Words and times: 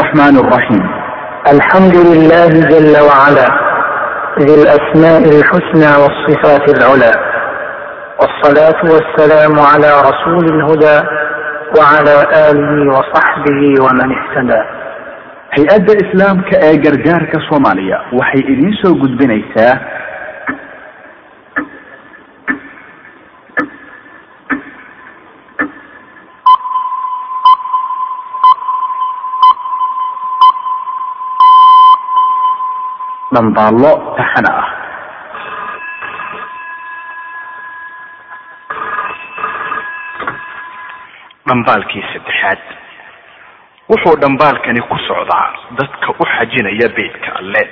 الرحمن 0.00 0.36
الرحيم 0.44 0.82
الحمد 1.54 1.96
لله 2.08 2.48
جل 2.72 2.94
وعلا 3.08 3.48
ذي 4.46 4.54
الأسماء 4.62 5.22
الحسنى 5.36 5.90
والصفات 6.02 6.64
العلى 6.76 7.12
والصلاة 8.20 8.80
والسلام 8.92 9.54
على 9.72 9.90
رسول 10.10 10.44
الهدى 10.54 10.98
وعلى 11.78 12.14
آله 12.50 12.72
وصحبه 12.96 13.60
ومن 13.84 14.08
اهتدى 14.18 14.60
hay'adda 15.56 15.92
islaamka 16.04 16.54
ee 16.68 16.76
gargaarka 16.84 17.38
soomaaliya 17.48 17.98
waxay 18.18 18.42
idiin 18.52 18.74
soo 18.82 18.94
gudbinaysaa 19.02 19.74
dhambaallo 33.34 33.90
taxana 34.18 34.50
ah. 34.62 34.68
Dhambaalkii 41.48 42.02
saddexaad. 42.12 42.60
Wuxuu 43.90 44.16
dhambaalkani 44.22 44.80
ku 44.88 44.96
socdaa 45.08 45.46
dadka 45.78 46.08
u 46.20 46.24
xajinaya 46.34 46.88
beydka 46.96 47.30
alle 47.40 47.62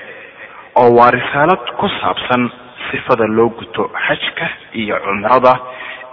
oo 0.81 0.91
waa 0.99 1.11
risaalad 1.17 1.63
ku 1.79 1.87
saabsan 2.01 2.43
sifada 2.91 3.27
loo 3.37 3.49
guto 3.59 3.83
xajka 4.07 4.47
iyo 4.81 4.97
cumrada 5.05 5.53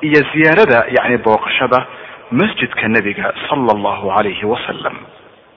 iyo 0.07 0.19
ziyaarada 0.33 0.79
yacni 0.97 1.17
booqashada 1.25 1.79
masjidka 2.39 2.87
nebiga 2.87 3.33
sala 3.49 3.71
allahu 3.75 4.05
calayhi 4.15 4.45
wasalam 4.53 4.95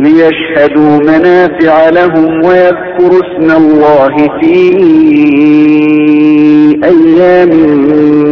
ليشهدوا 0.00 0.98
منافع 0.98 1.88
لهم 1.88 2.44
ويذكروا 2.44 3.20
اسم 3.22 3.50
الله 3.56 4.16
في 4.40 4.54
أيام 6.84 7.50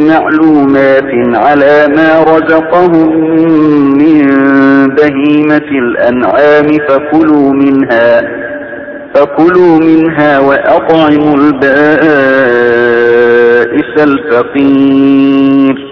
معلومات 0.08 1.10
على 1.34 1.88
ما 1.96 2.22
رزقهم 2.22 3.20
من 3.98 4.26
بهيمة 4.88 5.68
الأنعام 5.82 6.66
فكلوا 6.88 7.52
منها 7.52 8.22
فكلوا 9.14 9.78
منها 9.78 10.38
وأطعموا 10.38 11.36
البائس 11.36 12.76
الفقير 13.98 15.85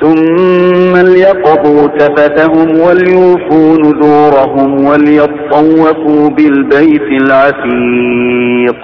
ثم 0.00 0.96
ليقضوا 0.96 1.88
تفتهم 1.88 2.68
وليوفوا 2.80 3.76
نذورهم 3.84 4.84
وليطوفوا 4.86 6.28
بالبيت 6.30 7.08
العتيق 7.22 8.82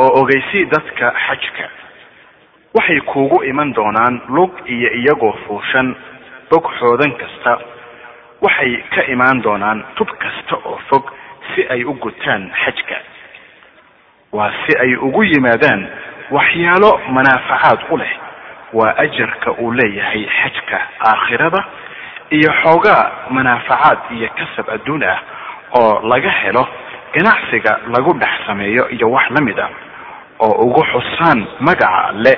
oo 0.00 0.20
ogeysii 0.20 0.64
dadka 0.72 1.06
xajka 1.26 1.64
waxay 2.74 3.00
kuugu 3.00 3.44
iman 3.50 3.72
doonaan 3.74 4.20
lug 4.28 4.50
iyo 4.66 4.90
iyagoo 5.00 5.34
fuushan 5.46 5.94
bog 6.50 6.64
xoodan 6.78 7.12
kasta 7.20 7.52
waxay 8.44 8.72
ka 8.94 9.02
imaan 9.12 9.42
doonaan 9.42 9.78
tub 9.96 10.08
kasta 10.22 10.56
oo 10.64 10.78
fog 10.88 11.04
si 11.54 11.60
ay 11.74 11.84
u 11.84 11.92
gutaan 11.94 12.42
xajka 12.64 12.96
waa 14.32 14.50
si 14.66 14.72
ay 14.82 14.92
ugu 14.96 15.22
yimaadaan 15.24 15.80
waxyaalo 16.30 16.90
manaafacaad 17.16 17.80
u 17.92 17.96
leh 17.96 18.12
waa 18.77 18.93
ajarka 19.03 19.51
uu 19.63 19.71
leeyahay 19.79 20.23
xajka 20.39 20.77
aakhirada 21.09 21.61
iyo 22.37 22.51
xoogaa 22.63 23.03
manaafacaad 23.35 23.99
iyo 24.17 24.29
kasab 24.39 24.67
adduun 24.75 25.03
ah 25.13 25.19
oo 25.79 25.93
laga 26.11 26.29
helo 26.41 26.63
ganacsiga 27.15 27.73
lagu 27.93 28.13
dhex 28.21 28.33
sameeyo 28.47 28.89
iyo 28.95 29.07
wax 29.15 29.25
la 29.35 29.41
mid 29.47 29.59
ah 29.59 29.69
oo 30.45 30.55
ugu 30.65 30.81
xusaan 30.91 31.39
magaca 31.67 31.99
alle 32.09 32.33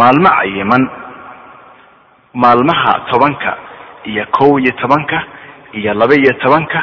maalmo 0.00 0.28
cayiman 0.38 0.84
maalmaha 2.34 2.92
tobanka 3.10 3.56
iyo 4.04 4.24
kow 4.36 4.58
iyo 4.60 4.72
tobanka 4.82 5.18
iyo 5.72 5.94
laba 5.94 6.14
iyo 6.14 6.32
tobanka 6.42 6.80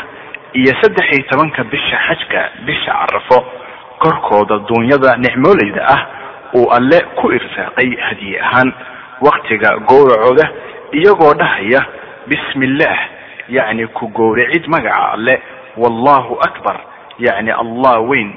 iyo 0.53 0.73
saddex 0.81 1.07
iyo 1.17 1.23
tobanka 1.31 1.63
bisha 1.63 1.97
xajka 2.07 2.41
bisha 2.65 2.91
carafo 2.93 3.37
korkooda 3.99 4.57
duunyada 4.67 5.17
nicmooleyda 5.17 5.81
ah 5.95 6.01
uu 6.55 6.67
alle 6.77 6.99
ku 7.15 7.31
irsaaqay 7.31 7.89
hadiye 8.07 8.39
ahaan 8.41 8.73
waktiga 9.21 9.77
gowracooda 9.89 10.45
iyagoo 10.91 11.33
dhahaya 11.33 11.81
bismi 12.27 12.65
illaah 12.65 12.99
yacni 13.49 13.87
ku 13.87 14.07
gowracid 14.07 14.67
magaca 14.67 15.11
alle 15.13 15.41
wallahu 15.77 16.39
akbar 16.47 16.77
yacni 17.19 17.51
allah 17.51 18.01
weyn 18.09 18.33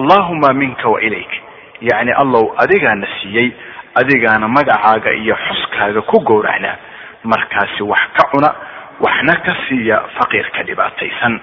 allahuma 0.00 0.52
minka 0.54 0.88
wa 0.88 1.00
ilayk 1.02 1.32
yacni 1.80 2.12
allow 2.12 2.54
adigaana 2.62 3.06
siiyey 3.22 3.50
adigaana 3.94 4.48
magacaaga 4.48 5.12
iyo 5.12 5.36
xuskaaga 5.48 6.00
ku 6.02 6.20
gowracna 6.20 6.76
markaasi 7.24 7.82
wax 7.82 8.00
ka 8.16 8.28
cuna 8.32 8.54
waxna 9.00 9.34
ka 9.44 9.52
siiya 9.68 9.96
faqiirka 10.18 10.62
dhibaataysan. 10.62 11.40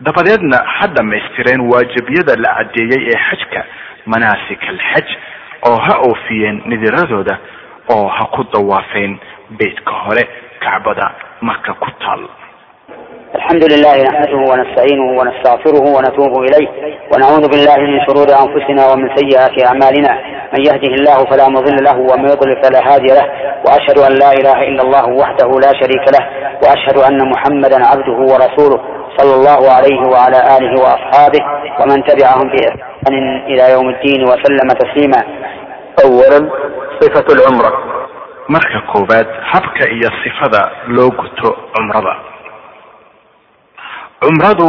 Dabadeedna 0.00 0.58
ha 0.76 0.86
dhammaystireen 0.96 1.60
waajibyada 1.70 2.34
la 2.44 2.50
caddeeyey 2.58 3.08
ee 3.12 3.18
xajka 3.30 3.64
manaasika 4.06 4.66
alxaj 4.68 5.08
oo 5.68 5.76
ha 5.76 5.94
oofiyeen 6.08 6.62
nidiradooda 6.66 7.38
oo 7.94 8.08
ha 8.08 8.24
ku 8.34 8.44
dawaafeen 8.52 9.18
beytka 9.58 9.92
hore 10.04 10.28
kacbada 10.60 11.10
marka 11.40 11.72
ku 11.74 11.90
taal. 12.00 12.24
Alxamdu 13.34 13.66
lilah 13.66 13.96
naxmaduhu 13.98 14.44
wnastaciinuhu 14.52 15.16
wanastacfiruhu 15.18 15.94
wanatuubu 15.96 16.44
ilayh 16.44 16.68
wanacuudu 17.10 17.48
biاllah 17.52 17.78
min 17.82 18.00
shuruuri 18.06 18.32
anfusina 18.32 18.86
wmin 18.92 19.10
sayi'aati 19.16 19.64
acmaalina 19.70 20.12
man 20.52 20.60
yhdih 20.62 20.92
illah 20.96 21.18
fala 21.26 21.50
mudila 21.50 21.82
lah 21.82 21.96
wman 21.98 22.30
yudlil 22.30 22.56
fala 22.62 22.78
haadiya 22.86 23.14
lah. 23.18 23.26
Washhadu 23.66 24.06
an 24.06 24.12
la 24.22 24.30
ilaha 24.38 24.62
ila 24.70 24.80
اllah 24.86 25.04
waxdahu 25.20 25.60
la 25.64 25.70
shariika 25.80 26.14
lah. 26.14 26.24
Washhadu 26.62 27.00
ana 27.02 27.24
muxamada 27.26 27.76
cabduhu 27.82 28.22
warasuuluh 28.32 28.80
صلى 29.17 29.33
الله 29.35 29.71
عليه 29.71 29.99
وعلى 30.13 30.39
آله 30.57 30.71
وأصحابه 30.83 31.41
ومن 31.79 32.03
تبعهم 32.03 32.47
بإحسان 32.49 33.13
إلى 33.47 33.71
يوم 33.71 33.89
الدين 33.89 34.23
وسلم 34.23 34.67
تسليما 34.81 35.21
اولا 36.05 36.39
صفة 37.01 37.25
العمرة 37.35 37.71
marka 38.49 38.81
koowaad 38.91 39.27
habka 39.51 39.89
iyo 39.89 40.09
sifada 40.23 40.71
loo 40.87 41.09
guto 41.11 41.49
cumrada 41.73 42.15
cumradu 44.21 44.67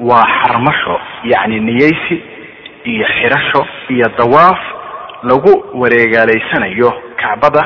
waa 0.00 0.26
xarmasho 0.42 1.00
yacni 1.24 1.60
niyeysi 1.60 2.16
iyo 2.84 3.06
xirasho 3.06 3.66
iyo 3.88 4.06
dawaaf 4.18 4.58
lagu 5.22 5.64
wareegaalaysanayo 5.74 6.92
kacbada 7.16 7.62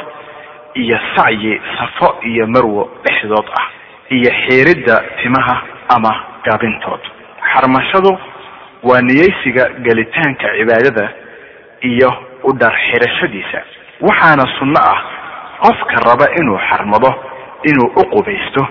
iyo 0.74 0.98
sacyi 1.16 1.60
safo 1.78 2.14
iyo 2.22 2.46
marwo 2.46 2.88
dhexdood 3.04 3.46
ah 3.60 3.66
iyo 4.09 4.31
xiiridda 4.43 4.95
timaha 5.21 5.55
ama 5.95 6.11
gaabintood. 6.45 7.01
Xarmashadu 7.53 8.11
waa 8.83 9.01
niyeysiga 9.01 9.69
gelitaanka 9.85 10.47
cibaadada 10.57 11.09
iyo 11.81 12.09
u 12.43 12.53
dhar 12.59 12.73
xirashadiisa. 12.87 13.59
Waxaana 14.01 14.43
sunno 14.59 14.79
ah 14.91 14.99
qofka 15.63 15.95
raba 16.07 16.25
inuu 16.39 16.59
xarmado 16.69 17.09
inuu 17.69 17.89
u 17.95 18.03
qubaysto 18.13 18.67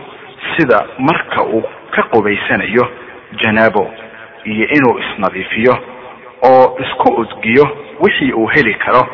sida 0.56 0.78
marka 0.98 1.42
uu 1.42 1.62
ka 1.94 2.02
qubaysanayo 2.02 2.84
janaabo 3.42 3.90
iyo 4.44 4.66
inuu 4.76 4.98
isnadiifiyo 4.98 5.74
oo 6.50 6.76
isku 6.84 7.08
udgiyo 7.20 7.64
wixii 8.00 8.32
uu 8.32 8.46
heli 8.46 8.74
karo 8.74 9.06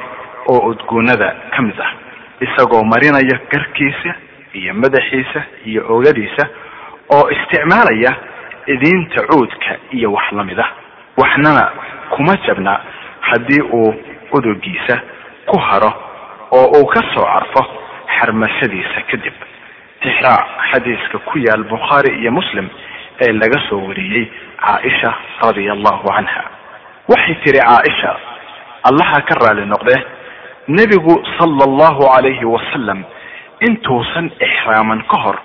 oo 0.50 0.68
udgoonada 0.70 1.34
ka 1.56 1.62
mid 1.62 1.80
ah 1.80 1.92
isagoo 2.40 2.82
marinaya 2.84 3.38
garkiisa 3.52 4.14
iyo 4.54 4.74
madaxiisa 4.74 5.42
iyo 5.66 5.82
oogadiisa 5.88 6.44
oo 7.14 7.30
isticmaalaya 7.30 8.12
idiinta 8.66 9.26
cuudka 9.30 9.76
iyo 9.92 10.12
wax 10.12 10.32
la 10.32 10.44
mid 10.44 10.58
ah. 10.60 10.70
Waxnana 11.16 11.70
kuma 12.10 12.36
jabna 12.46 12.80
haddii 13.20 13.62
uu 13.62 13.94
udugiisa 14.32 15.00
ku 15.46 15.58
haro 15.58 15.92
oo 16.52 16.66
uu 16.80 16.86
ka 16.86 17.00
soo 17.14 17.24
carfo 17.24 17.62
xarmashadiisa 18.18 19.00
kadib. 19.10 19.34
Tixraac 20.00 20.46
xadiiska 20.72 21.18
ku 21.18 21.38
yaal 21.38 21.64
bukhaari 21.64 22.20
iyo 22.20 22.32
muslim 22.32 22.68
ee 23.20 23.32
laga 23.32 23.60
soo 23.68 23.80
wariyey 23.88 24.30
caaisha 24.60 25.14
radia 25.42 25.72
allahu 25.72 26.08
canha 26.08 26.42
waxay 27.08 27.34
tiri 27.44 27.58
caaisha 27.58 28.16
allaha 28.88 29.22
ka 29.28 29.34
raali 29.42 29.66
noqdee 29.66 30.00
nebigu 30.68 31.14
sala 31.38 31.64
allahu 31.68 32.02
calayhi 32.14 32.44
wasalam 32.44 33.02
intuusan 33.60 34.30
ixraaman 34.40 35.02
ka 35.10 35.16
hor 35.24 35.38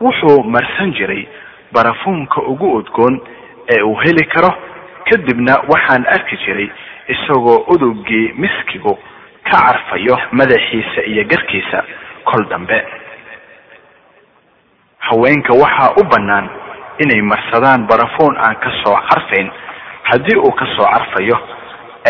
wuxuu 0.00 0.42
marsan 0.44 0.92
jiray 0.94 1.26
barafuunka 1.72 2.40
ugu 2.42 2.72
udgoon 2.78 3.20
ee 3.74 3.82
uu 3.82 3.96
heli 4.04 4.24
karo 4.34 4.50
kadibna 5.10 5.54
waxaan 5.72 6.06
arki 6.06 6.36
jiray 6.44 6.68
isagoo 7.08 7.64
udugii 7.74 8.32
miskigu 8.36 8.98
ka 9.50 9.58
carfayo 9.66 10.16
madaxiisa 10.32 11.02
iyo 11.06 11.24
garkiisa 11.24 11.84
kol 12.24 12.44
dambe. 12.48 12.84
Haweenka 14.98 15.52
waxaa 15.52 15.94
u 16.00 16.04
bannaan 16.04 16.48
inay 16.98 17.22
marsadaan 17.22 17.86
barafuun 17.88 18.36
aan 18.36 18.56
ka 18.56 18.70
soo 18.84 18.96
carfayn. 19.08 19.50
Haddii 20.02 20.36
uu 20.38 20.52
ka 20.52 20.66
soo 20.76 20.84
carfayo 20.92 21.36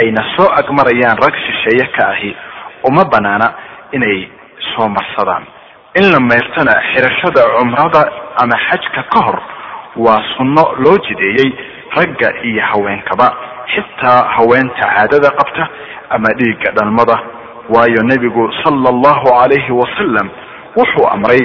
ayna 0.02 0.22
soo 0.36 0.48
agmarayaan 0.60 1.18
rag 1.22 1.34
shisheeye 1.46 1.86
ka 1.96 2.08
ahi 2.08 2.36
uma 2.88 3.04
banaana 3.04 3.48
inay 3.92 4.28
soo 4.74 4.88
marsadaan. 4.88 5.44
In 5.98 6.06
la 6.12 6.20
meyrtana 6.20 6.72
xirashada 6.92 7.42
cumrada 7.58 8.02
ama 8.42 8.56
xajka 8.68 9.02
ka 9.12 9.20
hor 9.26 9.38
waa 9.96 10.22
sunno 10.36 10.62
loo 10.84 10.96
jideeyey 11.06 11.50
ragga 11.96 12.28
iyo 12.44 12.62
haweenkaba 12.70 13.28
xitaa 13.74 14.28
haweenta 14.36 14.84
caadada 14.94 15.30
qabta 15.38 15.68
ama 16.10 16.28
dhiigga 16.38 16.70
dhalmada. 16.76 17.18
Waayo 17.68 18.02
nebigu 18.10 18.52
sala 18.64 18.88
allahu 18.88 19.24
calayhi 19.28 19.72
wasalam 19.72 20.28
wuxuu 20.76 21.06
amray 21.14 21.40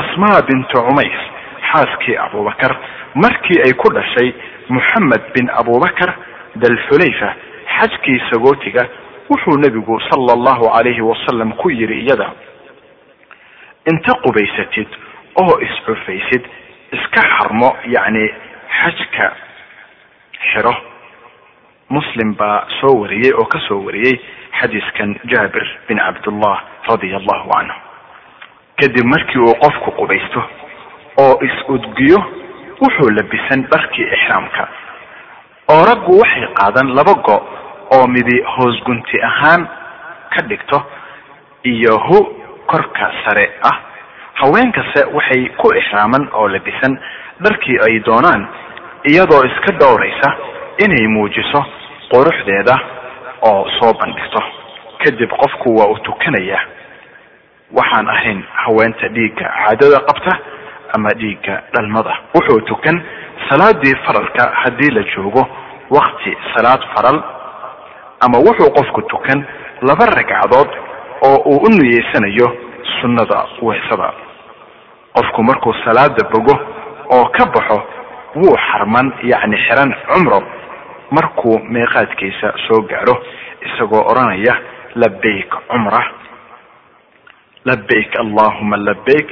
asmaa 0.00 0.42
bintu 0.48 0.76
cumays 0.86 1.18
xaaskii 1.72 2.16
abubakar 2.16 2.72
markii 3.14 3.60
ay 3.66 3.72
ku 3.82 3.86
dhashay 3.94 4.34
moxamed 4.68 5.22
bin 5.34 5.46
abubakar 5.60 6.10
dalxulayfa 6.56 7.28
xajkii 7.78 8.18
sagootiga 8.30 8.82
wuxuu 9.30 9.58
nebigu 9.62 10.00
sala 10.10 10.32
allahu 10.34 10.66
calayhi 10.74 11.00
wasalam 11.00 11.52
ku 11.62 11.70
yidhi 11.70 12.00
iyada 12.04 12.26
inta 13.86 14.14
qubaysatid 14.24 14.88
oo 15.42 15.58
iscufaysid 15.60 16.44
iska 16.92 17.22
xarmo 17.36 17.76
yacni 17.86 18.28
xajka 18.80 19.32
xiro. 20.52 20.74
Muslim 21.90 22.34
baa 22.36 22.66
soo 22.80 23.00
wariyey 23.00 23.32
oo 23.32 23.44
ka 23.44 23.58
soo 23.68 23.80
wariyey 23.86 24.20
xadiiskan 24.60 25.16
jaabir 25.30 25.66
bin 25.88 25.98
cabdullah 25.98 26.56
radia 26.88 27.16
allahu 27.16 27.48
canhu 27.52 27.76
kadib 28.80 29.04
markii 29.06 29.40
uu 29.40 29.54
qofku 29.62 29.90
qubaysto 29.98 30.42
oo 31.24 31.38
is-udgiyo 31.48 32.18
wuxuu 32.80 33.10
labisan 33.16 33.64
dharkii 33.72 34.04
ixraamka. 34.16 34.68
Oo 35.72 35.82
raggu 35.84 36.18
waxay 36.20 36.46
qaadan 36.58 36.94
laba 36.94 37.14
go 37.26 37.36
oo 37.96 38.06
midi 38.06 38.42
hoos 38.56 38.76
gunti 38.84 39.22
ahaan 39.22 39.66
ka 40.34 40.42
dhigto 40.48 40.78
iyo 41.64 41.98
hu 42.08 42.18
korka 42.70 43.06
sare 43.24 43.46
ah. 43.70 43.76
Haweenkase 44.40 45.00
waxay 45.16 45.48
ku 45.58 45.72
ixraaman 45.80 46.28
oo 46.32 46.48
labisan 46.48 46.94
dharkii 47.44 47.78
ay 47.86 47.98
doonaan 48.06 48.42
iyadoo 49.10 49.42
iska 49.50 49.72
dhowraysa 49.80 50.28
inay 50.84 51.06
muujiso 51.14 51.60
quruxdeeda 52.12 52.74
oo 53.42 53.66
soo 53.80 53.92
bandhigto. 54.00 54.40
Kadib 55.02 55.30
qofku 55.42 55.74
waa 55.78 55.88
uu 55.90 55.98
tukanayaa 56.06 56.62
waxaan 57.72 58.08
ahayn 58.08 58.44
haweenta 58.64 59.08
dhiigga 59.08 59.44
caadada 59.58 59.98
qabta 60.08 60.32
ama 60.96 61.10
dhiigga 61.20 61.62
dhalmada. 61.74 62.14
Wuxuu 62.34 62.60
tukan 62.70 62.96
salaadii 63.50 63.94
faralka 64.06 64.44
haddii 64.62 64.90
la 64.90 65.02
joogo 65.14 65.42
wakti 65.90 66.36
salaad 66.54 66.82
faral. 66.94 67.18
Ama 68.24 68.38
wuxuu 68.38 68.70
qofku 68.78 69.02
tukan 69.02 69.44
laba 69.82 70.06
ragcadood 70.06 70.70
oo 71.22 71.36
uu 71.50 71.60
u 71.66 71.68
niyeysanayo 71.70 72.48
sunnada 73.00 73.46
weesada 73.62 74.12
qofku 75.16 75.42
markuu 75.42 75.74
salaada 75.84 76.28
bogo 76.32 76.54
oo 77.16 77.24
ka 77.36 77.46
baxo 77.54 77.78
wuu 78.36 78.56
xarman 78.70 79.12
yacni 79.22 79.56
xiran 79.66 79.94
cumro. 80.12 80.40
Markuu 81.10 81.58
meeqaadkiisa 81.74 82.52
soo 82.68 82.82
gaadho 82.90 83.14
isagoo 83.66 84.02
odhanaya 84.10 84.54
labayk 84.94 85.50
cumra. 85.70 86.00
Labayk 87.64 88.12
allahuma 88.20 88.76
labayk 88.76 89.28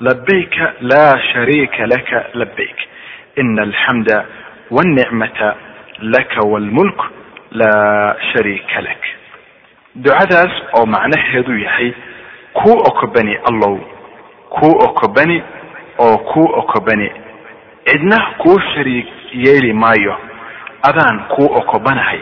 labayka 0.00 0.72
laa 0.80 1.18
shariika 1.32 1.86
laka 1.86 2.18
labayk 2.34 2.78
ina 3.36 3.62
alxamda 3.62 4.24
walnicmata 4.70 5.56
laka 6.00 6.40
walmulk 6.52 7.00
laa 7.50 8.14
shariika 8.32 8.80
lak 8.80 9.02
ducadaas 10.04 10.52
oo 10.78 10.86
macnaheedu 10.86 11.58
yahay 11.58 11.92
kuu 12.52 12.78
okobani 12.90 13.34
allow 13.50 13.78
kuu 14.50 14.74
okobani 14.88 15.42
oo 15.98 16.18
kuu 16.18 16.48
okobani 16.60 17.10
cidna 17.86 18.18
kuu 18.38 18.60
shariik 18.74 19.06
yeeli 19.32 19.72
maayo. 19.72 20.16
Adaan 20.82 21.18
kuu 21.28 21.48
okobanahay 21.60 22.20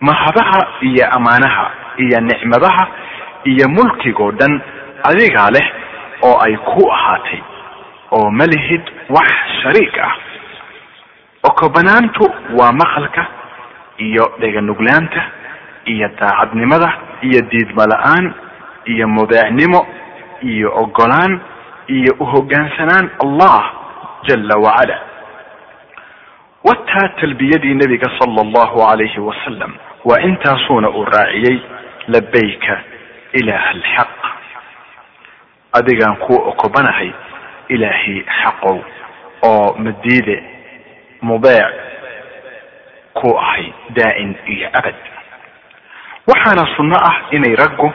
mahadaha 0.00 0.60
iyo 0.80 1.06
ammaanaha 1.16 1.70
iyo 1.96 2.20
nicmadaha 2.20 2.86
iyo 3.44 3.68
mulkigoo 3.68 4.32
dhan 4.32 4.60
adigaa 5.08 5.50
leh 5.50 5.66
oo 6.22 6.38
ay 6.46 6.56
ku 6.56 6.90
ahaatay 6.92 7.40
oo 8.10 8.30
ma 8.30 8.44
lihid 8.46 8.82
wax 9.08 9.30
shariik 9.62 9.98
ah. 9.98 10.14
Okobanaantu 11.42 12.24
waa 12.58 12.72
maqalka 12.72 13.26
iyo 13.98 14.32
dheganuglaanta 14.40 15.22
iyo 15.92 16.08
daacadnimada 16.20 16.88
iyo 17.22 17.40
diidma 17.50 17.84
la'aan 17.92 18.24
iyo 18.92 19.08
mudeecnimo 19.08 19.80
iyo 20.42 20.68
ogolaan 20.82 21.40
iyo 21.96 22.12
uhogaansanaan 22.24 23.06
allah 23.24 23.62
jala 24.26 24.54
wacala. 24.64 24.96
Wataa 26.64 27.08
talbiyadii 27.20 27.74
nebiga 27.74 28.10
sala 28.18 28.40
allahu 28.42 28.78
calayhi 28.86 29.20
wasalam 29.20 29.72
waa 30.04 30.20
intaasuuna 30.20 30.90
uu 30.90 31.04
raaciyey 31.04 31.58
labayka 32.08 32.80
ilaaha 33.32 33.70
alxaq. 33.70 34.10
Adigaan 35.72 36.16
kuu 36.16 36.38
okobanahay 36.50 37.10
ilaahii 37.68 38.24
xaqow 38.42 38.78
oo 39.50 39.74
madiide 39.78 40.36
mudeec 41.22 41.74
ku 43.14 43.38
ahay 43.38 43.72
daa'in 43.96 44.34
iyo 44.54 44.68
abad 44.78 44.94
waxaana 46.26 46.64
sunno 46.76 46.96
ah 47.10 47.16
inay 47.32 47.54
raggu 47.54 47.88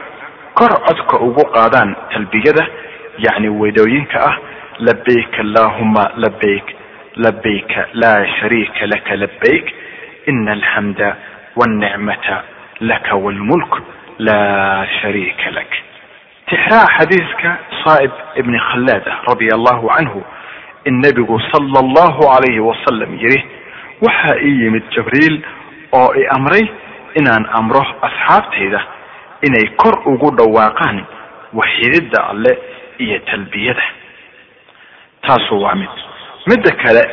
kor 0.55 0.71
codka 0.87 1.19
ugu 1.27 1.43
qaadaan 1.55 1.95
talbiyada 2.13 2.63
yacni 3.25 3.49
wedooyinka 3.49 4.17
ah 4.29 4.35
labayk 4.79 5.33
allahuma 5.39 6.03
labayk 6.23 6.65
labayka 7.15 7.87
laa 7.93 8.25
shariika 8.39 8.87
laka 8.87 9.15
labayk 9.15 9.65
ina 10.27 10.51
alxamda 10.51 11.15
walnicmata 11.55 12.43
laka 12.81 13.15
walmulk 13.15 13.71
laa 14.19 14.85
shariika 15.01 15.51
lak. 15.51 15.71
Tixraa 16.49 16.87
xadiiska 16.97 17.49
saaib 17.83 18.11
ibni 18.39 18.59
khallaada 18.59 19.11
radia 19.27 19.53
allahu 19.59 19.87
canhu 19.97 20.23
in 20.85 21.01
nebigu 21.03 21.39
sala 21.51 21.79
allahu 21.83 22.21
calayhi 22.31 22.59
wasalam 22.69 23.11
yidhi 23.21 23.43
waxaa 24.01 24.37
ii 24.43 24.63
yimid 24.63 24.83
jibriil 24.95 25.35
oo 25.99 26.13
i 26.15 26.23
amray 26.35 26.63
inaan 27.19 27.45
amro 27.59 27.81
asxaabtayda 28.07 28.79
inay 29.47 29.65
kor 29.81 29.95
ugu 30.11 30.29
dhawaaqaan 30.39 30.97
waxididda 31.59 32.19
alle 32.31 32.51
iyo 32.99 33.19
talbiyada. 33.29 33.83
Taasu 35.27 35.61
waa 35.61 35.75
mid. 35.75 35.89
Midda 36.49 36.71
kale 36.83 37.03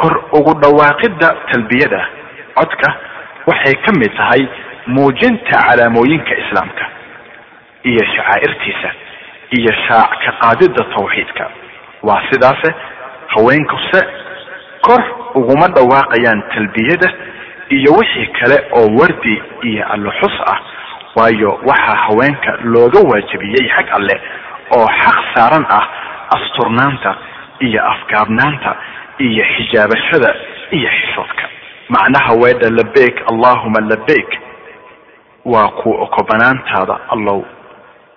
kor 0.00 0.14
ugu 0.38 0.52
dhawaaqidda 0.62 1.28
talbiyada 1.52 2.00
codka 2.58 2.88
waxay 3.50 3.74
ka 3.84 3.92
mid 4.00 4.12
tahay 4.16 4.42
muujinta 4.86 5.56
calaamooyinka 5.68 6.34
islaamka 6.42 6.84
iyo 7.90 8.02
shacaa'irtiisa 8.14 8.90
iyo 9.58 9.72
shaac 9.88 10.10
ka 10.24 10.30
qaadidda 10.42 10.84
tawxiidka. 10.94 11.44
Waa 12.02 12.22
sidaase 12.30 12.70
haweenkuse 13.34 14.00
kor 14.86 15.00
uguma 15.34 15.68
dhawaaqayaan 15.76 16.40
talbiyada 16.54 17.08
iyo 17.76 17.90
wixii 17.98 18.26
kale 18.38 18.56
oo 18.78 18.86
wardi 18.98 19.42
iyo 19.62 19.84
alluxus 19.94 20.36
ah 20.52 20.58
waayo 21.16 21.50
waxaa 21.68 21.96
haweenka 22.04 22.50
looga 22.62 23.00
waajibiyey 23.10 23.68
xag 23.76 23.88
alleh 23.98 24.18
oo 24.76 24.86
xaq 25.02 25.18
saaran 25.34 25.66
ah 25.78 25.84
asturnaanta 26.36 27.16
iyo 27.60 27.80
afgaabnaanta 27.92 28.70
iyo 29.18 29.44
xijaabashada 29.54 30.30
iyo 30.70 30.88
xishoodka. 30.90 31.44
Macnaha 31.88 32.32
weedha 32.42 32.70
labayk 32.70 33.16
allahuma 33.32 33.80
labayk 33.90 34.30
waa 35.44 35.68
ku 35.68 35.90
okobanaantaada 36.04 36.96
allow 37.14 37.44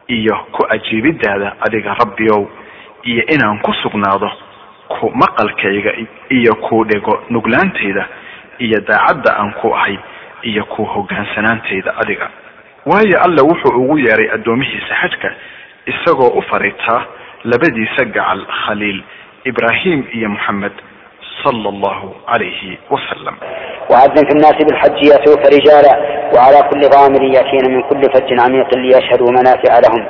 iyo 0.08 0.36
ku 0.52 0.62
ajiibidaada 0.70 1.56
adiga 1.66 1.94
rabbiyow 2.02 2.42
iyo 3.04 3.24
inaan 3.34 3.60
ku 3.60 3.74
sugnaado 3.84 4.32
ku 4.88 5.12
maqalkayga 5.16 5.92
iyo 6.30 6.56
ku 6.56 6.86
dhego 6.86 7.24
nuglaantayda 7.30 8.06
iyo 8.59 8.81
daacadda 8.89 9.31
aan 9.41 9.53
ku 9.61 9.75
ahay 9.75 9.99
iyo 10.43 10.65
ku 10.65 10.85
hogaansanaantayda 10.85 11.95
adiga 12.03 12.29
waayo 12.87 13.17
alle 13.27 13.43
wuxuu 13.51 13.77
ugu 13.83 13.99
yeeray 13.99 14.31
addoomihiisa 14.37 14.95
xajka 15.03 15.29
isagoo 15.93 16.31
u 16.39 16.43
fariitaa 16.51 17.03
labadiisa 17.45 18.05
gacal 18.05 18.41
khaliil 18.67 19.03
ibrahim 19.45 20.05
iyo 20.13 20.29
moxamed 20.29 20.73
sala 21.45 21.69
allahu 21.75 22.15
calayhi 22.31 22.79
wasalam 22.91 23.37
وأذن 23.93 24.25
في 24.29 24.33
الناس 24.37 24.57
بالحج 24.69 24.99
يأتوك 25.13 25.43
رجالا 25.57 25.95
وعلى 26.35 26.59
كل 26.71 26.81
ضامر 26.95 27.23
يأتين 27.37 27.65
من 27.75 27.83
كل 27.89 28.03
فج 28.15 28.29
عميق 28.45 28.69
ليشهدوا 28.79 29.31
منافع 29.39 29.73
لهم 29.85 30.03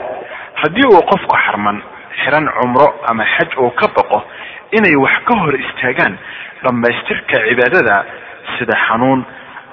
haddii 0.62 0.86
uu 0.94 1.02
qofku 1.10 1.36
xarman 1.46 1.76
xiran 2.22 2.46
cumro 2.58 2.86
ama 3.10 3.24
xaj 3.34 3.50
uu 3.62 3.70
ka 3.80 3.86
baqo 3.96 4.18
inay 4.78 4.96
wax 5.04 5.14
ka 5.28 5.34
hor 5.40 5.54
istaagaan 5.64 6.14
dhammaystirka 6.64 7.36
cibaadada 7.48 7.96
sida 8.59 8.77
xanuun 8.87 9.25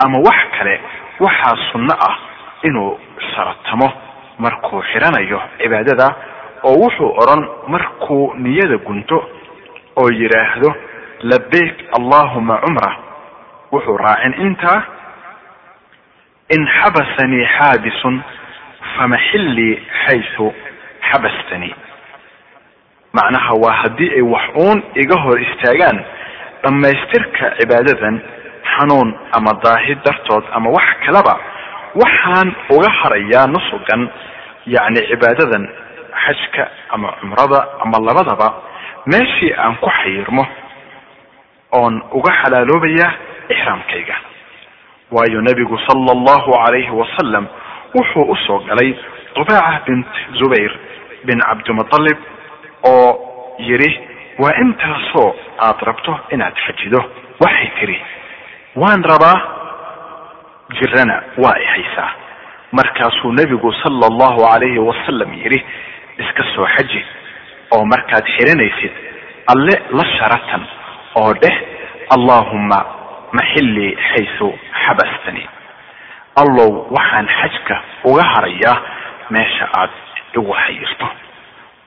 ama 0.05 0.19
wax 0.19 0.39
kale 0.59 0.81
waxaa 1.21 1.57
sunno 1.73 1.95
ah 2.09 2.17
inuu 2.62 2.99
saratamo 3.35 3.93
markuu 4.39 4.83
xiranayo 4.93 5.41
cibaadada 5.59 6.15
oo 6.65 6.75
wuxuu 6.83 7.15
odhan 7.23 7.49
markuu 7.69 8.35
niyada 8.37 8.77
gunto 8.77 9.19
oo 9.97 10.09
yidhaahdo 10.12 10.75
labayk 11.23 11.75
allahuma 11.99 12.61
cumra. 12.65 12.97
Wuxuu 13.73 13.97
raacin 13.97 14.35
intaa 14.47 14.83
in 16.55 16.67
xabasanii 16.67 17.47
xaabisun 17.59 18.23
famaxillii 18.97 19.83
xaysu 20.07 20.55
xabastanii 21.11 21.75
macnaha 23.12 23.55
waa 23.62 23.73
haddii 23.83 24.11
ay 24.17 24.23
wax 24.23 24.47
uun 24.57 24.83
iga 24.95 25.17
hor 25.23 25.41
istaagaan 25.41 25.99
dhammaystirka 26.62 27.50
cibaadadan 27.59 28.21
xanuun 28.81 29.15
ama 29.37 29.53
daahi 29.65 29.95
dartood 30.05 30.45
ama 30.57 30.71
wax 30.77 30.89
kaleba 31.07 31.35
waxaan 32.03 32.49
uga 32.75 32.91
harayaa 33.01 33.47
nusugan 33.55 34.03
yacni 34.67 35.01
cibaadadan 35.11 35.65
xajka 36.25 36.65
ama 36.95 37.09
cumrada 37.21 37.61
ama 37.85 37.97
labadaba 38.09 38.49
meeshii 39.07 39.53
aan 39.65 39.77
ku 39.83 39.91
xayirmo 40.01 40.45
oon 41.73 42.03
uga 42.19 42.33
xalaaloobayaa 42.43 43.11
ixraamkayga. 43.55 44.15
Waayo 45.15 45.41
nebigu 45.43 45.79
sala 45.87 46.13
allahu 46.17 46.51
calayhi 46.55 46.91
wasalam 47.01 47.47
wuxuu 47.95 48.25
u 48.33 48.37
soo 48.47 48.59
galay 48.69 48.91
dubaaca 49.35 49.83
bint 49.87 50.07
zubayr 50.39 50.73
bin 51.27 51.39
cabdimutalib 51.49 52.19
oo 52.87 53.09
yidhi 53.59 53.91
waa 54.43 54.55
intaasoo 54.63 55.35
aada 55.67 55.83
rabto 55.91 56.13
inaad 56.31 56.55
xajido? 56.67 57.01
Waxay 57.43 57.71
tidhi 57.81 57.99
waan 58.77 59.03
rabaa 59.05 59.39
jirana 60.81 61.23
waa 61.39 61.57
i 61.59 61.65
haysaa. 61.65 62.11
Markaasuu 62.73 63.33
nebigu 63.33 63.73
sala 63.83 64.07
allahu 64.07 64.41
calayhi 64.47 64.79
wasalam 64.79 65.33
yidhi 65.35 65.65
iska 66.19 66.45
soo 66.55 66.67
xaji 66.77 67.05
oo 67.75 67.85
markaad 67.85 68.25
xiranaysid 68.37 68.93
alle 69.53 69.75
la 69.99 70.05
sharatan 70.19 70.62
oo 71.21 71.33
dheh 71.43 71.57
allaahumma 72.15 72.79
maxillii 73.33 73.97
xaysu 74.11 74.49
xabastanii 74.87 75.49
allow 76.43 76.71
waxaan 76.97 77.29
xajka 77.41 77.77
uga 78.05 78.23
harayaa 78.35 78.77
meesha 79.31 79.67
aad 79.81 79.91
igu 80.37 80.55
xayirto. 80.62 81.09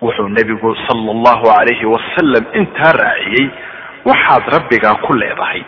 Wuxuu 0.01 0.27
nebigu 0.27 0.75
sala 0.87 1.11
allahu 1.15 1.43
calayhi 1.47 1.85
wasalam 1.95 2.43
intaa 2.59 2.91
raaciyey 3.03 3.47
waxaad 4.05 4.43
rabbigaa 4.55 4.95
ku 5.05 5.13
leedahay 5.21 5.63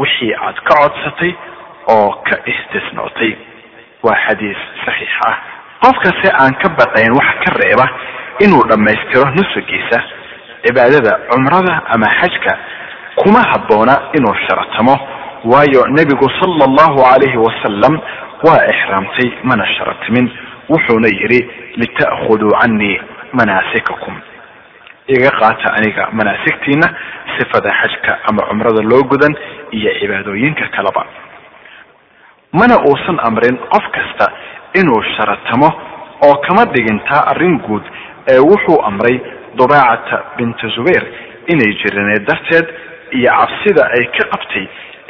wixii 0.00 0.34
aad 0.34 0.56
ka 0.68 0.74
codsatay 0.80 1.32
oo 1.94 2.10
ka 2.28 2.36
istisnootay. 2.52 3.32
Waa 4.02 4.16
xadiis 4.26 4.60
saxiix 4.84 5.14
ah. 5.28 5.36
Qofkase 5.82 6.28
aan 6.40 6.54
ka 6.62 6.68
baqayn 6.78 7.12
wax 7.18 7.28
ka 7.44 7.50
reeba 7.60 7.86
inuu 8.44 8.64
dhammaystiro 8.70 9.24
nusugiisa 9.36 9.98
cibaadada 10.64 11.12
cumrada 11.30 11.74
ama 11.94 12.06
xajka 12.20 12.52
kuma 13.20 13.40
habboona 13.50 13.94
inuu 14.16 14.34
sharatamo. 14.48 14.94
Waayo 15.44 15.86
nebigu 15.96 16.28
sala 16.40 16.64
allahu 16.68 17.00
calayhi 17.04 17.36
wasalam 17.46 17.94
waa 18.44 18.64
ixraamtay 18.72 19.28
mana 19.44 19.66
sharatimin. 19.76 20.26
Wuxuuna 20.70 21.08
yidhi 21.08 21.40
lita'khuduu 21.80 22.52
canii 22.60 23.00
manaasikakum 23.32 24.14
iga 25.16 25.30
qaata 25.40 25.68
aniga 25.78 26.08
manaasigtiina 26.18 26.86
sifada 27.38 27.70
xajka 27.80 28.12
ama 28.30 28.42
cumrada 28.48 28.82
loo 28.90 29.02
gudan 29.12 29.34
iyo 29.78 29.90
cibaadooyinka 30.00 30.66
kaleba. 30.76 31.02
Mana 32.52 32.76
uusan 32.88 33.18
amrin 33.28 33.56
qof 33.72 33.84
kasta 33.96 34.26
inuu 34.80 35.02
sharatamo 35.16 35.68
oo 36.26 36.34
kama 36.46 36.64
dhigintaa 36.74 37.22
arrin 37.32 37.58
guud 37.66 37.82
ee 38.32 38.38
wuxuu 38.50 38.78
amray 38.88 39.16
dubaacata 39.58 40.16
binta 40.36 40.68
zubayr 40.76 41.04
inay 41.52 41.72
jirineed 41.82 42.24
darteed 42.30 42.66
iyo 43.18 43.30
cabsida 43.38 43.82
ay 43.96 44.04
ka 44.16 44.24
qabtay 44.32 44.64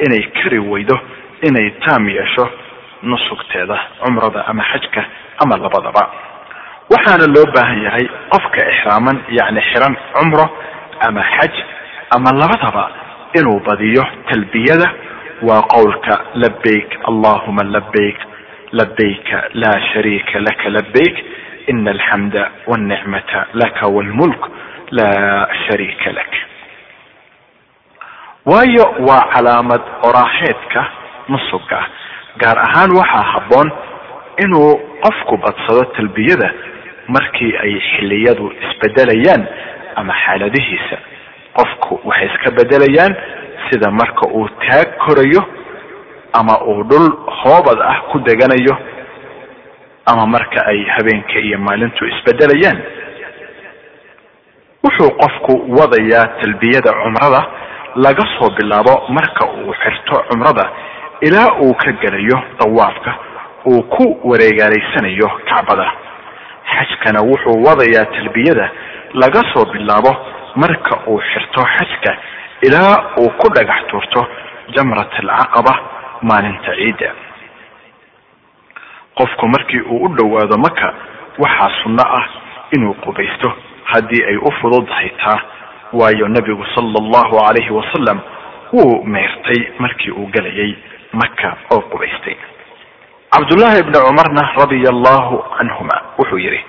inay 0.05 0.21
kari 0.37 0.59
weydo 0.71 0.97
inay 1.47 1.67
taam 1.85 2.07
yeesho 2.17 2.45
nusugteeda 3.03 3.77
cumrada 4.03 4.45
ama 4.51 4.63
xajka 4.71 5.01
ama 5.43 5.57
labadaba 5.63 6.03
waxaana 6.93 7.25
loo 7.35 7.45
baahan 7.55 7.79
yahay 7.87 8.05
qofka 8.33 8.61
ixraaman 8.71 9.17
yacni 9.37 9.61
xiran 9.71 9.95
cumro 10.15 10.45
ama 11.07 11.23
xaj 11.35 11.53
ama 12.15 12.29
labadaba 12.41 12.83
inuu 13.39 13.59
badiyo 13.67 14.03
talbiyada. 14.29 14.89
Waa 15.47 15.61
qowlka 15.73 16.15
labayk 16.41 16.89
allahuma 17.09 17.63
labayk 17.75 18.17
labayka 18.79 19.37
laa 19.61 19.79
shariika 19.93 20.39
laka 20.47 20.69
labayk 20.69 21.15
ina 21.71 21.91
alxamda 21.91 22.43
walnicmata 22.67 23.39
laka 23.53 23.87
walmulk 23.95 24.41
laa 24.91 25.47
shariika 25.65 26.11
lak. 26.17 26.31
Waayo 28.45 28.85
waa 29.07 29.25
calaamad 29.33 29.81
oraaxeedka 30.07 30.81
nusuga 31.29 31.79
gaar 32.41 32.57
ahaan 32.67 32.91
waxaa 32.99 33.25
habboon 33.33 33.69
inuu 34.43 34.71
qofku 35.03 35.37
badsado 35.43 35.83
talbiyada 35.97 36.49
markii 37.15 37.53
ay 37.63 37.73
xilliyadu 37.89 38.45
isbedelayaan 38.67 39.43
ama 39.95 40.13
xaaladihiisa 40.25 40.97
qofku 41.57 41.93
waxay 42.09 42.27
iska 42.33 42.49
bedelayaan 42.59 43.13
sida 43.69 43.91
marka 43.91 44.23
uu 44.37 44.47
taag 44.63 44.87
korayo 45.05 45.41
ama 46.39 46.55
uu 46.71 46.83
dhul 46.89 47.07
hoobad 47.41 47.79
ah 47.91 47.97
ku 48.11 48.19
deganayo 48.27 48.75
ama 50.11 50.25
marka 50.35 50.59
ay 50.71 50.79
habeenka 50.95 51.39
iyo 51.39 51.57
maalintu 51.59 52.05
isbedelayaan. 52.13 52.79
Wuxuu 54.83 55.11
qofku 55.21 55.53
wadayaa 55.77 56.25
talbiyada 56.41 56.91
cumrada 57.01 57.41
laga 57.95 58.23
soo 58.37 58.49
bilaabo 58.57 58.93
marka 59.17 59.45
uu 59.45 59.73
xirto 59.83 60.15
cumrada 60.29 60.65
ilaa 61.21 61.51
uu 61.61 61.73
ka 61.81 61.91
gelayo 62.01 62.37
dawaafka 62.59 63.11
uu 63.65 63.83
ku 63.93 64.05
wareegaalaysanayo 64.29 65.27
kacbada 65.49 65.87
xajkana 66.75 67.19
wuxuu 67.29 67.63
wadayaa 67.67 68.05
talbiyada 68.15 68.67
laga 69.21 69.41
soo 69.53 69.65
bilaabo 69.73 70.11
marka 70.55 70.93
uu 71.07 71.19
xirto 71.31 71.61
xajka 71.75 72.11
ilaa 72.67 72.95
uu 73.21 73.29
ku 73.39 73.47
dhagax 73.55 73.81
tuurto 73.89 74.21
jamrat 74.75 75.11
alcaqaba 75.19 75.73
maalinta 76.21 76.75
ciidda. 76.75 77.09
Qofku 79.17 79.47
markii 79.47 79.81
uu 79.81 80.05
u 80.05 80.09
dhowaado 80.17 80.57
maka 80.57 80.93
waxaa 81.43 81.69
sunno 81.83 82.03
ah 82.19 82.25
inuu 82.75 82.93
qubaysto 83.03 83.49
haddii 83.91 84.23
ay 84.29 84.37
u 84.37 84.51
fududahay 84.61 85.09
taa 85.23 85.39
waayo 85.93 86.27
nebigu 86.27 86.65
sala 86.75 86.95
allahu 87.03 87.35
calayhi 87.45 87.73
wasalam 87.79 88.19
wuu 88.73 89.03
meyrtay 89.05 89.59
markii 89.79 90.11
uu 90.11 90.27
gelayay 90.33 90.75
maka 91.13 91.57
oo 91.73 91.81
qubaystay 91.91 92.35
cabdullaahi 93.33 93.79
ibni 93.79 93.93
cumarna 94.05 94.43
radia 94.59 94.89
allahu 94.95 95.35
canhuma 95.57 95.95
wuxuu 96.19 96.37
yidhi 96.45 96.61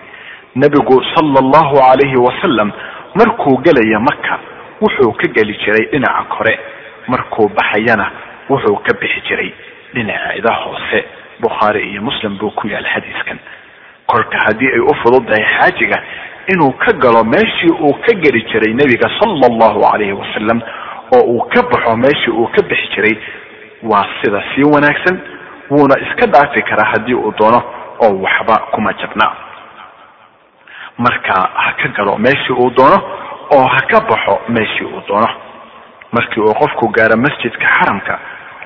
nebigu 0.55 0.97
sala 1.15 1.39
allahu 1.45 1.75
calayhi 1.77 2.17
wasalam 2.27 2.73
markuu 3.19 3.57
gelaya 3.65 3.99
maka 4.01 4.39
wuxuu 4.81 5.13
ka 5.21 5.27
geli 5.37 5.55
jiray 5.65 5.87
dhinaca 5.93 6.25
kore. 6.35 6.55
Markuu 7.09 7.49
baxayana 7.49 8.07
wuxuu 8.51 8.77
ka 8.87 8.95
bixi 9.01 9.21
jiray 9.29 9.51
dhinaceeda 9.95 10.55
hoose. 10.55 11.05
Bukhaari 11.41 11.91
iyo 11.91 12.03
muslim 12.03 12.39
buu 12.39 12.51
ku 12.51 12.69
yaal 12.69 12.87
xadiiskan. 12.95 13.39
Kolka 14.07 14.39
haddii 14.47 14.71
ay 14.75 14.81
u 14.81 14.95
fududahay 15.03 15.45
xaajiga 15.59 15.99
inuu 16.55 16.73
ka 16.79 16.93
galo 17.03 17.25
meeshii 17.25 17.75
uu 17.81 17.95
ka 18.07 18.15
geli 18.23 18.43
jiray 18.53 18.75
nebiga 18.75 19.11
sala 19.19 19.47
allahu 19.51 19.81
calayhi 19.83 20.13
wasalam 20.13 20.63
oo 21.17 21.25
uu 21.35 21.43
ka 21.51 21.63
baxo 21.71 21.97
meeshii 21.97 22.31
uu 22.31 22.47
ka 22.55 22.63
bixi 22.71 22.89
jiray 22.95 23.17
waa 23.83 24.07
sida 24.23 24.43
sii 24.55 24.65
wanaagsan 24.75 25.19
wuuna 25.73 25.95
iska 26.05 26.27
dhaafi 26.33 26.63
karaa 26.69 26.91
haddii 26.93 27.15
uu 27.15 27.33
doono 27.39 27.61
oo 28.05 28.15
waxba 28.25 28.57
kuma 28.73 28.93
jabnaa 29.01 29.33
marka 30.99 31.35
ha 31.55 31.73
ka 31.81 31.89
galo 31.97 32.17
meeshii 32.19 32.53
uu 32.63 32.71
doono 32.77 32.99
oo 33.57 33.67
ha 33.75 33.81
ka 33.91 34.01
baxo 34.01 34.35
meeshii 34.49 34.85
uu 34.85 35.03
doono. 35.09 35.29
Markii 36.13 36.41
uu 36.43 36.55
qofku 36.55 36.89
gaaro 36.89 37.17
masjidka 37.17 37.67
xaramka 37.77 38.19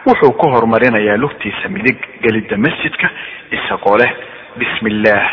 wuxuu 0.07 0.33
ku 0.33 0.47
horumarinayaa 0.53 1.17
lugtiisa 1.17 1.69
midig 1.69 1.99
gelidda 2.23 2.57
masjidka 2.57 3.09
isagoo 3.51 3.97
leh 3.99 4.11
bismi 4.59 4.91
illaah 4.91 5.27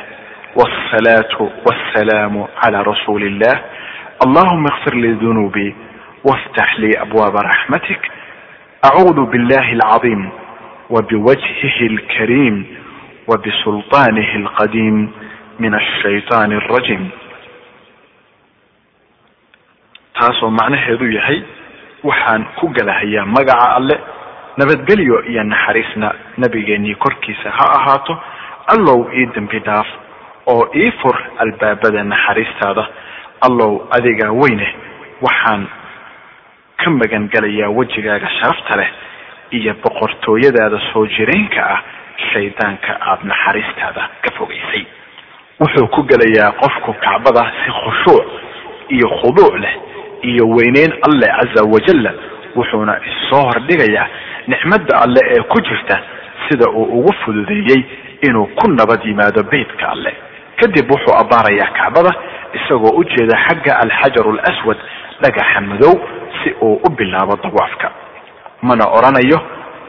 waalsalaatu 0.56 1.52
waalsalaamu 1.66 2.48
calaa 2.62 2.84
rasuuli 2.84 3.28
illah 3.28 3.56
allahuma 4.26 4.70
ikfir 4.74 4.94
lii 4.96 5.16
dunuubi 5.22 5.76
waftax 6.24 6.70
lii 6.78 6.98
abwaaba 7.02 7.42
raxmatik. 7.50 8.02
Acuudu 8.82 9.26
billahi 9.26 9.72
alcadiim 9.82 10.30
wbiwajhihi 10.93 11.87
اlkariim 11.93 12.57
wbisulطaanihi 13.29 14.35
اlqadiim 14.43 15.09
min 15.59 15.75
ashayطaani 15.75 16.55
اrajiim 16.63 17.05
taasoo 20.19 20.51
macnaheedu 20.51 21.07
yahay 21.19 21.43
waxaan 22.05 22.45
ku 22.59 22.69
galahayaa 22.69 23.27
magaca 23.27 23.67
alle 23.77 23.97
nabadgelyo 24.57 25.17
iyo 25.31 25.43
naxariisna 25.45 26.09
nabigeenii 26.37 26.95
korkiisa 26.95 27.51
ha 27.51 27.67
ahaato 27.79 28.19
allow 28.75 28.99
ii 29.15 29.27
dembi 29.35 29.59
dhaaf 29.61 29.87
oo 30.47 30.69
ii 30.75 30.91
fur 31.03 31.17
albaabada 31.39 32.03
naxariistaada 32.05 32.85
allow 33.47 33.73
adigaa 33.97 34.33
weyne 34.33 34.69
waxaan 35.23 35.67
ka 36.77 36.91
magan 36.91 37.29
gelayaa 37.29 37.71
wejigaaga 37.79 38.29
sharafta 38.41 38.77
leh 38.81 38.91
iyo 39.58 39.74
boqortooyadaada 39.84 40.80
soo 40.94 41.06
jireenka 41.16 41.62
ah 41.76 41.80
shaydaanka 42.34 42.92
aada 43.10 43.24
naxariistaada 43.32 44.04
ka 44.24 44.30
fogaysay 44.38 44.84
wuxuu 45.62 45.88
ku 45.96 46.02
gelayaa 46.12 46.52
qofku 46.62 46.94
kacbada 47.06 47.44
si 47.64 47.72
khushuuc 47.80 48.26
iyo 48.96 49.08
khuduuc 49.20 49.54
leh 49.64 49.74
iyo 50.32 50.46
weyneyn 50.56 50.92
alle 51.08 51.28
caza 51.38 51.62
wajalla 51.74 52.12
wuxuuna 52.56 52.94
issoo 53.12 53.42
hordhigayaa 53.50 54.08
nicmadda 54.48 54.94
alle 55.06 55.22
ee 55.36 55.42
ku 55.54 55.62
jirta 55.70 55.98
sida 56.50 56.70
uu 56.72 56.84
ugu 57.00 57.14
fududeeyey 57.26 57.82
inuu 58.28 58.48
ku 58.60 58.68
nabad 58.72 59.02
yimaado 59.06 59.44
beytka 59.52 59.86
alle. 59.94 60.14
Kadib 60.60 60.92
wuxuu 60.92 61.16
abbaarayaa 61.22 61.72
kacbada 61.80 62.12
isagoo 62.58 62.94
u 63.00 63.04
jeeda 63.04 63.38
xagga 63.48 63.74
alxajaru 63.84 64.32
alaswad 64.40 64.78
dhagaxa 65.24 65.62
madow 65.62 65.94
si 66.44 66.50
uu 66.62 66.76
u 66.88 66.90
bilaabo 66.98 67.36
dawaafka 67.44 67.92
mana 68.70 68.86
odhanayo 68.98 69.40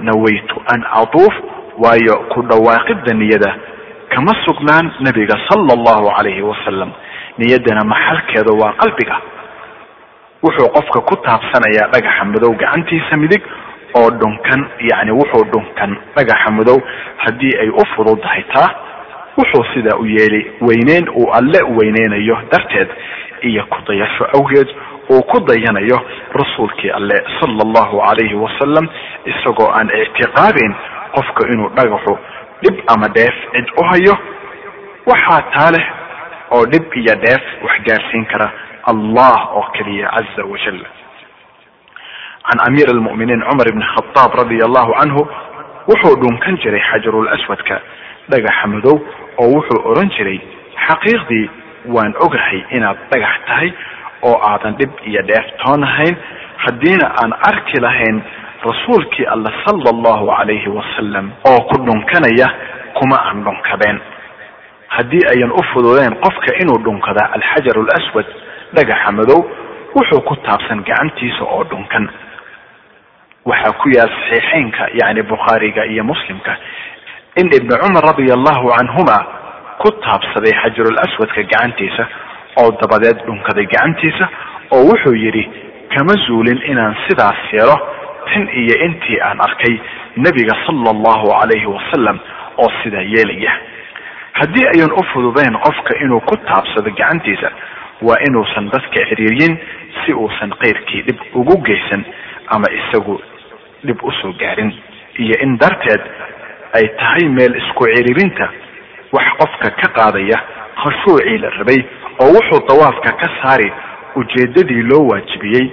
nawaytu 0.09 0.57
an 0.75 0.81
atuuf 1.01 1.35
waayo 1.83 2.15
ku 2.35 2.43
dhawaaqidda 2.51 3.13
niyada. 3.21 3.51
Kama 4.15 4.33
sugnaan 4.47 4.87
nebiga 5.07 5.35
sala 5.49 5.73
allahu 5.79 6.11
calayhi 6.17 6.43
wasalam 6.51 6.91
niyaddana 7.39 7.83
maxalkeeda 7.93 8.53
waa 8.61 8.73
qalbiga. 8.83 9.17
Wuxuu 10.45 10.69
qofka 10.77 11.01
ku 11.09 11.15
taabsanayaa 11.25 11.89
dhagaxa 11.95 12.25
madow 12.33 12.53
gacantiisa 12.63 13.17
midig 13.23 13.43
oo 13.99 14.11
dhunkan 14.21 14.61
yacni 14.91 15.13
wuxuu 15.19 15.45
dhunkan 15.53 15.91
dhagaxa 16.17 16.51
madow 16.59 16.79
haddii 17.25 17.55
ay 17.63 17.69
u 17.71 17.85
fududahay 17.97 18.43
taa 18.55 18.69
wuxuu 19.39 19.65
sidaa 19.75 19.97
u 19.99 20.07
yeeli 20.07 20.41
weyneyn 20.61 21.09
uu 21.09 21.31
alle 21.39 21.59
weyneynayo 21.79 22.37
darteed 22.53 22.89
iyo 23.43 23.65
ku 23.73 23.79
dayasho 23.89 24.25
awgeed 24.37 24.69
uu 25.13 25.23
ku 25.31 25.39
dayanayo 25.49 25.99
rasuulkii 26.41 26.91
alle 26.99 27.17
sala 27.41 27.61
allahu 27.67 28.01
calayhi 28.07 28.35
wasalam 28.45 28.87
isagoo 29.33 29.71
aan 29.79 29.89
ictiqaadayn 30.03 30.73
qofka 31.17 31.43
inuu 31.53 31.69
dhagaxu 31.79 32.15
dhib 32.63 32.77
ama 32.95 33.09
dheef 33.17 33.37
cid 33.55 33.69
u 33.81 33.85
hayo 33.91 34.15
waxaa 35.11 35.43
taa 35.55 35.71
leh 35.77 35.85
oo 36.57 36.65
dhib 36.73 36.85
iyo 37.01 37.15
dheef 37.25 37.43
wax 37.67 37.75
gaarsiin 37.89 38.25
kara 38.33 38.49
allah 38.93 39.37
oo 39.57 39.67
keliya 39.77 40.09
caza 40.17 40.43
wajal 40.53 40.79
can 42.49 42.59
amiir 42.69 42.89
almu'miniin 42.95 43.41
cumar 43.51 43.67
ibni 43.73 43.85
khadaab 43.95 44.33
radia 44.41 44.65
allahu 44.69 44.93
canhu 45.01 45.23
wuxuu 45.91 46.15
dhunkan 46.23 46.57
jiray 46.63 46.81
xajarul 46.91 47.29
aswadka 47.37 47.77
dhagaxa 48.33 48.67
madow 48.73 48.97
oo 49.43 49.49
wuxuu 49.57 49.81
odhan 49.91 50.09
jiray 50.17 50.39
xaqiiqdii 50.87 51.47
waan 51.95 52.13
ogahay 52.27 52.61
inaad 52.77 52.99
dhagax 53.13 53.35
tahay 53.49 53.71
oo 54.29 54.37
aadan 54.51 54.77
dhib 54.81 54.93
iyo 55.11 55.23
dheef 55.31 55.47
toonahayn 55.65 56.17
haddiina 56.65 57.07
aan 57.23 57.33
arki 57.51 57.81
lahayn 57.87 58.23
rasuulkii 58.69 59.27
alla 59.35 59.51
sala 59.65 59.89
allahu 59.95 60.27
calayhi 60.37 60.69
wasalam 60.79 61.27
oo 61.51 61.61
ku 61.71 61.77
dhunkanaya 61.87 62.49
kuma 62.99 63.17
aan 63.29 63.45
dhunkadeen 63.45 63.99
haddii 64.97 65.25
ayan 65.35 65.51
u 65.53 65.63
fududeen 65.73 66.15
qofka 66.25 66.51
inuu 66.63 66.79
dhunkada 66.87 67.25
alxajar 67.37 67.77
alaswad 67.85 68.27
dhagaxa 68.77 69.13
madow 69.19 69.41
wuxuu 69.97 70.21
ku 70.29 70.35
taabsan 70.47 70.83
gacantiisa 70.89 71.43
oo 71.45 71.65
dhunkan. 71.71 72.09
Waxaa 73.45 73.73
ku 73.81 73.89
yaal 73.97 74.11
saxiixeynka 74.11 74.85
yani 75.01 75.23
bukhaariga 75.23 75.85
iyo 75.87 76.05
muslimka 76.05 76.57
in 77.41 77.47
ibni 77.59 77.75
cumar 77.83 78.05
radia 78.09 78.35
allahu 78.39 78.73
canhuma 78.77 79.17
ku 79.83 79.89
taabsaday 80.05 80.55
xajarul 80.63 80.99
aswadka 81.05 81.43
gacantiisa 81.43 82.05
oo 82.63 82.71
dabadeed 82.81 83.19
dhunkaday 83.27 83.67
gacantiisa 83.67 84.29
oo 84.75 84.83
wuxuu 84.91 85.15
yidhi 85.25 85.45
kama 85.95 86.15
zuulin 86.27 86.61
inaan 86.71 86.97
sidaas 87.09 87.41
yeelo 87.53 87.77
tan 88.31 88.49
iyo 88.63 88.77
intii 88.87 89.21
aan 89.21 89.41
arkay 89.41 89.75
nebiga 90.17 90.55
sala 90.67 90.91
allahu 90.95 91.27
calayhi 91.41 91.67
wasalam 91.67 92.19
oo 92.59 92.71
sidaa 92.83 93.03
yeelaya. 93.15 93.53
Haddii 94.33 94.67
ayan 94.75 94.93
u 94.93 95.03
fududayn 95.13 95.55
qofka 95.67 95.99
inuu 96.05 96.21
ku 96.21 96.37
taabsado 96.47 96.91
gacantiisa 96.91 97.51
waa 98.03 98.19
inuusan 98.29 98.71
dadka 98.73 99.05
ciriiryin 99.09 99.55
si 100.05 100.13
uusan 100.15 100.51
keyrkii 100.63 101.03
dhib 101.07 101.19
ugu 101.35 101.57
geysan 101.67 102.05
ama 102.55 102.67
isagu 102.79 103.21
dhib 103.87 103.99
u 104.03 104.13
soo 104.23 104.33
gaarin. 104.41 104.73
Iyo 105.19 105.35
in 105.43 105.59
darteed 105.59 106.03
ay 106.79 106.89
tahay 106.99 107.29
meel 107.29 107.55
isku 107.63 107.85
ciriirinta 107.95 108.49
wax 109.13 109.27
qofka 109.41 109.71
ka 109.81 109.89
qaadaya 109.99 110.39
khashuucii 110.83 111.39
la 111.39 111.51
rabay 111.59 111.81
oo 112.23 112.31
wuxuu 112.37 112.61
dawaafka 112.69 113.11
ka 113.21 113.29
saari 113.43 113.73
ujeedadii 114.17 114.83
loo 114.91 115.07
waajibiyey 115.11 115.67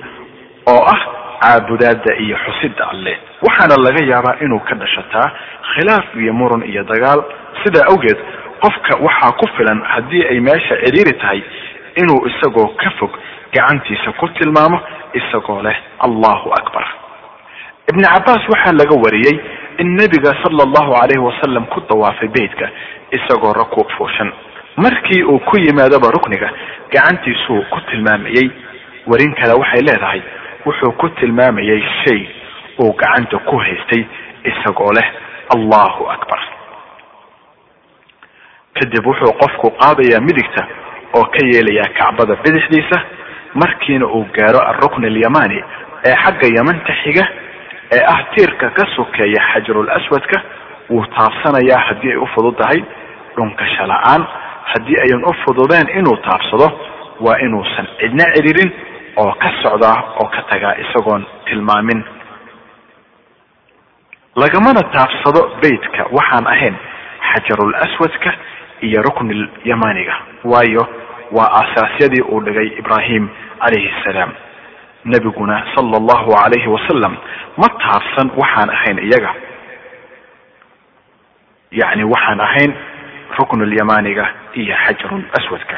oo 0.73 0.83
ah 0.93 1.01
caabudaada 1.41 2.15
iyo 2.23 2.37
xusidda 2.45 2.89
alle. 2.89 3.17
Waxaana 3.41 3.75
laga 3.85 4.05
yaabaa 4.11 4.35
inuu 4.45 4.59
ka 4.59 4.75
dhashataa 4.75 5.31
khilaaf 5.73 6.05
iyo 6.15 6.33
muran 6.33 6.63
iyo 6.69 6.83
dagaal. 6.83 7.23
Sidaa 7.63 7.85
awgeed 7.91 8.17
qofka 8.63 8.93
waxaa 9.05 9.31
ku 9.39 9.47
filan 9.57 9.81
haddii 9.93 10.23
ay 10.31 10.39
meesha 10.39 10.75
ciriiri 10.83 11.13
tahay 11.21 11.41
inuu 12.01 12.27
isagoo 12.29 12.67
ka 12.81 12.89
fog 12.99 13.11
gacantiisa 13.53 14.11
ku 14.19 14.27
tilmaamo 14.37 14.79
isagoo 15.13 15.61
leh 15.61 15.77
allahu 15.99 16.49
akbar. 16.59 16.85
Ibni 17.89 18.03
cabbaas 18.13 18.43
waxaa 18.53 18.73
laga 18.81 18.95
wariyey 19.03 19.35
in 19.81 19.95
nebiga 19.97 20.31
sala 20.43 20.63
allahu 20.67 20.93
calayhi 20.93 21.25
wasalam 21.29 21.65
ku 21.73 21.81
dawaafay 21.89 22.27
beytka 22.37 22.69
isagoo 23.17 23.53
rakuub 23.53 23.89
fuushan 23.97 24.31
markii 24.83 25.23
uu 25.23 25.39
ku 25.39 25.57
yimaadaba 25.57 26.11
rukniga 26.15 26.49
gacantiisuu 26.93 27.61
ku 27.71 27.79
tilmaamayey. 27.89 28.47
Warin 29.07 29.33
kale 29.39 29.53
waxay 29.61 29.81
leedahay 29.87 30.21
wuxuu 30.65 30.91
ku 31.01 31.09
tilmaamayay 31.19 31.81
shay 32.03 32.21
uu 32.83 32.93
gacanta 33.01 33.37
ku 33.49 33.57
haystay 33.65 34.03
isagoo 34.51 34.91
leh 34.97 35.07
allahu 35.55 36.03
akbar. 36.15 36.39
Kadib 38.77 39.05
wuxuu 39.09 39.33
qofku 39.41 39.67
qaadayaa 39.81 40.21
midigta 40.27 40.63
oo 41.17 41.25
ka 41.33 41.39
yeelayaa 41.51 41.93
kacbada 41.99 42.35
bidixdiisa 42.43 42.97
markiina 43.61 44.05
uu 44.07 44.25
gaaro 44.37 44.59
alrukn 44.71 45.05
alyamani 45.05 45.59
ee 46.09 46.15
xagga 46.23 46.47
yamanta 46.57 46.93
xiga 47.03 47.25
ee 47.95 48.03
ah 48.13 48.19
tiirka 48.35 48.67
ka 48.77 48.83
sokeeya 48.95 49.41
xajarul 49.53 49.89
aswadka. 49.97 50.37
Wuu 50.89 51.05
taabsanayaa 51.15 51.79
haddii 51.87 52.11
ay 52.11 52.17
u 52.17 52.27
fududahay 52.35 52.79
dhunkasho 53.35 53.85
la'aan 53.91 54.21
haddii 54.71 54.97
ayan 55.05 55.23
u 55.25 55.33
fududeen 55.45 55.87
inuu 55.99 56.17
taabsado 56.17 56.67
waa 57.25 57.37
inuusan 57.45 57.87
cidna 57.99 58.23
ciririn 58.35 58.71
oo 59.17 59.31
ka 59.41 59.49
socdaa 59.63 59.97
oo 60.21 60.27
ka 60.29 60.41
tagaa 60.49 60.75
isagoon 60.83 61.25
tilmaamin. 61.45 62.03
Lagamana 64.35 64.81
taabsado 64.95 65.41
beytka 65.61 66.03
waxaan 66.17 66.47
ahayn 66.47 66.75
xajarul 67.31 67.73
aswadka 67.85 68.31
iyo 68.81 69.01
ruknil 69.01 69.49
yamaniga 69.65 70.15
waayo 70.43 70.83
waa 71.31 71.49
aasaasyadii 71.59 72.21
uu 72.21 72.41
dhigay 72.41 72.67
ibrahim 72.79 73.29
calayhi 73.59 73.91
salaam. 74.03 74.31
Nebiguna 75.05 75.65
sala 75.75 75.97
allahu 75.97 76.31
calayhi 76.31 76.67
wasalam 76.75 77.13
ma 77.57 77.67
taabsan 77.83 78.31
waxaan 78.37 78.69
ahayn 78.69 78.97
iyaga. 79.07 79.31
Yacni 81.71 82.03
waxaan 82.03 82.39
ahayn 82.39 82.71
ruknul 83.39 83.73
yamaniga 83.79 84.25
iyo 84.53 84.75
xajarul 84.85 85.23
aswadka. 85.39 85.77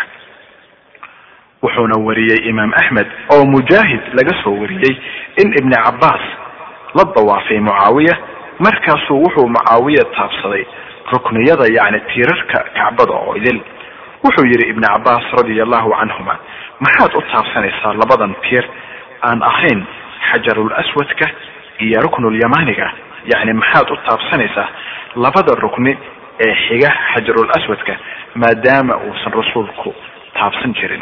Wuxuuna 1.63 1.95
wariyey 2.07 2.39
imaam 2.49 2.73
axmed 2.81 3.07
oo 3.33 3.45
mujaahid 3.53 4.01
laga 4.17 4.33
soo 4.43 4.55
wariyey 4.62 4.93
in 5.41 5.49
ibni 5.59 5.75
cabbaas 5.86 6.23
la 6.97 7.03
dawaafay 7.15 7.59
mucaawiya 7.59 8.15
markaasuu 8.65 9.21
wuxuu 9.23 9.47
mucaawiya 9.47 10.03
taabsaday 10.15 10.63
rukniyada 11.13 11.65
yacni 11.77 11.99
tiirarka 12.12 12.59
kacbada 12.77 13.13
oo 13.13 13.36
idil 13.39 13.59
wuxuu 14.23 14.45
yidhi 14.51 14.69
ibni 14.71 14.88
cabbaas 14.93 15.23
radia 15.39 15.63
allahu 15.63 15.89
canhuma 15.99 16.36
maxaad 16.86 17.12
u 17.15 17.21
taabsanaysaa 17.31 17.93
labadan 18.01 18.36
tiir? 18.43 18.65
Aan 19.23 19.39
ahayn 19.41 19.79
xajarul 20.31 20.71
aswadka 20.81 21.25
iyo 21.79 22.01
ruknul 22.05 22.36
yamaniga 22.43 22.88
yacni 23.31 23.53
maxaad 23.53 23.88
u 23.91 23.95
taabsanaysaa 24.07 24.67
labada 25.15 25.55
rukni 25.63 25.97
ee 26.39 26.56
xiga 26.67 26.89
xajarul 27.13 27.50
aswadka 27.58 27.96
maadaama 28.36 28.98
uusan 28.98 29.34
rasuulku 29.34 29.93
taabsan 30.34 30.74
jirin. 30.74 31.02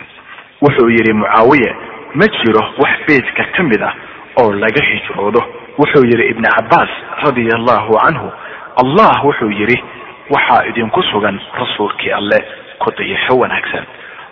Wuxuu 0.61 0.89
yidhi 0.89 1.13
mucaawiye 1.13 1.75
ma 2.15 2.25
jiro 2.27 2.61
wax 2.83 2.93
beydka 3.07 3.43
ka 3.55 3.63
mid 3.63 3.81
ah 3.83 3.93
oo 4.41 4.51
laga 4.53 4.83
hijroodo. 4.91 5.41
Wuxuu 5.79 6.05
yidhi 6.05 6.29
ibni 6.31 6.47
cabbaas 6.55 6.89
radia 7.23 7.55
allahu 7.59 7.93
canhu 8.03 8.27
allah 8.83 9.25
wuxuu 9.25 9.49
yidhi 9.51 9.77
waxaa 10.29 10.65
idinku 10.69 11.03
sugan 11.11 11.39
rasuulkii 11.59 12.11
alle 12.11 12.39
ku 12.79 12.91
dayasho 12.97 13.37
wanaagsan. 13.39 13.85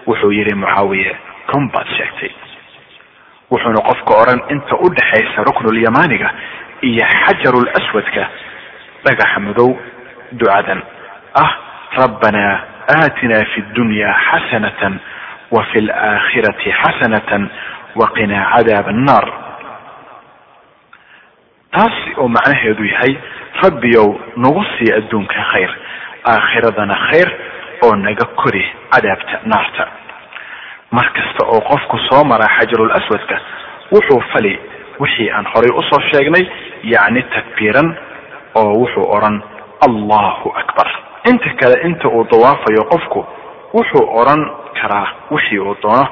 Wuxuu 0.07 0.31
yidhi 0.31 0.55
mucaawiye 0.55 1.15
run 1.53 1.69
baad 1.73 1.87
sheegtay. 1.97 2.31
Wuxuuna 3.51 3.81
qofka 3.81 4.13
odhan 4.21 4.41
inta 4.53 4.75
u 4.75 4.89
dhexaysa 4.89 5.43
ruknulyamaaniga 5.47 6.29
iyo 6.81 7.05
xajarul 7.05 7.69
aswadka 7.79 8.29
dhagaxa 9.05 9.39
madow 9.39 9.69
ducadan 10.31 10.81
ah 11.43 11.51
rabbanaa 12.01 12.55
aatinaa 12.95 13.43
fi 13.53 13.61
dunya 13.77 14.09
xasanatan 14.29 14.99
wa 15.51 15.63
fi 15.71 15.79
laakhirati 15.89 16.71
xasanatan 16.81 17.49
waqinaa 18.01 18.45
cadaab 18.55 18.87
annaar 18.93 19.25
taasi 21.75 22.09
oo 22.17 22.27
macnaheedu 22.35 22.83
yahay 22.93 23.13
rabbiyow 23.63 24.07
nagu 24.43 24.63
sii 24.77 24.91
adduunka 24.99 25.41
khayr 25.51 25.71
aakhiradana 26.33 26.95
khayr 27.09 27.29
oo 27.85 27.95
naga 28.05 28.25
kori 28.41 28.63
cadaabta 28.93 29.35
naarta 29.51 29.83
mar 30.95 31.07
kasta 31.17 31.41
oo 31.53 31.61
qofku 31.69 31.97
soo 32.09 32.23
maraa 32.31 32.53
xajarul 32.57 32.91
aswadka 32.99 33.35
wuxuu 33.93 34.21
fali 34.33 34.53
wixii 34.99 35.29
aan 35.31 35.45
horay 35.53 35.71
u 35.79 35.81
soo 35.89 36.01
sheegnay 36.11 36.43
yacni 36.93 37.21
takbiiran 37.35 37.89
oo 38.61 38.71
wuxuu 38.81 39.05
odhan 39.15 39.37
allahu 39.87 40.47
akbar. 40.61 40.87
Inta 41.29 41.49
kale 41.59 41.75
inta 41.87 42.07
uu 42.09 42.23
dawaafayo 42.31 42.83
qofku 42.91 43.25
wuxuu 43.73 44.05
odhan 44.19 44.41
karaa 44.81 45.07
wixii 45.31 45.59
uu 45.59 45.75
doono 45.81 46.05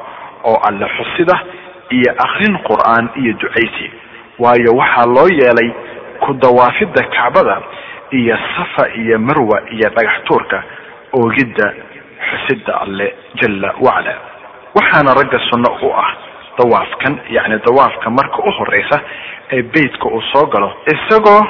oo 0.43 0.57
alle 0.69 0.87
xusida 0.97 1.35
iyo 1.97 2.11
akrin 2.25 2.55
qur'aan 2.67 3.05
iyo 3.21 3.33
ducaysi. 3.41 3.87
Waayo 4.39 4.71
waxaa 4.79 5.05
loo 5.15 5.27
yeelay 5.39 5.69
ku 6.23 6.33
dawaafidda 6.33 7.03
kacbada 7.15 7.55
iyo 8.11 8.37
safa 8.55 8.89
iyo 9.01 9.19
marwa 9.19 9.57
iyo 9.71 9.89
dhagax 9.95 10.23
tuurka 10.27 10.63
oogidda 11.13 11.67
xusida 12.29 12.73
alle 12.83 13.07
jalla 13.39 13.73
wacala. 13.81 14.13
Waxaana 14.75 15.13
ragga 15.19 15.39
sunno 15.49 15.71
u 15.81 15.89
ah 16.03 16.11
dawaafkan 16.57 17.13
yacni 17.35 17.57
dawaafka 17.65 18.09
marka 18.09 18.37
u 18.47 18.51
horeysa 18.57 18.97
ee 19.51 19.61
beytka 19.61 20.05
uu 20.09 20.21
soo 20.33 20.45
galo 20.53 20.69
isagoo 20.93 21.41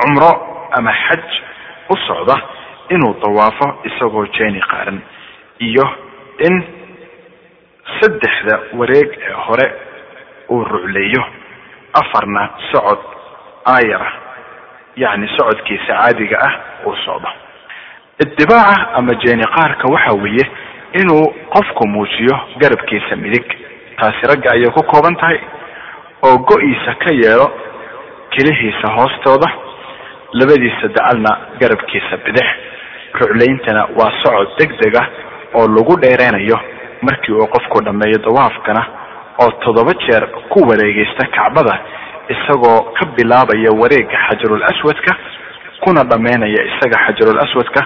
cumro 0.00 0.30
ama 0.78 0.92
xaj 1.04 1.24
u 1.90 1.96
socda 2.06 2.36
inuu 2.94 3.14
dawaafo 3.22 3.66
isagoo 3.88 4.26
jeeni 4.36 4.60
qaaran 4.70 5.00
iyo 5.68 5.84
in 6.46 6.54
saddexda 8.00 8.54
wareeg 8.78 9.08
ee 9.28 9.32
hore 9.46 9.66
uu 10.50 10.64
rucleeyo 10.64 11.22
afarna 12.00 12.48
socod 12.72 12.98
aayara 13.74 14.12
yacni 14.96 15.28
socodkiisa 15.36 15.86
caadiga 16.00 16.38
ah 16.48 16.54
uu 16.86 16.96
socdo. 17.04 17.28
Itibaaca 18.24 18.94
ama 18.94 19.14
jeeni 19.14 19.44
qaarka 19.56 19.84
waxa 19.94 20.12
weeye 20.22 20.46
inuu 21.00 21.24
qofku 21.54 21.88
muujiyo 21.88 22.36
garabkiisa 22.60 23.16
midig 23.16 23.46
taasi 23.98 24.22
ragga 24.30 24.50
ayay 24.54 24.70
ku 24.76 24.82
kooban 24.92 25.16
tahay 25.16 25.40
oo 26.26 26.38
go-iisa 26.38 26.94
ka 27.02 27.10
yeelo 27.22 27.46
kelihiisa 28.30 28.92
hoostooda 28.96 29.48
labadiisa 30.38 30.88
dacalna 30.96 31.32
garabkiisa 31.60 32.16
bidix. 32.24 32.46
Rucleyntana 33.20 33.82
waa 33.98 34.12
socod 34.22 34.48
degdeg 34.58 34.94
ah 35.02 35.06
oo 35.54 35.66
lagu 35.76 35.94
dheereynayo 36.02 36.58
markii 37.06 37.32
uu 37.34 37.46
qofku 37.54 37.84
dhammeeyo 37.86 38.18
dawaafkana 38.26 38.82
oo 39.42 39.50
toddoba 39.64 39.92
jeer 40.06 40.24
ku 40.52 40.58
wareegeysta 40.68 41.26
kacbada 41.36 41.74
isagoo 42.34 42.80
ka 42.96 43.06
bilaabaya 43.16 43.70
wareegga 43.80 44.18
xajarul 44.28 44.62
aswadka 44.70 45.12
kuna 45.84 46.02
dhameynaya 46.10 46.60
isaga 46.70 46.98
xajarulaswadka 47.06 47.80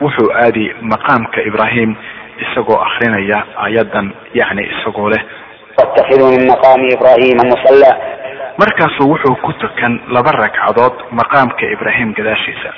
wuxuu 0.00 0.30
aadi 0.44 0.64
maqaamka 0.92 1.42
ibraahim 1.48 1.94
isagoo 2.44 2.78
akrinaya 2.86 3.38
ayadan 3.66 4.12
yacni 4.34 4.62
isagoo 4.72 5.08
leh. 5.12 5.22
Watakiduu 5.78 6.30
min 6.30 6.46
maqaami 6.52 6.88
ibrahima 6.94 7.42
musalla 7.52 7.90
markaasuu 8.58 9.08
wuxuu 9.10 9.36
ku 9.42 9.52
tukan 9.52 10.00
laba 10.10 10.32
ragcadood 10.32 10.94
maqaamka 11.12 11.66
ibraahim 11.72 12.12
gadaashiisa. 12.14 12.70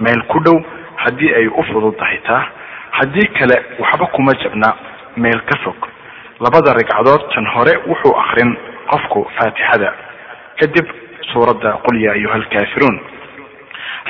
Meel 0.00 0.22
ku 0.28 0.40
dhow 0.44 0.58
haddii 0.96 1.34
ay 1.34 1.46
u 1.46 1.62
fududahay 1.62 2.18
taa 2.26 2.44
haddii 2.90 3.28
kale 3.38 3.56
waxba 3.78 4.06
kuma 4.06 4.32
jabna 4.42 4.74
meel 5.16 5.40
ka 5.50 5.58
fog. 5.64 5.76
Labada 6.40 6.72
ragcadood 6.74 7.22
tan 7.34 7.46
hore 7.54 7.74
wuxuu 7.86 8.14
akrin 8.16 8.56
qofku 8.90 9.26
faatixada. 9.38 9.92
Kadib 10.60 10.86
suuradda 11.32 11.78
qul 11.86 12.00
ya 12.02 12.12
ayuha 12.12 12.34
alkaafiruun 12.34 13.00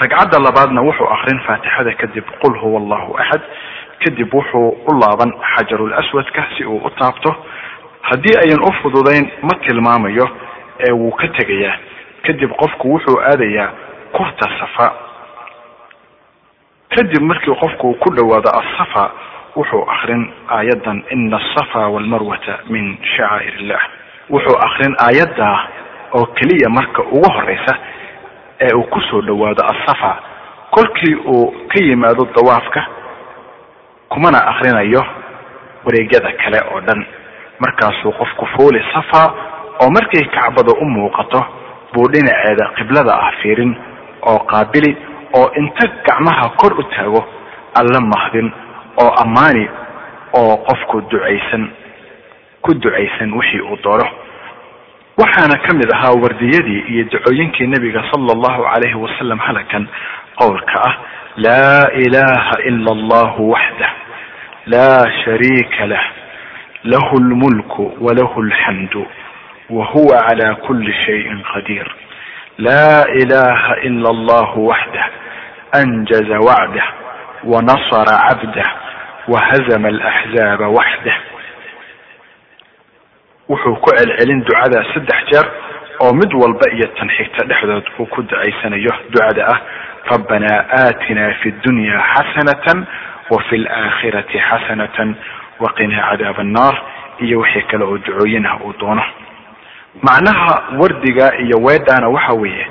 ragcadda 0.02 0.38
labaadna 0.40 0.80
wuxuu 0.82 1.06
akrin 1.16 1.38
faatixada 1.46 1.92
kadib 1.94 2.24
qul 2.42 2.58
huwa 2.62 2.80
allahu 2.80 3.16
axad 3.18 3.42
kadib 4.04 4.34
wuxuu 4.34 4.68
u 4.88 4.92
laaban 5.00 5.32
xajarul 5.54 5.92
aswadka 5.92 6.42
si 6.56 6.64
uu 6.64 6.80
u 6.84 6.90
taabto. 6.90 7.36
Haddii 8.02 8.36
ayan 8.44 8.60
u 8.64 8.72
fududayn 8.82 9.30
ma 9.42 9.54
tilmaamayo 9.66 10.26
ee 10.80 10.92
wuu 10.92 11.10
ka 11.12 11.28
tegayaa. 11.28 11.76
Kadib 12.26 12.50
qofku 12.60 12.92
wuxuu 12.94 13.20
aadayaa 13.20 13.68
kurta 14.12 14.48
safa. 14.60 14.92
Kadib 16.94 17.22
markii 17.22 17.54
qofku 17.60 17.94
ku 17.94 18.08
dhowaado 18.16 18.50
asafa 18.60 19.04
wuxuu 19.56 19.84
akrin 19.94 20.32
aayadan 20.48 21.02
ina 21.10 21.36
asafa 21.40 21.88
walmarwata 21.88 22.58
min 22.68 22.96
shacaa'ir 23.16 23.54
illah 23.60 23.82
wuxuu 24.30 24.56
akrin 24.66 24.94
aayaddaa 25.06 25.58
oo 26.14 26.26
keliya 26.26 26.68
marka 26.68 27.02
ugu 27.02 27.28
horeysa 27.36 27.74
ee 28.60 28.74
uu 28.76 28.82
ku 28.82 29.00
soo 29.00 29.20
dhowaado 29.22 29.62
asafa 29.72 30.16
kolkii 30.70 31.14
uu 31.14 31.50
ka 31.68 31.84
yimaado 31.84 32.28
dawaafka 32.36 32.86
kumana 34.08 34.38
akrinayo 34.46 35.02
wareegyada 35.84 36.32
kale 36.32 36.60
oo 36.74 36.80
dhan. 36.80 37.06
Markaasuu 37.58 38.12
qofku 38.12 38.46
fooli 38.46 38.84
safa 38.94 39.34
oo 39.82 39.90
markay 39.96 40.24
kacbada 40.36 40.72
u 40.80 40.84
muuqato 40.94 41.40
buu 41.92 42.08
dhinaceeda 42.12 42.70
qiblada 42.76 43.12
ah 43.26 43.32
fiirin 43.42 43.72
oo 44.30 44.38
qaabili 44.52 44.96
oo 45.38 45.46
inta 45.60 45.86
gacmaha 46.06 46.48
kor 46.60 46.72
u 46.80 46.82
taago 46.94 47.20
alla 47.80 48.00
mahdin 48.12 48.52
oo 49.02 49.10
ammaani 49.24 49.68
oo 50.40 50.56
qofku 50.68 51.00
ducaysan 51.10 51.64
ku 52.62 52.74
ducaysan 52.74 53.32
wixii 53.38 53.60
uu 53.60 53.76
doono 53.84 54.06
waxaana 55.20 55.56
ka 55.64 55.74
mid 55.74 55.90
ahaa 55.94 56.14
wardiyadii 56.22 56.80
iyo 56.92 57.04
ducooyinkii 57.12 57.66
nebiga 57.66 58.02
sala 58.10 58.32
allahu 58.36 58.62
calayhi 58.72 58.94
wasalam 59.04 59.38
halakan 59.38 59.86
qowlka 60.40 60.76
ah 60.88 60.94
laa 61.36 61.84
ilaha 62.04 62.54
ila 62.68 62.90
allahu 62.96 63.50
waxdah 63.50 63.90
laa 64.66 65.04
shariika 65.24 65.86
lah 65.86 66.04
lahu 66.84 67.16
lmulku 67.28 67.92
walahu 68.00 68.42
alxamdu 68.42 69.06
وهو 69.71 70.07
على 70.13 70.55
كل 70.67 70.93
شيء 71.05 71.41
قدير 71.55 71.95
لا 72.57 73.03
إله 73.21 73.73
إلا 73.73 74.09
الله 74.09 74.57
وحده 74.57 75.05
أنجز 75.75 76.31
وعده 76.31 76.83
ونصر 77.43 78.05
عبده 78.25 78.63
وهزم 79.27 79.85
الأحزاب 79.85 80.59
وحده 80.61 81.13
wuxuu 83.49 83.75
ku 83.79 83.89
celcelin 83.95 84.43
ducada 84.43 84.83
saddex 84.93 85.19
jeer 85.31 85.45
oo 86.03 86.11
mid 86.13 86.31
walba 86.41 86.67
iyo 86.75 86.87
tan 86.99 87.09
xigta 87.17 87.45
dhexdood 87.47 87.85
uu 87.99 88.05
ku 88.11 88.21
ducaysanayo 88.23 88.91
ducada 89.13 89.43
ah 89.53 89.59
rabbanaa 90.11 90.59
aatinaa 90.83 91.33
fi 91.41 91.51
dunya 91.63 91.95
xasanatan 92.13 92.79
wa 93.31 93.39
fi 93.49 93.55
laakhirati 93.57 94.39
xasanatan 94.49 95.15
waqinaa 95.63 96.09
cadaab 96.11 96.39
annaar 96.43 96.75
iyo 97.25 97.39
wixii 97.39 97.67
kale 97.71 97.83
oo 97.85 97.97
ducooyin 97.97 98.45
ah 98.45 98.59
uu 98.65 98.73
doono 98.79 99.03
macnaha 100.00 100.78
wardiga 100.78 101.36
iyo 101.38 101.58
weedhaana 101.60 102.08
waxa 102.08 102.32
weeye 102.32 102.66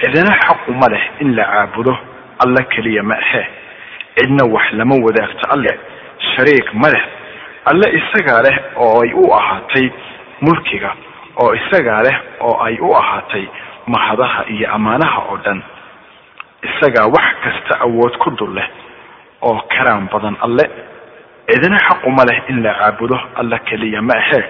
cidina 0.00 0.32
xaqu 0.46 0.72
ma 0.72 0.86
leh 0.88 1.02
in 1.20 1.34
la 1.34 1.44
caabudo 1.44 1.96
alla 2.38 2.62
keliya 2.64 3.02
ma 3.02 3.14
ahe. 3.14 3.46
Cidna 4.16 4.44
wax 4.46 4.72
lama 4.72 4.94
wadaagto 5.04 5.44
alle 5.54 5.72
shariik 6.36 6.74
ma 6.74 6.88
leh. 6.88 7.02
Alle 7.64 7.86
isagaa 7.98 8.42
leh 8.42 8.56
oo 8.76 9.02
ay 9.02 9.12
u 9.12 9.32
ahaatay 9.34 9.90
mulkiga 10.40 10.90
oo 11.42 11.54
isagaa 11.54 12.02
leh 12.02 12.16
oo 12.40 12.56
ay 12.64 12.78
u 12.80 12.94
ahaatay 12.96 13.44
mahadaha 13.86 14.44
iyo 14.48 14.72
ammaanaha 14.74 15.18
oo 15.28 15.36
dhan. 15.44 15.62
Isagaa 16.62 17.06
wax 17.06 17.28
kasta 17.44 17.80
awood 17.80 18.16
ku 18.18 18.30
dul 18.30 18.54
leh 18.54 18.68
oo 19.42 19.60
karaan 19.68 20.08
badan 20.12 20.36
alle. 20.40 20.64
Cidina 21.50 21.76
xaqu 21.88 22.08
ma 22.10 22.24
leh 22.24 22.38
in 22.48 22.62
la 22.62 22.72
caabudo 22.74 23.18
alla 23.36 23.58
keliya 23.58 24.00
ma 24.02 24.14
ahe 24.16 24.40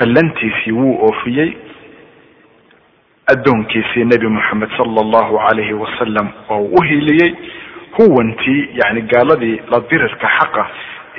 ballantiisii 0.00 0.72
wuu 0.72 0.98
oofiyey. 1.06 1.50
Addoonkiisii 3.32 4.04
nebi 4.04 4.26
moxamed 4.28 4.70
sala 4.76 5.00
allahu 5.00 5.38
calayhi 5.48 5.72
wasalam 5.72 6.28
oo 6.50 6.60
u 6.78 6.82
hiiliyey 6.82 7.34
huwantii 7.96 8.68
yani 8.74 9.00
gaaladii 9.02 9.60
la 9.70 9.80
dirirka 9.90 10.28
xaqa 10.38 10.66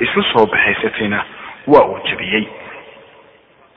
isu 0.00 0.22
soo 0.22 0.46
baxaysatayna 0.46 1.24
waa 1.66 1.84
uu 1.88 1.98
jebiyey 2.08 2.44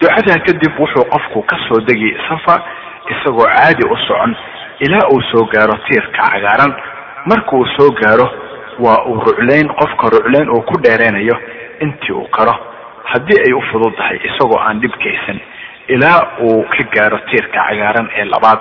ducadaa 0.01 0.39
kadib 0.45 0.79
wuxuu 0.79 1.05
qofku 1.13 1.41
ka 1.43 1.57
soo 1.67 1.79
degi 1.87 2.15
safa 2.29 2.63
isagoo 3.11 3.45
caadi 3.55 3.83
u 3.93 3.97
socon 4.07 4.35
ilaa 4.79 5.07
uu 5.13 5.21
soo 5.31 5.45
gaaro 5.45 5.77
tiirka 5.87 6.23
cagaaran. 6.31 6.73
Marka 7.25 7.51
uu 7.57 7.65
soo 7.77 7.89
gaaro 7.91 8.27
waa 8.79 9.03
uu 9.05 9.19
ruclayn 9.19 9.67
qofka 9.67 10.09
ruclayn 10.09 10.49
uu 10.49 10.61
ku 10.61 10.79
dheereynayo 10.83 11.35
intii 11.79 12.13
uu 12.15 12.27
karo 12.27 12.55
haddii 13.03 13.39
ay 13.45 13.53
u 13.53 13.61
fududdahay 13.71 14.17
isagoo 14.29 14.59
aan 14.59 14.81
dhibkaysan 14.81 15.39
ilaa 15.87 16.19
uu 16.41 16.63
ka 16.73 16.83
gaaro 16.95 17.17
tiirka 17.29 17.63
cagaaran 17.67 18.09
ee 18.19 18.25
labaad 18.25 18.59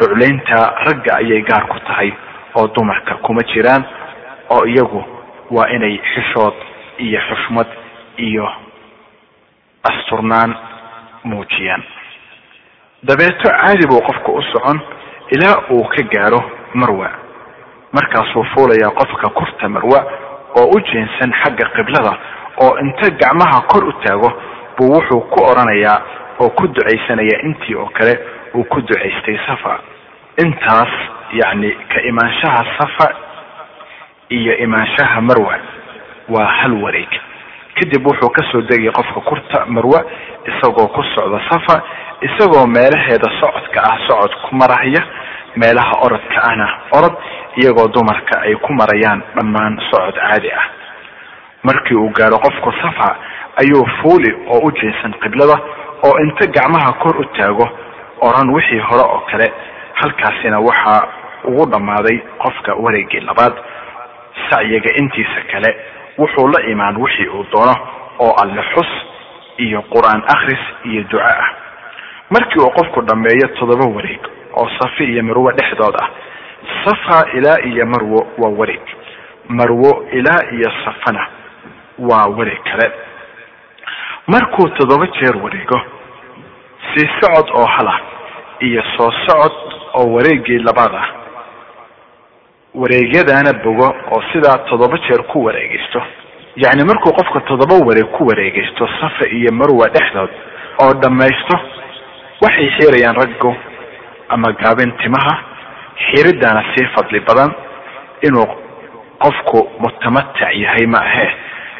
ruclaynta 0.00 0.58
ragga 0.86 1.16
ayay 1.20 1.42
gaar 1.42 1.66
ku 1.68 1.78
tahay 1.88 2.12
oo 2.54 2.66
dumarka 2.74 3.14
kuma 3.14 3.42
jiraan 3.52 3.84
oo 4.50 4.64
iyagu 4.66 5.04
waa 5.50 5.68
inay 5.76 5.98
xishood 6.14 6.54
iyo 6.98 7.20
xushmad 7.28 7.66
iyo 8.18 8.46
asturnaan 9.90 10.56
muujiyaan. 11.24 11.82
Dabeeto 13.08 13.48
caadi 13.48 13.86
buu 13.90 14.00
qofka 14.08 14.32
u 14.32 14.42
socon 14.52 14.78
ilaa 15.34 15.56
uu 15.70 15.84
ka 15.92 16.02
gaaro 16.12 16.40
marwa. 16.74 17.08
Markaasuu 17.92 18.44
fuulayaa 18.54 18.90
qofka 19.00 19.28
kurta 19.38 19.68
marwa 19.68 20.00
oo 20.60 20.66
u 20.76 20.80
jeensan 20.88 21.32
xagga 21.42 21.66
qiblada 21.76 22.12
oo 22.64 22.78
inta 22.84 23.10
gacmaha 23.20 23.60
kor 23.70 23.84
u 23.88 23.92
taago 24.04 24.30
buu 24.76 24.92
wuxuu 24.94 25.20
ku 25.32 25.38
odhanayaa 25.50 25.98
oo 26.40 26.50
ku 26.50 26.66
ducaysanaya 26.68 27.36
intii 27.46 27.74
oo 27.74 27.88
kale 27.98 28.14
uu 28.54 28.64
ku 28.64 28.80
ducaystay 28.80 29.38
safa. 29.46 29.78
Intaas 30.44 30.92
yacni 31.40 31.70
ka 31.92 32.00
imaanshaha 32.10 32.62
safa 32.78 33.06
iyo 34.28 34.56
imaanshaha 34.56 35.20
marwa 35.20 35.54
waa 36.28 36.46
hal 36.46 36.72
wareeg. 36.82 37.10
Kadib 37.74 38.06
wuxuu 38.06 38.30
ka 38.30 38.42
soo 38.52 38.60
degay 38.62 38.90
qofka 38.92 39.20
kurta 39.20 39.66
marwa 39.66 40.00
isagoo 40.46 40.88
ku 40.88 41.02
socda 41.14 41.40
safa 41.50 41.82
isagoo 42.22 42.66
meelaheeda 42.66 43.28
socodka 43.40 43.80
ah 43.90 43.98
socod 44.08 44.32
ku 44.44 44.54
marahaya 44.56 45.02
meelaha 45.56 45.92
orodka 46.04 46.38
ahna 46.48 46.66
orod 46.98 47.14
iyagoo 47.56 47.88
dumarka 47.94 48.40
ay 48.46 48.54
ku 48.64 48.72
marayaan 48.72 49.22
dhammaan 49.36 49.78
socod 49.90 50.14
caadi 50.14 50.50
ah 50.52 50.66
markii 51.62 51.96
uu 51.96 52.08
gaaro 52.10 52.38
qofku 52.38 52.72
safa 52.82 53.16
ayuu 53.62 53.86
fuuli 54.02 54.30
oo 54.48 54.60
u 54.66 54.70
jeesan 54.72 55.12
qiblada 55.22 55.56
oo 56.06 56.14
inta 56.24 56.46
gacmaha 56.46 56.92
kor 57.02 57.16
u 57.20 57.24
taago 57.24 57.68
oran 58.20 58.50
wixii 58.54 58.78
hore 58.78 59.02
oo 59.02 59.20
kale. 59.30 59.52
Halkaasina 59.94 60.58
waxaa 60.60 61.02
ugu 61.44 61.66
dhammaaday 61.70 62.18
qofka 62.38 62.74
wareegii 62.74 63.20
labaad 63.20 63.54
sacyiga 64.50 64.90
intiisa 65.00 65.40
kale. 65.52 65.76
Wuxuu 66.18 66.48
la 66.48 66.60
imaan 66.70 66.96
wixii 66.96 67.28
uu 67.28 67.44
doono 67.52 67.74
oo 68.18 68.34
alle 68.42 68.62
xus 68.74 68.90
iyo 69.58 69.82
qur'aan 69.82 70.22
akhris 70.34 70.62
iyo 70.84 71.02
duco 71.10 71.24
ah. 71.24 71.48
Markii 72.30 72.62
uu 72.62 72.70
qofku 72.70 73.00
dhammeeyo 73.02 73.48
toddoba 73.58 73.86
wareeg 73.96 74.20
oo 74.56 74.68
safi 74.78 75.04
iyo 75.04 75.22
marwo 75.22 75.52
dhexdood 75.52 75.94
ah 76.02 76.08
safa 76.84 77.30
ilaa 77.36 77.58
iyo 77.64 77.86
marwo 77.86 78.26
waa 78.38 78.50
wareeg. 78.58 78.80
Marwo 79.48 80.06
ilaa 80.12 80.42
iyo 80.52 80.70
safana 80.84 81.26
waa 82.08 82.26
wareeg 82.36 82.62
kale. 82.64 82.88
Markuu 84.26 84.68
toddoba 84.78 85.06
jeer 85.16 85.36
wareego 85.42 85.80
sii 86.94 87.08
socod 87.20 87.48
oo 87.58 87.66
halah 87.66 88.00
iyo 88.60 88.82
soo 88.96 89.10
socod 89.26 89.52
oo 89.98 90.06
wareegii 90.14 90.58
labaad 90.58 90.94
ah 90.94 91.08
wareegyadaana 92.74 93.52
bogo 93.64 93.88
oo 94.12 94.22
sidaa 94.32 94.58
toddoba 94.68 94.98
jeer 94.98 95.22
ku 95.32 95.44
wareegaysto. 95.44 96.02
Yacni 96.56 96.84
markuu 96.84 97.12
qofka 97.12 97.40
toddoba 97.40 97.74
wareeg 97.86 98.10
ku 98.16 98.26
wareegaysto 98.26 98.88
safa 99.00 99.28
iyo 99.30 99.52
marwa 99.52 99.88
dhexdood 99.94 100.30
oo 100.82 100.92
dhammaysto 101.02 101.56
waxay 102.42 102.68
xiirayaan 102.78 103.16
raggu 103.16 103.54
ama 104.28 104.52
gaabin 104.52 104.92
timaha 105.02 105.34
xiriddaana 106.06 106.62
sii 106.74 106.86
fadli 106.94 107.20
badan 107.20 107.52
inuu 108.22 108.46
qofku 109.18 109.68
mutamatac 109.80 110.54
yahay 110.54 110.86
ma 110.86 110.98
ahee 111.04 111.30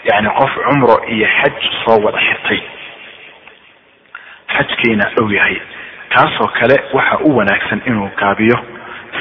yacni 0.09 0.29
qof 0.39 0.53
cumro 0.67 0.97
iyo 1.15 1.27
xaj 1.39 1.57
soo 1.85 1.99
wada 2.05 2.19
xirtay. 2.27 2.61
Xajkiina 4.55 5.05
dhow 5.17 5.29
yahay. 5.33 5.57
Kaasoo 6.15 6.49
kale 6.59 6.77
waxa 6.93 7.19
u 7.25 7.37
wanaagsan 7.37 7.81
inuu 7.87 8.11
gaabiyo 8.21 8.57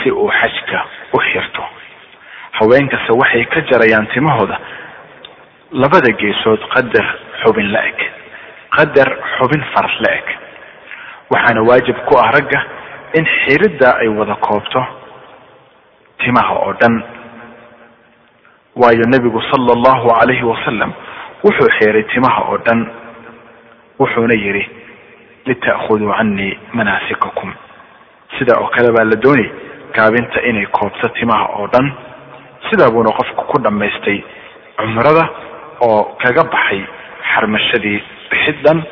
si 0.04 0.12
uu 0.12 0.32
xajka 0.40 0.80
u 1.14 1.20
xirto. 1.20 1.64
Haweenkase 2.58 3.12
waxay 3.22 3.46
ka 3.46 3.62
jarayaan 3.70 4.08
timahooda. 4.14 4.58
Labada 5.72 6.12
geesood 6.22 6.62
qadar 6.74 7.06
xubin 7.44 7.72
la 7.72 7.82
eg. 7.90 8.00
Qadar 8.76 9.10
xubin 9.38 9.64
far 9.74 9.90
la 10.04 10.12
eg. 10.18 10.28
Waxaana 11.30 11.62
waajib 11.70 11.98
ku 12.08 12.18
ah 12.18 12.32
ragga 12.32 12.60
in 13.14 13.26
xiridda 13.26 13.90
ay 14.02 14.08
wada 14.08 14.36
koobto 14.36 14.82
timaha 16.24 16.54
oo 16.54 16.74
dhan 16.82 16.96
waayo 18.76 19.04
nebigu 19.12 19.42
sala 19.52 19.74
allahu 19.78 20.10
calayhi 20.20 20.44
wasalam 20.44 20.92
wuxuu 21.44 21.70
xiray 21.80 22.04
timaha 22.04 22.42
oo 22.52 22.58
dhan. 22.58 22.88
Wuxuuna 24.00 24.34
yidhi 24.34 24.64
lita'khuduu 25.46 26.14
canii 26.18 26.60
manaasikakum. 26.74 27.54
Sida 28.40 28.54
oo 28.60 28.68
kale 28.68 28.92
baa 28.96 29.04
la 29.04 29.16
doonay 29.16 29.50
gaabinta 29.96 30.42
inay 30.50 30.66
koobto 30.66 31.08
timaha 31.20 31.46
oo 31.60 31.68
dhan. 31.68 31.92
Sidaa 32.70 32.92
buuna 32.92 33.12
qofku 33.12 33.44
ku 33.52 33.58
dhammaystay 33.62 34.24
cumrada 34.78 35.26
oo 35.82 36.16
kaga 36.24 36.44
baxay 36.44 36.82
xarmashadii 37.34 38.00
bixiddan 38.32 38.84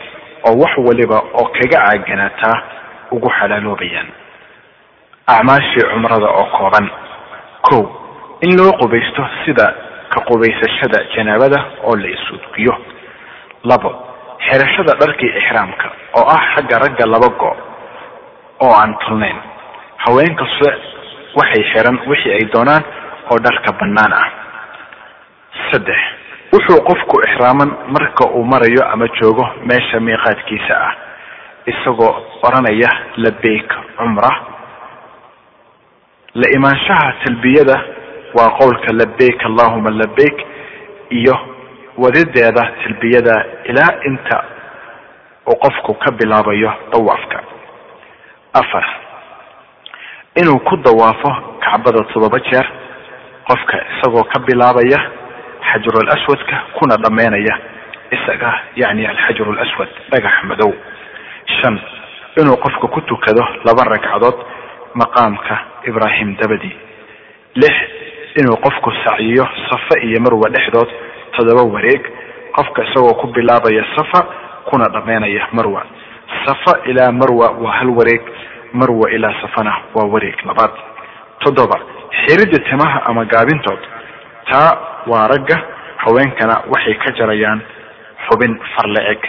oo 0.47 0.55
wax 0.61 0.73
waliba 0.87 1.19
oo 1.39 1.45
kaga 1.55 1.79
caaganaataa 1.85 2.57
ugu 3.11 3.29
xalaaloobayaan. 3.39 4.07
Acmaashii 5.27 5.87
cumrada 5.93 6.27
oo 6.27 6.45
kooban 6.57 6.89
kow 7.61 7.83
in 8.45 8.51
loo 8.57 8.71
qubaysto 8.81 9.23
sida 9.45 9.67
ka 10.13 10.19
qubaysashada 10.29 10.99
janaabada 11.15 11.59
oo 11.83 11.95
la 11.95 12.07
isuudgiyo 12.15 12.73
labo 13.63 13.89
xirashada 14.47 14.93
dharkii 15.01 15.31
ixraamka 15.41 15.87
oo 16.19 16.25
ah 16.35 16.41
xagga 16.55 16.79
ragga 16.83 17.05
laba 17.13 17.29
go 17.41 17.51
oo 18.65 18.73
aan 18.81 18.93
tulnayn. 19.05 19.37
Haweenkase 20.05 20.69
waxay 21.39 21.63
xiran 21.73 21.97
wixii 22.09 22.33
ay 22.37 22.45
doonaan 22.53 22.83
oo 23.31 23.37
dharka 23.45 23.73
bannaan 23.79 24.13
ah. 24.13 24.27
Saddex 25.71 25.99
wuxuu 26.53 26.79
qofku 26.89 27.15
ixraaman 27.27 27.69
marka 27.95 28.29
uu 28.37 28.43
marayo 28.45 28.85
ama 28.93 29.07
joogo 29.19 29.45
meesha 29.65 29.99
miiqaadkiisa 29.99 30.73
ah 30.87 30.93
isagoo 31.71 32.13
odhanaya 32.47 32.89
labeyk 33.17 33.69
cumra. 33.97 34.29
La 36.33 36.47
imaanshaha 36.57 37.13
talbiyada 37.25 37.75
waa 38.33 38.49
qowlka 38.59 38.93
labeyk 38.93 39.45
allahuma 39.45 39.89
labeyk 39.91 40.37
iyo 41.09 41.35
wadideeda 41.97 42.63
talbiyada 42.83 43.45
ilaa 43.65 43.93
inta 44.05 44.43
uu 45.47 45.55
qofku 45.63 45.93
ka 45.93 46.11
bilaabayo 46.11 46.73
dawaafka. 46.91 47.39
Afar 48.53 48.85
inuu 50.41 50.59
ku 50.59 50.77
dawaafo 50.77 51.29
kacbada 51.63 52.03
toddoba 52.13 52.39
jeer 52.49 52.67
qofka 53.47 53.77
isagoo 53.93 54.23
ka 54.23 54.39
bilaabaya 54.45 54.99
xajarul 55.71 56.09
aswadka 56.15 56.55
kuna 56.79 56.95
dhammaynaya 57.03 57.55
isaga 58.11 58.51
yacni 58.75 59.05
alxajaru 59.07 59.53
laswad 59.53 59.89
dhagax 60.11 60.43
madow. 60.43 60.73
Shan 61.61 61.79
inuu 62.41 62.57
qofka 62.57 62.87
ku 62.87 63.01
tukado 63.01 63.41
laba 63.65 63.83
ragcadood 63.93 64.37
maqaamka 64.93 65.55
ibraahim 65.87 66.35
dabadi. 66.35 66.71
Lix 67.55 67.73
inuu 68.39 68.57
qofku 68.65 68.91
sacyiyo 69.05 69.45
safa 69.69 69.95
iyo 70.07 70.19
marwa 70.25 70.49
dhexdood 70.49 70.89
todoba 71.35 71.63
wareeg 71.73 72.01
qofka 72.57 72.83
isagoo 72.87 73.13
ku 73.21 73.27
bilaabaya 73.27 73.83
safa 73.95 74.19
kuna 74.69 74.85
dhammaynaya 74.93 75.47
marwa. 75.51 75.83
Safa 76.45 76.79
ilaa 76.89 77.11
marwa 77.11 77.47
waa 77.63 77.71
hal 77.79 77.89
wareeg 77.89 78.21
marwa 78.73 79.11
ilaa 79.11 79.33
safana 79.41 79.73
waa 79.95 80.07
wareeg 80.13 80.35
labaad. 80.45 80.71
Toddoba 81.39 81.77
xiridda 82.25 82.59
timaha 82.69 83.01
ama 83.09 83.25
gaabintood 83.25 83.79
taa 84.51 84.71
waa 85.07 85.27
ragga 85.27 85.57
haweenkana 85.97 86.55
waxay 86.73 86.93
ka 87.03 87.11
jarayaan 87.19 87.61
xubin 88.27 88.59
farla-eg 88.75 89.21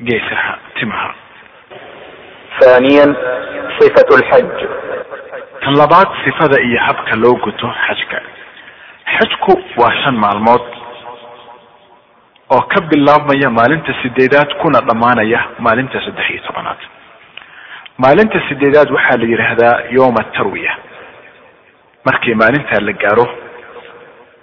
geesaha 0.00 0.54
timaha. 0.80 1.10
Aniyan 2.76 3.10
ifat 3.86 4.08
lxaj 4.20 4.46
tan 5.64 5.74
labaad 5.80 6.08
sifada 6.24 6.60
iyo 6.62 6.80
habka 6.86 7.16
loo 7.16 7.34
guto 7.44 7.66
xajka. 7.86 8.18
Xajku 9.16 9.52
waa 9.80 9.92
shan 10.04 10.16
maalmood 10.24 10.64
oo 12.54 12.60
ka 12.72 12.80
bilaabmaya 12.90 13.50
maalinta 13.50 13.92
sideedaad 14.02 14.50
kuna 14.62 14.80
dhammaanaya 14.88 15.40
maalinta 15.58 16.00
saddex 16.04 16.30
iyo 16.30 16.42
tobanaad. 16.46 16.78
Maalinta 17.98 18.38
sideedaad 18.48 18.90
waxaa 18.96 19.16
la 19.20 19.26
yidhaahdaa 19.32 19.74
yowma 19.96 20.22
tarwiya. 20.36 20.72
Markii 22.04 22.34
maalintaa 22.34 22.80
la 22.86 22.92
gaaro 22.92 23.26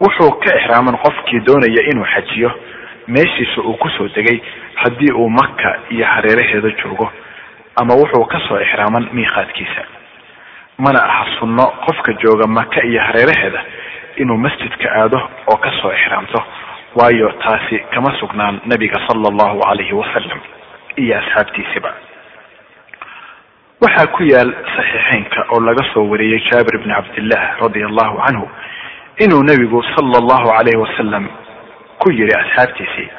wuxuu 0.02 0.32
ka 0.44 0.56
ixraaman 0.60 0.98
qofkii 1.06 1.40
doonaya 1.48 1.82
inuu 1.92 2.06
xajiyo. 2.14 2.52
Meeshiisa 3.08 3.62
uu 3.62 3.74
ku 3.78 3.90
soo 3.90 4.08
degay 4.16 4.42
haddii 4.76 5.12
uu 5.14 5.30
maka 5.30 5.80
iyo 5.90 6.06
hareeraheeda 6.06 6.70
joogo 6.82 7.12
ama 7.82 7.94
wuxuu 7.96 8.26
ka 8.26 8.40
soo 8.48 8.60
ixraaman 8.62 9.10
miiqaadkiisa 9.14 9.82
mana 10.86 11.00
aha 11.10 11.26
sunno 11.40 11.66
qofka 11.86 12.12
jooga 12.24 12.48
maka 12.58 12.80
iyo 12.90 13.02
hareeraheeda 13.08 13.62
inuu 14.22 14.38
masjidka 14.46 14.88
aado 15.00 15.20
oo 15.52 15.58
ka 15.58 15.72
soo 15.82 15.92
ixraamto. 15.98 16.40
Waayo 16.96 17.28
taasi 17.44 17.80
kama 17.94 18.12
sugnaan 18.20 18.60
nabiga 18.66 19.00
sala 19.08 19.28
allahu 19.32 19.60
calayhi 19.66 19.94
wasalam 20.02 20.40
iyo 21.04 21.14
asxaabtiisiba. 21.20 21.92
Waxaa 23.82 24.08
ku 24.16 24.24
yaal 24.24 24.52
saxiixeynka 24.76 25.40
oo 25.54 25.60
laga 25.68 25.84
soo 25.94 26.06
wariyey 26.12 26.42
jaabir 26.52 26.78
bni 26.84 26.94
cabdillah 26.94 27.42
radia 27.62 27.86
allahu 27.90 28.18
canhu 28.26 28.46
inuu 29.24 29.44
nebigu 29.50 29.80
sala 29.96 30.18
allahu 30.22 30.48
calayhi 30.54 30.78
wasalam 30.84 31.26
ku 32.02 32.12
yiri 32.12 32.34
asxaabtiisii 32.42 33.10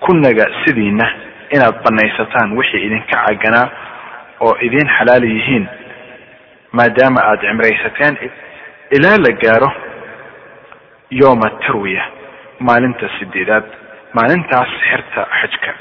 kunaga 0.00 0.46
sidiina 0.64 1.06
inaad 1.54 1.76
banaysataan 1.84 2.56
wixii 2.58 2.82
idinka 2.86 3.16
caganaa 3.26 3.68
oo 4.40 4.54
idin 4.66 4.88
xalaal 4.98 5.24
yihiin 5.24 5.66
maadaama 6.72 7.20
aada 7.28 7.42
cimraysateen 7.48 8.14
ilaa 8.96 9.16
la 9.24 9.32
gaaro 9.42 9.70
yooma 11.10 11.50
tarwiya 11.66 12.04
maalinta 12.60 13.08
sideedaad 13.18 13.64
maalintaas 14.14 14.68
xirta 14.90 15.26
xajka. 15.40 15.72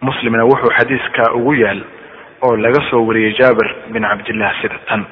Muslimna 0.00 0.44
wuxuu 0.44 0.70
xadiiska 0.78 1.32
ugu 1.34 1.54
yaal 1.54 1.80
oo 2.42 2.56
laga 2.56 2.80
soo 2.90 3.06
wariyey 3.06 3.32
jaabir 3.38 3.68
bin 3.92 4.02
cabdillah 4.02 4.52
sida 4.62 4.78
tan. 4.88 5.04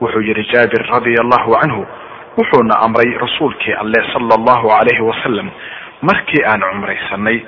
Wuxuu 0.00 0.20
yihi 0.20 0.44
jaabir 0.52 0.82
radia 0.92 1.20
allahu 1.24 1.56
canhu 1.60 1.86
wuxuuna 2.38 2.74
amray 2.86 3.10
rasuulkii 3.24 3.74
alleh 3.82 4.02
sala 4.12 4.34
allahu 4.38 4.68
calayhi 4.68 5.02
wasalam 5.10 5.50
markii 6.02 6.44
aan 6.50 6.60
cumraysanay 6.60 7.38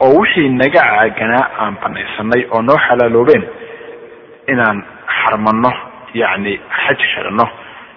oo 0.00 0.14
wixii 0.20 0.48
naga 0.48 0.80
caaganaa 0.80 1.46
aan 1.62 1.74
banaysanay 1.82 2.42
oo 2.50 2.62
noo 2.62 2.78
xalaaloobeen 2.86 3.44
inaan 4.48 4.78
xarmano 5.18 5.70
yacni 6.14 6.60
xaj 6.86 6.98
xirano 7.14 7.46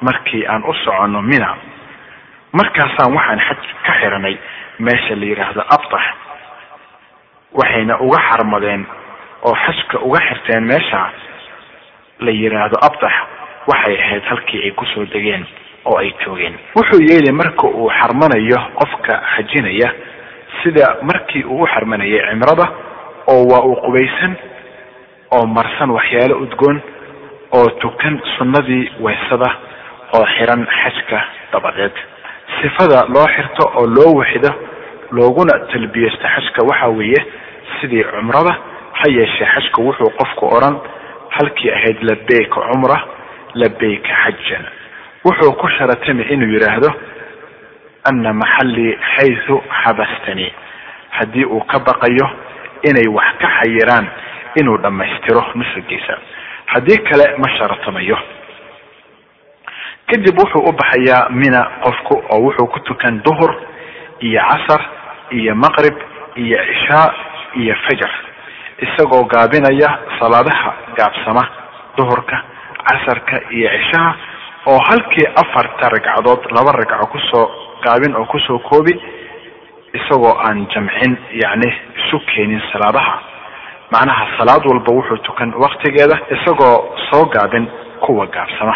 markii 0.01 0.45
aan 0.47 0.63
u 0.67 0.73
soconno 0.73 1.21
mina. 1.21 1.55
Markaasaan 2.53 3.13
waxaan 3.15 3.39
xaj 3.47 3.59
ka 3.85 3.93
xiranay 3.99 4.35
meesha 4.79 5.15
la 5.15 5.25
yidhaahdo 5.25 5.61
abtax 5.75 6.03
waxayna 7.59 7.97
uga 8.01 8.19
xarmadeen 8.29 8.85
oo 9.47 9.55
xajka 9.65 9.97
uga 10.07 10.19
xirteen 10.27 10.63
meesha 10.63 11.01
la 12.19 12.31
yidhaahdo 12.31 12.77
abtax 12.87 13.13
waxay 13.67 13.95
ahayd 14.03 14.23
halkii 14.29 14.61
ay 14.65 14.71
ku 14.71 14.85
soo 14.93 15.05
degeen 15.05 15.45
oo 15.85 15.97
ay 15.97 16.13
joogeen. 16.23 16.55
Wuxuu 16.75 17.01
yeeli 17.09 17.31
marka 17.31 17.67
uu 17.67 17.89
xarmanayo 17.89 18.59
qofka 18.79 19.13
xajinaya 19.35 19.89
sida 20.63 20.97
markii 21.01 21.43
uu 21.43 21.63
u 21.63 21.67
xarmanayay 21.67 22.21
cimrada 22.29 22.65
oo 23.27 23.43
waa 23.51 23.63
uu 23.65 23.75
qubaysan 23.85 24.35
oo 25.31 25.45
marsan 25.47 25.89
waxyaalo 25.91 26.35
udgoon 26.43 26.81
oo 27.57 27.69
tukan 27.81 28.21
sunnadii 28.37 28.91
weysada 29.05 29.49
oo 30.17 30.25
xiran 30.35 30.65
xajka 30.79 31.19
dabadeed. 31.51 31.95
Sifada 32.61 32.99
loo 33.13 33.27
xirto 33.35 33.63
oo 33.77 33.85
loo 33.95 34.11
waxido 34.19 34.51
looguna 35.11 35.59
talbiyeysto 35.71 36.27
xajka 36.35 36.61
waxa 36.69 36.87
weeye 36.97 37.21
sidii 37.81 38.03
cumrada 38.03 38.53
ha 38.99 39.05
yeeshee 39.17 39.47
xajka 39.53 39.81
wuxuu 39.81 40.09
qofku 40.19 40.45
odhan 40.55 40.75
halkii 41.35 41.71
ahayd 41.71 41.97
labeyka 42.09 42.59
cumra 42.71 42.97
labeyka 43.53 44.13
xajan 44.23 44.65
wuxuu 45.25 45.51
ku 45.61 45.67
sharatami 45.77 46.23
inuu 46.33 46.53
yidhaahdo 46.55 46.89
ana 48.09 48.33
maxallii 48.33 48.97
xaysu 49.15 49.55
xabastanii 49.83 50.51
haddii 51.17 51.45
uu 51.45 51.61
ka 51.71 51.79
baqayo 51.79 52.27
inay 52.89 53.07
wax 53.17 53.29
ka 53.41 53.47
xayiraan 53.59 54.07
inuu 54.59 54.77
dhammaystiro 54.83 55.43
nusugiisa 55.55 56.17
haddii 56.73 56.97
kale 57.09 57.25
ma 57.41 57.49
sharatamayo 57.57 58.17
kadib 60.09 60.37
wuxuu 60.39 60.63
u 60.69 60.71
baxayaa 60.79 61.29
mina 61.41 61.61
qofku 61.83 62.15
oo 62.33 62.39
wuxuu 62.45 62.67
ku 62.73 62.79
tukan 62.79 63.21
duhur 63.25 63.51
iyo 64.27 64.41
casar 64.49 64.81
iyo 65.31 65.55
maqrib 65.55 65.95
iyo 66.43 66.57
cishaa 66.69 67.09
iyo 67.61 67.75
fajar 67.85 68.11
isagoo 68.85 69.23
gaabinaya 69.33 69.89
salaadaha 70.19 70.71
gaabsama 70.97 71.43
duhurka 71.97 72.37
casarka 72.87 73.35
iyo 73.57 73.69
cishaha 73.77 74.11
oo 74.71 74.79
halkii 74.89 75.27
afarta 75.41 75.89
ragcadood 75.93 76.41
laba 76.55 76.71
ragco 76.79 77.07
ku 77.13 77.19
soo 77.31 77.45
gaabin 77.83 78.15
oo 78.15 78.25
ku 78.25 78.39
soo 78.39 78.59
koobi 78.59 78.93
isagoo 79.99 80.35
aan 80.45 80.67
jamcin 80.73 81.17
yacni 81.41 81.69
isu 82.01 82.19
keenin 82.29 82.61
salaadaha 82.71 83.13
macnaha 83.93 84.25
salaad 84.37 84.63
walba 84.71 84.91
wuxuu 84.97 85.17
tukan 85.27 85.53
waktigeeda 85.63 86.15
isagoo 86.35 86.95
soo 87.09 87.25
gaabin 87.33 87.65
kuwa 88.05 88.25
gaabsama. 88.27 88.75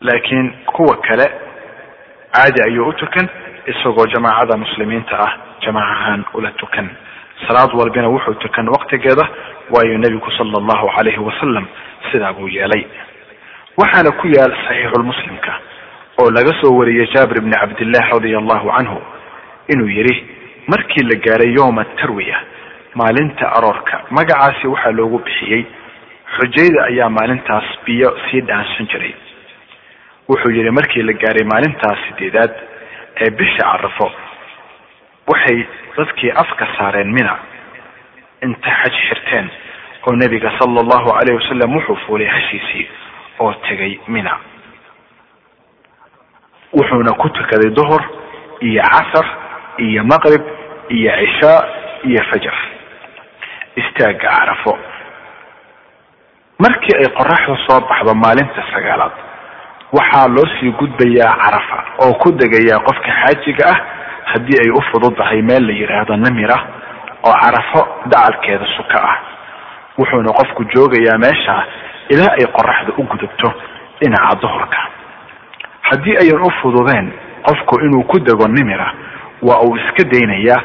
Laakiin 0.00 0.52
kuwa 0.66 0.96
kale 0.96 1.26
caadi 2.32 2.62
ayuu 2.68 2.88
u 2.88 2.92
tukan 2.92 3.28
isagoo 3.66 4.06
jamaacada 4.06 4.56
muslimiinta 4.58 5.18
ah 5.18 5.32
jamaac 5.60 5.90
ahaan 5.92 6.24
ula 6.34 6.50
tukan. 6.50 6.88
Salaad 7.46 7.70
walbina 7.74 8.08
wuxuu 8.08 8.34
tukan 8.34 8.68
waktigeeda 8.68 9.28
waayo 9.70 9.98
nebigu 9.98 10.30
sala 10.30 10.58
allahu 10.58 10.86
calayhi 10.96 11.18
wasalam 11.20 11.66
sidaa 12.12 12.32
buu 12.32 12.48
yeelay. 12.48 12.84
Waxaana 13.76 14.10
ku 14.20 14.26
yaal 14.28 14.52
saxiixulmuslimka 14.66 15.52
oo 16.20 16.30
laga 16.30 16.52
soo 16.60 16.76
wariyey 16.78 17.06
jaabir 17.14 17.40
bni 17.42 17.52
cabdillah 17.60 18.10
radia 18.12 18.38
allahu 18.38 18.70
canhu 18.76 18.98
inuu 19.68 19.88
yidhi 19.88 20.35
markii 20.72 21.04
la 21.10 21.16
gaaray 21.26 21.52
yowma 21.58 21.84
tarwiya 22.00 22.38
maalinta 22.94 23.46
aroorka 23.56 23.96
magacaasi 24.10 24.66
waxaa 24.72 24.92
loogu 24.98 25.18
bixiyey 25.26 25.62
xujayda 26.36 26.80
ayaa 26.90 27.10
maalintaas 27.18 27.64
biyo 27.84 28.08
sii 28.30 28.40
dhaansan 28.48 28.86
jiray. 28.92 29.14
Wuxuu 30.28 30.50
yidhi 30.56 30.70
markii 30.70 31.02
la 31.02 31.12
gaaray 31.12 31.44
maalintaas 31.52 31.98
sideedaad 32.08 32.52
ee 33.24 33.30
bisha 33.30 33.62
carafo 33.72 34.08
waxay 35.32 35.58
dadkii 35.96 36.30
afka 36.42 36.66
saareen 36.78 37.12
mina 37.12 37.34
inta 38.42 38.70
xaj 38.80 38.94
xirteen 39.08 39.46
oo 40.06 40.14
nebiga 40.16 40.50
sala 40.58 40.80
allahu 40.84 41.08
calayh 41.16 41.36
wasalam 41.40 41.74
wuxuu 41.76 41.96
fuulay 42.06 42.26
hashiisii 42.34 42.86
oo 43.38 43.52
tegay 43.68 43.98
mina. 44.08 44.34
Wuxuuna 46.76 47.12
ku 47.20 47.28
tukaday 47.28 47.70
duhur 47.70 48.02
iyo 48.60 48.82
casar 48.82 49.26
iyo 49.78 50.02
maqrib 50.04 50.42
iyo 50.88 51.12
cishaa 51.20 51.60
iyo 52.04 52.22
fajar 52.30 52.54
istaagga 53.76 54.28
carafo. 54.30 54.78
Markii 56.58 56.96
ay 56.98 57.08
qoraxdu 57.18 57.56
soo 57.66 57.80
baxdo 57.88 58.14
maalinta 58.14 58.62
sagaalaad 58.72 59.12
waxaa 59.92 60.28
loo 60.28 60.46
sii 60.60 60.70
gudbayaa 60.78 61.36
carafa 61.42 61.78
oo 62.04 62.14
ku 62.14 62.32
degayaa 62.32 62.80
qofka 62.86 63.10
xaajiga 63.20 63.64
ah 63.72 63.78
haddii 64.32 64.58
ay 64.64 64.70
u 64.70 64.80
fududahay 64.90 65.42
meel 65.42 65.66
la 65.66 65.72
yidhaahdo 65.72 66.16
namira 66.16 66.56
oo 67.26 67.34
carafo 67.42 67.80
dacalkeeda 68.06 68.66
suka 68.76 68.98
ah. 69.10 69.16
Wuxuuna 69.98 70.32
qofku 70.32 70.64
joogayaa 70.74 71.18
meesha 71.18 71.54
ilaa 72.08 72.32
ay 72.40 72.46
qoraxda 72.56 72.92
u 72.98 73.02
gudubto 73.02 73.52
dhinaca 74.00 74.36
duhurka. 74.40 74.78
Haddii 75.82 76.16
ayan 76.22 76.40
u 76.42 76.50
fududeen 76.62 77.12
qofku 77.46 77.80
inuu 77.84 78.04
ku 78.04 78.18
dego 78.20 78.48
nimira 78.48 78.92
waa 79.42 79.60
uu 79.60 79.76
iska 79.76 80.04
daynayaa 80.12 80.60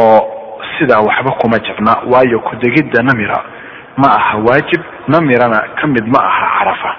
oo 0.00 0.18
sidaa 0.78 1.00
waxba 1.08 1.30
kuma 1.40 1.58
jabna 1.66 1.92
waayo 2.12 2.40
ku-degidda 2.40 3.02
namira 3.02 3.38
ma 3.96 4.08
aha 4.18 4.38
waajib 4.46 4.82
namirana 5.08 5.58
ka 5.80 5.86
mid 5.86 6.06
ma 6.14 6.20
aha 6.30 6.46
carafa. 6.58 6.90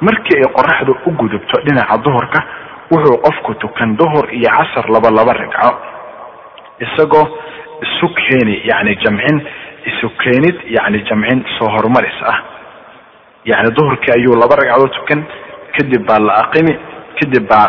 Markii 0.00 0.36
ay 0.40 0.48
qoraxdu 0.56 0.92
u 1.06 1.10
gudubto 1.20 1.60
dhinaca 1.66 1.96
duhurka 2.04 2.40
wuxuu 2.90 3.16
qofku 3.26 3.54
tukan 3.62 3.96
duhur 3.96 4.26
iyo 4.34 4.48
casar 4.50 4.88
laba 4.90 5.10
laba 5.10 5.32
ragco. 5.32 5.70
Isagoo 6.80 7.26
isu 7.86 8.06
keeni 8.18 8.62
yani 8.64 8.96
jamcin 9.04 9.36
isu 9.90 10.08
keenid 10.22 10.56
yani 10.76 11.04
jamcin 11.08 11.44
soo 11.58 11.68
horumaris 11.70 12.18
ah. 12.32 12.38
Yani 13.44 13.70
duhurkii 13.76 14.12
ayuu 14.16 14.34
laba 14.40 14.56
ragcadood 14.56 14.92
tukan 14.96 15.20
kadib 15.76 16.02
baa 16.08 16.18
la 16.18 16.34
aqimi 16.44 16.74
kadib 17.20 17.46
baa 17.48 17.66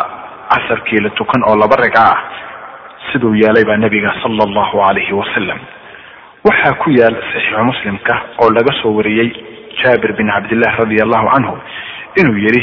casarkii 0.50 1.00
la 1.04 1.10
tukan 1.10 1.42
oo 1.48 1.56
laba 1.56 1.76
ragco 1.84 2.00
ah 2.00 2.18
siduu 3.12 3.34
yeelay 3.34 3.64
baa 3.64 3.76
nabiga 3.76 4.12
sala 4.22 4.42
allahu 4.48 4.78
calayhi 4.82 5.12
wasalam 5.20 5.58
waxaa 6.48 6.74
ku 6.82 6.90
yaal 6.90 7.16
saxiixu 7.32 7.64
muslimka 7.70 8.14
oo 8.42 8.50
laga 8.56 8.72
soo 8.82 8.92
wariyey 8.98 9.28
jaabir 9.82 10.12
bin 10.18 10.26
cabdillah 10.34 10.72
radia 10.82 11.02
allahu 11.06 11.28
canhu 11.34 11.54
inuu 12.20 12.38
yidhi 12.44 12.62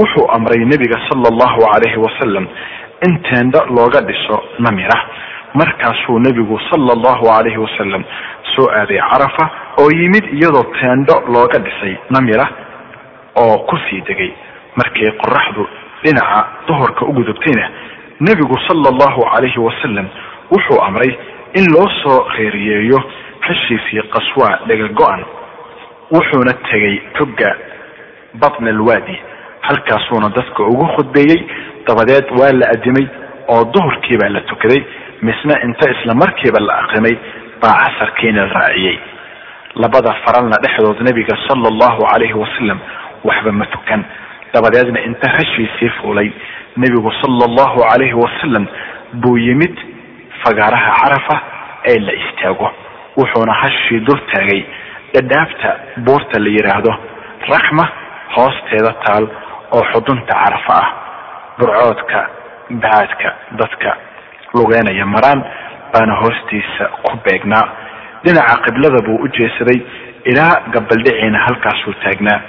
wuxuu 0.00 0.26
amray 0.36 0.64
nebiga 0.72 0.98
sala 1.08 1.28
allahu 1.32 1.60
calayhi 1.72 1.98
wasalam 2.06 2.46
in 3.06 3.12
teendho 3.26 3.60
looga 3.76 4.00
dhiso 4.08 4.36
namira. 4.58 4.96
Markaasuu 5.54 6.18
nebigu 6.24 6.56
sala 6.70 6.92
allahu 6.96 7.24
calayhi 7.26 7.58
wasalam 7.64 8.02
soo 8.54 8.66
aaday 8.78 9.00
carafa 9.10 9.44
oo 9.80 9.88
yimid 9.98 10.24
iyadoo 10.36 10.64
teendho 10.78 11.16
looga 11.34 11.58
dhisay 11.66 11.94
namira 12.16 12.46
oo 13.42 13.58
ku 13.68 13.76
sii 13.88 14.00
degay. 14.08 14.32
Markay 14.78 15.10
qoraxdu 15.22 15.66
dhinaca 16.04 16.40
duhurka 16.68 17.04
u 17.04 17.12
gudubtayna 17.18 17.66
nebigu 18.20 18.56
sala 18.68 18.88
allahu 18.92 19.20
calayhi 19.32 19.58
wasalam 19.58 20.06
wuxuu 20.52 20.80
amray 20.86 21.10
in 21.58 21.64
loo 21.74 21.88
soo 22.02 22.18
reeriyeeyo 22.36 22.98
hashiisii 23.40 24.02
qaswaa 24.14 24.58
dhega 24.68 24.88
go-an 24.88 25.24
wuxuuna 26.12 26.52
tegay 26.70 26.96
togga 27.18 27.50
batn 28.34 28.68
alwaadi 28.68 29.16
halkaasuuna 29.60 30.28
dadka 30.36 30.62
ugu 30.62 30.86
khudbeeyey. 30.96 31.40
Dabadeed 31.86 32.26
waa 32.38 32.52
la 32.52 32.66
adimay 32.74 33.06
oo 33.48 33.64
duhurkii 33.74 34.16
baa 34.20 34.28
la 34.28 34.40
tukaday 34.40 34.82
misna 35.22 35.62
inta 35.64 35.90
isla 35.90 36.14
markiiba 36.14 36.60
la 36.60 36.74
aqrimay 36.82 37.16
baa 37.62 37.74
casarkiina 37.84 38.46
la 38.46 38.52
raaciyey. 38.52 38.98
Labada 39.74 40.12
faralna 40.24 40.56
dhexdood 40.64 41.00
nebiga 41.08 41.36
sala 41.48 41.68
allahu 41.72 42.04
calayhi 42.10 42.34
wasalam 42.34 42.78
waxba 43.24 43.52
ma 43.52 43.66
tukan. 43.66 44.04
Dabadeedna 44.54 45.00
inta 45.08 45.30
hashiisii 45.36 45.90
fuulay 46.00 46.30
nebigu 46.82 47.10
sala 47.20 47.44
allahu 47.50 47.78
calayhi 47.90 48.14
wasalam 48.24 48.64
buu 49.22 49.36
yimid 49.46 49.74
fagaaraha 50.42 50.90
carafa 51.00 51.36
ee 51.92 51.98
la 52.06 52.12
istaago. 52.22 52.68
Wuxuuna 53.18 53.52
hashii 53.62 54.00
dul 54.06 54.20
taagay 54.32 54.60
dhadhaabta 55.14 55.70
buurta 56.06 56.36
la 56.44 56.50
yidhaahdo 56.56 56.92
raxma 57.52 57.84
hoosteeda 58.36 58.92
taal 59.04 59.24
oo 59.76 59.82
xudunta 59.92 60.32
carafa 60.42 60.74
ah. 60.82 60.88
Burcoodka 61.58 62.20
baadka 62.84 63.28
dadka 63.60 63.90
lugeynaya 64.54 65.06
maraan 65.14 65.40
baana 65.92 66.14
hoostiisa 66.22 66.84
ku 67.06 67.12
beegnaa. 67.24 67.66
Dhinaca 68.24 68.56
qiblada 68.64 69.00
buu 69.06 69.18
u 69.24 69.28
jeesaday 69.38 69.78
ilaa 70.30 70.54
gabaldhiciina 70.74 71.38
halkaasuu 71.46 71.94
taagnaa. 72.04 72.40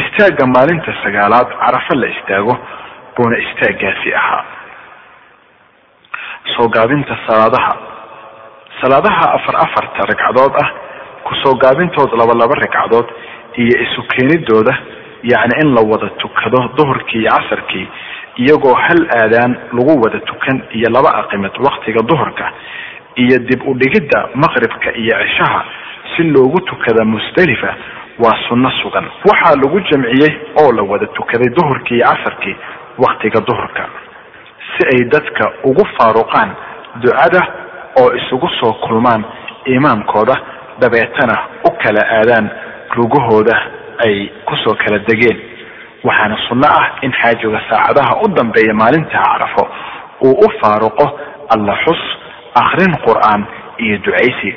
Istaagga 0.00 0.46
maalinta 0.54 0.92
sagaalaad 1.04 1.48
carafa 1.62 1.94
la 2.00 2.06
istaago 2.14 2.54
buuna 3.16 3.36
istaaggaasi 3.38 4.14
ahaa. 4.14 4.44
Soo 6.56 6.68
gaabinta 6.68 7.16
salaadaha. 7.26 7.72
Salaadaha 8.80 9.24
afar 9.38 9.56
afarta 9.64 10.06
ragcadood 10.10 10.54
ah 10.62 10.68
ku 11.24 11.34
soo 11.42 11.54
gaabintood 11.62 12.10
laba 12.20 12.34
laba 12.40 12.54
ragcadood 12.62 13.06
iyo 13.62 13.74
isu 13.84 14.02
keenidooda 14.12 14.74
yacni 15.22 15.54
in 15.62 15.74
la 15.74 15.80
wada 15.90 16.08
tukado 16.22 16.58
duhurkii 16.76 17.20
iyo 17.22 17.30
casarkii 17.30 17.86
iyagoo 18.44 18.74
hal 18.74 19.00
aadaan 19.18 19.52
lagu 19.72 19.94
wada 20.04 20.20
tukan 20.30 20.56
iyo 20.76 20.88
laba 20.96 21.10
aqimad 21.22 21.54
waktiga 21.66 22.02
duhurka 22.10 22.50
iyo 23.16 23.38
dib 23.48 23.62
u 23.68 23.74
dhigidda 23.74 24.28
maqribka 24.34 24.92
iyo 25.02 25.14
cishaha 25.22 25.64
si 26.16 26.22
loogu 26.22 26.60
tukada 26.60 27.04
musdalifa 27.04 27.74
waa 28.18 28.36
sunno 28.48 28.70
sugan. 28.82 29.06
Waxaa 29.30 29.56
lagu 29.62 29.80
jamciyey 29.90 30.32
oo 30.60 30.72
la 30.76 30.82
wada 30.82 31.06
tukaday 31.06 31.48
duhurkii 31.56 31.94
iyo 31.96 32.06
casarkii 32.06 32.56
waktiga 32.98 33.40
duhurka 33.40 33.84
si 34.74 34.82
ay 34.94 35.04
dadka 35.14 35.52
ugu 35.64 35.84
faaruqaan 35.98 36.50
ducada 37.02 37.40
oo 38.00 38.10
isugu 38.20 38.48
soo 38.60 38.72
kulmaan 38.84 39.24
imaamkooda 39.66 40.34
dabeetana 40.80 41.36
u 41.68 41.70
kala 41.82 42.02
aadaan 42.18 42.50
rugahooda 42.96 43.56
ay 44.06 44.28
ku 44.46 44.56
soo 44.64 44.74
kala 44.74 44.98
degeen. 45.08 45.38
Waxaana 46.04 46.36
sunno 46.48 46.66
ah 46.68 46.98
in 47.02 47.12
xaajiga 47.12 47.60
saacadaha 47.70 48.20
u 48.24 48.28
dambeeya 48.28 48.74
maalinta 48.74 49.18
carafo 49.26 49.64
uu 50.26 50.34
u 50.46 50.48
faaruqo 50.60 51.06
alla 51.54 51.76
xus 51.84 52.02
akrin 52.62 52.92
qur'aan 53.06 53.42
iyo 53.78 53.98
ducaysi 53.98 54.50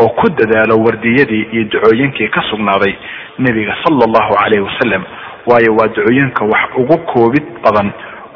oo 0.00 0.08
ku 0.18 0.28
dadaalo 0.38 0.76
wardiyadii 0.84 1.44
iyo 1.52 1.64
ducooyinkii 1.72 2.28
ka 2.28 2.42
sugnaaday 2.50 2.94
nebiga 3.38 3.74
sala 3.84 4.04
allahu 4.08 4.34
calayhi 4.40 4.64
wasalam 4.68 5.02
waayo 5.46 5.72
waa 5.78 5.88
ducooyinka 5.88 6.44
wax 6.44 6.64
ugu 6.76 6.96
koobid 7.12 7.44
badan 7.64 7.92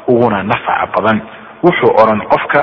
uguna 0.07 0.43
nafaca 0.43 0.87
badan. 0.95 1.21
Wuxuu 1.63 1.91
odhan 2.01 2.21
qofka 2.31 2.61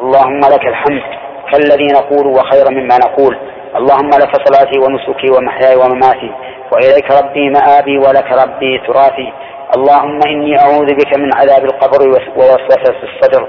allahuma 0.00 0.46
laka 0.52 0.66
alxamd 0.72 1.02
kaladii 1.50 1.92
naqulu 1.96 2.34
wakhayra 2.38 2.70
mima 2.70 2.98
naqul. 3.04 3.34
Allahuma 3.78 4.18
laka 4.22 4.36
salaatii 4.44 4.78
wanusukii 4.84 5.30
wamaxyaaya 5.36 5.78
wamamaatii 5.78 6.32
wailayka 6.70 7.14
rabbii 7.20 7.50
maaabii 7.50 7.98
walaka 7.98 8.36
rabbii 8.36 8.78
turaatii 8.86 9.32
allahuma 9.76 10.28
inii 10.30 10.54
acuudu 10.56 10.94
bika 10.96 11.18
min 11.18 11.30
cadaabi 11.30 11.66
alqabri 11.72 12.08
wawaswasati 12.36 13.04
الsadr 13.08 13.42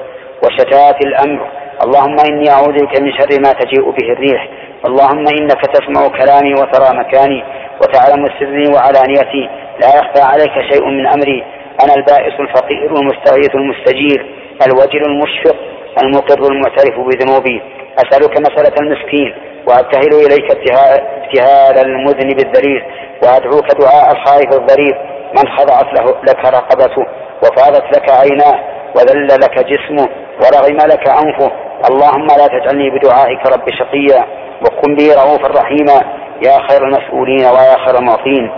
washataati 0.44 1.08
اlamr 1.08 1.40
allahuma 1.84 2.24
inii 2.32 2.50
acuudu 2.50 2.80
bika 2.84 3.02
min 3.04 3.14
shari 3.18 3.40
ma 3.44 3.52
tajiiءu 3.60 3.92
bihi 3.96 4.12
الriix 4.16 4.42
allahuma 4.88 5.32
inaka 5.40 5.68
tasmacu 5.74 6.12
kalaamii 6.20 6.60
watara 6.62 6.94
makaanii 6.94 7.44
وتعلم 7.82 8.26
سري 8.40 8.74
وعلانيتي 8.74 9.50
لا 9.82 9.88
يخفى 9.98 10.22
عليك 10.22 10.74
شيء 10.74 10.86
من 10.86 11.08
أمري 11.08 11.44
أنا 11.84 11.94
البائس 11.96 12.40
الفقير 12.40 12.96
المستغيث 12.96 13.56
المستجير 13.56 14.26
الوجل 14.68 15.06
المشفق 15.06 15.56
المقر 16.04 16.52
المعترف 16.52 16.96
بذنوبي 17.00 17.62
أسألك 17.98 18.40
مسألة 18.40 18.76
المسكين 18.82 19.34
وأبتهل 19.68 20.14
إليك 20.26 20.52
ابتهال 20.52 21.78
المذنب 21.86 22.40
الذليل 22.40 22.84
وأدعوك 23.24 23.68
دعاء 23.82 24.12
الخائف 24.12 24.54
الضرير 24.54 24.96
من 25.38 25.50
خضعت 25.58 26.00
له 26.00 26.06
لك 26.28 26.46
رقبته 26.46 27.06
وفاضت 27.44 27.98
لك 27.98 28.10
عيناه 28.10 28.60
وذل 28.96 29.28
لك 29.28 29.60
جسمه 29.60 30.10
ورغم 30.42 30.78
لك 30.78 31.08
أنفه 31.10 31.52
اللهم 31.90 32.28
لا 32.28 32.48
تجعلني 32.48 32.90
بدعائك 32.90 33.46
رب 33.46 33.66
شقيا 33.80 34.26
وكن 34.62 34.96
بي 34.96 35.14
رؤوفا 35.14 35.48
رحيما 35.48 36.00
يا 36.48 36.60
خير 36.70 36.88
المسؤولين 36.88 37.46
ويا 37.46 37.76
خير 37.86 38.00
المعطين 38.00 38.52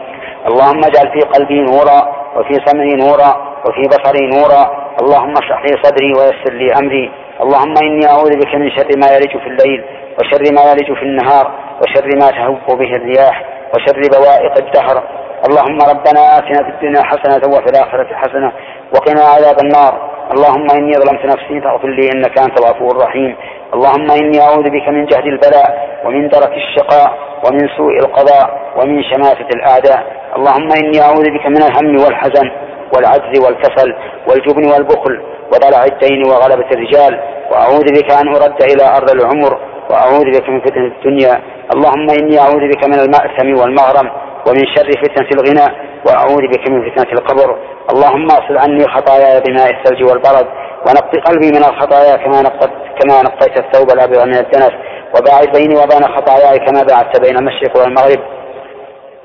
اللهم 0.48 0.82
اجعل 0.86 1.12
في 1.14 1.20
قلبي 1.20 1.60
نورا 1.62 2.00
وفي 2.36 2.54
سمعي 2.66 2.94
نورا 2.96 3.32
وفي 3.66 3.82
بصري 3.82 4.28
نورا 4.28 4.92
اللهم 5.02 5.34
اشرح 5.38 5.62
لي 5.66 5.84
صدري 5.84 6.12
ويسر 6.18 6.54
لي 6.54 6.68
امري 6.80 7.12
اللهم 7.42 7.74
اني 7.84 8.08
اعوذ 8.08 8.32
بك 8.38 8.56
من 8.56 8.70
شر 8.70 8.90
ما 8.98 9.08
يلج 9.16 9.38
في 9.38 9.48
الليل 9.48 9.84
وشر 10.20 10.44
ما 10.56 10.72
يلج 10.72 10.94
في 11.00 11.04
النهار 11.04 11.52
وشر 11.82 12.08
ما 12.22 12.30
تهب 12.32 12.78
به 12.80 12.96
الرياح 12.96 13.46
وشر 13.74 14.02
بوائق 14.14 14.58
الدهر 14.58 15.04
اللهم 15.48 15.78
ربنا 15.92 16.38
آتنا 16.38 16.60
في 16.66 16.70
الدنيا 16.76 17.04
حسنة 17.04 17.54
وفي 17.54 17.66
الآخرة 17.74 18.16
حسنة 18.16 18.52
وقنا 18.96 19.22
عذاب 19.22 19.58
النار 19.64 19.94
اللهم 20.34 20.68
إني 20.78 20.94
ظلمت 20.94 21.26
نفسي 21.26 21.62
فاغفر 21.62 21.88
لي 21.88 22.10
إنك 22.16 22.39
أنت 22.39 22.60
الغفور 22.60 22.92
الرحيم 22.98 23.36
اللهم 23.74 24.12
إني 24.22 24.42
أعوذ 24.42 24.64
بك 24.64 24.88
من 24.88 25.06
جهد 25.06 25.26
البلاء 25.26 26.00
ومن 26.06 26.28
درك 26.30 26.54
الشقاء 26.54 27.10
ومن 27.46 27.68
سوء 27.78 27.94
القضاء 28.06 28.72
ومن 28.78 29.04
شماتة 29.04 29.48
الأعداء 29.56 30.00
اللهم 30.38 30.70
إني 30.84 31.02
أعوذ 31.02 31.26
بك 31.36 31.46
من 31.46 31.64
الهم 31.64 32.04
والحزن 32.04 32.52
والعجز 32.96 33.39
والكسل 33.46 33.96
والجبن 34.28 34.72
والبخل 34.72 35.22
وضلع 35.54 35.84
الدين 35.86 36.26
وغلبة 36.26 36.70
الرجال 36.72 37.20
وأعوذ 37.52 37.86
بك 37.98 38.12
أن 38.12 38.28
أرد 38.36 38.64
إلى 38.64 38.98
أرض 38.98 39.10
العمر 39.12 39.60
وأعوذ 39.89 40.26
بك 40.39 40.50
من 40.50 40.62
فتنة 40.62 40.86
الدنيا 40.86 41.42
اللهم 41.76 42.08
إني 42.22 42.39
أعوذ 42.39 42.64
بك 42.74 42.88
من 42.88 43.00
المأثم 43.00 43.62
والمغرم 43.62 44.12
ومن 44.47 44.64
شر 44.75 44.89
فتنة 45.03 45.29
الغنى 45.37 45.67
وأعوذ 46.07 46.43
بك 46.53 46.71
من 46.71 46.91
فتنة 46.91 47.11
القبر 47.19 47.57
اللهم 47.93 48.27
اغسل 48.37 48.59
عني 48.59 48.85
خطاياي 48.95 49.41
بماء 49.47 49.71
الثلج 49.75 50.01
والبرد 50.09 50.47
ونقض 50.87 51.17
قلبي 51.29 51.49
من 51.57 51.64
الخطايا 51.71 52.17
كما 52.17 52.43
نقضت 52.43 52.73
كما 52.99 53.23
نقضيت 53.23 53.59
الثوب 53.64 53.89
الأبيض 53.95 54.23
من 54.27 54.35
الدنس 54.45 54.73
وباعد 55.14 55.49
بيني 55.57 55.75
وبين 55.81 56.05
خطاياي 56.17 56.59
كما 56.67 56.83
باعدت 56.89 57.21
بين 57.27 57.37
المشرق 57.39 57.77
والمغرب 57.81 58.21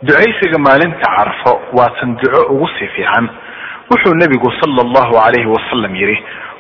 ducaysiga 0.08 0.58
maalinta 0.60 1.08
carfo 1.18 1.54
waa 1.78 1.90
tan 2.00 2.16
duco 2.22 2.54
ugu 2.54 2.68
sii 2.80 2.88
fiican 2.96 3.30
wuxuu 3.92 4.16
nebigu 4.22 4.50
sala 4.62 4.82
allahu 4.88 5.14
calayhi 5.22 5.50
wasalam 5.56 5.96
yidhi 5.96 6.18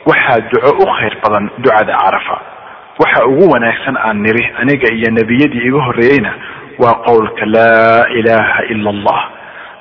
waxaa 0.10 0.40
duco 0.52 0.70
u 0.84 0.86
khayr 0.98 1.14
badan 1.24 1.50
ducada 1.64 1.94
carafa 2.02 2.38
waxa 3.02 3.26
ugu 3.32 3.46
wanaagsan 3.54 3.96
aan 3.98 4.18
niri 4.26 4.44
aniga 4.62 4.88
iyo 4.98 5.10
nebiyadii 5.20 5.64
iga 5.70 5.80
horreeyeyna 5.88 6.32
waa 6.79 6.95
qowlka 7.07 7.47
laa 7.47 8.05
ilaha 8.19 8.65
ila 8.73 8.91
allah 8.91 9.21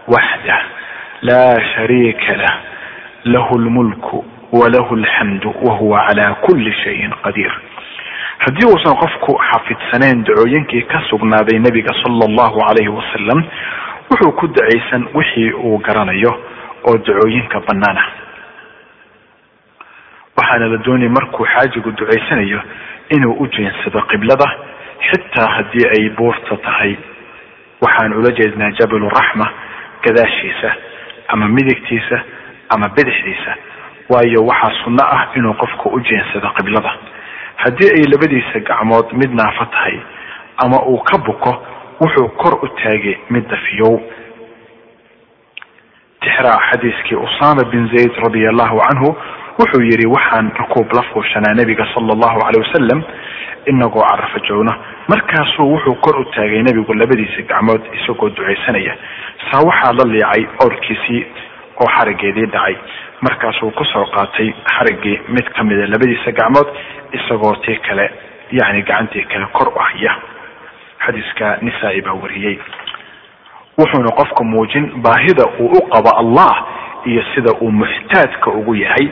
waxdah 0.07 0.61
laa 1.21 1.55
shariika 1.75 2.35
lah 2.37 2.53
lahu 3.25 3.59
lmulku 3.59 4.25
walahu 4.51 4.95
alxamdu 4.95 5.53
wahuwa 5.67 6.07
cala 6.07 6.33
kuli 6.45 6.73
shayin 6.83 7.11
qadiir 7.23 7.51
haddii 8.37 8.67
uusan 8.71 8.95
qofku 9.03 9.39
xafidsaneyn 9.51 10.23
dacooyinkii 10.23 10.81
ka 10.91 11.01
sugnaaday 11.09 11.59
nebiga 11.59 11.93
sala 12.03 12.25
allahu 12.29 12.59
calayhi 12.67 12.89
wasalam 12.89 13.43
wuxuu 14.11 14.31
ku 14.31 14.47
dacaysan 14.47 15.07
wixii 15.13 15.51
uu 15.51 15.77
garanayo 15.77 16.31
oo 16.87 16.97
dacooyinka 16.97 17.59
bannaan 17.67 17.97
ah 17.97 18.07
waxaana 20.37 20.67
la 20.67 20.77
doonaya 20.77 21.09
markuu 21.09 21.45
xaajigu 21.45 21.91
ducaysanayo 21.91 22.61
inuu 23.09 23.33
u 23.39 23.47
jeensado 23.47 24.01
qiblada 24.01 24.45
xitaa 25.09 25.49
haddii 25.55 25.87
ay 25.97 26.09
buurta 26.17 26.57
tahay. 26.57 26.95
Waxaan 27.81 28.13
ula 28.13 28.31
jeednaa 28.39 28.71
jabaluraxma 28.79 29.45
gadaashiisa 30.03 30.71
ama 31.27 31.47
midigtiisa 31.47 32.19
ama 32.69 32.87
bidixdiisa. 32.95 33.53
Waayo 34.09 34.39
waxaa 34.49 34.71
sunno 34.83 35.03
ah 35.15 35.27
inuu 35.35 35.53
qofku 35.53 35.89
u 35.89 35.99
jeensado 35.99 36.49
qiblada. 36.57 36.91
Haddii 37.55 37.89
ay 37.97 38.03
labadiisa 38.13 38.59
gacmood 38.59 39.07
mid 39.13 39.31
naafo 39.33 39.65
tahay 39.65 39.99
ama 40.63 40.77
uu 40.87 40.97
ka 41.03 41.17
buko 41.17 41.51
wuxuu 42.01 42.27
kor 42.37 42.53
u 42.63 42.67
taagay 42.67 43.15
midda 43.29 43.57
fiyow 43.57 43.99
tixraa 46.21 46.59
xadiiskii 46.71 47.15
usama 47.15 47.63
bin 47.71 47.87
zayd 47.93 48.11
radia 48.25 48.49
allahu 48.49 48.79
canhu 48.87 49.09
wuxuu 49.59 49.81
yidhi 49.89 50.07
waxaan 50.15 50.51
rakuub 50.59 50.93
la 50.97 51.03
fuushanaa 51.13 51.53
nebiga 51.59 51.85
sala 51.93 52.13
allahu 52.15 52.39
caley 52.43 52.61
wasalam 52.65 53.03
inagoo 53.65 54.01
carafo 54.09 54.39
joogno 54.47 54.73
markaasuu 55.07 55.71
wuxuu 55.73 55.95
kor 55.95 56.19
u 56.19 56.25
taagay 56.25 56.61
nebigu 56.63 56.93
labadiisa 56.93 57.41
gacmood 57.49 57.81
isagoo 57.97 58.29
ducaysanaya. 58.29 58.95
Saa 59.51 59.61
waxaa 59.67 59.93
la 59.93 60.05
liicay 60.13 60.45
owrkiisii 60.63 61.25
oo 61.81 61.87
xarigeedii 61.97 62.45
dhacay. 62.45 62.75
Markaasuu 63.21 63.71
ku 63.71 63.85
soo 63.85 64.05
qaatay 64.05 64.53
xarigii 64.75 65.19
mid 65.27 65.49
ka 65.55 65.63
mida 65.63 65.87
labadiisa 65.87 66.31
gacmood 66.31 66.67
isagoo 67.13 67.55
tii 67.65 67.75
kale 67.87 68.09
yani 68.51 68.81
gacantii 68.81 69.23
kale 69.23 69.45
kor 69.53 69.67
u 69.75 69.79
haya 69.79 70.15
xadiiska 71.05 71.57
nisaa-i 71.61 72.01
baa 72.01 72.13
wariyey 72.13 72.59
wuxuuna 73.77 74.11
qofku 74.19 74.43
muujin 74.43 74.91
baahida 75.01 75.45
uu 75.59 75.67
u 75.77 75.81
qabo 75.89 76.09
allah 76.17 76.65
iyo 77.05 77.23
sida 77.35 77.51
uu 77.61 77.71
muxtaajka 77.71 78.49
ugu 78.51 78.75
yahay. 78.75 79.07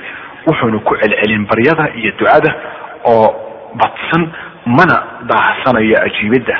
Wuxuuna 0.47 0.79
ku 0.79 0.95
celcelin 0.95 1.45
baryada 1.47 1.89
iyo 1.95 2.11
ducada 2.19 2.55
oo 3.05 3.42
badsan 3.81 4.23
mana 4.65 4.97
daahsanayo 5.29 5.97
ajiibidda 6.05 6.55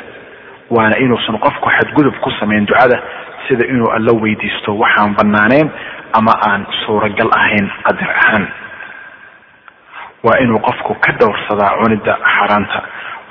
waana 0.70 0.97
inuusan 0.99 1.39
qofku 1.39 1.70
xadgudub 1.78 2.16
ku 2.24 2.32
samayn 2.39 2.66
ducada 2.66 2.97
sida 3.47 3.68
inuu 3.68 3.89
alla 3.95 4.11
weydiisto 4.24 4.78
waxaan 4.78 5.16
banaaneen 5.20 5.70
ama 6.20 6.34
aan 6.49 6.66
suuragal 6.86 7.30
ahayn 7.39 7.70
qadar 7.84 8.09
ahaan. 8.09 8.45
Waa 10.24 10.38
inuu 10.43 10.59
qofku 10.59 10.93
ka 11.03 11.11
dhowrsadaa 11.20 11.78
cunida 11.84 12.18
xaaraanta 12.34 12.80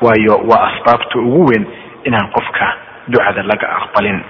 waayo 0.05 0.35
waa 0.51 0.65
asbaabta 0.71 1.19
ugu 1.19 1.45
weyn 1.51 1.67
inaan 2.05 2.29
qofka 2.37 2.67
ducada 3.09 3.43
laga 3.43 3.69
aqbalin. 3.79 4.21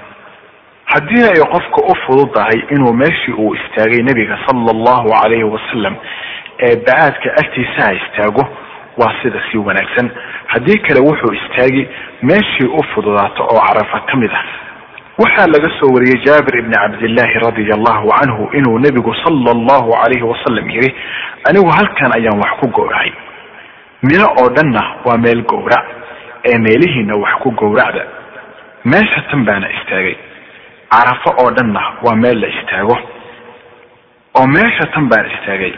Haddii 0.92 1.24
ay 1.32 1.40
qofka 1.54 1.80
u 1.90 1.94
fududahay 2.06 2.58
inuu 2.74 2.92
meeshii 2.92 3.34
uu 3.34 3.54
istaagay 3.54 4.02
nebiga 4.08 4.38
sala 4.46 4.70
allahu 4.76 5.08
calayhi 5.20 5.44
wasalam 5.54 5.94
ee 6.66 6.76
bacaadka 6.86 7.28
agtiisaha 7.42 7.92
istaago 8.00 8.42
waa 8.96 9.12
sida 9.22 9.40
si 9.50 9.58
wanaagsan. 9.58 10.10
Haddii 10.46 10.78
kale 10.86 11.00
wuxuu 11.00 11.34
istaagi 11.34 11.88
meeshii 12.22 12.68
u 12.78 12.82
fududaato 12.94 13.42
oo 13.44 13.60
carafa 13.66 14.00
ka 14.10 14.16
mid 14.16 14.30
ah. 14.30 14.44
Waxaa 15.18 15.46
laga 15.46 15.68
soo 15.80 15.92
wariyey 15.94 16.20
jaabir 16.24 16.58
ibni 16.58 16.74
cabdillahi 16.74 17.38
radia 17.44 17.74
allahu 17.78 18.08
canhu 18.18 18.48
inuu 18.58 18.78
nebigu 18.78 19.14
sala 19.24 19.50
allahu 19.56 19.90
calayhi 19.92 20.24
wasalam 20.32 20.70
yidhi 20.70 20.90
anigu 21.48 21.70
halkan 21.76 22.10
ayaan 22.16 22.38
wax 22.42 22.52
ku 22.60 22.68
gowracay 22.68 23.12
mino 24.02 24.26
oo 24.40 24.48
dhanna 24.56 24.82
waa 25.04 25.16
meel 25.24 25.42
gowrac 25.52 25.84
ee 26.44 26.58
meelihiina 26.58 27.14
wax 27.22 27.34
ku 27.42 27.50
gowracda. 27.50 28.02
Meesha 28.84 29.20
tan 29.30 29.44
baana 29.44 29.68
istaagay. 29.78 30.16
Carafo 30.90 31.30
oo 31.42 31.50
dhanna 31.50 31.80
waa 32.02 32.16
meel 32.16 32.40
la 32.40 32.48
istaago. 32.48 32.98
Oo 34.38 34.46
meesha 34.46 34.86
tan 34.94 35.08
baan 35.08 35.26
istaagay 35.36 35.72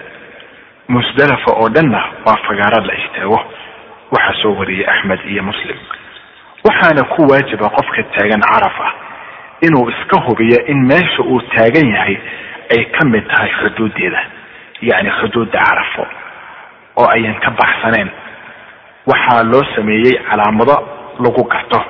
musdalafa 0.88 1.50
oo 1.60 1.68
dhanna 1.68 2.00
waa 2.26 2.36
fagaaro 2.46 2.84
la 2.86 2.94
istaago 3.02 3.40
waxaa 4.14 4.42
soo 4.42 4.54
wariyey 4.58 4.86
axmed 4.88 5.20
iyo 5.30 5.42
muslim. 5.42 5.76
Waxaana 6.64 7.02
ku 7.14 7.22
waajiba 7.30 7.68
qofka 7.76 8.02
taagan 8.14 8.40
carafa 8.40 8.92
inuu 9.66 9.90
iska 9.90 10.20
hubiyo 10.26 10.58
in 10.66 10.86
meesha 10.86 11.22
uu 11.22 11.40
taagan 11.54 11.88
yahay 11.94 12.16
ay 12.76 12.84
ka 12.84 13.06
mid 13.08 13.24
tahay 13.28 13.50
xuduudeeda 13.60 14.20
yacni 14.82 15.10
xuduudda 15.20 15.58
carafo 15.64 16.06
oo 16.96 17.08
ayan 17.16 17.34
ka 17.40 17.50
baxsaneen. 17.50 18.10
Waxaa 19.06 19.42
loo 19.44 19.64
sameeyey 19.76 20.14
calaamado 20.30 20.76
lagu 21.24 21.44
garto 21.48 21.80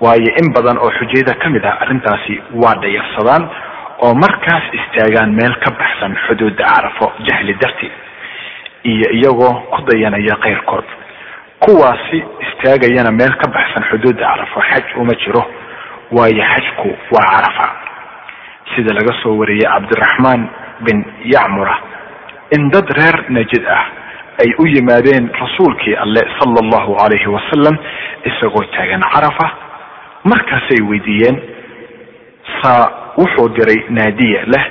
waayo 0.00 0.30
in 0.42 0.52
badan 0.54 0.78
oo 0.78 0.90
xujayada 0.98 1.34
ka 1.42 1.50
mid 1.50 1.64
ah 1.64 1.76
arrintaasi 1.82 2.42
waa 2.62 2.74
dhayarsadaan 2.82 3.44
oo 4.02 4.14
markaas 4.14 4.64
istaagaan 4.78 5.30
meel 5.34 5.54
ka 5.64 5.70
baxsan 5.78 6.16
xuduudda 6.26 6.64
carafo 6.64 7.12
jahli 7.28 7.54
darti 7.54 7.90
iyo 8.84 9.08
iyagoo 9.18 9.54
ku 9.72 9.80
dayanaya 9.88 10.36
keyrkood 10.44 10.84
kuwaasi 11.64 12.18
istaagayana 12.46 13.10
meel 13.12 13.34
ka 13.42 13.50
baxsan 13.56 13.84
xuduudda 13.90 14.26
carafo 14.26 14.60
xaj 14.70 14.84
uma 15.00 15.14
jiro 15.22 15.42
waayo 16.12 16.42
xajku 16.52 16.88
waa 17.14 17.26
carafa. 17.32 17.66
Sida 18.74 18.94
laga 18.94 19.14
soo 19.22 19.36
wariyey 19.38 19.62
cabdiraxmaan 19.68 20.48
bin 20.86 21.04
yacmura 21.34 21.76
in 22.56 22.70
dad 22.70 22.88
reer 22.98 23.16
najid 23.30 23.64
ah 23.76 23.84
ay 24.42 24.50
u 24.58 24.66
yimaadeen 24.66 25.30
rasuulkii 25.40 25.94
alle 26.04 26.20
sala 26.38 26.58
allahu 26.64 26.96
calayhi 27.00 27.26
wasalam 27.36 27.76
isagoo 28.30 28.64
taagan 28.76 29.02
carafa 29.14 29.46
markaasay 30.24 30.80
weydiiyeen 30.90 31.36
saa 32.62 32.84
wuxuu 33.18 33.48
diray 33.56 33.80
naadiya 33.98 34.42
leh 34.54 34.64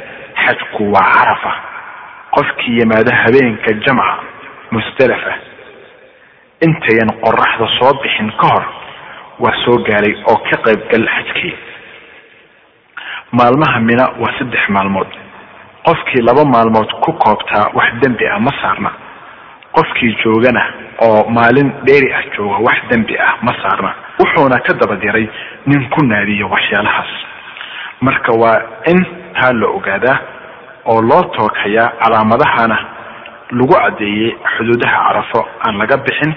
xajku 0.45 0.91
waa 0.93 1.07
carafa 1.15 1.51
qofkii 2.35 2.77
yimaado 2.79 3.11
habeenka 3.23 3.71
jamca 3.85 4.15
musdalafa 4.71 5.33
intayan 6.67 7.11
qoraxda 7.23 7.67
soo 7.79 7.93
bixin 8.03 8.31
ka 8.41 8.47
hor 8.53 8.65
waa 9.43 9.55
soo 9.65 9.77
gaaray 9.87 10.13
oo 10.31 10.37
ka 10.49 10.57
qaybgal 10.65 11.05
xajkii. 11.15 11.53
Maalmaha 13.31 13.79
mina 13.79 14.05
waa 14.21 14.33
saddex 14.39 14.69
maalmood. 14.69 15.07
Qofkii 15.85 16.21
laba 16.27 16.43
maalmood 16.45 16.89
ku 17.03 17.11
koobtaa 17.13 17.71
wax 17.73 17.89
dembi 18.01 18.27
ah 18.27 18.39
ma 18.39 18.51
saarna. 18.61 18.91
Qofkii 19.75 20.15
joogana 20.23 20.61
oo 21.07 21.29
maalin 21.29 21.69
dheeri 21.87 22.13
ah 22.13 22.23
jooga 22.37 22.57
wax 22.67 22.77
dembi 22.89 23.17
ah 23.17 23.33
ma 23.41 23.53
saarna. 23.61 23.91
Wuxuuna 24.19 24.59
ka 24.67 24.73
daba 24.81 24.95
diray 25.01 25.27
nin 25.65 25.89
ku 25.89 26.05
naadiyo 26.05 26.49
waxyaalahaas. 26.49 27.11
Marka 28.01 28.31
waa 28.41 28.61
in 28.91 28.99
taa 29.33 29.53
la 29.53 29.67
ogaadaa 29.67 30.17
oo 30.85 31.01
loo 31.01 31.23
tookayaa 31.35 31.91
calaamadahana 32.01 32.77
lagu 33.51 33.73
caddeeyey 33.73 34.35
xuduudaha 34.57 34.97
carafo 35.07 35.47
aan 35.65 35.77
laga 35.77 35.97
bixin 35.97 36.33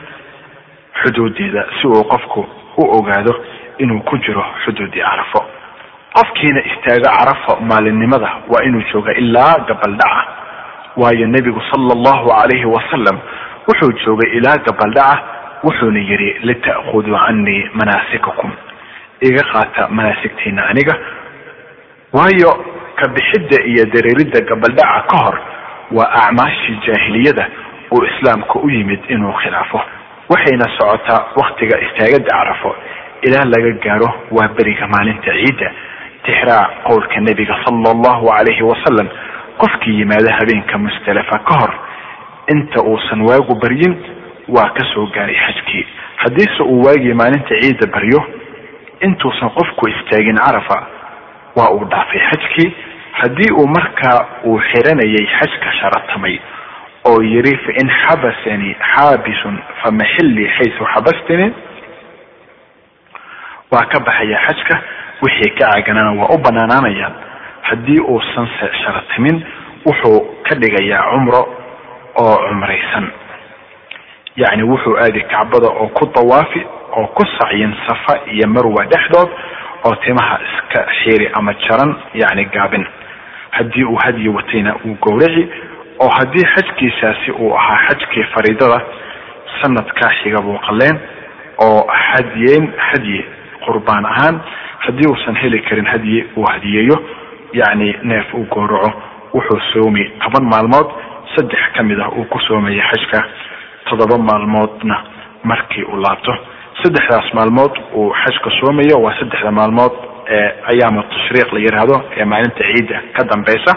xuduudeeda 1.03 1.66
si 1.80 1.86
uu 1.86 2.05
qofku 2.12 2.40
u 2.78 2.82
ogaado 2.99 3.34
inuu 3.78 4.01
ku 4.01 4.18
jiro 4.18 4.45
xuduudii 4.64 5.03
carafo. 5.03 5.40
Qofkiina 6.14 6.61
istaago 6.70 7.09
carafo 7.18 7.57
maalinimada 7.61 8.30
waa 8.49 8.62
inuu 8.64 8.82
jooga 8.92 9.12
ilaa 9.14 9.55
gabaldhaca 9.68 10.22
waayo 10.97 11.26
nebigu 11.26 11.61
sala 11.70 11.92
allahu 11.99 12.28
calayhi 12.28 12.64
wasalam 12.64 13.18
wuxuu 13.68 13.92
joogay 14.05 14.30
ilaa 14.38 14.57
gabaldhaca 14.66 15.22
wuxuuna 15.64 15.99
yidhi 16.01 16.30
lita'khuduu 16.49 17.18
canii 17.26 17.70
manaasikakum. 17.74 18.51
Iga 19.20 19.42
qaata 19.53 19.88
manaasigtiina 19.88 20.66
aniga 20.70 20.95
waayo 22.12 22.51
ka 22.99 23.09
bixidda 23.14 23.59
iyo 23.70 23.84
dareeridda 23.95 24.40
gabaldhaca 24.51 25.07
ka 25.11 25.16
hor 25.24 25.36
waa 25.97 26.11
acmaashii 26.22 26.78
jaahiliyada 26.86 27.47
uu 27.95 28.05
islaamka 28.11 28.59
u 28.59 28.70
yimid 28.70 29.01
inuu 29.09 29.32
khilaafo 29.32 29.80
waxayna 30.28 30.66
socotaa 30.78 31.20
waktiga 31.36 31.76
istaagadda 31.86 32.30
carafo. 32.38 32.76
Ilaa 33.22 33.45
laga 33.45 33.70
gaaro 33.84 34.09
waa 34.30 34.49
beriga 34.57 34.86
maalinta 34.86 35.32
ciidda 35.32 35.68
tixraac 36.24 36.70
qowlka 36.88 37.20
nebiga 37.20 37.55
sala 37.64 37.90
allahu 37.95 38.26
calayhi 38.28 38.62
wasalam 38.70 39.09
qofkii 39.62 39.99
yimaado 40.01 40.30
habeenka 40.38 40.78
mustalafa 40.78 41.38
ka 41.49 41.55
hor 41.61 41.72
inta 42.55 42.82
uusan 42.90 43.20
waagu 43.28 43.55
baryin 43.62 43.95
waa 44.49 44.68
ka 44.76 44.84
soo 44.95 45.07
gaaray 45.14 45.36
xajkii. 45.47 45.86
Haddiise 46.16 46.62
uu 46.62 46.82
waagii 46.86 47.14
maalinta 47.14 47.61
ciidda 47.61 47.86
baryo 47.95 48.20
intuusan 49.01 49.51
qofku 49.59 49.88
istaagin 49.88 50.36
carafa 50.47 50.78
waa 51.57 51.70
uu 51.76 51.84
dhaafay 51.92 52.20
xajkii 52.30 52.68
haddii 53.20 53.52
uu 53.60 53.66
markaa 53.76 54.18
uu 54.44 54.58
xiranayay 54.70 55.26
xajka 55.38 55.72
sharatamay 55.80 56.36
oo 57.10 57.22
yidhi 57.32 57.56
fain 57.66 57.88
xabasanii 58.02 58.74
xaabisun 58.94 59.56
famaxillii 59.82 60.48
xaysu 60.56 60.84
xabastani 60.94 61.46
waa 63.72 63.86
ka 63.92 63.98
baxaya 64.06 64.38
xajka 64.46 64.74
wixii 65.22 65.50
ka 65.58 65.66
caaganana 65.70 66.12
waa 66.20 66.30
u 66.34 66.38
banaanaanayaan 66.44 67.14
haddii 67.68 68.00
uusan 68.12 68.48
sharatimin 68.82 69.36
wuxuu 69.86 70.20
ka 70.46 70.54
dhigayaa 70.60 71.04
cumro 71.12 71.40
oo 72.22 72.36
cumraysan. 72.48 73.06
Yacni 74.36 74.62
wuxuu 74.70 74.96
aadi 75.04 75.20
kacbada 75.32 75.68
oo 75.68 75.88
ku 75.88 76.04
dawaafi 76.14 76.60
oo 76.98 77.06
ku 77.16 77.22
sacyin 77.38 77.74
safa 77.86 78.14
iyo 78.32 78.46
marwa 78.48 78.84
dhexdood 78.92 79.30
oo 79.86 79.94
timaha 80.04 80.38
iska 80.48 80.80
xiiri 80.98 81.26
ama 81.38 81.52
jaran 81.64 81.92
yacni 82.14 82.44
gaabin 82.54 82.84
haddii 83.57 83.84
uu 83.84 83.98
hadyi 84.05 84.28
watayna 84.28 84.74
uu 84.84 84.96
gowraci 85.05 85.44
oo 86.05 86.09
haddii 86.18 86.46
xajkiisaasi 86.55 87.30
uu 87.30 87.52
ahaa 87.59 87.78
xajkii 87.88 88.24
fariidada 88.34 88.78
sanadkaa 89.62 90.11
xiga 90.22 90.40
buu 90.46 90.59
qaleen 90.66 90.96
oo 91.66 91.80
hadyeyn 92.11 92.64
hadyi 92.88 93.24
qurbaan 93.64 94.05
ahaan 94.12 94.40
haddii 94.86 95.09
uusan 95.11 95.36
heli 95.42 95.61
karin 95.68 95.86
hadyi 95.92 96.24
uu 96.36 96.44
hadiyeeyo 96.52 96.96
yacni 97.52 97.94
neef 98.02 98.34
uu 98.34 98.46
gowraco 98.55 98.92
wuxuu 99.34 99.61
soomi 99.72 100.05
toban 100.24 100.44
maalmood 100.52 100.88
saddex 101.36 101.62
ka 101.76 101.82
mid 101.82 102.00
ah 102.00 102.09
uu 102.18 102.24
ku 102.24 102.38
soomaya 102.48 102.82
xajka 102.90 103.20
toddoba 103.88 104.18
maalmoodna 104.18 104.96
markii 105.44 105.82
uu 105.84 105.96
laabto. 106.00 106.32
Saddexdaas 106.82 107.34
maalmood 107.34 107.74
uu 107.94 108.11
xajka 108.24 108.50
soomayo 108.61 108.96
waa 109.05 109.14
saddexda 109.20 109.50
maalmood 109.50 109.92
ee 110.29 110.49
ayaamu 110.72 111.03
tashriiq 111.03 111.53
la 111.53 111.61
yidhaahdo 111.61 111.97
ee 112.16 112.25
maalinta 112.25 112.64
ciidda 112.70 113.01
ka 113.16 113.25
dambeysa 113.31 113.72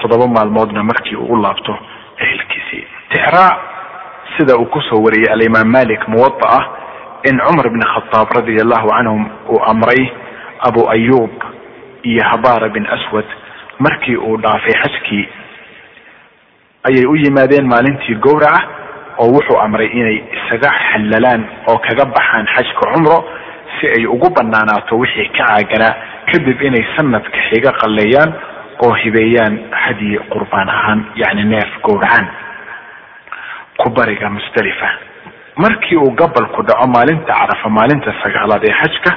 toddoba 0.00 0.26
maalmoodna 0.36 0.82
markii 0.82 1.16
uu 1.16 1.32
u 1.34 1.42
laabto 1.42 1.78
ehelkiisii. 2.18 2.84
Tixraa 3.12 3.52
sida 4.36 4.56
uu 4.56 4.66
ku 4.66 4.80
soo 4.80 5.02
wariyey 5.04 5.32
alimaam 5.32 5.68
malik 5.70 6.08
muwada 6.08 6.46
ah 6.58 6.64
in 7.28 7.38
cumar 7.46 7.68
bn 7.74 7.80
khadaab 7.92 8.28
radia 8.36 8.62
allahu 8.64 8.88
canhum 8.88 9.22
uu 9.48 9.60
amray 9.70 10.02
abu 10.68 10.90
ayub 10.90 11.30
iyo 12.02 12.22
habara 12.30 12.68
bin 12.68 12.86
aswad 12.86 13.24
markii 13.78 14.16
uu 14.16 14.36
dhaafay 14.36 14.74
xajkii 14.82 15.28
ayay 16.88 17.06
u 17.06 17.16
yimaadeen 17.16 17.66
maalintii 17.72 18.14
gowraca 18.14 18.62
oo 19.18 19.28
wuxuu 19.34 19.58
amray 19.64 19.86
inay 20.00 20.16
isaga 20.38 20.70
xallalaan 20.90 21.42
oo 21.70 21.78
kaga 21.78 22.04
baxaan 22.14 22.46
xajka 22.54 22.80
cumro 22.92 23.16
si 23.80 23.86
ay 23.96 24.06
ugu 24.06 24.28
banaanaato 24.36 24.98
wixii 25.02 25.28
ka 25.36 25.44
caaganaa 25.46 25.94
kadib 26.32 26.62
inay 26.68 26.84
sanadka 26.96 27.38
xiga 27.50 27.72
qalleeyaan 27.80 28.30
oo 28.84 28.92
hibeeyaan 29.02 29.54
hadyi 29.82 30.18
qurbaan 30.32 30.68
ahaan 30.76 31.00
yani 31.22 31.44
neef 31.52 31.70
gowracaan 31.86 32.26
kubariga 33.82 34.30
musdalifa 34.30 34.88
markii 35.56 35.96
uu 35.96 36.10
gabalku 36.20 36.62
dhaco 36.62 36.86
maalinta 36.94 37.32
carafa 37.40 37.68
maalinta 37.78 38.14
sagaalaad 38.22 38.64
ee 38.68 38.74
xajka 38.82 39.10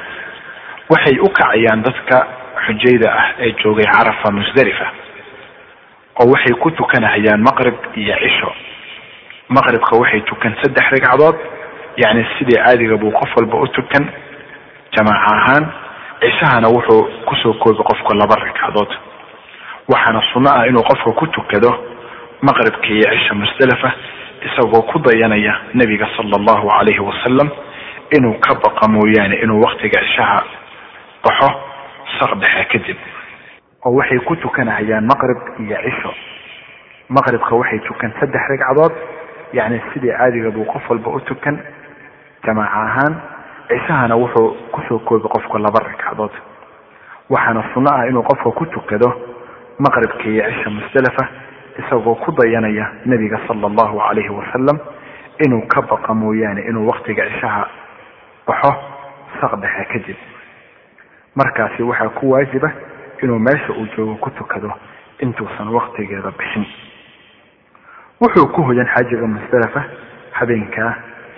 waxay 0.92 1.18
u 1.20 1.30
kacayaan 1.40 1.84
dadka 1.88 2.18
xujayda 2.66 3.08
ah 3.22 3.28
ee 3.46 3.52
joogay 3.64 3.86
carafa 3.96 4.32
musdalifa 4.40 4.88
oo 6.22 6.28
waxay 6.34 6.54
ku 6.64 6.72
tukanahayaan 6.72 7.42
maqrib 7.50 7.76
iyo 7.96 8.16
cisho. 8.24 8.50
Maqribka 9.50 9.94
waxay 10.02 10.22
tukan 10.30 10.54
saddex 10.62 10.86
ragcadood 10.94 11.38
yani 12.04 12.26
sidii 12.38 12.60
caadiga 12.64 12.96
qof 13.20 13.32
walba 13.38 13.58
u 13.64 13.68
tukan 13.68 14.04
jamaaca 14.96 15.30
ahaan 15.38 15.64
cishahana 16.22 16.68
wuxuu 16.70 17.04
ku 17.26 17.36
soo 17.36 17.54
koobi 17.54 17.84
qofku 17.84 18.14
laba 18.14 18.36
ragcadood. 18.36 18.92
Waxaana 19.90 20.22
sunno 20.34 20.50
ah 20.50 20.68
inuu 20.68 20.84
qofka 20.84 21.12
ku 21.20 21.28
tukado 21.28 21.72
maqribka 22.42 22.88
iyo 22.88 23.08
cisha 23.12 23.34
musdalifa 23.34 23.92
isagoo 24.48 24.82
ku 24.92 25.00
dayanaya 25.00 25.54
nebiga 25.74 26.08
sala 26.18 26.36
allahu 26.40 26.68
calayhi 26.70 27.00
wasalam 27.00 27.50
inuu 28.18 28.40
ka 28.40 28.56
baqa 28.56 28.88
mooyaane 28.88 29.36
inuu 29.44 29.62
waktiga 29.62 30.00
cishaha 30.02 30.44
baxo 31.24 31.50
saq 32.20 32.32
dhexe 32.40 32.66
kadib. 32.72 32.98
Oo 33.86 33.96
waxay 33.96 34.20
ku 34.28 34.36
tukanahayaan 34.36 35.06
maqrib 35.06 35.40
iyo 35.66 35.78
cisho. 35.86 36.12
Maqribka 37.10 37.56
waxay 37.56 37.80
tukan 37.88 38.12
saddex 38.20 38.42
ragcadood 38.50 38.94
yani 39.54 39.82
sidii 39.94 40.12
caadiga 40.14 40.52
buu 40.52 40.66
qof 40.66 40.90
walba 40.90 41.10
u 41.10 41.20
tukan 41.22 41.58
jamaaca 42.46 42.80
ahaan 42.86 43.14
cishahana 43.70 44.16
wuxuu 44.16 44.56
ku 44.72 44.82
soo 44.88 45.00
koobi 45.00 45.28
qofku 45.30 45.58
laba 45.58 45.80
ragcadood. 45.80 46.32
Waxaana 47.30 47.64
sunno 47.74 47.90
ah 47.94 48.08
inuu 48.08 48.24
qofka 48.24 48.52
ku 48.52 48.66
tukado 48.66 49.10
maqribka 49.80 50.24
iyo 50.30 50.44
cisha 50.52 50.70
musdalifa 50.70 51.28
isagoo 51.80 52.16
ku 52.16 52.32
dayanaya 52.32 52.92
nebiga 53.06 53.40
sala 53.48 53.68
allahu 53.68 53.98
calayhi 54.00 54.30
wasalam 54.30 54.78
inuu 55.46 55.68
ka 55.68 55.82
baqa 55.82 56.14
mooyaane 56.14 56.62
inuu 56.70 56.88
waktiga 56.88 57.24
cishaha 57.30 57.68
baxo 58.48 58.74
saq 59.42 59.56
dhexe 59.62 59.86
kadib 59.94 60.18
markaasi 61.36 61.84
waxaa 61.84 62.10
ku 62.10 62.32
waajiba 62.32 62.72
inuu 63.24 63.40
meesha 63.40 63.72
uu 63.74 63.88
joogo 63.96 64.16
ku 64.16 64.30
tukado 64.32 64.74
intuusan 65.20 65.68
waktigeeda 65.70 66.32
bixin. 66.32 66.66
Wuxuu 68.22 68.48
ku 68.52 68.62
hoyan 68.64 68.88
xaajiga 68.88 69.28
musdalifa 69.28 69.84
habeenkaa 70.32 70.96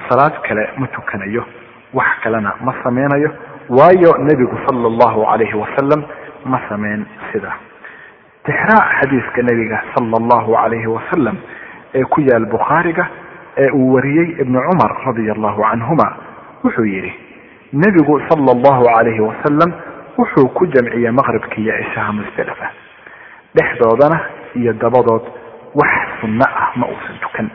salaad 0.09 0.39
kale 0.41 0.69
ma 0.77 0.87
tukanayo 0.87 1.45
wax 1.93 2.07
kalena 2.23 2.53
ma 2.61 2.73
sameynayo 2.83 3.29
waayo 3.69 4.11
nebigu 4.27 4.57
sala 4.67 4.87
allahu 4.87 5.25
calayhi 5.25 5.53
wasalam 5.63 6.01
ma 6.45 6.59
sameyn 6.69 7.05
sida. 7.31 7.51
Tixraac 8.45 8.87
xadiiska 9.01 9.41
nebiga 9.49 9.81
sala 9.95 10.17
allahu 10.21 10.53
calayhi 10.55 10.87
wasalam 10.87 11.37
ee 11.93 12.03
ku 12.13 12.21
yaal 12.21 12.45
bukhaariga 12.45 13.05
ee 13.57 13.69
uu 13.71 13.93
wariyey 13.93 14.27
ibnu 14.41 14.59
cumar 14.69 14.91
radia 15.05 15.33
allahu 15.35 15.61
canhuma 15.69 16.07
wuxuu 16.63 16.85
yidhi 16.85 17.13
nebigu 17.73 18.19
sala 18.29 18.51
allahu 18.55 18.83
calayhi 18.87 19.19
wasalam 19.29 19.71
wuxuu 20.17 20.47
ku 20.57 20.65
jamciyey 20.67 21.11
maqribka 21.11 21.55
iyo 21.61 21.73
cishaha 21.83 22.11
musdalifa 22.13 22.67
dhexdoodana 23.55 24.17
iyo 24.55 24.73
dabadood 24.73 25.23
wax 25.75 25.93
sunno 26.21 26.45
ah 26.45 26.71
ma 26.75 26.85
uusan 26.87 27.15
tukan. 27.21 27.47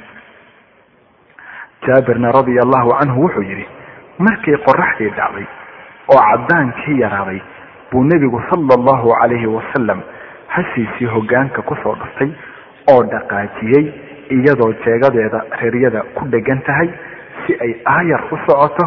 Jaabirna 1.87 2.33
radia 2.33 2.61
allahu 2.67 2.95
canhu 3.01 3.23
wuxuu 3.27 3.43
yidhi 3.43 3.67
markii 4.19 4.57
qoraxdii 4.67 5.11
dhacday 5.19 5.47
oo 6.15 6.21
caddaankii 6.31 7.01
yaraaday 7.01 7.41
buu 7.93 8.05
nebigu 8.05 8.41
sala 8.51 8.75
allahu 8.79 9.13
calayhi 9.21 9.47
wasalam 9.47 10.01
hashiisii 10.55 11.07
hoggaanka 11.15 11.63
ku 11.63 11.77
soo 11.83 11.95
dhuftay 11.95 12.31
oo 12.93 13.03
dhaqaajiyey 13.13 13.85
iyadoo 14.37 14.73
jeegadeeda 14.85 15.41
reeryada 15.61 16.03
ku 16.15 16.25
dhegan 16.35 16.61
tahay 16.67 16.89
si 17.47 17.57
ay 17.67 17.73
aayar 17.95 18.23
u 18.33 18.37
socoto 18.47 18.87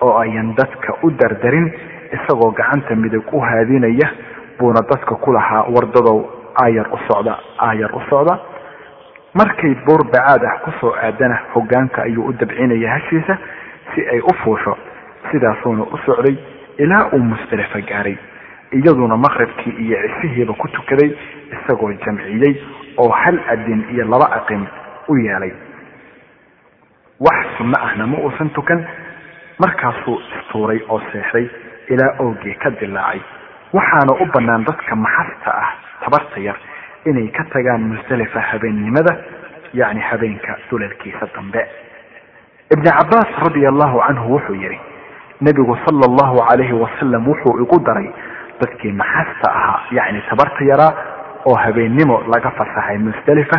oo 0.00 0.14
ayan 0.18 0.54
dadka 0.56 0.94
u 1.02 1.10
dardarin 1.10 1.72
isagoo 2.16 2.50
gacanta 2.50 2.94
midig 2.96 3.32
u 3.32 3.40
haadinaya 3.40 4.08
buuna 4.58 4.80
dadka 4.90 5.14
ku 5.14 5.32
lahaa 5.32 5.64
wardadow 5.76 6.18
aayar 6.64 6.88
u 6.92 6.98
socda 7.08 7.38
aayar 7.58 7.90
u 7.94 8.00
socda. 8.10 8.38
Markay 9.34 9.74
buur 9.86 10.02
bacaad 10.10 10.42
ah 10.44 10.58
ku 10.64 10.70
soo 10.80 10.90
aadana 11.02 11.36
hoggaanka 11.54 12.02
ayuu 12.02 12.24
u 12.28 12.32
dabcinaya 12.32 12.90
hashiisa 12.94 13.36
si 13.94 14.00
ay 14.08 14.20
u 14.20 14.34
fuusho 14.44 14.76
sidaasuuna 15.30 15.82
u 15.82 15.98
socday 16.06 16.36
ilaa 16.78 17.08
uu 17.12 17.18
musdalifa 17.18 17.80
gaaray 17.80 18.16
iyaduna 18.72 19.16
maqribkii 19.16 19.74
iyo 19.84 19.98
cishihiiba 20.08 20.54
ku 20.54 20.68
tukaday 20.68 21.10
isagoo 21.56 21.92
jamciyey 22.04 22.54
oo 22.96 23.08
hal 23.10 23.38
adin 23.48 23.84
iyo 23.94 24.04
laba 24.04 24.28
aqim 24.38 24.66
u 25.08 25.16
yeelay. 25.16 25.52
Wax 27.20 27.46
sunno 27.58 27.76
ahna 27.82 28.06
ma 28.06 28.16
uusan 28.18 28.50
tukan 28.50 28.80
markaasuu 29.58 30.20
istuuray 30.38 30.80
oo 30.88 31.00
seexday 31.12 31.46
ilaa 31.88 32.14
oogii 32.24 32.54
ka 32.62 32.70
dilaacay 32.80 33.20
waxaana 33.72 34.12
u 34.22 34.26
bannaan 34.34 34.64
dadka 34.64 34.96
maxasta 34.96 35.50
ah 35.62 35.70
tabarta 36.04 36.40
yar 36.40 36.56
inay 37.06 37.28
ka 37.28 37.44
tagaan 37.52 37.82
musdalifa 37.92 38.40
habeennimada 38.40 39.16
yacni 39.74 40.00
habeenka 40.00 40.56
dulalkiisa 40.70 41.26
dambe 41.34 41.66
ibni 42.74 42.90
cabbaas 42.98 43.30
radia 43.44 43.68
allahu 43.72 43.98
canhu 44.06 44.32
wuxuu 44.34 44.54
yidhi 44.62 44.78
nebigu 45.40 45.76
sala 45.84 46.04
allahu 46.10 46.36
calayhi 46.48 46.72
wasalam 46.82 47.26
wuxuu 47.28 47.60
igu 47.64 47.76
daray 47.86 48.08
dadkii 48.60 48.92
maxasta 48.92 49.48
ahaa 49.58 49.80
yacni 49.98 50.22
tabarta 50.30 50.64
yaraa 50.70 50.92
oo 51.48 51.54
habeennimo 51.64 52.22
laga 52.34 52.50
fasaxay 52.58 52.98
musdalifa 52.98 53.58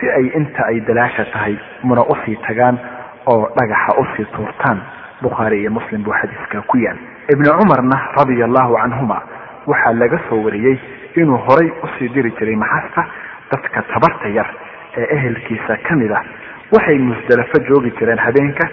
si 0.00 0.10
ay 0.10 0.26
inta 0.40 0.62
ay 0.70 0.80
dalaasha 0.88 1.24
tahay 1.32 1.54
muna 1.82 2.02
u 2.02 2.16
sii 2.24 2.36
tagaan 2.46 2.78
oo 3.26 3.48
dhagaxa 3.58 3.92
u 4.00 4.04
sii 4.16 4.24
tuurtaan. 4.36 4.78
Bukhaari 5.22 5.60
iyo 5.60 5.70
muslim 5.70 6.02
buu 6.06 6.14
xadiiskaa 6.14 6.62
ku 6.70 6.78
yaal. 6.78 6.96
Ibni 7.32 7.48
cumarna 7.58 7.96
radia 8.16 8.44
allahu 8.46 8.74
canhuma 8.78 9.18
waxaa 9.66 9.92
laga 9.92 10.18
soo 10.28 10.38
wariyey 10.46 10.78
inuu 11.16 11.36
horay 11.46 11.68
u 11.82 11.86
sii 11.98 12.08
diri 12.14 12.30
jiray 12.38 12.54
maxasta 12.56 13.04
dadka 13.52 13.82
tabarta 13.92 14.28
yar 14.28 14.46
ee 14.96 15.06
ehelkiisa 15.16 15.76
ka 15.88 15.96
mid 15.96 16.12
ah 16.12 16.22
waxay 16.72 16.98
musdalafo 16.98 17.58
joogi 17.68 17.90
jireen 17.98 18.18
habeenka. 18.18 18.68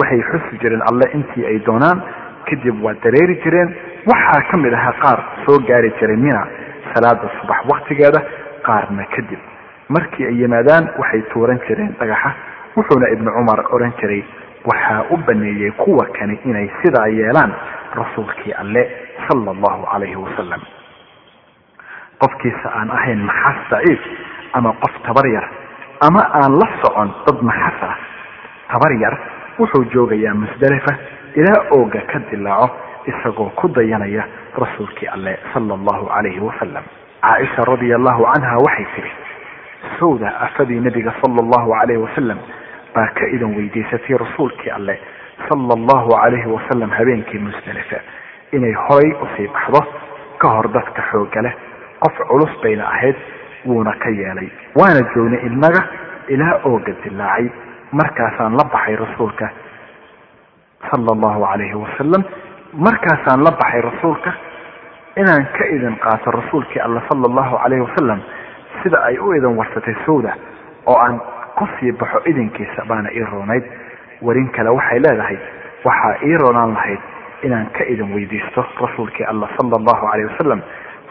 Waxay 0.00 0.20
xusi 0.30 0.58
jireen 0.62 0.82
alle 0.90 1.06
intii 1.14 1.46
ay 1.46 1.58
doonaan. 1.66 2.02
Kadib 2.48 2.82
waa 2.84 2.94
dareeri 3.04 3.36
jireen. 3.44 3.74
Waxaa 4.06 4.42
ka 4.50 4.56
mid 4.58 4.72
ahaa 4.74 4.92
qaar 5.02 5.18
soo 5.46 5.58
gaari 5.68 5.90
jiray 6.00 6.16
mina 6.16 6.46
salaada 6.94 7.28
subax 7.40 7.60
waktigeeda 7.72 8.20
qaarna 8.66 9.04
kadib. 9.14 9.38
Markii 9.88 10.26
ay 10.26 10.36
yimaadaan 10.42 10.88
waxay 10.98 11.22
tuuran 11.32 11.58
jireen 11.68 11.94
dhagaxa. 12.00 12.32
Wuxuuna 12.76 13.08
ibnu 13.14 13.30
cumar 13.36 13.60
odhan 13.74 13.92
jiray 14.00 14.24
waxaa 14.64 15.04
u 15.10 15.16
baneeyey 15.26 15.70
kuwa 15.72 16.06
kani 16.18 16.38
inay 16.44 16.68
sidaa 16.82 17.06
yeelaan 17.08 17.52
rasuulkii 17.94 18.52
alle 18.52 18.82
sala 19.28 19.50
allahu 19.50 19.86
calayhi 19.92 20.16
wasalam 20.16 20.60
qofkiisa 22.22 22.68
aan 22.78 22.90
ahayn 22.90 23.18
maxas 23.26 23.58
daciif 23.70 24.00
ama 24.54 24.72
qof 24.82 24.94
tabar 25.06 25.26
yar 25.34 25.46
ama 26.06 26.22
aan 26.40 26.58
la 26.58 26.68
socon 26.82 27.10
dad 27.26 27.42
maxas 27.42 27.82
ah. 27.82 27.96
Tabar 28.72 28.92
yar 29.00 29.14
wuxuu 29.58 29.84
joogayaa 29.92 30.34
musdalifa 30.34 30.92
ilaa 31.36 31.60
ooga 31.76 32.00
ka 32.10 32.18
dilaaco 32.30 32.70
isagoo 33.06 33.50
ku 33.56 33.68
dayanaya 33.68 34.24
rasuulkii 34.58 35.08
alle 35.08 35.38
sala 35.54 35.74
allahu 35.74 36.06
calayhi 36.06 36.40
wasalam 36.40 36.84
caaisha 37.22 37.64
radia 37.70 37.96
allahu 37.96 38.24
canha 38.32 38.56
waxay 38.66 38.86
tiri 38.94 39.10
sowda 39.98 40.28
afadii 40.46 40.80
nebiga 40.80 41.14
sala 41.22 41.42
allahu 41.44 41.70
calayhi 41.70 42.02
wasalam 42.02 42.38
baa 42.94 43.06
ka 43.18 43.26
idan 43.34 43.54
weydiisatay 43.56 44.16
rasuulkii 44.24 44.70
alle 44.70 44.98
sala 45.48 45.74
allahu 45.78 46.10
calayhi 46.10 46.48
wasalam 46.56 46.90
habeenkii 46.90 47.38
musdalifa 47.38 48.00
inay 48.52 48.74
horay 48.86 49.10
u 49.22 49.26
sii 49.36 49.48
baxdo 49.48 49.80
ka 50.38 50.48
hor 50.48 50.68
dadka 50.72 51.02
xooga 51.10 51.42
leh 51.42 51.54
qof 52.00 52.16
culus 52.28 52.52
bayna 52.62 52.86
ahayd 52.88 53.16
wuuna 53.66 53.92
ka 54.02 54.10
yeelay. 54.10 54.48
Waana 54.74 55.02
joognay 55.14 55.40
ilnaga 55.46 55.82
ilaa 56.28 56.60
ooga 56.64 56.92
dilaacay 57.04 57.48
markaasaan 57.92 58.56
la 58.56 58.64
baxay 58.72 58.96
rasuulka 58.96 59.50
sala 60.90 61.12
allahu 61.14 61.40
calayhi 61.46 61.74
wasalam 61.74 62.22
markaasaan 62.74 63.40
la 63.44 63.50
baxay 63.60 63.80
rasuulka 63.80 64.30
inaan 65.16 65.44
ka 65.56 65.64
idin 65.74 65.96
qaato 66.04 66.30
rasuulkii 66.30 66.80
alla 66.80 67.02
sala 67.10 67.26
allahu 67.30 67.56
calayhi 67.62 67.84
wasalam 67.86 68.20
sida 68.82 68.98
ay 69.08 69.18
u 69.18 69.32
idin 69.36 69.56
warsatay 69.56 69.94
sowda 70.06 70.32
oo 70.86 70.96
aan 70.98 71.20
ku 71.58 71.68
sii 71.78 71.92
baxo 71.92 72.22
idinkiisa 72.26 72.84
baana 72.88 73.10
ii 73.12 73.24
roonayd. 73.32 73.64
Warin 74.22 74.48
kale 74.54 74.70
waxay 74.70 74.98
leedahay 74.98 75.38
waxaa 75.84 76.14
ii 76.24 76.36
roonaan 76.42 76.72
lahayd 76.74 77.00
inaan 77.42 77.66
ka 77.76 77.84
idin 77.84 78.14
weydiisto 78.14 78.64
rasuulkii 78.80 79.24
allah 79.26 79.48
sala 79.58 79.76
allahu 79.76 80.06
caleyh 80.10 80.26
wasalam 80.32 80.60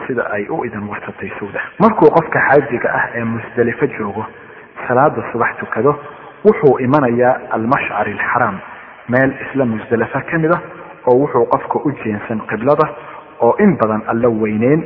sida 0.06 0.22
ay 0.30 0.46
u 0.50 0.64
idin 0.64 0.88
warsatay 0.88 1.30
sawda 1.38 1.60
markuu 1.78 2.10
qofka 2.16 2.40
xaajiga 2.48 2.88
ah 2.94 3.04
ee 3.14 3.24
musdelifo 3.24 3.86
joogo 3.98 4.24
salaada 4.88 5.22
subax 5.32 5.56
tukado 5.58 5.96
wuxuu 6.44 6.78
imanayaa 6.80 7.36
almashcari 7.50 8.12
alxaraam 8.12 8.58
meel 9.08 9.32
isla 9.44 9.64
musdelifo 9.64 10.20
ka 10.30 10.38
mid 10.38 10.52
ah 10.54 10.60
oo 11.06 11.16
wuxuu 11.22 11.46
qofka 11.46 11.78
u 11.84 11.92
jeensan 12.04 12.40
qiblada 12.50 12.86
oo 13.40 13.54
in 13.58 13.76
badan 13.76 14.02
alla 14.06 14.28
weyneyn 14.28 14.82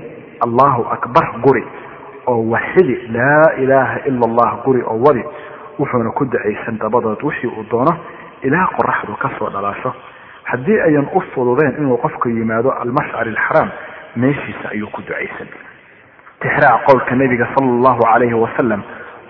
allahu 0.46 0.82
akbar 0.96 1.24
guri 1.44 1.64
oo 2.26 2.42
waxidi 2.50 2.96
laa 3.16 3.52
ilaaha 3.58 3.98
ila 4.08 4.24
allah 4.30 4.50
guri 4.64 4.82
oo 4.82 4.98
wadi 5.06 5.24
wuxuuna 5.78 6.10
ku 6.10 6.24
ducaysan 6.24 6.78
dabadood 6.78 7.22
wixii 7.22 7.46
uu 7.50 7.64
doono 7.70 7.96
ilaa 8.42 8.66
qoraxdu 8.76 9.16
ka 9.16 9.30
soo 9.38 9.50
dhalaasho. 9.50 9.92
Haddii 10.44 10.80
ayan 10.80 11.08
u 11.14 11.20
fududeen 11.34 11.74
inuu 11.78 11.96
qofku 11.98 12.28
yimaado 12.28 12.70
almashcari 12.70 13.30
alxaraam 13.30 13.70
meeshiisa 14.16 14.68
ayuu 14.72 14.88
ku 14.90 15.02
ducaysan. 15.02 15.48
Tixraac 16.40 16.84
qowlka 16.86 17.14
nabiga 17.14 17.46
sala 17.54 17.70
allahu 17.76 18.00
calayhi 18.02 18.34
wasalam 18.34 18.82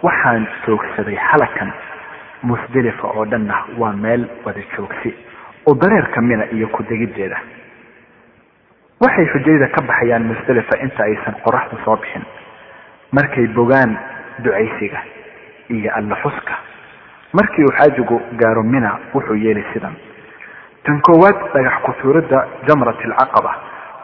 waxaan 0.03 0.47
joogsaday 0.67 1.17
xalakan 1.31 1.71
musdelifa 2.43 3.07
oo 3.09 3.25
dhanna 3.27 3.55
waa 3.79 3.93
meel 3.93 4.29
wada 4.45 4.61
joogsi. 4.77 5.15
Oo 5.67 5.75
dareerka 5.75 6.21
mina 6.21 6.45
iyo 6.53 6.69
ku 6.69 6.83
degiddeeda 6.83 7.37
waxay 9.01 9.27
xujayda 9.33 9.69
ka 9.75 9.83
baxayaan 9.83 10.25
musdelifa 10.25 10.79
inta 10.83 11.03
aysan 11.05 11.35
qoraxdu 11.45 11.77
soo 11.85 11.97
bixin. 11.97 12.23
Markay 13.13 13.47
bogaan 13.55 13.97
ducaysiga 14.39 15.01
iyo 15.71 15.91
alla 15.95 16.17
xuska 16.23 16.55
markii 17.33 17.65
uu 17.65 17.73
xaajigu 17.79 18.21
gaaro 18.41 18.63
mina 18.63 18.99
wuxuu 19.15 19.35
yeeli 19.37 19.65
sidan. 19.73 19.95
Tan 20.85 21.01
koowaad 21.03 21.37
dhagax 21.55 21.83
ku-tuuridda 21.83 22.47
jamrat 22.69 22.97
alcaqaba 23.05 23.53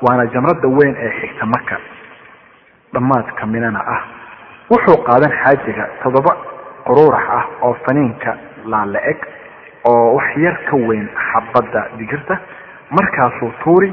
waana 0.03 0.27
jamradda 0.35 0.69
weyn 0.69 0.95
ee 1.07 1.11
xigta 1.21 1.47
maka 1.47 1.77
dhammaadka 2.95 3.47
minana 3.47 3.81
ah. 3.95 4.03
Wuxuu 4.71 5.03
qaadan 5.07 5.33
xaajiga 5.43 5.85
toddoba 6.03 6.33
quruurax 6.87 7.25
ah 7.39 7.45
oo 7.63 7.75
faniinka 7.87 8.37
laala 8.67 8.99
eg 9.11 9.19
oo 9.91 10.15
wax 10.17 10.37
yar 10.37 10.57
ka 10.71 10.77
weyn 10.77 11.09
xabadda 11.29 11.83
digirta 11.99 12.39
markaasuu 12.91 13.53
tuuri 13.65 13.93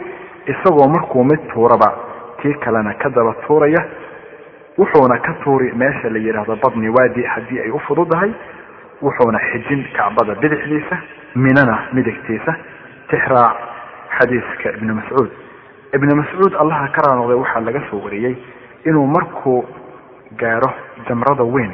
isagoo 0.54 0.88
markuu 0.96 1.24
mid 1.24 1.42
tuuraba 1.54 1.90
tii 2.42 2.54
kalena 2.64 2.94
ka 2.94 3.10
daba 3.10 3.34
tuuraya. 3.48 3.82
Wuxuuna 4.78 5.18
ka 5.20 5.34
tuuri 5.44 5.72
meesha 5.76 6.10
la 6.10 6.20
yidhaahdo 6.20 6.56
badni 6.64 6.90
waadi 6.90 7.24
haddii 7.24 7.60
ay 7.60 7.70
u 7.72 7.80
fududahay. 7.80 8.32
Wuxuuna 9.02 9.40
xijin 9.52 9.84
kacbada 9.98 10.36
bidixdiisa 10.36 10.98
minana 11.36 11.76
midigtiisa. 11.94 12.56
Tixraac 13.10 13.58
xadiiska 14.20 14.70
ibni 14.78 14.94
mascuud 14.94 15.30
ibni 15.94 16.16
mascuud 16.16 16.54
allaha 16.54 16.88
ka 16.96 17.02
raanoqday 17.08 17.36
waxaa 17.36 17.62
laga 17.62 17.82
soo 17.90 18.02
wariyey 18.04 18.36
inuu 18.86 19.08
markuu 19.08 19.66
gaaro 20.38 20.72
jamrada 21.08 21.44
weyn 21.44 21.72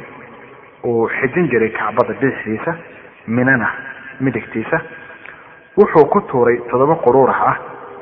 uu 0.84 1.08
xijin 1.08 1.48
jiray 1.50 1.70
kacbada 1.70 2.14
bidixdiisa 2.14 2.76
minana 3.26 3.68
midigtiisa 4.20 4.80
wuxuu 5.76 6.06
ku 6.08 6.20
tuuray 6.20 6.56
toddoba 6.70 6.94
quruurax 7.04 7.36
ah. 7.46 7.56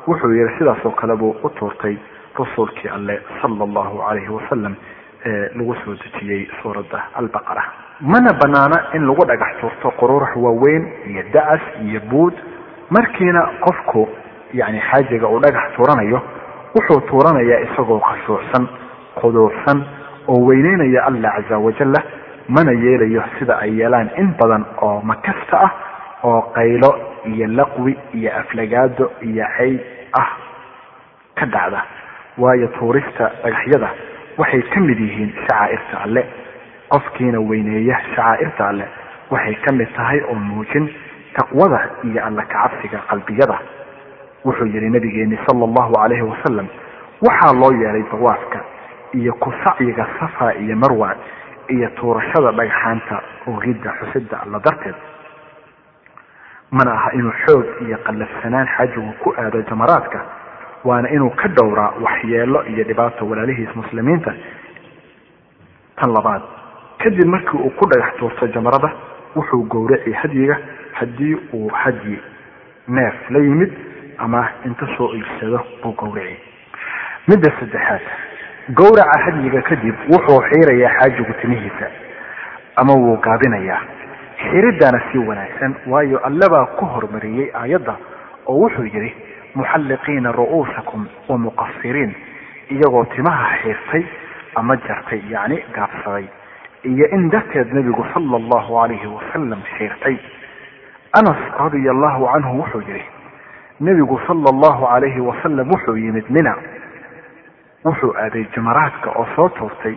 Wuxuu 0.07 0.33
yihi 0.33 0.59
sidaasoo 0.59 0.91
kale 0.91 1.17
buu 1.17 1.35
u 1.43 1.49
tuurtay 1.51 1.97
rasuulkii 2.39 2.89
alle 2.89 3.23
sala 3.43 3.65
allahu 3.65 3.99
calayhi 3.99 4.29
wasalam 4.29 4.75
ee 5.27 5.49
lagu 5.57 5.75
soo 5.85 5.95
dejiyey 5.95 6.49
suuradda 6.63 7.03
albaqara 7.15 7.63
mana 8.01 8.33
banaana 8.43 8.95
in 8.95 9.07
lagu 9.07 9.25
dhagax 9.27 9.61
tuurto 9.61 9.91
quruurax 9.99 10.37
waaweyn 10.37 10.85
iyo 11.09 11.23
dacas 11.33 11.63
iyo 11.83 12.01
buud. 12.11 12.35
Markiina 12.91 13.43
qofku 13.61 14.09
yani 14.61 14.81
xaajiga 14.91 15.27
uu 15.29 15.41
dhagax 15.45 15.67
tuuranayo 15.77 16.21
wuxuu 16.75 17.01
tuuranayaa 17.11 17.61
isagoo 17.67 18.01
khashuucsan 18.09 18.65
quduursan 19.21 19.79
oo 20.33 20.41
weyneynaya 20.49 21.01
allah 21.09 21.33
caza 21.37 21.59
wajalla 21.67 22.01
mana 22.49 22.73
yeelayo 22.85 23.23
sida 23.39 23.55
ay 23.65 23.73
yeelaan 23.81 24.11
in 24.23 24.29
badan 24.41 24.65
oo 24.87 25.01
makasta 25.11 25.57
ah 25.67 25.71
oo 26.29 26.41
qaylo 26.57 26.91
iyo 27.33 27.47
laqwi 27.59 27.93
iyo 28.19 28.31
aflagaado 28.41 29.11
iyo 29.29 29.45
cayb 29.59 29.81
ah 30.21 30.29
ka 31.39 31.47
dhacda. 31.47 31.81
Waayo 32.39 32.67
tuurista 32.79 33.25
dhagaxyada 33.45 33.89
waxay 34.39 34.63
ka 34.73 34.81
mid 34.81 34.99
yihiin 34.99 35.31
shacaa'irta 35.41 35.97
alle. 36.05 36.23
Qofkiina 36.93 37.39
weyneeya 37.51 37.97
shacaa'irta 38.15 38.63
alle 38.71 38.85
waxay 39.31 39.55
ka 39.65 39.73
mid 39.79 39.89
tahay 39.97 40.21
oo 40.31 40.35
muujin 40.35 40.87
taqwada 41.37 41.81
iyo 42.09 42.21
alla 42.27 42.43
kacabsiga 42.53 42.99
qalbiyada 43.11 43.57
wuxuu 44.45 44.67
yihi 44.67 44.91
nabigeeni 44.91 45.39
sala 45.47 45.65
allahu 45.65 45.93
calayhi 45.95 46.23
wasalam 46.23 46.67
waxaa 47.27 47.53
loo 47.61 47.73
yeelay 47.83 48.05
dawaafka 48.13 48.61
iyo 49.15 49.33
ku 49.35 49.53
sacyiga 49.65 50.07
safa 50.21 50.55
iyo 50.55 50.77
marwa 50.77 51.17
iyo 51.69 51.89
tuurashada 51.97 52.53
dhagxaanta 52.53 53.21
ogidda 53.47 53.91
xusida 54.01 54.41
alla 54.43 54.59
darteed. 54.61 54.95
Mana 56.71 56.93
aha 56.93 57.11
inuu 57.15 57.33
xoog 57.47 57.65
iyo 57.87 57.99
qallafsanaan 58.05 58.67
xajigu 58.77 59.13
ku 59.23 59.35
aado 59.39 59.63
jamaraadka 59.63 60.21
waana 60.85 61.09
inuu 61.11 61.31
ka 61.31 61.49
dhowraa 61.49 61.93
waxyeelo 62.05 62.65
iyo 62.67 62.85
dhibaato 62.85 63.27
walaalihiis 63.29 63.77
muslimiinta. 63.77 64.35
Tan 65.97 66.13
labaad 66.13 66.43
kadib 66.99 67.25
markii 67.25 67.59
uu 67.59 67.71
ku 67.71 67.87
dhagax 67.89 68.17
tuurto 68.19 68.47
jamarada 68.49 68.91
wuxuu 69.37 69.63
gowraci 69.69 70.13
hadyiga 70.13 70.59
haddii 70.93 71.35
uu 71.55 71.69
hadyi 71.73 72.19
neef 72.89 73.31
la 73.31 73.39
yimid 73.39 73.73
ama 74.25 74.43
inta 74.69 74.87
soo 74.97 75.11
iibsado 75.19 75.61
buu 75.83 75.93
gowraci 76.03 76.37
midda 77.29 77.51
saddexaad 77.61 78.03
gowraca 78.81 79.19
hadyiga 79.25 79.63
kadib 79.71 79.95
wuxuu 80.13 80.41
xiirayaa 80.51 80.93
xaajigu 80.99 81.33
timihiisa 81.43 81.87
ama 82.77 82.93
wuu 83.03 83.17
gaabinayaa 83.27 83.81
xiriddaana 84.45 85.01
si 85.13 85.19
wanaagsan 85.19 85.75
waayo 85.93 86.19
allabaa 86.29 86.67
ku 86.79 86.85
hormariyey 86.95 87.51
aayadda 87.63 87.95
oo 88.47 88.57
wuxuu 88.65 88.85
yidhi 88.95 89.11
muxalliqiina 89.55 90.33
ru'uusakum 90.33 91.07
wa 91.29 91.39
muqasiriin 91.39 92.15
iyagoo 92.75 93.05
timaha 93.17 93.49
xiirtay 93.63 94.05
ama 94.57 94.77
jartay 94.87 95.21
yacni 95.31 95.59
gaabsaday. 95.75 96.27
Iyo 96.85 97.07
in 97.17 97.31
darteed 97.31 97.73
nebigu 97.73 98.05
sala 98.15 98.37
allahu 98.37 98.75
calayhi 98.75 99.07
wasalam 99.17 99.61
xiirtay 99.79 100.17
anas 101.19 101.41
radia 101.61 101.91
allahu 101.95 102.27
canhu 102.33 102.59
wuxuu 102.61 102.83
yidhi 102.89 103.05
nebigu 103.81 104.19
sala 104.27 104.49
allahu 104.53 104.87
calayhi 104.87 105.21
wasalam 105.21 105.69
wuxuu 105.71 105.97
yimid 105.97 106.25
mina. 106.31 106.55
Wuxuu 107.85 108.15
aaday 108.17 108.45
jamaraadka 108.55 109.11
oo 109.17 109.27
soo 109.37 109.49
tuurtay 109.49 109.95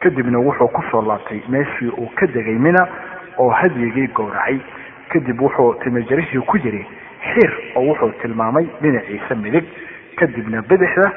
kadibna 0.00 0.38
wuxuu 0.38 0.68
ku 0.68 0.82
soo 0.90 1.02
laabtay 1.02 1.40
meeshii 1.48 1.88
uu 1.98 2.08
ka 2.16 2.26
degay 2.26 2.58
mina 2.58 2.86
oo 3.38 3.50
hadyigii 3.50 4.06
gowracay. 4.08 4.58
Kadib 5.12 5.40
wuxuu 5.40 5.74
timijarihii 5.84 6.40
ku 6.46 6.56
yiri 6.56 6.86
xir 7.34 7.50
oo 7.76 7.82
wuxuu 7.88 8.10
tilmaamay 8.22 8.66
dhinaciisa 8.82 9.34
midig. 9.34 9.64
Kadibna 10.16 10.62
bidixda 10.62 11.12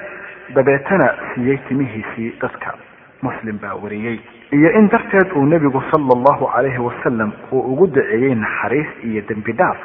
dabeetana 0.56 1.14
siiyey 1.34 1.58
timihiisii 1.68 2.34
dadka 2.42 2.74
muslim 3.22 3.58
baa 3.62 3.74
wariyey 3.76 4.20
iyo 4.52 4.70
in 4.80 4.88
darteed 4.90 5.32
uu 5.36 5.46
nebigu 5.46 5.82
sala 5.92 6.14
allahu 6.16 6.48
calayhi 6.54 6.78
wasalam 6.80 7.32
uu 7.52 7.60
ugu 7.74 7.88
daceeyey 7.88 8.36
naxariis 8.36 8.88
iyo 9.04 9.22
dembi 9.30 9.52
dhaaf 9.54 9.78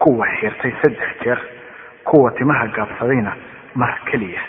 kuwa 0.00 0.26
xirtay 0.40 0.72
saddex 0.82 1.10
jeer 1.24 1.38
kuwa 2.04 2.30
timaha 2.38 2.66
gaabsadayna 2.76 3.32
mar 3.74 3.92
keliya. 4.10 4.40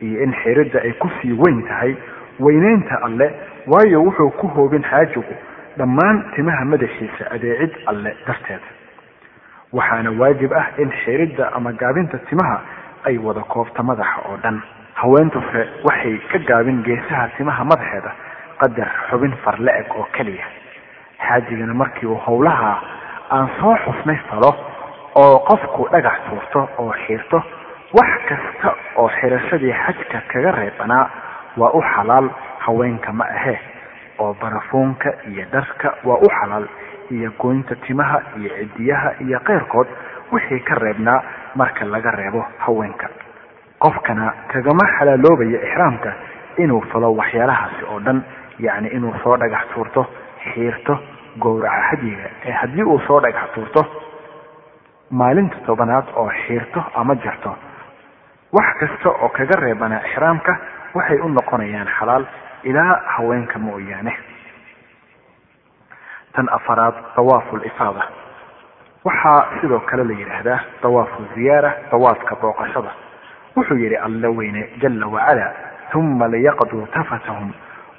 Iyo 0.00 0.22
in 0.24 0.32
xiridda 0.42 0.80
ay 0.82 0.92
ku 1.00 1.08
sii 1.22 1.32
weyn 1.32 1.62
tahay 1.68 1.94
weyneynta 2.40 2.98
alle 3.06 3.30
waayo 3.66 4.02
wuxuu 4.04 4.30
ku 4.40 4.46
hoobin 4.48 4.82
xaajigu 4.90 5.34
dhammaan 5.78 6.24
timaha 6.34 6.64
madaxiisa 6.64 7.30
adeecid 7.30 7.72
alle 7.86 8.12
darteed. 8.26 8.60
Waxaana 9.72 10.10
waajib 10.20 10.52
ah 10.52 10.66
in 10.78 10.90
xiridda 11.04 11.52
ama 11.56 11.72
gaabinta 11.72 12.18
timaha 12.28 12.60
ay 13.04 13.18
wada 13.18 13.40
koobta 13.40 13.82
madaxa 13.82 14.20
oo 14.28 14.36
dhan. 14.42 14.60
Haweentuse 14.94 15.62
waxay 15.84 16.18
ka 16.32 16.38
gaabin 16.48 16.82
geesaha 16.82 17.28
timaha 17.36 17.64
madaxeeda 17.64 18.12
qadar 18.60 18.88
xubin 19.10 19.32
farle-eg 19.44 19.86
oo 19.96 20.06
keliya. 20.12 20.44
Xaajigana 21.26 21.74
markii 21.74 22.06
uu 22.08 22.20
howlaha 22.26 22.72
aan 23.30 23.48
soo 23.60 23.74
xusnay 23.84 24.18
falo 24.30 24.50
oo 25.14 25.38
qofku 25.48 25.88
dhagax 25.92 26.18
tuurto 26.28 26.68
oo 26.78 26.92
xiirto 27.06 27.42
wax 27.98 28.10
kasta 28.28 28.74
oo 28.96 29.08
xirashadii 29.20 29.72
xajka 29.84 30.20
kaga 30.32 30.50
reebanaa 30.52 31.10
waa 31.56 31.70
u 31.74 31.82
xalaal 31.94 32.28
haweenka 32.58 33.12
ma 33.12 33.24
ahee 33.24 33.58
oo 34.18 34.34
barafuunka 34.40 35.12
iyo 35.30 35.44
dharka 35.52 35.94
waa 36.04 36.18
u 36.22 36.28
xalaal 36.40 36.66
iyo 37.10 37.30
goynta 37.38 37.74
timaha 37.86 38.20
iyo 38.38 38.50
cidiyaha 38.58 39.10
iyo 39.20 39.40
keyrkood 39.40 39.86
wixii 40.32 40.60
ka 40.60 40.74
reebnaa 40.74 41.22
marka 41.54 41.84
laga 41.84 42.10
reebo 42.10 42.44
haweenka. 42.58 43.08
Qofkana 43.78 44.32
kagama 44.52 44.84
xalaaloobaya 44.98 45.60
ixraamka 45.68 46.12
inuu 46.58 46.80
falo 46.92 47.12
waxyaalahaasi 47.16 47.84
oo 47.92 48.00
dhan 48.00 48.22
yacni 48.58 48.88
inuu 48.88 49.14
soo 49.22 49.36
dhagax 49.36 49.64
tuurto 49.74 50.06
xiirto 50.52 50.98
gowraca 51.44 51.80
hadyiga 51.90 52.28
ee 52.46 52.52
haddii 52.60 52.82
uu 52.82 52.98
soo 53.06 53.20
dhagax 53.20 53.48
tuurto 53.54 53.82
maalinta 55.10 55.56
tobanaad 55.66 56.04
oo 56.16 56.30
xiirto 56.46 56.84
ama 56.94 57.14
jarto 57.24 57.56
wax 58.52 58.68
kasta 58.80 59.08
oo 59.10 59.28
kaga 59.28 59.56
reebanaa 59.64 60.00
ixraamka 60.08 60.52
waxay 60.94 61.18
u 61.20 61.28
noqonayaan 61.28 61.88
xalaal 61.98 62.24
ilaa 62.64 63.00
haweenka 63.16 63.58
mooyaane. 63.58 64.12
Tan 66.34 66.48
afaraad 66.52 66.94
dawaafu 67.16 67.56
lifaada 67.56 68.04
waxaa 69.04 69.46
sidoo 69.60 69.80
kale 69.80 70.04
la 70.04 70.14
yidhaahdaa 70.20 70.60
dawaafu 70.82 71.22
ziyaara 71.34 71.72
dawaafka 71.90 72.34
booqashada. 72.42 72.90
Wuxuu 73.56 73.76
yidhi 73.82 73.96
alla 73.96 74.28
weyne 74.30 74.62
jala 74.80 75.06
wacala 75.06 75.46
uma 75.94 76.28
liyaqduu 76.28 76.86
tafatahum 76.94 77.52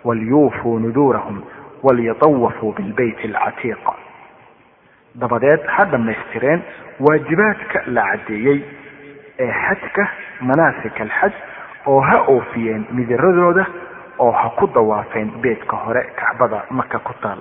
walyuufuu 0.03 0.79
nuduurahum 0.79 1.41
walyatawafuu 1.83 2.71
bilbayt 2.77 3.19
alcatiiq 3.25 3.85
dabadeed 5.15 5.61
ha 5.75 5.85
dhammaystireen 5.85 6.61
waajibaadka 6.99 7.81
la 7.87 8.01
caddeeyey 8.11 8.59
ee 9.39 9.51
xajka 9.67 10.07
manaasik 10.41 11.01
alxaj 11.01 11.33
oo 11.85 11.99
ha 12.01 12.17
oofiyeen 12.27 12.85
midiradooda 12.91 13.65
oo 14.19 14.31
ha 14.31 14.49
ku 14.49 14.67
dawaafeen 14.67 15.31
beedka 15.41 15.75
hore 15.85 16.03
kacbada 16.15 16.63
maka 16.69 16.99
ku 16.99 17.13
taal 17.21 17.39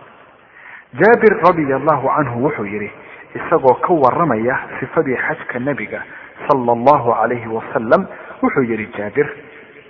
jaabir 1.01 1.35
radia 1.47 1.77
allahu 1.77 2.09
canhu 2.17 2.45
wuxuu 2.45 2.67
yidhi 2.67 2.91
isagoo 3.35 3.75
ka 3.87 3.93
waramaya 4.05 4.59
sifadii 4.81 5.17
xajka 5.27 5.59
nebiga 5.59 6.03
sala 6.49 6.73
allahu 6.73 7.13
calayhi 7.21 7.49
wasalam 7.49 8.07
wuxuu 8.43 8.63
yidhi 8.71 8.87
jaabir 8.99 9.29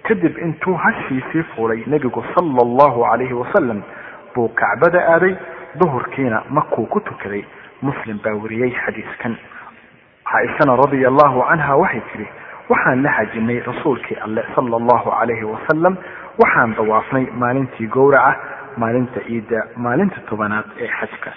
kadib 0.08 0.38
intuu 0.38 0.74
hashiisii 0.74 1.42
fuulay 1.54 1.82
nebigu 1.86 2.24
sala 2.34 2.60
allahu 2.66 3.02
calayhi 3.10 3.34
wasalam 3.34 3.82
buu 4.36 4.48
kacbada 4.60 5.00
aaday 5.14 5.34
duhurkiina 5.80 6.42
makuu 6.58 6.86
ku 6.86 7.00
tukaday. 7.00 7.42
Muslim 7.82 8.18
baa 8.24 8.34
wariyey 8.42 8.70
xadiiskan. 8.84 9.36
Caaishana 10.30 10.76
radia 10.82 11.08
allahu 11.08 11.42
canha 11.48 11.76
waxay 11.82 12.00
tidhi 12.12 12.26
waxaan 12.70 13.02
la 13.02 13.10
xajinay 13.18 13.60
rasuulkii 13.66 14.16
alle 14.24 14.42
sala 14.54 14.76
allahu 14.80 15.10
calayhi 15.18 15.44
wasalam 15.54 15.94
waxaan 16.42 16.74
dawaafnay 16.78 17.26
maalintii 17.42 17.86
gowraca 17.96 18.32
maalinta 18.76 19.20
ciidda 19.26 19.60
maalinta 19.76 20.20
tobanaad 20.30 20.64
ee 20.80 20.88
xajka. 21.00 21.30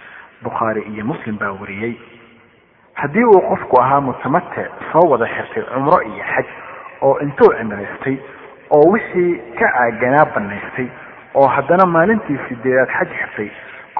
Bukhaari 0.43 0.81
iyo 0.93 1.05
muslim 1.05 1.37
baa 1.37 1.51
wariyey 1.61 1.93
haddii 2.93 3.23
uu 3.23 3.41
qofku 3.49 3.81
ahaa 3.81 4.01
mutamatec 4.01 4.71
soo 4.91 5.05
wada 5.11 5.27
xirtay 5.35 5.63
cumro 5.73 6.01
iyo 6.01 6.23
xaj 6.33 6.47
oo 7.01 7.19
intuu 7.19 7.51
cimraystay 7.57 8.17
oo 8.75 8.91
wixii 8.93 9.31
ka 9.59 9.67
aaganaa 9.83 10.25
banaystay 10.35 10.87
oo 11.35 11.47
haddana 11.47 11.85
maalintii 11.85 12.39
sideedaad 12.47 12.89
xaj 12.97 13.09
xirtay 13.19 13.49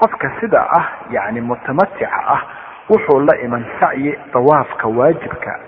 qofka 0.00 0.30
sida 0.40 0.60
ah 0.78 0.86
yacni 1.10 1.40
mutamatica 1.40 2.08
ah 2.34 2.42
wuxuu 2.90 3.20
la 3.20 3.36
iman 3.44 3.64
sacyi 3.80 4.14
dawaafka 4.34 4.88
waajibka 4.88 5.58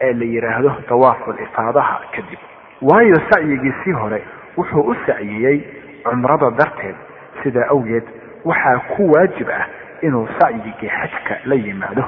ee 0.00 0.12
la 0.12 0.24
yidhaahdo 0.24 0.72
dawaaful 0.88 1.38
ifaadaha 1.42 2.00
kadib. 2.14 2.38
Waayo 2.82 3.16
sacyigiisii 3.30 3.92
hore 3.92 4.22
wuxuu 4.56 4.80
u 4.80 4.94
sacyiyey 5.06 5.60
cumrada 6.04 6.50
darteed. 6.50 6.96
Sidaa 7.42 7.68
awgeed 7.70 8.04
waxaa 8.44 8.78
ku 8.78 9.10
waajib 9.12 9.48
ah 9.50 9.66
inuu 10.02 10.28
sacyigii 10.38 10.88
xajka 10.88 11.34
la 11.44 11.54
yimaado. 11.54 12.04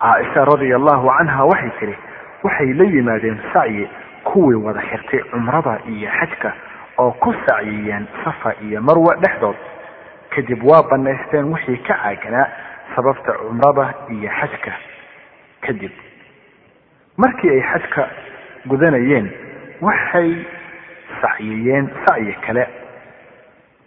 Caaisha 0.00 0.44
radia 0.44 0.76
allahu 0.76 1.08
canha 1.18 1.44
waxay 1.44 1.70
tidhi 1.80 1.96
waxay 2.44 2.72
la 2.72 2.84
yimaadeen 2.84 3.38
sacyi 3.52 3.88
kuwii 4.24 4.54
wada 4.64 4.80
xirtay 4.80 5.20
cumrada 5.30 5.78
iyo 5.88 6.10
xajka 6.20 6.52
oo 6.98 7.10
ku 7.12 7.32
sacyiyeen 7.46 8.06
safa 8.24 8.54
iyo 8.62 8.80
marwa 8.82 9.14
dhexdood. 9.16 9.56
Kadib 10.34 10.62
waa 10.64 10.82
banaysteen 10.90 11.52
wixii 11.52 11.76
ka 11.86 11.94
caaganaa 11.94 12.46
sababta 12.96 13.32
cumrada 13.32 13.94
iyo 14.10 14.30
xajka. 14.40 14.72
Kadib 15.60 15.92
markii 17.16 17.50
ay 17.50 17.62
xajka 17.72 18.08
gudanayeen 18.66 19.30
waxay 19.80 20.30
sacyiyeen 21.22 21.88
sacyi 22.06 22.34
kale. 22.46 22.66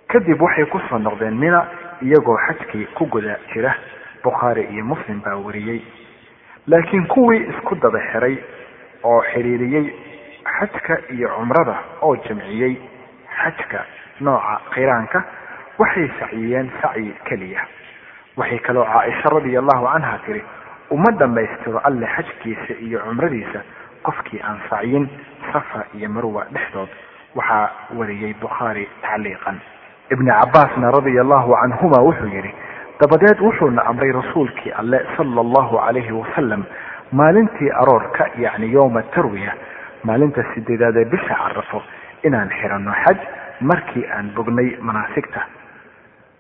Kadib 0.08 0.42
waxay 0.42 0.66
ku 0.66 0.80
soo 0.90 0.98
noqdeen 1.00 1.38
mina 1.40 1.66
iyagoo 2.02 2.38
xajkii 2.48 2.86
ku 2.96 3.06
guda 3.06 3.38
jira. 3.54 3.74
Bukhaari 4.24 4.64
iyo 4.72 4.84
muslim 4.86 5.22
baa 5.22 5.36
wariyey. 5.36 5.82
Laakiin 6.68 7.08
kuwii 7.08 7.44
isku 7.50 7.76
daba 7.76 8.00
xiray 8.12 8.38
oo 9.04 9.22
xiriiriyey 9.34 9.94
xajka 10.60 10.98
iyo 11.12 11.28
cumrada 11.36 11.76
oo 12.02 12.16
jamciyey 12.16 12.78
xajka 13.42 13.86
nooca 14.22 14.60
khiraanka 14.74 15.24
waxay 15.80 16.08
sacyiyeen 16.20 16.70
sacyi 16.82 17.14
keliya. 17.30 17.62
Waxay 18.38 18.60
kaloo 18.60 18.86
caaisha 18.86 19.30
radia 19.36 19.60
allahu 19.60 19.86
canha 19.94 20.18
tiri 20.26 20.44
uma 20.92 21.12
dhammaystiro 21.20 21.80
alle 21.84 22.08
xajkiisa 22.16 22.74
iyo 22.86 23.00
cumradiisa 23.06 23.60
qofkii 24.04 24.42
aan 24.44 24.60
sacyin 24.70 25.10
safa 25.52 25.86
iyo 25.98 26.10
marwa 26.10 26.46
dhexdood. 26.54 26.90
Waxaa 27.36 27.70
wariyey 27.98 28.34
bukhaari 28.42 28.88
tacliiqan. 29.02 29.58
Ibni 30.12 30.32
cabaasna 30.32 30.92
radia 30.92 31.22
allahu 31.22 31.56
canhuma 31.62 32.00
wuxuu 32.08 32.28
yidhi 32.36 32.52
dabadeed 33.02 33.40
wuxuuna 33.42 33.82
amray 33.90 34.12
rasuulkii 34.12 34.72
alle 34.80 35.00
sala 35.18 35.42
allahu 35.42 35.78
calayhi 35.78 36.12
wasalam 36.12 36.64
maalintii 37.12 37.72
aroorka 37.82 38.28
yacni 38.38 38.70
yowma 38.74 39.02
tarwiya 39.16 39.54
maalinta 40.04 40.44
sideedaad 40.54 40.98
ee 40.98 41.06
bisha 41.06 41.36
carafo 41.36 41.82
inaan 42.24 42.50
xiranno 42.50 42.92
xaj 43.04 43.18
markii 43.62 44.06
aan 44.16 44.32
bognay 44.36 44.78
manaasigta. 44.82 45.42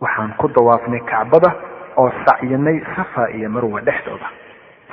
Waxaan 0.01 0.33
ku 0.37 0.47
dawaafnay 0.47 0.99
kacbada 1.11 1.51
oo 1.97 2.11
sacyinay 2.25 2.81
safa 2.95 3.29
iyo 3.31 3.49
marwa 3.49 3.81
dhexdooda. 3.81 4.27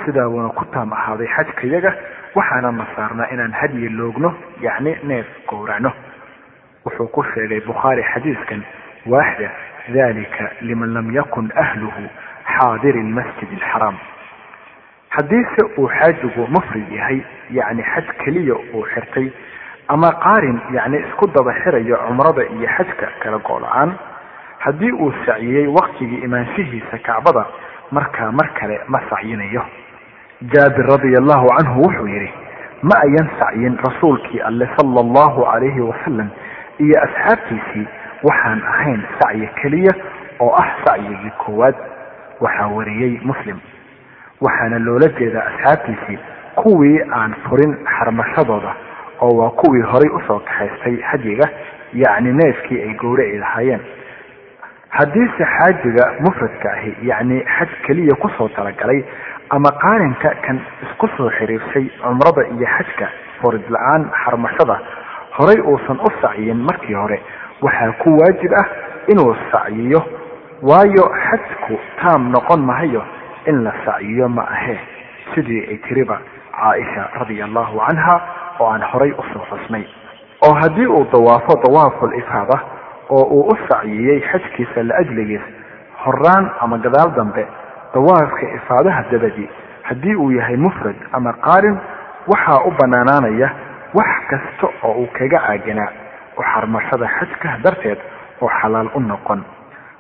Sidaa 0.05 0.29
wuuna 0.29 0.49
ku 0.55 0.65
taam 0.73 0.93
ahaaday 0.93 1.27
xajkayaga 1.37 1.93
waxaana 2.35 2.73
nasaarnaa 2.73 3.31
inaan 3.33 3.53
hadyi 3.53 3.89
loogno 3.89 4.35
yacni 4.61 4.97
neef 5.03 5.27
gowracno. 5.49 5.93
Wuxuu 6.85 7.09
ku 7.09 7.23
sheegay 7.35 7.61
bukhaari 7.61 8.03
xadiiskan 8.15 8.63
waaxda 9.07 9.51
dalika 9.89 10.51
liman 10.61 10.93
lam 10.95 11.11
yakun 11.15 11.51
ahluhu 11.57 12.09
xaadiri 12.57 13.03
lmasjid 13.03 13.49
alxaraam 13.59 13.97
haddiise 15.09 15.63
uu 15.79 15.89
xaajigu 15.89 16.47
mufrid 16.55 16.89
yahay 16.93 17.21
yacni 17.51 17.83
xaj 17.83 18.07
keliya 18.25 18.55
uu 18.75 18.85
xirtay 18.95 19.27
ama 19.95 20.11
qaarin 20.25 20.59
yacni 20.77 20.99
isku 21.07 21.27
daba 21.35 21.53
xirayo 21.63 21.97
cumrada 22.07 22.43
iyo 22.57 22.69
xajka 22.77 23.07
kala 23.23 23.39
go-la-aan 23.49 23.91
haddii 24.65 24.93
uu 24.93 25.13
sacyiyey 25.27 25.67
waktigii 25.79 26.21
imaanshihiisa 26.27 26.99
kacbada 27.07 27.45
markaa 27.91 28.31
mar 28.33 28.49
kale 28.59 28.77
ma 28.89 29.01
sacyinayo. 29.11 29.63
Jaabir 30.53 30.87
radia 30.91 31.19
allahu 31.23 31.49
canhu 31.57 31.81
wuxuu 31.85 32.07
yidhi 32.15 32.31
ma 32.83 32.95
ayan 33.07 33.29
sacyin 33.41 33.75
rasuulkii 33.87 34.41
alle 34.49 34.69
sala 34.77 35.01
allahu 35.05 35.45
calayhi 35.51 35.81
wasalam 35.91 36.29
iyo 36.85 36.97
asxaabtiisii 37.07 37.87
waxaan 38.29 38.63
ahayn 38.73 39.01
sacyi 39.21 39.49
keliya 39.63 39.93
oo 40.41 40.55
ah 40.63 40.69
sacyigii 40.85 41.33
koowaad. 41.45 41.75
Waxaa 42.41 42.69
wariyey 42.77 43.21
muslim. 43.31 43.59
Waxaana 44.41 44.79
loola 44.79 45.09
jeedaa 45.19 45.45
asxaabtiisii 45.51 46.19
kuwii 46.57 47.01
aan 47.13 47.35
furin 47.49 47.77
xarmashadooda 47.99 48.73
oo 49.21 49.33
waa 49.41 49.51
kuwii 49.51 49.83
horay 49.83 50.11
u 50.17 50.21
soo 50.27 50.39
kaxaystay 50.39 50.97
xajiga 51.11 51.47
yacni 51.93 52.33
neefkii 52.33 52.83
ay 52.83 52.95
gowraci 52.95 53.39
lahaayeen. 53.39 53.81
Haddiise 54.91 55.45
xaajiga 55.57 56.05
mufradka 56.27 56.73
ahi 56.73 56.95
yacni 57.09 57.39
xaj 57.57 57.69
keliya 57.87 58.15
ku 58.23 58.29
soo 58.39 58.49
talagalay 58.49 59.05
ama 59.51 59.71
qaarinka 59.83 60.31
kan 60.47 60.59
isku 60.87 61.09
soo 61.17 61.31
xiriirsay 61.39 61.87
cumrada 62.03 62.43
iyo 62.55 62.67
xajka 62.77 63.07
furid 63.41 63.63
la'aan 63.71 64.11
xarmashada 64.25 64.77
horay 65.39 65.61
uusan 65.63 65.99
u 66.01 66.11
sacyin 66.23 66.59
markii 66.69 66.95
hore 66.95 67.21
waxaa 67.63 67.93
ku 68.03 68.17
waajib 68.19 68.53
ah 68.63 68.67
inuu 69.13 69.35
sacyiyo 69.53 70.01
waayo 70.63 71.05
xajku 71.27 71.79
taam 72.03 72.31
noqon 72.35 72.61
mahayo 72.71 73.03
in 73.47 73.63
la 73.65 73.73
sacyiyo 73.87 74.29
ma 74.29 74.43
ahee 74.57 74.79
sidii 75.35 75.63
ay 75.71 75.79
tiriba 75.87 76.19
caaisha 76.51 77.09
radia 77.21 77.45
allahu 77.45 77.79
canha 77.87 78.17
oo 78.61 78.69
aan 78.73 78.83
horay 78.93 79.11
u 79.13 79.23
soo 79.33 79.45
xusnay 79.51 79.85
oo 80.47 80.55
haddii 80.61 80.87
uu 80.87 81.07
dawaafo 81.13 81.55
dawaaful 81.67 82.15
ifaada 82.19 82.59
oo 83.11 83.25
uu 83.37 83.49
u 83.53 83.57
sacyiyey 83.69 84.21
xajkiisa 84.31 84.83
laajligiis 84.91 85.43
horaan 86.05 86.51
ama 86.61 86.79
gadaal 86.79 87.11
dambe 87.17 87.47
dawaafka 87.95 88.47
ifaadaha 88.59 89.03
dabadi 89.13 89.49
haddii 89.83 90.15
uu 90.17 90.31
yahay 90.33 90.57
mufrad 90.57 90.97
ama 91.13 91.33
qaarin 91.33 91.77
waxaa 92.33 92.61
u 92.69 92.71
banaanaanaya 92.81 93.51
wax 93.95 94.11
kasta 94.31 94.67
oo 94.83 94.93
uu 95.03 95.07
kaga 95.19 95.39
caaganaa 95.47 95.91
oo 96.39 96.45
xarmashada 96.55 97.09
xajka 97.19 97.57
darteed 97.65 97.99
oo 98.43 98.51
xalaal 98.61 98.89
u 98.95 99.01
noqon. 99.01 99.43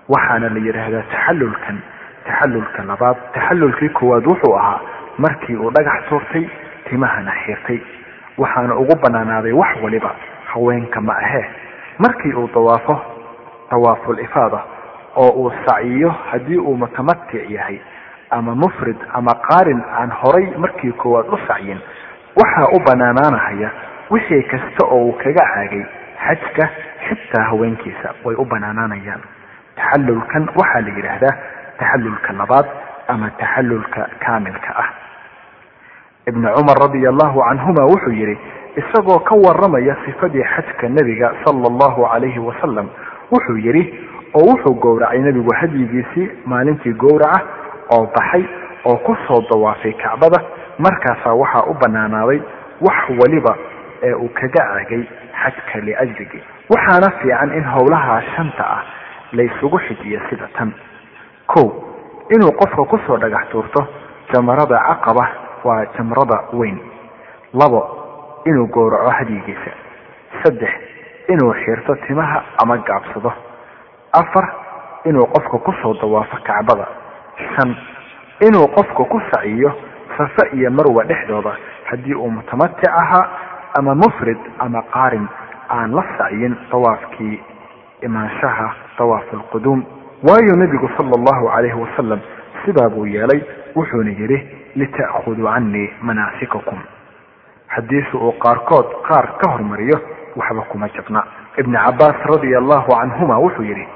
Waxaana 0.08 0.48
la 0.54 0.58
yidhaahdaa 0.66 1.02
taxallulkan 1.12 1.76
taxallulka 2.26 2.82
labaad 2.90 3.16
taxallulkii 3.34 3.88
koowaad 3.88 4.26
wuxuu 4.26 4.54
ahaa 4.58 4.80
markii 5.18 5.56
uu 5.56 5.70
dhagax 5.76 6.08
tuurtay 6.08 6.44
timahana 6.88 7.32
xiirtay 7.44 7.78
waxaana 8.42 8.74
ugu 8.82 8.94
banaanaaday 9.02 9.52
wax 9.52 9.70
waliba 9.84 10.10
haweenka 10.52 11.00
ma 11.00 11.14
ahee 11.24 11.44
markii 11.98 12.32
uu 12.32 12.48
dawaafo 12.54 12.96
dawaaful 13.70 14.18
ifaada 14.26 14.60
oo 15.16 15.28
uu 15.42 15.52
saciyo 15.66 16.10
haddii 16.30 16.58
uu 16.58 16.76
mutamatic 16.76 17.50
yahay 17.50 17.78
ama 18.30 18.54
mufrid 18.54 18.96
ama 19.14 19.32
qaarin 19.48 19.82
aan 20.00 20.10
horay 20.20 20.46
markii 20.64 20.92
koowaad 20.92 21.26
u 21.34 21.38
sacyin 21.48 21.80
waxaa 22.40 22.68
u 22.76 22.80
banaanaanahaya 22.86 23.70
wixii 24.10 24.42
kasta 24.42 24.86
oo 24.86 25.04
uu 25.06 25.12
kaga 25.12 25.44
caagay 25.54 25.84
xajka 26.26 26.68
xitaa 27.08 27.44
haweenkiisa 27.50 28.14
way 28.24 28.34
u 28.38 28.44
banaanaanayaan. 28.44 29.20
Taxallulkan 29.76 30.48
waxaa 30.60 30.80
la 30.86 30.90
yidhaahdaa 30.96 31.34
taxallulka 31.78 32.32
labaad 32.32 32.66
ama 33.08 33.30
taxallulka 33.40 34.08
kaamilka 34.24 34.70
ah 34.82 34.88
ibnu 36.30 36.48
cumar 36.56 36.78
radia 36.84 37.08
allahu 37.12 37.42
canhuma 37.48 37.82
wuxuu 37.92 38.12
yidhi 38.20 38.36
isagoo 38.82 39.18
ka 39.28 39.34
waramaya 39.44 39.96
sifadii 40.04 40.44
xajka 40.54 40.88
nebiga 40.96 41.32
sala 41.44 41.66
allahu 41.72 42.06
calayhi 42.12 42.38
wasalam 42.48 42.86
wuxuu 43.32 43.58
yidhi 43.66 43.84
oo 44.38 44.44
wuxuu 44.50 44.74
gowracay 44.84 45.18
nebigu 45.26 45.50
hadyigiisii 45.60 46.28
maalintii 46.46 46.92
gowraca 47.04 47.40
oo 47.96 48.06
baxay 48.16 48.44
oo 48.84 48.96
ku 49.06 49.16
soo 49.26 49.40
dawaafay 49.50 49.92
kacbada 50.02 50.40
markaasaa 50.78 51.34
waxaa 51.42 51.64
u 51.70 51.74
banaanaaday 51.82 52.40
wax 52.86 52.98
waliba 53.20 53.56
ee 54.02 54.14
uu 54.14 54.28
kaga 54.40 54.62
caagay 54.68 55.02
xajka 55.42 55.80
liajrigi 55.86 56.40
waxaana 56.74 57.10
fiican 57.20 57.52
in 57.58 57.64
howlaha 57.74 58.22
shanta 58.36 58.64
ah 58.76 58.82
laysugu 59.32 59.78
xijiyo 59.78 60.20
sida 60.30 60.48
tan. 60.58 60.72
Kow 61.46 61.66
inuu 62.34 62.52
qofka 62.60 62.84
ku 62.90 62.98
soo 63.06 63.16
dhagax 63.18 63.48
tuurto 63.52 63.86
jamarada 64.32 64.78
caqaba 64.88 65.24
waa 65.64 65.84
jamrada 65.96 66.38
weyn. 66.52 66.78
Labo 67.54 67.80
inuu 68.44 68.66
gowraco 68.66 69.10
hadyigiisa 69.10 69.70
saddex 70.42 70.70
inuu 71.28 71.52
xirto 71.64 71.94
timaha 72.06 72.42
ama 72.62 72.76
gaabsado. 72.78 73.32
Afar 74.12 74.52
inuu 75.04 75.26
qofka 75.26 75.58
ku 75.58 75.72
soo 75.82 75.94
dawaafo 75.94 76.36
kacbada. 76.44 76.86
Shan 77.56 77.76
inuu 78.40 78.66
qofka 78.68 79.04
ku 79.04 79.20
saciyo 79.30 79.72
safa 80.18 80.48
iyo 80.56 80.70
marwa 80.70 81.04
dhexdooda 81.04 81.52
haddii 81.84 82.14
uu 82.14 82.30
mutamatic 82.30 82.88
ahaa 82.88 83.28
ama 83.78 83.94
mufrid 83.94 84.38
ama 84.58 84.82
qaarin 84.82 85.26
aan 85.70 85.94
la 85.94 86.04
sacyin 86.18 86.56
dawaafkii 86.72 87.40
imaanshaha 88.02 88.74
dawaaf 88.98 89.24
alquduum 89.34 89.84
waayo 90.28 90.56
nebigu 90.56 90.88
sala 90.96 91.10
allahu 91.18 91.48
calayhi 91.48 91.78
wasalam 91.80 92.20
sidaa 92.64 92.88
buu 92.88 93.06
yeelay 93.06 93.40
wuxuuna 93.76 94.10
yidhi 94.10 94.38
lita'khuduu 94.76 95.46
canii 95.48 95.90
manaasikakum 96.02 96.78
haddiise 97.68 98.16
uu 98.16 98.32
qaarkood 98.44 98.86
qaar 99.08 99.26
ka 99.38 99.50
hormariyo 99.52 99.98
waxba 100.36 100.62
kuma 100.72 100.88
jabna 100.96 101.24
ibni 101.58 101.76
cabaas 101.76 102.16
radia 102.30 102.58
allahu 102.58 102.90
canhuma 102.90 103.38
wuxuu 103.38 103.62
yidhi 103.64 103.86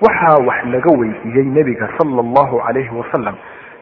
waxaa 0.00 0.38
wax 0.48 0.64
laga 0.72 0.90
weydiiyey 1.00 1.44
nebiga 1.56 1.88
sala 1.98 2.20
allahu 2.26 2.60
calayhi 2.66 2.90
wasalam 3.00 3.34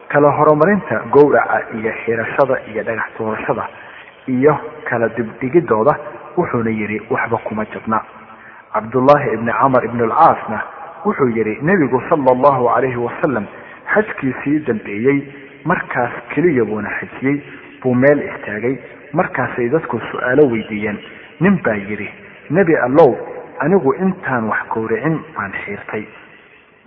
kala 0.07 0.29
horumarinta 0.37 1.01
gowraca 1.11 1.63
iyo 1.77 1.91
xirashada 2.05 2.55
iyo 2.71 2.83
dhagax 2.83 3.05
tuurashada 3.17 3.67
iyo 4.27 4.57
kala 4.89 5.09
dibdhigidooda 5.09 5.95
wuxuuna 6.37 6.69
yidhi 6.69 7.01
waxba 7.09 7.37
kuma 7.37 7.65
jabna 7.73 8.01
cabdullaahi 8.73 9.33
ibni 9.33 9.51
camar 9.51 9.85
ibn 9.85 10.01
alcaasna 10.01 10.61
wuxuu 11.05 11.29
yidhi 11.37 11.57
nebigu 11.61 12.01
sala 12.09 12.31
allahu 12.35 12.67
calayhi 12.75 12.95
wasalam 13.07 13.45
xajkiisii 13.93 14.59
dambeeyey 14.67 15.17
markaas 15.65 16.11
keliya 16.33 16.65
buuna 16.65 16.89
xajiyey 16.99 17.41
buu 17.81 17.93
meel 17.95 18.19
istaagay 18.29 18.75
markaasay 19.13 19.69
dadku 19.69 19.99
su'aalo 20.11 20.47
weydiiyeen. 20.51 20.97
Nin 21.39 21.59
baa 21.63 21.75
yidhi 21.75 22.09
nebi 22.49 22.75
allow 22.75 23.15
anigu 23.59 23.93
intaan 23.93 24.47
wax 24.49 24.59
gowricin 24.73 25.19
baan 25.35 25.51
xiirtay. 25.65 26.03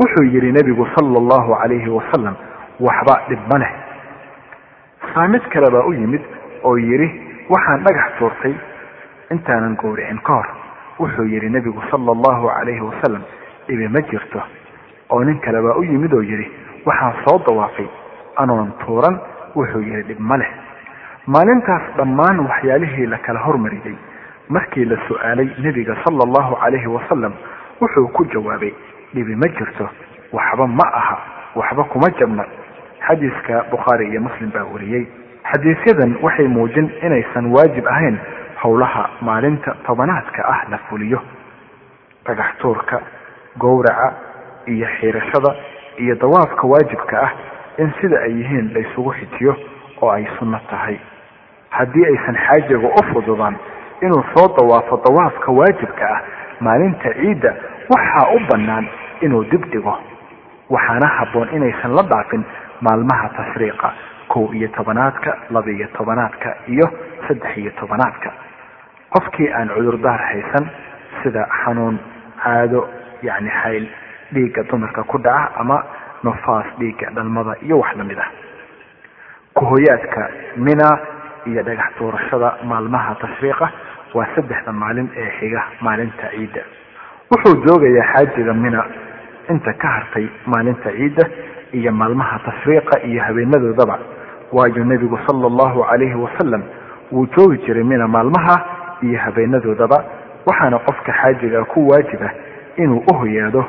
Wuxuu 0.01 0.25
yidhi 0.35 0.53
nebigu 0.53 0.87
sala 0.95 1.18
allahu 1.18 1.55
calayhi 1.62 1.89
wasalam 1.91 2.35
waxba 2.81 3.14
dhib 3.29 3.41
ma 3.53 3.59
leh. 3.59 3.72
Saamid 5.14 5.43
kale 5.53 5.70
baa 5.70 5.85
u 5.87 5.93
yimid 5.93 6.22
oo 6.64 6.77
yidhi 6.79 7.09
waxaan 7.51 7.85
dhagax 7.85 8.18
tuurtay 8.18 8.55
intaanan 9.31 9.77
gowricin 9.77 10.18
ka 10.22 10.33
hor. 10.35 10.47
Wuxuu 10.99 11.27
yidhi 11.27 11.49
nebigu 11.51 11.81
sala 11.91 12.12
allahu 12.12 12.49
calayhi 12.49 12.81
wasalam 12.81 13.22
dhibi 13.68 13.89
ma 13.89 14.01
jirto. 14.11 14.43
Oo 15.11 15.22
nin 15.25 15.39
kale 15.41 15.61
baa 15.62 15.77
u 15.79 15.85
yimid 15.85 16.12
oo 16.14 16.22
yidhi 16.22 16.51
waxaan 16.87 17.14
soo 17.27 17.39
dawaafay 17.47 17.87
anoon 18.37 18.72
tuuran 18.85 19.18
wuxuu 19.55 19.80
yidhi 19.82 20.03
dhib 20.09 20.20
ma 20.20 20.37
leh. 20.37 20.49
Maalintaas 21.26 21.82
dhammaan 21.97 22.41
waxyaalihii 22.47 23.07
la 23.07 23.18
kala 23.18 23.41
hormariyey 23.47 23.97
markii 24.49 24.85
la 24.85 24.97
su'aalay 25.09 25.49
nebiga 25.59 25.95
sala 26.05 26.20
allahu 26.26 26.57
calayhi 26.62 26.87
wasalam 26.87 27.32
wuxuu 27.80 28.09
ku 28.12 28.24
jawaabay 28.32 28.72
dhibi 29.14 29.35
ma 29.37 29.49
jirto 29.59 29.89
waxba 30.32 30.66
ma 30.66 30.85
aha 30.93 31.18
waxba 31.57 31.85
kuma 31.85 32.11
jabna. 32.18 32.45
Xadiiska 33.09 33.64
bukhaari 33.70 34.09
iyo 34.11 34.20
muslim 34.20 34.51
baa 34.51 34.64
wariyey 34.72 35.07
xadiisyadan 35.53 36.16
waxay 36.22 36.49
muujin 36.49 36.91
inaysan 37.03 37.47
waajib 37.55 37.87
ahayn 37.87 38.18
howlaha 38.62 39.09
maalinta 39.20 39.76
tobanaadka 39.87 40.43
ah 40.45 40.61
la 40.70 40.78
fuliyo. 40.89 41.20
Dhagax 42.26 42.57
tuurka 42.61 43.01
gowraca 43.59 44.12
iyo 44.66 44.87
xiirashada 45.01 45.55
iyo 45.99 46.14
dawaafka 46.16 46.66
waajibka 46.66 47.16
ah 47.22 47.32
in 47.79 47.93
sida 48.01 48.18
ay 48.27 48.33
yihiin 48.41 48.72
laysugu 48.75 49.12
xijiyo 49.18 49.57
oo 50.03 50.11
ay 50.11 50.27
sunno 50.39 50.61
tahay. 50.70 50.99
Haddii 51.70 52.07
aysan 52.07 52.37
xaajiga 52.47 52.89
u 52.89 53.03
fududaan 53.12 53.57
inuu 54.03 54.22
soo 54.35 54.49
dawaafo 54.57 55.01
dawaafka 55.07 55.53
waajibka 55.53 56.05
ah 56.16 56.20
maalinta 56.61 57.12
ciidda 57.14 57.55
waxaa 57.91 58.31
u 58.35 58.39
bannaan 58.51 58.87
inuu 59.20 59.45
dib 59.51 59.64
dhigo 59.72 59.95
waxaana 60.70 61.07
habboon 61.18 61.49
inaysan 61.57 61.95
la 61.97 62.03
dhaafin 62.03 62.45
maalmaha 62.81 63.29
tashriiqa 63.37 63.93
kow 64.29 64.53
iyo 64.55 64.68
tobanaadka 64.68 65.37
laba 65.51 65.70
iyo 65.70 65.87
tobanaadka 65.97 66.57
iyo 66.68 66.87
saddex 67.29 67.57
iyo 67.57 67.70
tobanaadka. 67.81 68.31
Qofkii 69.11 69.51
aan 69.53 69.68
cudurdaar 69.68 70.20
haysan 70.31 70.66
sida 71.22 71.47
xanuun 71.64 71.99
caado 72.43 72.89
yacni 73.22 73.51
xayl 73.62 73.87
dhiigga 74.33 74.62
dumarka 74.70 75.03
ku 75.05 75.18
dhaca 75.18 75.51
ama 75.61 75.83
nufaas 76.25 76.66
dhiigga 76.79 77.11
dhalmada 77.16 77.55
iyo 77.66 77.79
wax 77.79 77.97
la 77.97 78.05
mid 78.05 78.18
ah. 78.18 78.31
Kuhoyaadka 79.55 80.29
mina 80.57 80.99
iyo 81.47 81.62
dhagax 81.62 81.95
tuurashada 81.99 82.55
maalmaha 82.64 83.14
tashriiqa 83.14 83.70
waa 84.14 84.27
saddexda 84.35 84.72
maalin 84.72 85.09
ee 85.16 85.31
xiga 85.41 85.62
maalinta 85.81 86.31
ciidda. 86.31 86.61
Wuxuu 87.31 87.62
joogayaa 87.66 88.07
xaajiga 88.12 88.55
mina 88.55 88.85
inta 89.51 89.72
ka 89.83 89.89
hartay 89.89 90.27
maalinta 90.47 90.91
ciidda 90.97 91.25
iyo 91.72 91.93
maalmaha 91.93 92.39
tashriiqa 92.47 93.03
iyo 93.09 93.22
habeenadoodaba. 93.22 93.99
Waayo 94.53 94.85
nebigu 94.85 95.18
sala 95.27 95.47
allahu 95.47 95.85
calayhi 95.91 96.14
wasalam 96.14 96.62
wuu 97.12 97.27
joogi 97.37 97.59
jiray 97.66 97.85
mina 97.85 98.09
maalmaha 98.09 98.57
iyo 99.03 99.18
habeenadoodaba 99.18 100.05
waxaana 100.47 100.79
qofka 100.79 101.12
xaajiga 101.12 101.64
ku 101.64 101.89
waajiba 101.89 102.31
inuu 102.77 103.03
u 103.11 103.14
hoyaado 103.14 103.64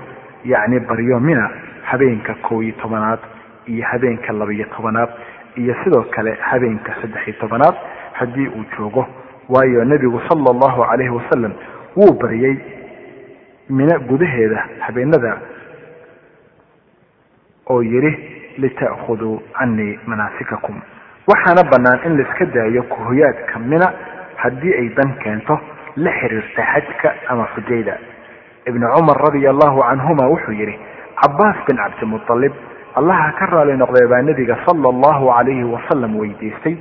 yacni 0.45 0.79
baryo 0.79 1.19
mina 1.19 1.49
habeenka 1.89 2.33
kow 2.45 2.61
iyo 2.63 2.73
tobanaad 2.81 3.19
iyo 3.67 3.85
habeenka 3.91 4.33
laba-iyo 4.33 4.65
tobanaad 4.75 5.09
iyo 5.61 5.75
sidoo 5.83 6.03
kale 6.15 6.31
habeenka 6.49 6.95
saddex 7.01 7.27
iyo 7.27 7.35
tobanaad 7.39 7.75
haddii 8.13 8.47
uu 8.47 8.65
joogo. 8.77 9.07
Waayo 9.49 9.83
nebigu 9.85 10.21
sala 10.29 10.49
allahu 10.51 10.81
calayhi 10.89 11.09
wasalam 11.13 11.53
wuu 11.95 12.13
baryey 12.21 12.55
mino 13.69 13.99
gudaheeda 13.99 14.65
habeenada 14.79 15.37
oo 17.69 17.81
yidhi 17.83 18.11
lita'khuduu 18.57 19.39
canii 19.57 19.99
manaasikakum. 20.07 20.81
Waxaana 21.27 21.63
bannaan 21.71 21.99
in 22.05 22.17
laiska 22.17 22.45
daayo 22.45 22.83
kuhoyaadka 22.83 23.59
mina 23.59 23.87
haddii 24.35 24.73
ay 24.73 24.89
dan 24.97 25.13
keento 25.23 25.59
la 25.97 26.11
xiriirta 26.19 26.63
xajka 26.73 27.09
ama 27.29 27.47
xujayda 27.55 27.97
ibnu 28.67 28.85
cumar 28.95 29.17
radia 29.25 29.49
allahu 29.49 29.81
canhuma 29.81 30.27
wuxuu 30.29 30.51
yidhi 30.59 30.75
cabaas 31.21 31.57
bin 31.67 31.77
cabdimutalib 31.77 32.53
allaha 32.95 33.31
ka 33.39 33.45
raali 33.45 33.77
noqday 33.77 34.07
baa 34.07 34.21
nebiga 34.21 34.57
sala 34.65 34.89
allahu 34.93 35.27
calayhi 35.31 35.63
wasalam 35.63 36.15
weydiistay 36.19 36.75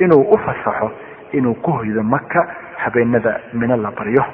inuu 0.00 0.22
u 0.34 0.38
fasaxo 0.38 0.90
inuu 1.32 1.54
ku 1.62 1.70
hoydo 1.72 2.02
maka 2.02 2.46
habeenada 2.76 3.40
mino 3.52 3.76
la 3.76 3.90
baryo. 3.90 4.24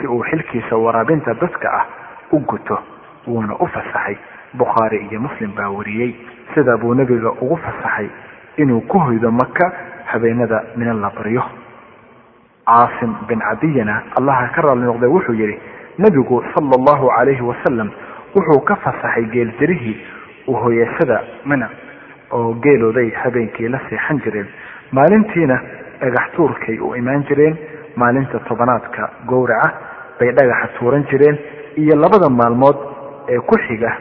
Si 0.00 0.06
uu 0.06 0.22
xilkiisa 0.24 0.76
waraabinta 0.76 1.34
dadka 1.34 1.68
ah 1.72 1.84
u 2.32 2.38
guto 2.40 2.78
wuuna 3.26 3.54
u 3.60 3.66
fasaxay. 3.66 4.16
Bukhaari 4.54 5.06
iyo 5.10 5.20
muslim 5.20 5.52
baa 5.54 5.68
wariyey. 5.68 6.14
Sida 6.54 6.76
buu 6.76 6.94
nebiga 6.94 7.30
ugu 7.40 7.56
fasaxay 7.56 8.08
inuu 8.56 8.80
ku 8.88 8.98
hoydo 8.98 9.30
maka 9.30 9.72
habeenada 10.06 10.62
mino 10.76 10.94
la 10.94 11.10
baryo. 11.10 11.42
Caasim 12.66 13.14
bin 13.28 13.40
cadiyana 13.40 14.02
allaha 14.18 14.48
ka 14.54 14.62
raali 14.62 14.82
noqday 14.86 15.08
wuxuu 15.10 15.34
yidhi 15.34 15.58
nebigu 15.98 16.42
sala 16.54 16.70
allahu 16.78 17.10
calayhi 17.16 17.42
wasalam 17.42 17.90
wuxuu 18.34 18.60
ka 18.68 18.76
fasaxay 18.84 19.24
geeljarihii 19.34 19.96
uhoyashada 20.46 21.20
mina 21.44 21.68
oo 22.32 22.54
geelooday 22.62 23.10
habeenkii 23.22 23.68
la 23.68 23.80
seexan 23.88 24.20
jireen. 24.24 24.46
Maalintiina 24.92 25.56
dhagax 26.00 26.32
tuurkay 26.36 26.78
u 26.80 26.94
imaan 26.96 27.24
jireen. 27.28 27.56
Maalinta 27.96 28.38
tobanaadka 28.48 29.10
gowraca 29.26 29.70
bay 30.20 30.32
dhagaxa 30.32 30.68
tuuran 30.78 31.04
jireen. 31.10 31.38
Iyo 31.76 31.96
labada 31.96 32.28
maalmood 32.30 32.76
ee 33.28 33.38
ku 33.40 33.56
xiga 33.66 33.92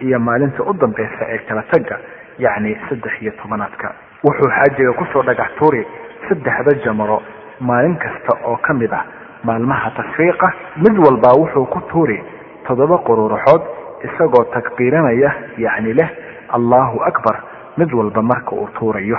iyo 0.00 0.18
maalinta 0.18 0.62
u 0.62 0.72
dambeysa 0.72 1.24
ee 1.28 1.38
kala 1.48 1.62
tagga 1.72 1.98
yacni 2.38 2.76
saddex 2.88 3.12
iyo 3.22 3.32
tobanaadka. 3.42 3.92
Wuxuu 4.24 4.50
xaajiga 4.56 4.92
ku 4.92 5.04
soo 5.12 5.22
dhagax 5.22 5.50
tuuri 5.58 5.86
saddexda 6.28 6.78
jamaro 6.84 7.22
maalin 7.60 7.96
kasta 7.96 8.38
oo 8.46 8.56
ka 8.56 8.74
mid 8.74 8.92
ah 8.92 9.04
maalmaha 9.44 9.90
tashriiqa 9.96 10.52
mid 10.76 10.98
walbaa 10.98 11.34
wuxuu 11.40 11.66
ku 11.66 11.80
tuuri 11.90 12.18
toddoba 12.72 12.98
quruuraxood 13.04 13.62
isagoo 14.08 14.44
takbiiranaya 14.54 15.30
yacni 15.64 15.92
leh 15.94 16.08
allahu 16.56 17.00
akbar 17.04 17.36
mid 17.76 17.92
walba 17.92 18.22
marka 18.22 18.52
uu 18.56 18.68
tuurayo. 18.78 19.18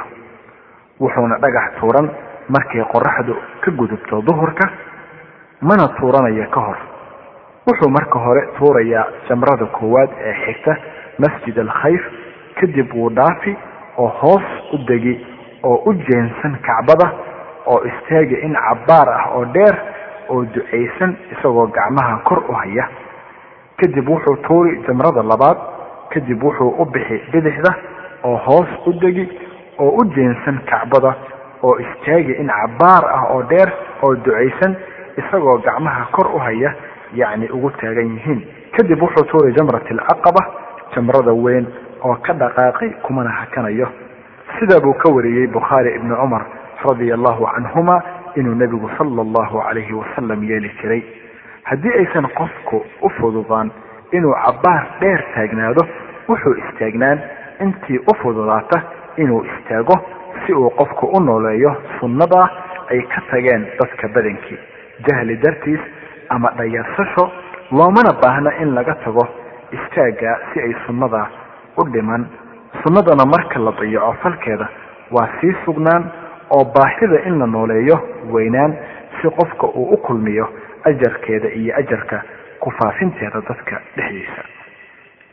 Wuxuuna 0.99 1.37
dhagax 1.37 1.77
tuuran 1.79 2.09
markay 2.49 2.81
qoraxdu 2.93 3.33
ka 3.61 3.71
gudubto 3.71 4.21
duhurka 4.21 4.65
mana 5.61 5.87
tuuranaya 5.99 6.47
ka 6.49 6.59
hor. 6.61 6.77
Wuxuu 7.69 7.89
marka 7.89 8.19
hore 8.19 8.41
tuurayaa 8.57 9.05
jamrada 9.29 9.65
koowaad 9.65 10.09
ee 10.29 10.33
xigta 10.45 10.75
masjid 11.19 11.59
alkhayf 11.59 12.01
kadib 12.59 12.89
wuu 12.93 13.09
dhaafi 13.09 13.57
oo 13.97 14.07
hoos 14.21 14.47
u 14.73 14.77
degi 14.89 15.15
oo 15.63 15.77
u 15.85 15.93
jeensan 15.93 16.57
kacbada 16.65 17.07
oo 17.65 17.81
istaaga 17.85 18.37
in 18.45 18.53
cabbaar 18.55 19.09
ah 19.09 19.25
oo 19.37 19.45
dheer 19.45 19.75
oo 20.29 20.43
ducaysan 20.45 21.15
isagoo 21.31 21.67
gacmaha 21.67 22.17
kor 22.25 22.43
u 22.49 22.53
haya 22.53 22.87
kadib 23.83 24.07
wuxuu 24.09 24.35
tuuri 24.47 24.79
jamrada 24.87 25.23
labaad 25.23 25.57
kadib 26.15 26.43
wuxuu 26.43 26.71
u 26.81 26.85
bixi 26.95 27.19
bidixda 27.33 27.73
oo 28.23 28.37
hoos 28.47 28.69
u 28.87 28.93
degi 29.03 29.25
oo 29.79 29.89
u 30.01 30.05
jeensan 30.15 30.59
kacbada 30.71 31.13
oo 31.63 31.75
istaagi 31.85 32.31
in 32.43 32.47
cabbaar 32.47 33.03
ah 33.17 33.23
oo 33.35 33.41
dheer 33.51 33.69
oo 34.03 34.15
ducaysan 34.15 34.75
isagoo 35.17 35.57
gacmaha 35.67 36.05
kor 36.11 36.27
u 36.35 36.39
haya 36.39 36.71
yacni 37.13 37.49
ugu 37.51 37.69
taagan 37.81 38.15
yihiin. 38.15 38.41
Kadib 38.77 39.01
wuxuu 39.01 39.25
tuuray 39.29 39.53
jamrat 39.57 39.85
alcaqaba 39.91 40.41
jamrada 40.95 41.33
weyn 41.33 41.67
oo 42.03 42.15
ka 42.25 42.33
dhaqaaqay 42.33 42.89
kumana 43.03 43.29
hakanayo. 43.29 43.87
Sidaa 44.59 44.79
buu 44.81 44.93
ka 44.93 45.11
wariyey 45.13 45.47
bukhaari 45.47 45.95
ibni 45.95 46.15
cumar 46.15 46.45
radia 46.83 47.13
allahu 47.15 47.45
canhuma 47.55 48.01
inuu 48.35 48.55
nebigu 48.55 48.89
sala 48.97 49.21
allahu 49.21 49.61
calayhi 49.61 49.93
wasalam 49.93 50.43
yeeli 50.43 50.71
jiray 50.81 51.03
haddii 51.63 51.93
aysan 51.99 52.27
qofku 52.39 52.85
u 53.01 53.09
fududaan 53.19 53.71
inuu 54.11 54.33
cabbaar 54.45 54.83
dheer 55.01 55.21
taagnaado 55.35 55.83
wuxuu 56.29 56.53
istaagnaan 56.63 57.19
intii 57.65 57.99
u 58.11 58.15
fududaata 58.21 58.81
inuu 59.17 59.43
istaago 59.51 59.95
si 60.45 60.53
uu 60.53 60.69
qofku 60.69 61.05
u 61.17 61.19
nooleeyo 61.23 61.75
sunnadaa 61.99 62.47
ay 62.91 63.01
ka 63.01 63.21
tageen 63.31 63.67
dadka 63.79 64.07
badankii. 64.07 64.59
Jahli 65.07 65.35
dartiis 65.43 65.79
ama 66.29 66.49
dhayarsasho 66.57 67.31
loomana 67.71 68.13
baahna 68.21 68.51
in 68.61 68.73
laga 68.75 68.95
tago 69.05 69.27
istaagga 69.71 70.37
si 70.53 70.59
ay 70.59 70.73
sunnada 70.85 71.27
u 71.77 71.85
dhiman. 71.93 72.25
Sunnadana 72.83 73.25
marka 73.25 73.59
la 73.59 73.71
dayaco 73.79 74.13
falkeeda 74.23 74.67
waa 75.11 75.27
sii 75.41 75.53
sugnaan 75.65 76.03
oo 76.49 76.65
baahida 76.75 77.23
in 77.27 77.39
la 77.39 77.47
nooleeyo 77.47 77.97
weynaan 78.31 78.75
si 79.21 79.29
qofka 79.29 79.67
uu 79.67 79.89
u 79.93 79.97
kulmiyo 79.97 80.47
ajarkeeda 80.89 81.49
iyo 81.59 81.75
ajarka 81.77 82.23
ku 82.59 82.71
faafinteeda 82.71 83.41
dadka 83.49 83.81
dhexdiisa. 83.97 84.41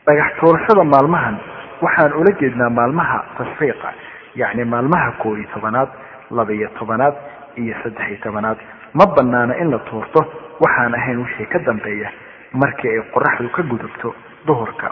Dhagax 0.07 0.31
tuurashada 0.39 0.83
maalmahan 0.83 1.37
waxaan 1.81 2.13
ula 2.13 2.31
jeednaa 2.41 2.69
maalmaha 2.69 3.17
tashriiqa 3.37 3.89
yacni 4.35 4.65
maalmaha 4.65 5.11
koo 5.21 5.35
iyo 5.37 5.47
tobanaad 5.53 5.89
laba-iyo 6.31 6.69
tobanaad 6.79 7.15
iyo 7.57 7.75
saddex 7.83 8.07
iyo 8.09 8.17
tobanaad. 8.23 8.57
Ma 8.93 9.05
banaana 9.15 9.57
in 9.61 9.71
la 9.71 9.79
tuurto 9.79 10.19
waxaan 10.59 10.93
ahayn 10.95 11.19
wixii 11.23 11.45
ka 11.53 11.59
dambeeya 11.59 12.09
markii 12.53 12.89
ay 12.89 13.01
qoraxdu 13.13 13.49
ka 13.55 13.61
gudubto 13.63 14.15
duhurka. 14.45 14.91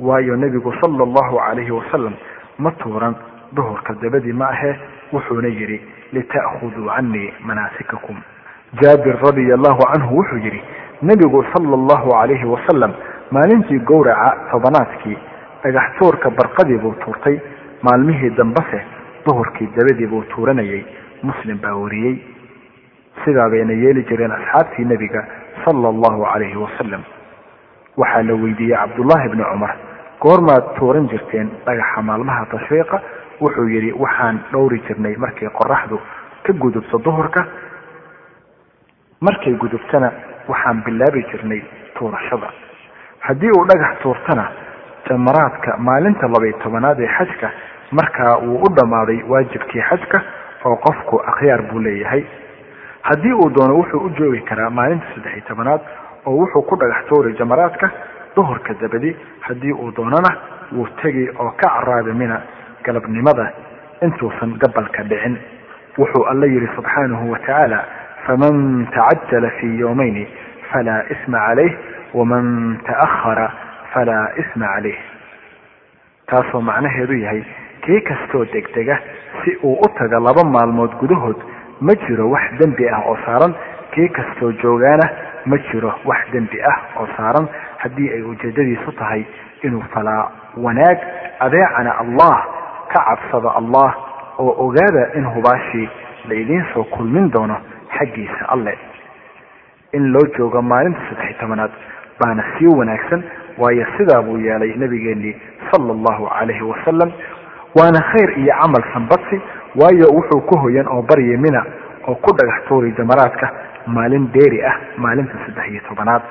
Waayo 0.00 0.36
nebigu 0.36 0.72
sala 0.80 1.02
allahu 1.04 1.36
calayhi 1.38 1.70
wasalam 1.70 2.14
ma 2.58 2.70
tuuran 2.72 3.14
duhurka 3.52 3.94
dabadii 4.02 4.32
ma 4.32 4.48
ahee 4.48 4.74
wuxuuna 5.12 5.48
yidhi 5.48 5.80
lita'khuduu 6.12 6.88
canii 6.88 7.32
manaasikakum 7.40 8.16
jaabir 8.78 9.16
radia 9.22 9.54
allahu 9.54 9.82
canhu 9.92 10.16
wuxuu 10.18 10.38
yidhi 10.44 10.62
nebigu 11.02 11.44
sala 11.52 11.74
allahu 11.74 12.10
calayhi 12.10 12.44
wasalam 12.54 12.92
maalintii 13.30 13.78
gowraca 13.90 14.30
tobanaadkii 14.50 15.18
dhagax 15.64 15.86
tuurka 15.98 16.30
barqadii 16.30 16.78
buu 16.78 16.94
tuurtay 17.04 17.40
maalmihii 17.82 18.30
dambese 18.36 18.80
duhurkii 19.26 19.68
dabadii 19.76 20.06
buu 20.06 20.22
tuuranayay 20.34 20.84
muslim 21.22 21.58
baa 21.62 21.74
wariyey. 21.74 22.16
Sidaa 23.24 23.48
bayna 23.50 23.72
yeeli 23.72 24.04
jireen 24.08 24.30
asxaabtii 24.32 24.84
nebiga 24.84 25.24
sala 25.64 25.88
allahu 25.88 26.24
calayhi 26.32 26.56
wasalam 26.56 27.02
waxaa 27.96 28.22
la 28.22 28.34
weydiiyey 28.34 28.76
cabdullaahi 28.76 29.28
bni 29.28 29.44
cumar 29.52 29.74
goormaad 30.22 30.64
tuuran 30.78 31.08
jirteen 31.08 31.50
dhagaxa 31.66 32.02
maalmaha 32.02 32.46
tashriiqa? 32.54 33.00
Wuxuu 33.40 33.68
yidhi 33.68 33.92
waxaan 33.92 34.38
dhowri 34.52 34.78
jirnay 34.88 35.16
markay 35.16 35.48
qoraxdu 35.48 35.98
ka 36.46 36.52
gudubto 36.52 36.98
duhurka 36.98 37.44
markay 39.20 39.54
gudubtana 39.62 40.12
waxaan 40.48 40.82
bilaabi 40.84 41.22
jirnay 41.30 41.62
tuurashada. 41.98 42.48
Haddii 43.20 43.50
uu 43.58 43.64
dhagax 43.68 43.98
tuurtana 44.02 44.44
jamaraadka 45.08 45.76
maalinta 45.78 46.28
labaiy 46.28 46.52
tobanaad 46.62 47.00
ee 47.00 47.08
xajka 47.18 47.50
markaa 47.92 48.36
wuu 48.38 48.62
u 48.66 48.68
dhammaaday 48.76 49.22
waajibkii 49.28 49.82
xajka 49.90 50.22
oo 50.64 50.76
qofku 50.76 51.20
akhyaar 51.30 51.62
buu 51.62 51.78
leeyahay. 51.80 52.24
Haddii 53.02 53.32
uu 53.32 53.50
doono 53.50 53.74
wuxuu 53.78 54.00
u 54.06 54.10
joogi 54.18 54.40
karaa 54.40 54.70
maalinta 54.70 55.06
saddex-iyo 55.14 55.44
tobanaad 55.48 55.80
oo 56.26 56.34
wuxuu 56.40 56.62
ku 56.62 56.76
dhagax 56.76 57.06
tuuri 57.08 57.34
jamaraadka 57.38 57.90
duhurka 58.36 58.74
dabadi 58.80 59.16
haddii 59.40 59.72
uu 59.72 59.90
doonana 59.96 60.30
wuu 60.72 60.86
tegi 61.02 61.28
oo 61.38 61.50
ka 61.50 61.68
caraabi 61.68 62.12
mina 62.12 62.40
galabnimada 62.84 63.52
intuusan 64.02 64.56
gabalka 64.58 65.02
dhicin. 65.02 65.36
Wuxuu 65.98 66.24
alla 66.30 66.46
yidhi 66.46 66.68
subxaanahu 66.76 67.30
wa 67.32 67.38
tacaala 67.38 67.84
faman 68.26 68.86
tacajala 68.96 69.50
fii 69.60 69.78
yowmayni 69.80 70.26
falaa 70.70 71.02
isma 71.14 71.38
calayh 71.46 71.72
waman 72.14 72.78
ta'ahara 72.86 73.48
falaa 73.94 74.26
isma 74.42 74.66
calayh 74.74 74.98
taasoo 76.26 76.60
macnaheedu 76.60 77.14
yahay 77.24 77.42
kii 77.84 78.00
kastoo 78.00 78.44
degdega 78.52 78.98
si 79.44 79.56
uu 79.62 79.74
u 79.84 79.88
taga 79.98 80.20
laba 80.20 80.44
maalmood 80.44 80.92
gudahood 81.00 81.36
ma 81.80 81.94
jiro 82.06 82.30
wax 82.30 82.44
dembi 82.60 82.88
ah 82.88 83.02
oo 83.10 83.16
saaran 83.26 83.54
kii 83.94 84.08
kastoo 84.08 84.52
joogaana 84.62 85.06
ma 85.46 85.56
jiro 85.70 85.92
wax 86.04 86.30
dembi 86.32 86.62
ah 86.72 86.78
oo 87.00 87.08
saaran 87.16 87.48
haddii 87.78 88.10
ay 88.16 88.22
ujeedadiisu 88.22 88.92
tahay 88.92 89.24
inuu 89.62 89.82
falaa 89.94 90.30
wanaag 90.56 90.98
adeecana 91.46 91.98
allah 92.04 92.36
ka 92.92 93.00
cabsada 93.08 93.50
allah 93.60 93.90
oo 94.38 94.54
ogaada 94.66 95.08
in 95.18 95.24
hubaashii 95.34 95.88
la 96.28 96.34
idiin 96.34 96.64
soo 96.74 96.84
kulmin 96.84 97.30
doono 97.30 97.56
xaggiisa 98.00 98.44
alle. 98.54 98.74
In 99.92 100.12
loo 100.12 100.26
joogo 100.36 100.62
maalinta 100.62 101.00
saddex-iyo 101.08 101.38
tobanaad 101.40 101.70
baana 102.20 102.44
sii 102.58 102.66
wanaagsan 102.78 103.22
waayo 103.58 103.86
sidaa 103.96 104.22
buu 104.22 104.38
yeelay 104.38 104.72
nabigeenii 104.76 105.34
sala 105.70 105.92
allahu 105.96 106.28
calayhi 106.28 106.62
wasalam 106.72 107.10
waana 107.78 108.00
khayr 108.12 108.30
iyo 108.38 108.54
camal 108.60 108.84
sanbadsi 108.94 109.40
waayo 109.80 110.06
wuxuu 110.16 110.40
ku 110.48 110.58
hoyan 110.58 110.86
oo 110.88 111.02
barya 111.02 111.38
mina 111.38 111.64
oo 112.08 112.14
ku 112.14 112.30
dhagax 112.38 112.64
tuuri 112.68 112.92
jamaraadka 112.98 113.46
maalin 113.86 114.28
dheeri 114.34 114.62
ah 114.64 114.76
maalinta 114.96 115.34
saddex 115.46 115.66
iyo 115.72 115.80
tobanaad. 115.88 116.22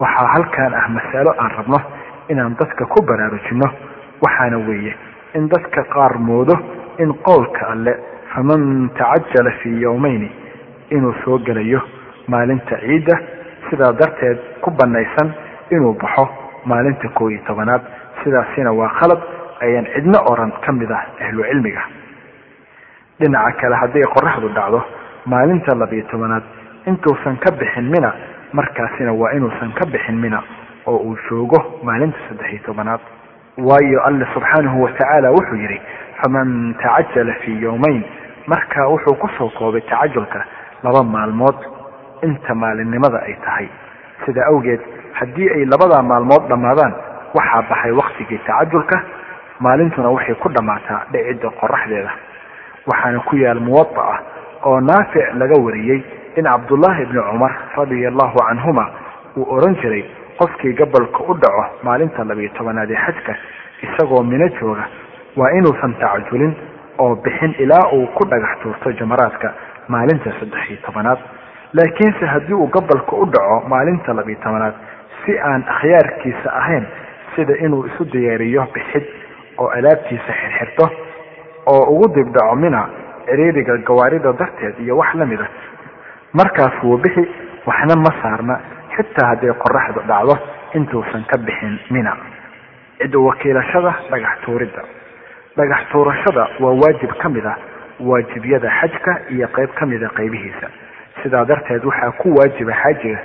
Waxaa 0.00 0.26
halkan 0.34 0.72
ah 0.74 0.88
masalo 0.96 1.30
aan 1.38 1.50
rabno 1.58 1.78
inaan 2.28 2.54
dadka 2.60 2.84
ku 2.86 3.02
baraarujino 3.04 3.66
waxaana 4.22 4.58
weeye 4.68 4.94
in 5.34 5.48
dadka 5.48 5.84
qaar 5.94 6.18
moodo 6.18 6.54
in 6.98 7.12
qowlka 7.26 7.66
alle 7.72 7.94
faman 8.34 8.90
tacajala 8.98 9.50
fii 9.62 9.82
yowmayni 9.82 10.30
inuu 10.90 11.14
soo 11.24 11.38
gelayo 11.38 11.80
maalinta 12.28 12.76
ciidda 12.80 13.18
sidaa 13.70 13.92
darteed 13.92 14.38
ku 14.60 14.70
banaysan 14.70 15.32
inuu 15.70 15.94
baxo 16.02 16.28
maalinta 16.64 17.08
koo 17.08 17.30
iyo 17.30 17.40
tobanaad. 17.46 17.82
Sidaasina 18.24 18.72
waa 18.72 18.88
khalad 19.00 19.20
ayaan 19.64 19.86
cidno 19.94 20.18
oran 20.30 20.52
ka 20.64 20.72
mid 20.72 20.90
ah 20.92 21.04
ahlu 21.24 21.42
cilmiga. 21.48 21.82
Dhinaca 23.20 23.52
kale 23.60 23.76
hadday 23.82 24.02
qoraxdu 24.14 24.48
dhacdo 24.56 24.80
maalinta 25.26 25.74
labiyo 25.74 26.04
tobanaad 26.10 26.42
intuusan 26.86 27.36
ka 27.44 27.50
bixin 27.60 27.88
mina 27.90 28.12
markaasina 28.52 29.12
waa 29.12 29.32
inuusan 29.36 29.72
ka 29.78 29.86
bixin 29.92 30.16
mina 30.20 30.42
oo 30.86 30.96
uu 30.96 31.16
joogo 31.28 31.80
maalinta 31.82 32.18
saddex 32.28 32.50
iyo 32.52 32.60
tobanaad. 32.66 33.00
Waayo 33.58 34.00
alle 34.06 34.26
subxaanahu 34.34 34.82
watacaala 34.82 35.30
wuxuu 35.30 35.56
yidhi 35.56 35.80
faman 36.22 36.74
tacajala 36.82 37.34
fii 37.42 37.60
yowmayn 37.62 38.02
marka 38.46 38.88
wuxuu 38.88 39.14
ku 39.14 39.28
soo 39.38 39.48
koobay 39.58 39.80
tacajulka 39.80 40.44
laba 40.82 41.02
maalmood. 41.02 41.56
Inta 42.22 42.54
maalinimada 42.54 43.18
ay 43.26 43.34
tahay. 43.44 43.68
Sida 44.26 44.44
awgeed 44.52 44.80
haddii 45.18 45.48
ay 45.56 45.64
labadaa 45.64 46.02
maalmood 46.02 46.48
dhammaadaan 46.48 46.92
waxaa 47.34 47.62
baxay 47.70 47.92
waktigii 47.92 48.38
tacajulka 48.46 49.00
maalintuna 49.60 50.08
waxay 50.10 50.34
ku 50.34 50.48
dhammaataa 50.48 51.04
dhicidda 51.12 51.50
qoraxdeeda 51.60 52.10
waxaana 52.86 53.20
ku 53.28 53.36
yaal 53.36 53.60
muwada 53.60 54.02
ah 54.12 54.18
oo 54.64 54.80
naafic 54.80 55.24
laga 55.40 55.56
wariyey 55.64 56.00
in 56.36 56.44
cabdullaahi 56.44 57.02
ibni 57.02 57.20
cumar 57.30 57.52
radia 57.76 58.08
allahu 58.08 58.38
canhuma 58.48 58.84
uu 59.36 59.46
oran 59.56 59.74
jiray 59.80 60.04
qofkii 60.38 60.72
gabolka 60.74 61.20
u 61.28 61.34
dhaco 61.34 61.64
maalinta 61.82 62.24
labiyo 62.24 62.50
tobanaad 62.58 62.90
ee 62.90 62.96
xajka 63.06 63.34
isagoo 63.86 64.22
mino 64.22 64.48
jooga 64.60 64.84
waa 65.36 65.50
inuusan 65.58 65.94
tacajulin 66.00 66.54
oo 66.98 67.14
bixin 67.16 67.54
ilaa 67.58 67.88
uu 67.92 68.06
ku 68.06 68.24
dhagax 68.30 68.58
tuurto 68.62 68.92
jamaraadka 68.92 69.52
maalinta 69.88 70.30
saddex 70.40 70.70
iyo 70.70 70.78
tobanaad. 70.86 71.18
Laakiinse 71.72 72.26
haddii 72.26 72.54
uu 72.54 72.66
gabolka 72.66 73.16
u 73.16 73.26
dhaco 73.26 73.68
maalinta 73.68 74.12
labiyo 74.14 74.38
tobanaad 74.44 74.74
si 75.24 75.38
aan 75.38 75.64
akhyaarkiisa 75.74 76.48
ahayn 76.60 76.86
sida 77.36 77.54
inuu 77.64 77.86
isu 77.86 78.04
diyaariyo 78.12 78.66
bixid 78.74 79.04
oo 79.58 79.68
alaabtiisa 79.68 80.32
xirxirto 80.40 80.90
oo 81.66 81.82
ugu 81.94 82.08
dibdhaco 82.14 82.54
mina 82.56 82.82
ciriiriga 83.26 83.76
gawaarida 83.88 84.32
darteed 84.32 84.78
iyo 84.84 84.96
wax 84.96 85.14
la 85.14 85.26
mid 85.26 85.40
a 85.40 85.46
markaas 86.32 86.82
wuu 86.82 86.98
bixi 86.98 87.24
waxna 87.66 87.94
ma 88.04 88.12
saarna 88.22 88.60
xitaa 88.96 89.28
hadday 89.30 89.52
qoraxdu 89.64 90.00
dhacdo 90.10 90.34
intuusan 90.74 91.24
ka 91.30 91.38
bixin 91.38 91.78
mina. 91.90 92.16
Cid 92.98 93.14
wakiilashada 93.16 93.94
dhagax 94.10 94.40
tuuridda 94.44 94.82
dhagax 95.56 95.80
tuurashada 95.92 96.48
waa 96.60 96.72
waajib 96.82 97.12
ka 97.22 97.28
mid 97.28 97.46
ah 97.46 97.56
waajibyada 98.00 98.70
xajka 98.80 99.12
iyo 99.30 99.48
qayb 99.48 99.70
ka 99.78 99.86
mida 99.86 100.08
qaybihiisa. 100.08 100.68
Sidaa 101.22 101.44
darteed 101.44 101.84
waxaa 101.84 102.10
ku 102.20 102.34
waajiba 102.38 102.72
xaajiga 102.82 103.18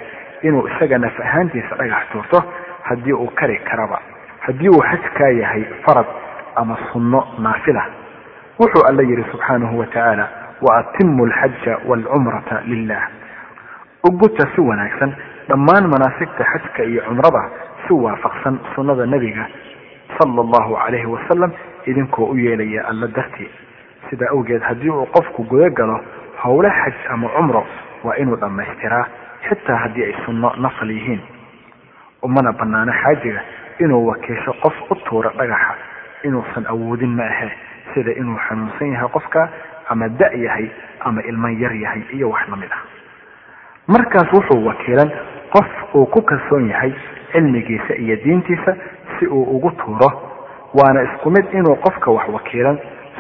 inuu 0.44 0.68
isaga 0.68 0.98
naf 0.98 1.20
ahaantiisa 1.20 1.76
dhagax 1.76 2.04
tuurto 2.12 2.44
haddii 2.84 3.14
uu 3.14 3.30
kari 3.36 3.58
karaba. 3.70 4.00
Haddii 4.40 4.70
uu 4.70 4.82
xajkaa 4.82 5.30
yahay 5.42 5.64
farad 5.86 6.06
ama 6.56 6.78
sunno 6.92 7.24
naafila 7.40 7.84
wuxuu 8.60 8.84
alla 8.90 9.04
yihi 9.04 9.24
subxaanahu 9.32 9.80
wa 9.80 9.86
tacaala 9.86 10.28
wa 10.62 10.78
atimu 10.78 11.26
alxaja 11.26 11.78
waalcumrata 11.88 12.62
lilah 12.66 13.04
uguta 14.08 14.48
si 14.56 14.62
wanaagsan 14.62 15.12
dhammaan 15.50 15.88
manaasigta 15.92 16.44
xajka 16.52 16.84
iyo 16.84 17.02
cumrada 17.08 17.44
si 17.88 17.94
waafaqsan 17.94 18.60
sunnada 18.76 19.06
nebiga 19.06 19.46
sala 20.18 20.42
allahu 20.42 20.76
calayhi 20.80 21.06
wasalam 21.06 21.52
idinkoo 21.86 22.26
u 22.26 22.38
yeelaya 22.38 22.88
alla 22.88 23.08
dartii. 23.08 23.50
Sidaa 24.10 24.30
awgeed 24.32 24.62
haddii 24.62 24.90
uu 24.90 25.06
qofku 25.06 25.44
guda 25.44 25.70
galo 25.70 26.00
howle 26.44 26.70
xaj 26.70 26.94
ama 27.10 27.30
cumro 27.30 27.66
waa 28.04 28.16
inuu 28.18 28.36
dhammaystiraa 28.36 29.06
xitaa 29.50 29.76
haddii 29.76 30.04
ay 30.04 30.14
sunno 30.26 30.54
nafal 30.58 30.92
yihiin. 30.92 31.22
Umana 32.22 32.52
banaano 32.54 32.94
xaajiga 33.04 33.42
inuu 33.80 34.08
wakiisho 34.08 34.54
qof 34.64 34.92
u 34.92 34.96
tuuro 34.96 35.30
dhagaxa 35.38 35.76
inuusan 36.24 36.66
awoodin 36.68 37.10
ma 37.16 37.24
ahe 37.24 37.52
sida 37.94 38.12
inuu 38.12 38.38
xanuunsan 38.50 38.92
yahay 38.94 39.10
qofka 39.10 39.50
ama 39.90 40.10
da' 40.10 40.32
yahay 40.34 40.70
ama 41.00 41.22
ilman 41.22 41.60
yar 41.62 41.74
yahay 41.76 42.02
iyo 42.14 42.30
wax 42.30 42.48
la 42.50 42.56
mid 42.56 42.72
ah. 42.72 42.82
Markaas 43.88 44.32
wuxuu 44.34 44.66
wakiilan 44.66 45.12
qof 45.54 45.68
uu 45.96 46.06
ku 46.06 46.22
kalsoon 46.22 46.70
yahay 46.70 46.94
cilmigiisa 47.32 47.96
iyo 47.96 48.16
diintiisa 48.24 48.76
si 49.20 49.28
uu 49.28 49.44
ugu 49.44 49.72
tuuro 49.72 50.10
waana 50.78 51.04
isku 51.04 51.30
mid 51.32 51.46
inuu 51.54 51.76
qofka 51.76 52.12
wax 52.12 52.28
wakiilan 52.34 52.78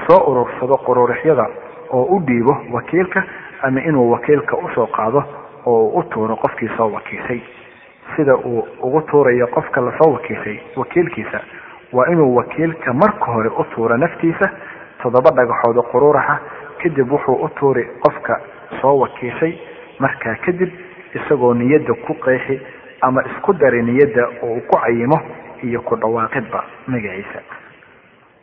soo 0.07 0.19
urursado 0.31 0.77
quruurixyada 0.85 1.45
oo 1.91 2.03
u 2.03 2.19
dhiibo 2.19 2.57
wakiilka 2.71 3.23
ama 3.61 3.81
inuu 3.81 4.11
wakiilka 4.11 4.57
u 4.57 4.69
soo 4.75 4.87
qaado 4.87 5.23
oo 5.65 5.87
u 5.87 6.03
tuuro 6.03 6.35
qofkii 6.35 6.69
soo 6.77 6.91
wakiishay 6.91 7.41
sida 8.15 8.35
uu 8.35 8.67
ugu 8.81 9.01
tuurayo 9.01 9.47
qofka 9.47 9.81
la 9.81 9.91
soo 9.97 10.11
wakiishay 10.13 10.59
wakiilkiisa 10.75 11.39
waa 11.93 12.07
inuu 12.11 12.35
wakiilka 12.35 12.93
marka 12.93 13.25
hore 13.25 13.49
u 13.49 13.63
tuuro 13.63 13.97
naftiisa 13.97 14.49
toddoba 15.01 15.29
dhagaxood 15.31 15.77
oo 15.77 15.83
quruuraxa 15.91 16.39
kadib 16.83 17.11
wuxuu 17.11 17.33
u 17.43 17.49
tuuri 17.49 17.83
qofka 18.03 18.39
soo 18.81 18.99
wakiishay. 18.99 19.53
Markaa 19.99 20.35
kadib 20.45 20.69
isagoo 21.13 21.53
niyadda 21.53 21.93
ku 21.93 22.13
qeexi 22.13 22.59
ama 23.01 23.23
isku 23.25 23.53
dari 23.53 23.81
niyadda 23.83 24.27
uu 24.43 24.59
ku 24.67 24.77
cayimo 24.81 25.19
iyo 25.63 25.81
ku 25.81 25.95
dhawaaqidba 25.95 26.63
magaciisa. 26.87 27.39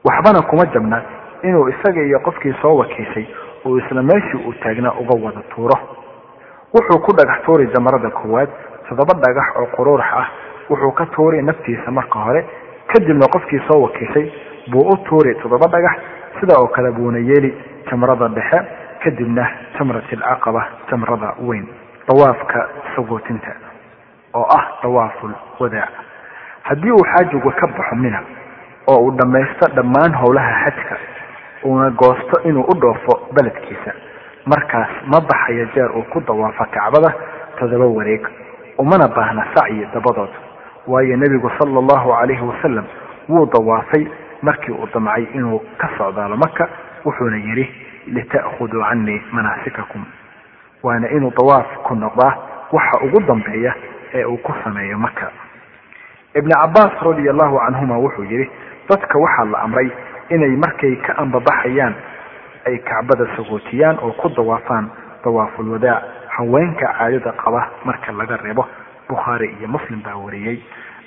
Waxbana 0.04 0.42
kuma 0.42 0.66
jabna 0.66 1.02
inuu 1.42 1.68
isaga 1.68 2.02
iyo 2.02 2.18
qofkii 2.20 2.54
soo 2.62 2.76
wakiishay 2.76 3.26
uu 3.66 3.78
isla 3.78 4.02
meeshii 4.02 4.44
uu 4.46 4.52
taagnaa 4.62 4.92
uga 5.00 5.14
wada 5.24 5.40
tuuro. 5.54 5.78
Wuxuu 6.74 6.98
ku 7.04 7.12
dhagax 7.12 7.42
tuuri 7.44 7.66
jamarada 7.74 8.10
koowaad 8.10 8.48
toddoba 8.88 9.14
dhagax 9.20 9.56
oo 9.56 9.66
quruurax 9.76 10.12
ah. 10.16 10.28
Wuxuu 10.70 10.92
ka 10.92 11.06
tuuri 11.06 11.42
naftiisa 11.42 11.90
marka 11.90 12.18
hore 12.18 12.46
kadibna 12.92 13.26
qofkii 13.28 13.60
soo 13.68 13.82
wakiishay 13.82 14.32
buu 14.70 14.88
u 14.88 14.96
tuuri 15.08 15.34
toddoba 15.34 15.66
dhagax 15.68 15.96
sida 16.40 16.54
oo 16.58 16.66
kale 16.68 16.90
buuna 16.90 17.18
yeeli 17.18 17.54
jamrada 17.90 18.28
dhexe 18.28 18.60
kadibna 19.04 19.46
jamrat 19.78 20.04
alcaqaba 20.12 20.66
jamrada 20.90 21.34
weyn. 21.46 21.66
Dawaafka 22.08 22.68
sagootinta 22.96 23.52
oo 24.34 24.46
ah 24.58 24.64
dawaaful 24.82 25.30
wadaac 25.60 25.90
haddii 26.62 26.90
uu 26.90 27.04
xaajigu 27.12 27.50
ka 27.50 27.66
baxo 27.66 27.96
mina 27.96 28.20
oo 28.86 28.98
uu 29.04 29.10
dhammaysto 29.18 29.66
dhammaan 29.76 30.14
howlaha 30.14 30.64
xajka 30.64 30.96
uuna 31.64 31.90
goosto 31.90 32.42
inuu 32.48 32.64
u 32.64 32.74
dhoofo 32.80 33.28
beledkiisa 33.34 33.92
markaas 34.46 34.88
ma 35.06 35.20
baxayo 35.20 35.66
jeer 35.74 35.90
uu 35.96 36.02
ku 36.12 36.20
dawaafo 36.20 36.64
kacbada 36.70 37.14
toddoba 37.58 37.86
wareeg 37.86 38.26
umana 38.78 39.08
baahna 39.08 39.44
sacyi 39.54 39.86
dabadood. 39.94 40.30
Waayo 40.86 41.16
nebigu 41.16 41.50
sala 41.58 41.78
allahu 41.78 42.10
calayhi 42.10 42.42
wasalam 42.42 42.84
wuu 43.28 43.46
dawaafay 43.46 44.06
markii 44.42 44.72
uu 44.72 44.88
damcay 44.94 45.24
inuu 45.34 45.60
ka 45.78 45.88
socdaalo 45.98 46.36
maka 46.36 46.68
wuxuuna 47.04 47.36
yidhi 47.36 47.68
lita'khuduu 48.06 48.82
canii 48.82 49.22
manaasikakum. 49.32 50.04
Waana 50.82 51.08
inuu 51.10 51.30
dawaaf 51.38 51.66
ku 51.86 51.94
noqdaa 51.94 52.34
waxa 52.72 53.00
ugu 53.04 53.20
dambeeya 53.20 53.74
ee 54.14 54.24
uu 54.24 54.36
ku 54.36 54.52
sameeyo 54.64 54.98
maka 54.98 55.30
ibni 56.34 56.52
cabaas 56.54 56.92
radia 57.02 57.30
allahu 57.34 57.58
canhuma 57.64 57.98
wuxuu 58.04 58.24
yidhi 58.24 58.50
dadka 58.88 59.18
waxaa 59.18 59.44
la 59.52 59.58
amray 59.66 59.88
inay 60.30 60.56
markay 60.64 60.96
ka 61.06 61.12
ambabaxayaan 61.22 61.94
ay 62.66 62.78
kacbada 62.88 63.26
sagootiyaan 63.36 63.98
oo 64.02 64.12
ku 64.22 64.28
dawaafaan 64.28 64.90
dawaaful 65.24 65.68
wadaac 65.74 66.02
haweenka 66.36 66.86
caadada 66.98 67.32
qaba 67.42 67.68
marka 67.84 68.12
laga 68.12 68.36
reebo. 68.36 68.64
Bukhaari 69.08 69.48
iyo 69.60 69.68
muslim 69.68 70.00
baa 70.02 70.16
wariyey. 70.16 70.56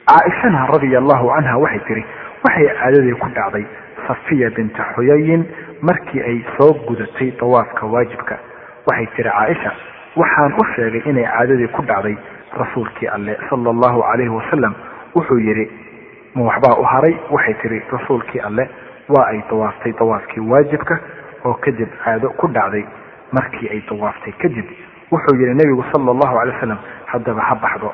Caaishana 0.06 0.68
radia 0.70 1.00
allahu 1.00 1.30
canha 1.34 1.58
waxay 1.58 1.80
tiri 1.88 2.04
waxay 2.46 2.68
caadadii 2.80 3.16
ku 3.18 3.28
dhacday 3.34 3.66
safiya 4.08 4.50
binta 4.54 4.84
xuyayin 4.96 5.46
markii 5.82 6.22
ay 6.22 6.46
soo 6.58 6.74
gudatay 6.86 7.32
dawaafka 7.40 7.86
waajibka. 7.88 8.38
Waxay 8.86 9.08
tiri 9.16 9.30
caaisha 9.30 9.72
waxaan 10.16 10.54
u 10.54 10.64
sheegay 10.76 11.02
inay 11.10 11.26
caadadii 11.26 11.68
ku 11.74 11.82
dhacday 11.82 12.16
rasuulkii 12.60 13.08
alle 13.08 13.38
sala 13.50 13.70
allahu 13.74 14.04
calayhi 14.06 14.30
wasalam 14.30 14.74
wuxuu 15.16 15.40
yidhi 15.40 15.66
ma 16.36 16.42
waxbaa 16.44 16.76
u 16.80 16.84
haray? 16.84 17.16
Waxay 17.32 17.54
tiri 17.62 17.80
rasuulkii 17.92 18.40
alle 18.40 18.70
waa 19.10 19.26
ay 19.28 19.42
dawaaftay 19.50 19.92
dawaafkii 20.00 20.40
waajibka 20.52 21.00
oo 21.46 21.54
kadib 21.54 21.90
caado 22.04 22.30
ku 22.30 22.48
dhacday 22.48 22.86
markii 23.32 23.70
ay 23.70 23.82
dawaaftay 23.90 24.34
kadib. 24.42 24.66
Wuxuu 25.12 25.36
yidhi 25.40 25.54
nebigu 25.54 25.84
sala 25.94 26.12
allahu 26.12 26.36
calay 26.38 26.54
wasalam 26.56 26.78
haddaba 27.06 27.42
ha 27.42 27.56
baxdo. 27.56 27.94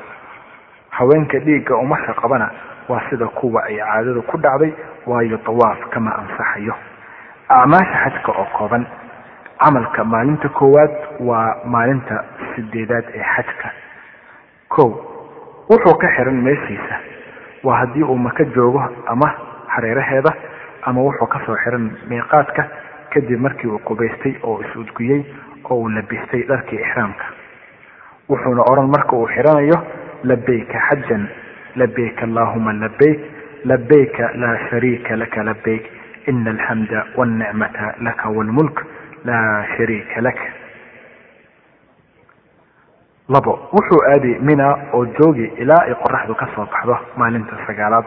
Haweenka 0.90 1.38
dhiigga 1.38 1.76
umasha 1.76 2.14
qabana 2.14 2.50
waa 2.88 3.00
sida 3.10 3.26
kuwa 3.26 3.64
ay 3.64 3.76
caadadu 3.78 4.22
ku 4.22 4.36
dhacday 4.38 4.72
waayo 5.06 5.38
dawaaf 5.46 5.78
kama 5.90 6.10
ansaxayo. 6.18 6.74
Acmaasha 7.48 7.96
xajka 8.04 8.32
oo 8.32 8.46
kooban 8.58 8.86
camalka 9.62 10.04
maalinta 10.04 10.48
koowaad 10.48 10.90
waa 11.20 11.56
maalinta 11.64 12.24
sideedaad 12.54 13.04
ee 13.14 13.22
xajka. 13.36 13.70
Kow 14.68 14.90
wuxuu 15.70 15.94
ka 15.98 16.08
xiran 16.16 16.40
meeshiisa. 16.42 16.96
Waa 17.62 17.76
haddii 17.78 18.02
uu 18.02 18.16
maka 18.18 18.44
joogo 18.44 18.82
ama 19.06 19.28
hareeraheeda 19.66 20.32
ama 20.82 21.00
wuxuu 21.02 21.26
ka 21.26 21.40
soo 21.46 21.56
xiran 21.64 21.90
miiqaadka 22.08 22.64
kadib 23.14 23.40
markii 23.40 23.68
uu 23.70 23.78
qubaystay 23.78 24.34
oo 24.42 24.60
is-udguyey 24.60 25.22
oo 25.70 25.76
uu 25.76 25.88
labistay 25.88 26.42
dharkii 26.48 26.78
ixraamka. 26.80 27.24
Wuxuuna 28.28 28.62
odhan 28.72 28.88
marka 28.90 29.16
uu 29.16 29.26
xiranayo 29.28 29.78
labayka 30.24 30.78
xajan 30.88 31.28
labayk 31.76 32.22
allahuma 32.22 32.72
labayk 32.72 33.20
labayka 33.64 34.30
laa 34.34 34.58
shariika 34.70 35.16
laka 35.16 35.42
labayk 35.42 35.84
ina 36.26 36.50
alxamda 36.50 37.06
walnicmata 37.16 37.94
laka 38.00 38.28
walmulk 38.30 38.82
laa 39.24 39.64
shariika 39.76 40.20
lak 40.20 40.38
labo 43.34 43.52
wuxuu 43.72 44.00
aadi 44.12 44.32
mina 44.48 44.66
oo 44.92 45.04
joogi 45.18 45.46
ilaa 45.62 45.82
ay 45.88 45.94
qoraxdu 46.02 46.34
ka 46.34 46.46
soo 46.54 46.66
baxdo 46.72 46.96
maalinta 47.16 47.56
sagaalaad. 47.66 48.04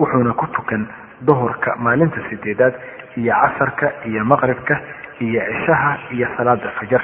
Wuxuuna 0.00 0.32
ku 0.34 0.46
tukan 0.56 0.86
duhurka 1.26 1.76
maalinta 1.78 2.20
sideedaad 2.30 2.74
iyo 3.16 3.32
casarka 3.42 3.86
iyo 4.08 4.24
maqribka 4.24 4.74
iyo 5.20 5.40
cishaha 5.52 5.92
iyo 6.12 6.26
salaada 6.36 6.70
fajar. 6.78 7.02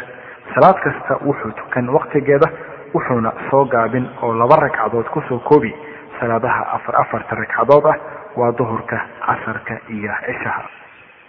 Salaad 0.54 0.76
kasta 0.84 1.14
wuxuu 1.26 1.52
tukan 1.60 1.88
waqtigeeda 1.88 2.48
wuxuuna 2.94 3.32
soo 3.50 3.64
gaabin 3.64 4.08
oo 4.22 4.32
laba 4.34 4.56
ragcadood 4.56 5.08
ku 5.08 5.20
soo 5.28 5.38
koobi. 5.38 5.72
Salaadaha 6.20 6.62
afar 6.76 6.94
afarta 7.00 7.36
ragcadood 7.36 7.86
ah 7.86 7.96
waa 8.36 8.52
duhurka 8.52 8.96
casarka 9.26 9.74
iyo 9.88 10.12
cishaha 10.26 10.62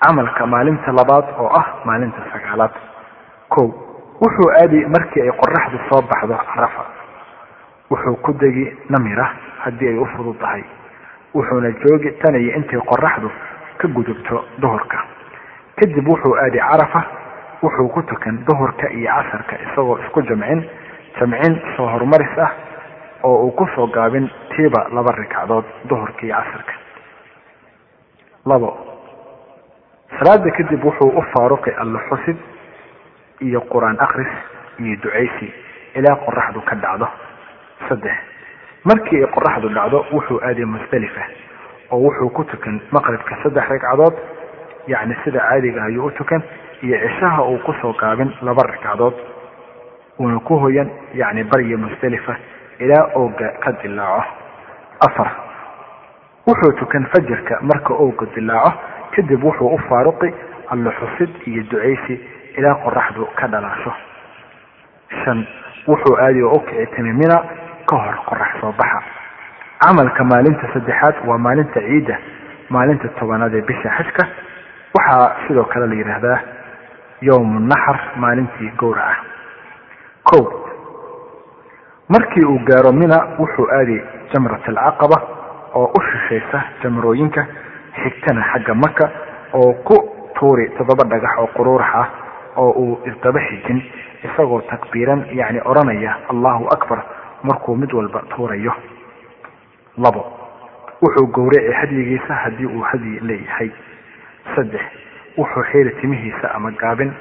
camalka 0.03 0.45
maalinta 0.45 0.91
labaad 0.91 1.25
oo 1.39 1.47
ah 1.59 1.65
maalinta 1.85 2.19
sagaalaad. 2.33 2.71
Kow 3.49 3.67
wuxuu 4.21 4.49
aadi 4.61 4.85
markii 4.85 5.21
ay 5.21 5.31
qoraxdu 5.41 5.77
soo 5.89 6.01
baxdo 6.01 6.35
carafa 6.53 6.83
wuxuu 7.91 8.15
ku 8.25 8.33
degi 8.33 8.65
namira 8.89 9.27
haddii 9.63 9.87
ay 9.87 9.97
u 9.97 10.05
fudud 10.15 10.37
tahay 10.39 10.63
wuxuuna 11.33 11.71
joogi 11.83 12.11
tan 12.21 12.35
iyo 12.35 12.55
intay 12.57 12.79
qoraxdu 12.79 13.29
ka 13.77 13.87
gudubto 13.87 14.45
duhurka. 14.59 14.97
Kadib 15.79 16.07
wuxuu 16.07 16.35
aadi 16.37 16.59
carafa 16.59 17.01
wuxuu 17.63 17.89
ku 17.89 18.01
tukan 18.03 18.43
duhurka 18.47 18.89
iyo 18.89 19.09
casarka 19.11 19.55
isagoo 19.65 19.97
isku 20.05 20.21
jamcin 20.21 20.63
jamcin 21.19 21.59
soo 21.75 21.87
horumaris 21.87 22.37
ah 22.37 22.51
oo 23.23 23.45
uu 23.45 23.51
ku 23.51 23.67
soo 23.75 23.87
gaabin 23.87 24.29
tiiba 24.55 24.87
laba 24.93 25.11
ragcadood 25.11 25.65
duhurka 25.89 26.21
iyo 26.25 26.35
casarka 26.35 26.73
labo. 28.45 28.77
Salaada 30.19 30.51
kadib 30.51 30.83
wuxuu 30.85 31.09
u 31.17 31.21
faaruqi 31.33 31.71
alla 31.81 31.99
xusid 32.09 32.37
iyo 33.47 33.61
qur'aan 33.71 33.97
akris 33.99 34.31
iyo 34.79 34.95
ducaysi 35.03 35.47
ilaa 35.95 36.15
qoraxdu 36.25 36.61
ka 36.69 36.75
dhacdo. 36.75 37.07
Saddex 37.89 38.15
markii 38.89 39.23
ay 39.23 39.29
qoraxdu 39.35 39.69
dhacdo 39.69 40.05
wuxuu 40.11 40.39
aaday 40.47 40.65
musdalifa 40.65 41.21
oo 41.91 41.99
wuxuu 42.05 42.29
ku 42.29 42.43
tukan 42.43 42.79
maqribka 42.91 43.35
saddex 43.43 43.67
ragcadood 43.69 44.15
yacni 44.87 45.15
sida 45.23 45.39
caadiga 45.39 45.83
ayuu 45.83 46.05
u 46.07 46.11
tukan 46.11 46.41
iyo 46.83 46.97
cishaha 47.03 47.43
uu 47.43 47.57
ku 47.65 47.73
soo 47.81 47.93
gaabin 47.93 48.31
laba 48.41 48.63
ragcadood. 48.67 49.13
Uuna 50.19 50.39
ku 50.39 50.55
hoyan 50.59 50.89
yacni 51.13 51.43
barya 51.43 51.77
musdalifa 51.77 52.35
ilaa 52.79 53.09
ooga 53.15 53.49
ka 53.63 53.71
dilaaco. 53.81 54.23
Afar 55.07 55.29
wuxuu 56.47 56.73
tukan 56.79 57.05
fajirka 57.13 57.59
marka 57.61 57.93
ooga 57.93 58.25
dilaaco 58.35 58.71
kadib 59.15 59.43
wuxuu 59.43 59.73
u 59.73 59.77
faaruqi 59.89 60.33
alla 60.71 60.91
xusid 60.99 61.29
iyo 61.47 61.63
ducaysi 61.71 62.15
ilaa 62.57 62.75
qoraxdu 62.83 63.25
ka 63.39 63.47
dhalaasho. 63.47 63.91
Shan 65.23 65.45
wuxuu 65.87 66.15
aadi 66.25 66.41
oo 66.43 66.55
u 66.55 66.59
kici 66.67 66.85
timimina 66.95 67.37
ka 67.89 67.95
hor 68.03 68.15
qorax 68.29 68.51
soo 68.61 68.71
baxa. 68.71 69.01
Camalka 69.83 70.23
maalinta 70.23 70.67
saddexaad 70.73 71.15
waa 71.27 71.37
maalinta 71.37 71.79
ciidda 71.79 72.17
maalinta 72.69 73.07
tobanaad 73.19 73.53
ee 73.53 73.61
bisha 73.61 73.89
xajka. 73.97 74.23
Waxaa 74.95 75.35
sidoo 75.47 75.63
kale 75.65 75.87
la 75.87 75.95
yidhaahdaa 75.95 76.39
yowmu 77.21 77.59
naxar 77.59 77.99
maalintii 78.15 78.71
gowraca 78.77 79.15
kow 80.23 80.43
markii 82.09 82.45
uu 82.45 82.59
gaaro 82.67 82.91
mina 82.91 83.17
wuxuu 83.39 83.67
aadi 83.77 83.97
jamrat 84.33 84.67
alcaqaba 84.69 85.17
oo 85.73 85.87
u 85.97 86.01
shishaysa 86.09 86.61
jamrooyinka 86.83 87.45
xigtana 88.03 88.43
xagga 88.53 88.73
maka 88.75 89.05
oo 89.53 89.73
ku 89.87 89.95
tuuri 90.39 90.69
toddoba 90.77 91.03
dhagax 91.11 91.37
oo 91.39 91.47
quruurax 91.55 91.93
ah 92.01 92.07
oo 92.57 92.71
uu 92.71 92.99
isdaba 93.05 93.39
xijin 93.49 93.81
isagoo 94.23 94.61
takbiiran 94.71 95.25
yacni 95.39 95.61
odhanaya 95.65 96.15
allahu 96.31 96.67
akbar 96.75 96.99
markuu 97.43 97.75
mid 97.75 97.91
walba 97.93 98.21
tuurayo. 98.35 98.73
Labo 99.97 100.23
wuxuu 101.01 101.27
gowraci 101.27 101.71
hadyigiisa 101.79 102.33
haddii 102.33 102.65
uu 102.65 102.81
hadyi 102.81 103.19
leeyahay. 103.21 103.69
Saddex 104.55 104.81
wuxuu 105.37 105.63
xiiri 105.71 105.91
timihiisa 106.01 106.51
ama 106.55 106.71
gaabin. 106.71 107.11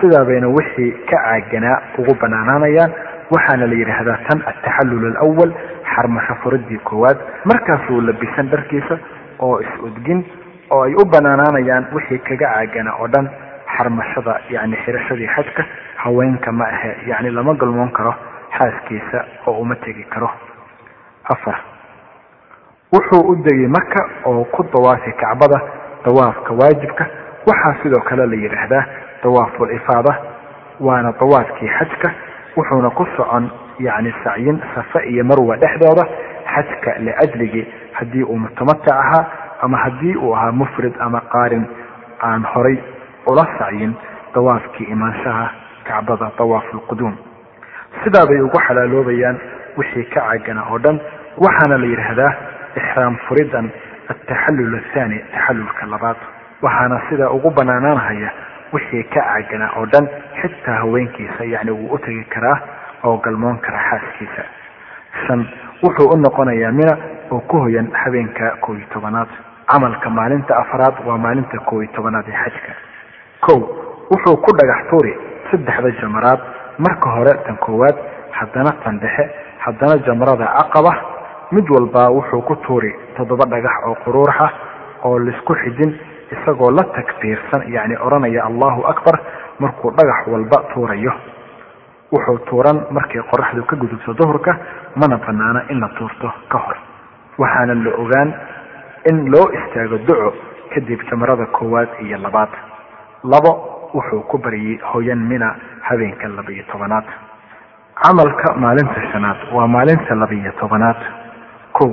Sidaabayna 0.00 0.48
wixii 0.48 0.90
ka 1.10 1.16
caaganaa 1.16 1.82
ugu 1.98 2.14
banaanaanayaan 2.20 2.92
waxaana 3.30 3.66
la 3.66 3.74
yidhaahdaa 3.74 4.18
tan 4.28 4.42
ataxallul 4.52 5.06
alawal 5.16 5.52
xarmasho 5.94 6.34
furadii 6.42 6.78
koowaad. 6.78 7.18
Markaasuu 7.44 8.00
labisan 8.00 8.50
dharkiisa 8.50 8.98
oo 9.38 9.60
is-udgin 9.60 10.24
oo 10.70 10.82
ay 10.84 10.94
u 10.94 11.04
banaanaanayaan 11.04 11.86
wixii 11.94 12.18
kaga 12.18 12.46
caaganaa 12.54 12.96
oo 13.00 13.08
dhan 13.08 13.28
xarmashada 13.76 14.40
yani 14.50 14.76
xirashadii 14.84 15.26
xajka 15.36 15.64
haweenka 15.96 16.52
ma 16.52 16.64
ahe 16.64 16.96
yani 17.06 17.30
lama 17.30 17.54
galmoon 17.54 17.90
karo 17.92 18.14
xaaskiisa 18.58 19.24
oo 19.46 19.58
uma 19.60 19.74
tegi 19.76 20.04
karo. 20.04 20.30
Afar 21.34 21.56
wuxuu 22.92 23.22
u 23.30 23.36
degay 23.36 23.66
maka 23.68 24.00
oo 24.26 24.44
ku 24.44 24.62
dawaafi 24.72 25.12
kacbada 25.12 25.60
dawaafka 26.04 26.52
waajibka. 26.54 27.06
Waxaa 27.46 27.74
sidoo 27.82 28.00
kale 28.08 28.26
la 28.26 28.36
yidhaahdaa 28.36 28.84
dawaaful 29.22 29.70
ifaada 29.74 30.14
waana 30.80 31.12
dawaafkii 31.20 31.68
xajka 31.78 32.10
wuxuuna 32.56 32.90
ku 32.90 33.06
socon 33.16 33.50
yani 33.78 34.12
sacyin 34.24 34.60
safa 34.74 35.04
iyo 35.04 35.24
marwa 35.24 35.56
dhexdooda 35.56 36.04
xajka 36.54 36.98
liajligii 36.98 37.66
haddii 37.92 38.22
uu 38.24 38.36
mutamatac 38.38 38.92
ahaa 38.92 39.24
ama 39.62 39.78
haddii 39.78 40.16
uu 40.16 40.34
ahaa 40.36 40.52
mufrid 40.52 40.94
ama 41.00 41.20
qaarin 41.20 41.64
aan 42.22 42.44
horay 42.44 42.76
ula 43.26 43.46
sacyin 43.58 43.94
dawaafkii 44.34 44.84
imaanshaha 44.94 45.50
kacbada 45.84 46.30
dawaafulquduum 46.38 47.16
sidaa 48.04 48.26
bay 48.26 48.40
ugu 48.40 48.58
xalaaloobayaan 48.66 49.38
wixii 49.76 50.04
ka 50.14 50.20
cagana 50.30 50.62
oo 50.70 50.78
dhan 50.78 51.00
waxaana 51.38 51.78
la 51.78 51.86
yidhaahdaa 51.86 52.32
ixraam 52.80 53.16
furidan 53.28 53.70
ataxallul 54.12 54.74
athani 54.80 55.18
taxallulka 55.32 55.86
labaad. 55.86 56.16
Waxaana 56.62 57.00
sidaa 57.08 57.30
ugu 57.30 57.50
banaanaanhaya 57.50 58.30
wixii 58.72 59.02
ka 59.04 59.20
cagana 59.22 59.70
oo 59.76 59.86
dhan 59.86 60.08
xitaa 60.40 60.74
haweenkiisa 60.82 61.44
yacni 61.44 61.70
wuu 61.70 61.94
u 61.94 61.98
tegi 61.98 62.24
karaa 62.24 62.58
oo 63.04 63.16
galmoon 63.16 63.58
karaa 63.58 63.84
xaaskiisa. 63.90 64.42
Shan 65.26 65.46
wuxuu 65.82 66.08
u 66.14 66.16
noqonayaa 66.16 66.72
mina 66.72 66.96
oo 67.30 67.40
ku 67.40 67.56
hoyan 67.58 67.90
habeenka 67.92 68.50
koob 68.60 68.78
iyo 68.78 68.86
tobanaad. 68.92 69.28
Camalka 69.70 70.10
maalinta 70.10 70.56
afraad 70.56 70.94
waa 71.06 71.18
maalinta 71.18 71.58
koob 71.58 71.82
iyo 71.82 71.92
tobanaad 71.94 72.24
ee 72.28 72.38
xajka 72.44 72.72
kow 73.46 73.58
wuxuu 74.10 74.36
ku 74.44 74.50
dhagax 74.58 74.88
tuuri 74.90 75.12
saddexda 75.50 75.90
jamaraad. 76.00 76.40
Marka 76.78 77.10
hore 77.16 77.32
tan 77.46 77.56
koowaad 77.60 77.96
haddana 78.38 78.72
tan 78.84 78.98
dhexe 79.00 79.24
haddana 79.64 79.98
jamrada 80.06 80.46
caqaba 80.58 80.92
mid 81.52 81.68
walbaa 81.70 82.08
wuxuu 82.10 82.42
ku 82.42 82.56
tuuri 82.66 82.92
toddoba 83.16 83.44
dhagax 83.50 83.74
oo 83.86 83.94
quruurax 84.04 84.40
ah 84.40 84.52
oo 85.04 85.18
la 85.18 85.30
isku 85.36 85.54
xijin 85.54 85.92
isagoo 86.32 86.70
la 86.70 86.84
takbiirsan 86.96 87.68
yacni 87.68 87.96
odhanaya 88.06 88.44
allahu 88.48 88.86
akbar 88.92 89.20
markuu 89.58 89.90
dhagax 89.90 90.26
walba 90.32 90.56
tuurayo. 90.74 91.12
Wuxuu 92.12 92.38
tuuran 92.48 92.86
markay 92.90 93.20
qoraxdu 93.30 93.62
ka 93.66 93.76
gudubto 93.76 94.14
duhurka 94.14 94.56
mana 94.96 95.16
banaana 95.18 95.64
in 95.70 95.80
la 95.80 95.88
tuurto 95.98 96.32
ka 96.48 96.58
hor. 96.58 96.76
Waxaana 97.38 97.74
la 97.74 97.90
ogaan 98.02 98.34
in 99.10 99.28
loo 99.30 99.46
istaago 99.52 99.98
duco 100.08 100.32
kadib 100.74 101.00
jamrada 101.10 101.46
koowaad 101.46 101.88
iyo 102.00 102.16
labaad 102.18 102.48
labo 103.24 103.90
wuxuu 103.94 104.22
ku 104.28 104.38
baryay 104.38 104.78
hoyan 104.92 105.18
mina 105.28 105.54
habeenka 105.82 106.28
labiyo 106.28 106.64
tobanaad. 106.72 107.04
Camalka 108.02 108.54
maalinta 108.56 109.00
shanaad 109.12 109.52
waa 109.52 109.66
maalinta 109.66 110.14
labiyo 110.14 110.52
tobanaad. 110.60 110.96
Kow 111.72 111.90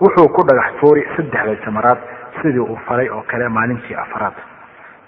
wuxuu 0.00 0.28
ku 0.28 0.42
dhagax 0.44 0.80
tuuri 0.80 1.06
saddexda 1.16 1.54
jamaraad 1.64 1.98
sidii 2.42 2.58
uu 2.60 2.76
falay 2.86 3.08
oo 3.08 3.22
kale 3.26 3.48
maalintii 3.48 3.94
afraad 3.94 4.34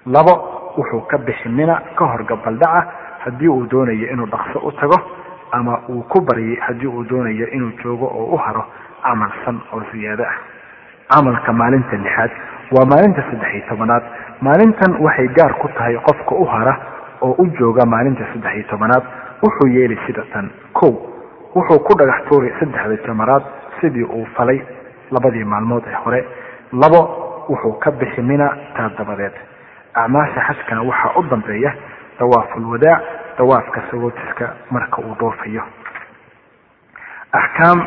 labo 0.07 0.32
wuxuu 0.77 1.01
ka 1.11 1.19
bixi 1.19 1.49
mina 1.49 1.81
ka 1.97 2.05
hor 2.05 2.24
gabaldhaca 2.24 2.89
haddii 3.24 3.49
uu 3.49 3.66
doonayo 3.66 4.09
inuu 4.12 4.27
dhaqso 4.27 4.59
u 4.65 4.73
tago 4.73 4.97
ama 5.53 5.81
uu 5.89 6.03
ku 6.09 6.20
baryay 6.20 6.57
haddii 6.61 6.86
uu 6.86 7.05
doonayo 7.05 7.47
inuu 7.53 7.73
joogo 7.82 8.07
oo 8.07 8.32
u 8.35 8.36
haro 8.36 8.65
camalsan 9.03 9.61
oo 9.73 9.82
siyaado 9.93 10.24
ah. 10.24 10.36
Camalka 11.12 11.53
maalinta 11.53 11.97
lixaad 11.97 12.31
waa 12.73 12.85
maalinta 12.86 13.23
saddex 13.23 13.55
iyo 13.55 13.65
tobanaad 13.69 14.03
maalintan 14.40 14.97
waxay 15.01 15.28
gaar 15.36 15.52
ku 15.59 15.69
tahay 15.69 15.97
qofka 16.09 16.35
u 16.35 16.44
hara 16.47 16.74
oo 17.20 17.35
u 17.39 17.47
jooga 17.59 17.85
maalinta 17.86 18.24
saddex 18.32 18.55
iyo 18.55 18.65
tobanaad. 18.70 19.05
Wuxuu 19.43 19.69
yeeli 19.69 19.98
sida 20.06 20.23
tan 20.32 20.51
kow. 20.73 20.93
Wuxuu 21.55 21.78
ku 21.86 21.93
dhagax 21.98 22.28
tuuri 22.28 22.52
saddexda 22.60 22.97
jamaraad 23.06 23.43
sidii 23.81 24.02
uu 24.05 24.27
falay 24.36 24.60
labadii 25.10 25.44
maalmood 25.44 25.85
ee 25.86 25.94
hore. 26.05 26.24
Labo 26.73 27.01
wuxuu 27.48 27.78
ka 27.78 27.90
bixi 27.90 28.23
mina 28.23 28.48
taa 28.77 28.90
dabadeed. 28.98 29.32
Acmaasha 29.94 30.40
xajkana 30.48 30.82
waxaa 30.82 31.19
u 31.19 31.23
dambeeya 31.31 31.73
dawaaful 32.19 32.65
wadaac 32.73 33.02
dawaafka 33.39 33.82
sagootiska 33.90 34.48
marka 34.70 35.02
uu 35.02 35.15
dhoofayo 35.19 35.62
axkaam 37.32 37.78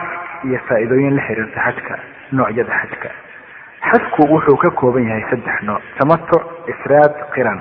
iyo 0.48 0.60
faa-iidooyin 0.68 1.16
la 1.16 1.22
xiriirta 1.28 1.60
xajka 1.66 1.96
noocyada 2.32 2.74
xajka 2.82 3.10
xajku 3.90 4.22
wuxuu 4.34 4.58
ka 4.64 4.70
kooban 4.80 5.04
yahay 5.08 5.24
saddex 5.30 5.62
nooc. 5.64 5.82
Tamatuc 6.00 6.44
ifraad 6.74 7.14
qiran. 7.34 7.60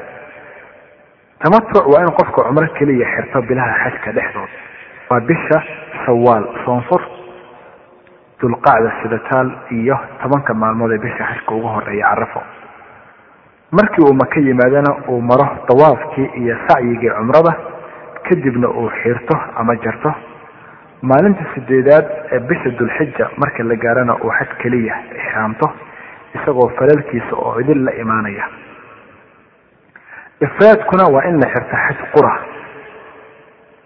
Tamatuc 1.42 1.86
waa 1.92 2.02
in 2.06 2.12
qofka 2.18 2.42
cumro 2.46 2.66
keliya 2.78 3.06
xirto 3.16 3.42
bilaha 3.48 3.74
xajka 3.84 4.12
dhexdood. 4.12 4.50
Waa 5.10 5.20
bisha 5.20 5.58
shawaal 6.04 6.44
soonfur 6.64 7.02
dulqacda 8.40 8.90
sidataal 9.02 9.48
iyo 9.78 9.96
tobanka 10.22 10.54
maalmood 10.54 10.92
ee 10.92 10.98
bisha 10.98 11.24
xajka 11.30 11.54
ugu 11.54 11.66
horreeya 11.74 12.06
carafo 12.08 12.40
markii 13.72 14.04
uu 14.04 14.14
maka 14.14 14.40
yimaadana 14.40 14.92
uu 15.08 15.20
maro 15.20 15.46
dawaafkii 15.68 16.28
iyo 16.40 16.56
sacyigii 16.68 17.10
cumrada 17.18 17.52
kadibna 18.28 18.68
uu 18.68 18.88
xirto 19.02 19.36
ama 19.56 19.74
jarto. 19.84 20.14
Maalinta 21.02 21.44
sideedaad 21.54 22.06
ee 22.32 22.38
bisha 22.48 22.70
dulxija 22.78 23.28
marka 23.36 23.62
la 23.62 23.76
gaarana 23.76 24.14
uu 24.24 24.30
xaj 24.38 24.48
keliya 24.62 24.94
ixraamto 25.18 25.66
isagoo 26.34 26.68
falalkiisa 26.78 27.34
oo 27.36 27.60
idin 27.60 27.84
la 27.84 27.92
imaanaya. 27.94 28.44
Ifraadkuna 30.40 31.04
waa 31.14 31.24
in 31.28 31.40
la 31.40 31.46
xirto 31.52 31.76
xaj 31.86 31.96
qura. 32.14 32.32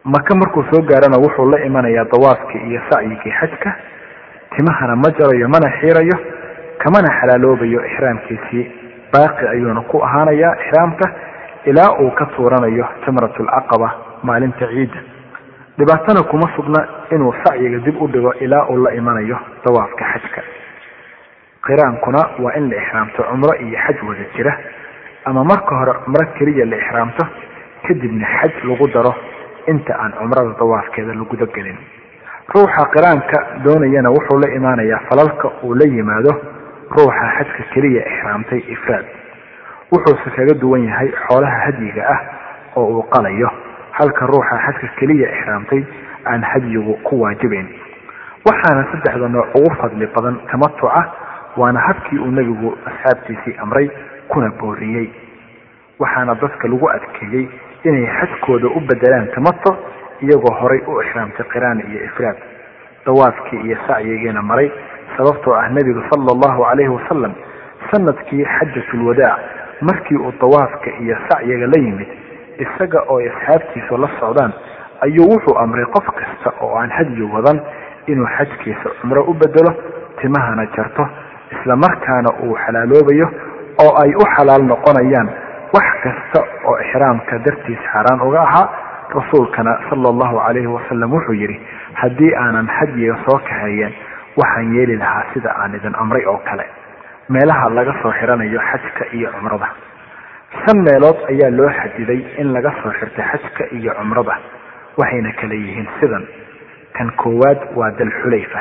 Maka 0.04 0.34
markuu 0.34 0.64
soo 0.70 0.82
gaarana 0.82 1.18
wuxuu 1.18 1.50
la 1.50 1.58
imanayaa 1.64 2.04
dawaafkii 2.12 2.58
iyo 2.70 2.80
sacyigii 2.90 3.32
xajka 3.40 3.70
timahana 4.56 4.96
ma 4.96 5.10
jarayo 5.18 5.48
mana 5.48 5.70
xiirayo 5.80 6.16
kamana 6.78 7.08
xalaaloobayo 7.20 7.80
ixraamkiisii. 7.86 8.64
Baaqi 9.12 9.46
ayuuna 9.48 9.80
ku 9.80 10.02
ahaanayaa 10.04 10.56
ixraamka 10.62 11.06
ilaa 11.64 11.90
uu 12.00 12.10
ka 12.10 12.26
tuuranayo 12.26 12.86
jamrat 13.06 13.40
alcaqaba 13.40 13.90
maalinta 14.22 14.66
ciidda. 14.68 14.98
Dhibaatana 15.78 16.22
kuma 16.30 16.48
sugna 16.56 16.86
inuu 17.10 17.34
sacyiga 17.44 17.78
dib 17.78 18.02
u 18.02 18.06
dhigo 18.08 18.32
ilaa 18.34 18.66
uu 18.70 18.76
la 18.84 18.92
imanayo 18.94 19.38
dawaafka 19.64 20.04
xajka 20.12 20.42
qiraankuna 21.66 22.20
waa 22.38 22.52
in 22.56 22.68
la 22.70 22.76
ixraamto 22.82 23.22
cumro 23.22 23.54
iyo 23.64 23.78
xaj 23.86 23.96
wada 24.08 24.24
jira 24.36 24.52
ama 25.24 25.44
marka 25.44 25.76
hore 25.76 25.92
cumro 26.04 26.24
keliya 26.38 26.66
la 26.66 26.76
ixraamto 26.76 27.24
kadibna 27.86 28.26
xaj 28.40 28.52
lagu 28.64 28.86
daro 28.94 29.14
inta 29.66 29.92
aan 29.98 30.12
cumrada 30.12 30.52
dawaafkeeda 30.58 31.14
la 31.14 31.46
gelin 31.54 31.78
ruuxa 32.54 32.84
qiraanka 32.94 33.38
doonayana 33.64 34.10
wuxuu 34.10 34.38
la 34.44 34.48
imaanayaa 34.54 35.00
falalka 35.08 35.48
uu 35.62 35.74
la 35.74 35.86
yimaado 35.86 36.32
ruuxa 36.90 37.26
xajka 37.38 37.62
keliya 37.72 38.02
ixraamtay 38.06 38.58
ifraad. 38.68 39.04
Wuxuuse 39.92 40.30
kaga 40.36 40.54
duwan 40.60 40.84
yahay 40.84 41.08
xoolaha 41.26 41.58
hadyiga 41.66 42.02
ah 42.14 42.20
oo 42.76 42.86
uu 42.98 43.02
qalayo 43.08 43.50
halka 43.92 44.26
ruuxa 44.26 44.58
xajka 44.66 44.88
keliya 45.00 45.28
ixraamtay 45.32 45.82
aan 46.26 46.42
hadyigu 46.42 46.94
ku 47.02 47.20
waajibayn 47.22 47.68
waxaana 48.44 48.84
saddexda 48.92 49.28
nooc 49.28 49.54
ugu 49.56 49.70
fadli 49.80 50.06
badan 50.06 50.36
tamatuca 50.50 51.04
waana 51.56 51.80
habkii 51.80 52.18
uu 52.18 52.30
nebigu 52.30 52.78
asxaabtiisii 52.86 53.56
amray 53.62 53.90
kuna 54.28 54.50
booriyey. 54.60 55.08
Waxaana 55.98 56.34
dadka 56.34 56.68
lagu 56.68 56.90
adkeeyey 56.90 57.48
inay 57.84 58.06
xajkooda 58.20 58.66
u 58.68 58.80
bedelaan 58.80 59.28
tamato 59.34 59.76
iyagoo 60.20 60.54
horay 60.60 60.80
u 60.86 61.00
ixraamtay 61.02 61.46
qiraan 61.52 61.80
iyo 61.90 62.04
ifraad. 62.04 62.36
Dawaafkii 63.06 63.60
iyo 63.60 63.76
sacyigiina 63.86 64.42
maray 64.42 64.70
sababtoo 65.16 65.54
ah 65.54 65.68
nebigu 65.68 66.02
sala 66.10 66.32
allahu 66.32 66.64
calayhi 66.64 66.90
wasalam 66.90 67.32
sannadkii 67.90 68.44
xajatulwadaac 68.44 69.38
markii 69.80 70.16
uu 70.16 70.32
dawaafka 70.40 70.90
iyo 71.00 71.16
sacyiga 71.28 71.66
la 71.66 71.78
yimid 71.84 72.08
isaga 72.58 73.00
oo 73.08 73.20
asxaabtiisu 73.20 73.96
la 73.98 74.08
socdaan 74.20 74.52
ayuu 75.00 75.28
wuxuu 75.30 75.58
amray 75.58 75.84
qof 75.84 76.06
kasta 76.06 76.52
oo 76.60 76.76
aan 76.78 76.90
hadyi 76.90 77.22
wadan 77.22 77.60
inuu 78.06 78.26
xajkiisa 78.38 78.90
cumro 79.00 79.22
u 79.24 79.34
bedelo 79.34 79.74
timahana 80.20 80.66
jarto 80.76 81.08
isla 81.54 81.76
markaana 81.84 82.30
uu 82.46 82.56
xalaaloobayo 82.64 83.26
oo 83.84 83.92
ay 84.02 84.10
u 84.14 84.24
xalaal 84.36 84.62
noqonayaan 84.72 85.28
wax 85.76 85.88
kasta 86.04 86.40
oo 86.68 86.76
ixraamka 86.84 87.38
dartiis 87.46 87.82
xaaraan 87.92 88.20
uga 88.28 88.40
ahaa 88.48 88.66
rasuulkana 89.18 89.72
sala 89.90 90.08
allahu 90.12 90.36
calayhi 90.46 90.66
wasalam 90.76 91.12
wuxuu 91.16 91.34
yidhi 91.42 91.56
haddii 92.02 92.32
aanan 92.44 92.68
hadyiga 92.78 93.16
soo 93.26 93.38
kaxeeyeen 93.48 93.92
waxaan 94.40 94.74
yeeli 94.76 94.96
lahaa 95.02 95.24
sida 95.34 95.50
aan 95.62 95.74
idin 95.78 95.94
amray 96.02 96.24
oo 96.26 96.38
kale. 96.48 96.64
Meelaha 97.28 97.68
laga 97.70 97.94
soo 98.02 98.12
xiranayo 98.18 98.60
xajka 98.70 99.04
iyo 99.16 99.28
cumrada. 99.34 99.68
Shan 100.64 100.78
meelood 100.86 101.18
ayaa 101.32 101.50
loo 101.58 101.70
xadiday 101.80 102.20
in 102.40 102.52
laga 102.56 102.72
soo 102.82 102.92
xirto 102.98 103.22
xajka 103.30 103.64
iyo 103.78 103.92
cumrada 103.98 104.34
waxayna 104.98 105.30
kala 105.40 105.54
yihiin 105.54 105.88
sidan. 106.00 106.24
Kan 106.96 107.10
koowaad 107.22 107.60
waa 107.78 107.90
dalxulayfa 108.00 108.60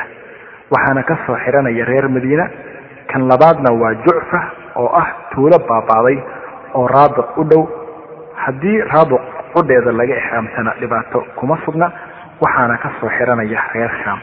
waxaana 0.74 1.02
ka 1.10 1.16
soo 1.26 1.36
xiranaya 1.44 1.84
reer 1.90 2.08
madiina 2.08 2.46
kan 3.10 3.28
labaadna 3.28 3.70
waa 3.82 3.94
jucfa 4.04 4.40
oo 4.76 4.88
ah 5.00 5.08
tuulo 5.34 5.58
baabaaday 5.68 6.18
oo 6.74 6.86
raabiq 6.88 7.36
u 7.38 7.44
dhow. 7.44 7.62
Haddii 8.44 8.80
raabiq 8.92 9.22
qudheeda 9.54 9.92
laga 9.92 10.14
ixraamtana 10.20 10.72
dhibaato 10.80 11.20
kuma 11.38 11.56
sugna 11.64 11.90
waxaana 12.40 12.76
ka 12.82 12.90
soo 13.00 13.08
xiranaya 13.18 13.60
reer 13.74 13.92
shaam. 14.04 14.18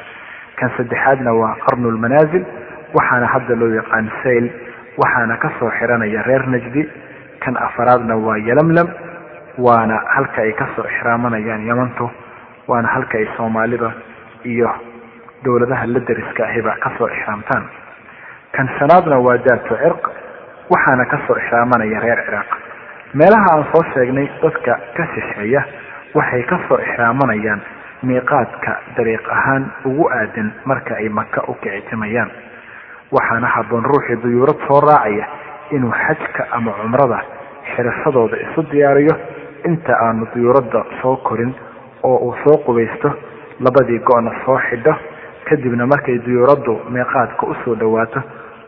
Kan 0.60 0.70
saddexaadna 0.78 1.32
waa 1.34 1.56
qarnulmanaasil 1.66 2.44
waxaana 2.98 3.28
hadda 3.34 3.56
loo 3.62 3.70
yaqaan 3.80 4.10
sayl 4.24 4.50
waxaana 4.98 5.38
ka 5.44 5.50
soo 5.60 5.70
xiranaya 5.80 6.24
reer 6.28 6.44
najdi. 6.48 6.84
Kan 7.44 7.56
afaraadna 7.58 8.16
waa 8.18 8.38
yalamlam 8.38 8.88
waana 9.58 9.98
halka 10.16 10.42
ay 10.42 10.52
ka 10.54 10.68
soo 10.76 10.84
ixraamanayaan 10.86 11.66
yamantu 11.70 12.10
waana 12.68 12.88
halka 12.88 13.18
ay 13.18 13.28
soomaalida 13.38 13.92
iyo 14.46 14.70
dowladaha 15.44 15.86
la 15.88 16.00
dariska 16.00 16.44
ahiba 16.46 16.76
ka 16.84 16.92
soo 16.98 17.08
ixraamtaan 17.08 17.64
kan 18.56 18.68
shanaadna 18.80 19.18
waa 19.20 19.38
daatu 19.38 19.76
cirq 19.84 20.04
waxaana 20.70 21.06
ka 21.12 21.18
soo 21.28 21.36
ixraamanaya 21.42 22.00
reer 22.06 22.20
ciraaq 22.26 22.50
meelaha 23.14 23.48
aan 23.56 23.66
soo 23.72 23.84
sheegnay 23.94 24.28
dadka 24.44 24.80
ka 24.98 25.04
shisheeya 25.14 25.62
waxay 26.16 26.44
ka 26.52 26.60
soo 26.68 26.78
ixraamanayaan 26.88 27.62
miiqaadka 28.04 28.72
dariiq 28.98 29.26
ahaan 29.38 29.64
ugu 29.86 30.10
aadan 30.10 30.52
marka 30.66 30.96
ay 30.96 31.10
maka 31.10 31.44
u 31.48 31.54
kicitimayaan 31.64 32.32
waxaana 33.12 33.48
habboon 33.56 33.86
ruuxii 33.86 34.20
duyuurad 34.24 34.60
soo 34.68 34.80
raacaya 34.82 35.26
inuu 35.72 35.92
xajka 35.92 36.48
ama 36.52 36.72
cumrada 36.82 37.20
xirashadooda 37.76 38.38
isu 38.38 38.64
diyaariyo. 38.72 39.16
Inta 39.70 39.94
aanu 39.94 40.26
duyuuradda 40.34 40.80
soo 41.02 41.16
korin 41.18 41.54
oo 42.04 42.18
uu 42.18 42.36
soo 42.44 42.58
qubaysto 42.66 43.12
labadii 43.60 44.00
go-na 44.00 44.32
soo 44.46 44.58
xidho 44.70 44.94
kadibna 45.50 45.86
markay 45.86 46.18
duyuuraddu 46.26 46.74
miiqaadka 46.90 47.46
u 47.46 47.56
soo 47.64 47.76
dhowaato 47.76 48.22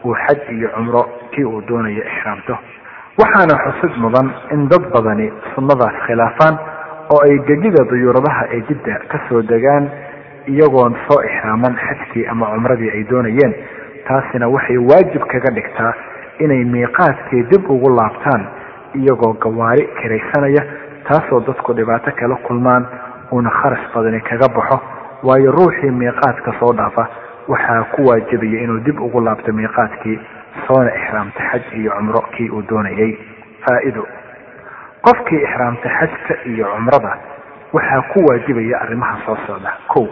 uu 0.05 0.15
xaj 0.25 0.39
iyo 0.57 0.69
cumro 0.75 1.03
kii 1.31 1.43
uu 1.45 1.61
doonayo 1.67 2.03
ixraamto. 2.03 2.57
Waxaana 3.19 3.55
xusid 3.63 3.97
mudan 4.01 4.31
in 4.51 4.67
dad 4.69 4.83
badani 4.93 5.31
sunnadaas 5.55 5.95
khilaafaan 6.07 6.57
oo 7.13 7.19
ay 7.25 7.37
gegida 7.47 7.83
duyuuradaha 7.89 8.45
ee 8.55 8.61
jidda 8.69 8.99
ka 9.11 9.19
soo 9.29 9.41
degaan 9.41 9.89
iyagoon 10.47 10.95
soo 11.07 11.21
ixraaman 11.29 11.75
xajkii 11.85 12.25
ama 12.27 12.45
cumradii 12.53 12.89
ay 12.91 13.03
doonayeen. 13.09 13.53
Taasina 14.07 14.47
waxay 14.49 14.77
waajib 14.77 15.23
kaga 15.31 15.51
dhigtaa 15.55 15.93
inay 16.39 16.63
miiqaadkii 16.65 17.43
dib 17.51 17.69
ugu 17.69 17.89
laabtaan 17.95 18.47
iyagoo 18.95 19.33
gawaari 19.33 19.87
kiraysanaya 20.01 20.63
taasoo 21.07 21.39
dadku 21.47 21.73
dhibaato 21.73 22.11
kala 22.19 22.35
kulmaan 22.35 22.85
uuna 23.31 23.49
kharash 23.49 23.85
badani 23.95 24.19
kaga 24.21 24.47
baxo. 24.55 24.79
Waayo 25.23 25.51
ruuxii 25.51 25.91
miiqaadka 25.91 26.53
soo 26.59 26.73
dhaafa 26.73 27.07
waxaa 27.47 27.83
ku 27.95 28.05
waajibaya 28.07 28.63
inuu 28.63 28.79
dib 28.85 28.99
ugu 29.01 29.21
laabto 29.21 29.53
miiqaadkii 29.53 30.19
soona 30.67 30.91
ixraamta 30.95 31.39
xaj 31.51 31.63
iyo 31.79 31.91
cumro 31.91 32.21
kii 32.35 32.49
uu 32.49 32.61
doonayay. 32.69 33.17
Faa-ido 33.65 34.07
qofkii 35.01 35.41
ixraamta 35.43 35.89
xajka 35.99 36.33
iyo 36.45 36.65
cumrada 36.75 37.17
waxaa 37.73 38.01
ku 38.13 38.19
waajibaya 38.27 38.81
arrimaha 38.81 39.17
soo 39.25 39.37
socda. 39.47 39.71
Kow 39.87 40.07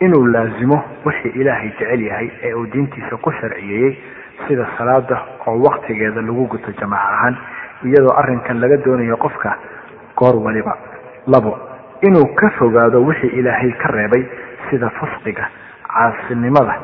inuu 0.00 0.26
laasimo 0.26 0.82
wixii 1.04 1.32
ilaahay 1.40 1.68
jecel 1.78 2.02
yahay 2.02 2.30
ee 2.42 2.54
uu 2.54 2.66
diintiisa 2.66 3.16
ku 3.16 3.32
sharciyeeyey 3.32 3.96
sida 4.48 4.66
salaada 4.78 5.18
oo 5.46 5.58
waktigeeda 5.62 6.20
lagu 6.22 6.46
guto 6.46 6.72
jamaac 6.80 7.04
ahaan 7.12 7.36
iyadoo 7.84 8.14
arrinkan 8.16 8.60
laga 8.60 8.76
doonayo 8.76 9.16
qofka 9.16 9.56
goor 10.16 10.36
waliba. 10.44 10.76
Labo 11.26 11.58
inuu 12.02 12.26
ka 12.34 12.50
fogaado 12.58 13.04
wixii 13.04 13.28
ilaahay 13.40 13.72
ka 13.72 13.88
reebay 13.92 14.24
sida 14.70 14.90
fusqiga 14.90 15.48
caasinimada 15.94 16.74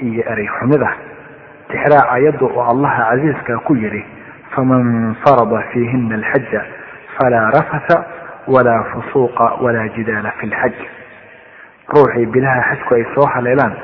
iyo 0.00 0.22
erey 0.32 0.48
xumida 0.58 0.88
tixraa 1.70 2.06
ayadda 2.16 2.44
oo 2.46 2.62
allaha 2.72 3.02
casiiska 3.10 3.58
ku 3.66 3.74
yidhi 3.76 4.02
faman 4.54 5.14
farada 5.24 5.62
fiihina 5.72 6.14
alxaja 6.14 6.62
falaa 7.16 7.50
rafatha 7.56 7.96
walaa 8.54 8.82
fusuuqa 8.92 9.46
walaa 9.64 9.88
jidaala 9.96 10.30
fi 10.40 10.46
lxaj 10.46 10.74
ruuxii 11.94 12.26
bilaha 12.26 12.62
xajku 12.70 12.94
ay 12.94 13.04
soo 13.14 13.26
haleelaan 13.34 13.74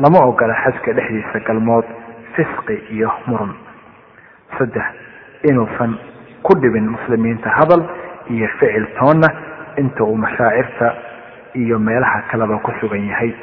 lama 0.00 0.18
ogola 0.30 0.54
xajka 0.64 0.92
dhexdiisa 0.92 1.40
galmood 1.46 1.84
fisqi 2.36 2.76
iyo 2.94 3.10
murun. 3.26 3.52
Saddex 4.58 4.84
inuusan 5.50 5.98
ku 6.42 6.54
dhibin 6.60 6.86
muslimiinta 6.94 7.50
hadal 7.50 7.82
iyo 8.30 8.48
ficil 8.58 8.86
toonna 8.98 9.28
inta 9.76 10.04
uu 10.04 10.16
mashaacirta 10.16 10.94
iyo 11.54 11.78
meelaha 11.78 12.22
kaleba 12.30 12.58
ku 12.58 12.72
sugan 12.80 13.04
yahay 13.10 13.34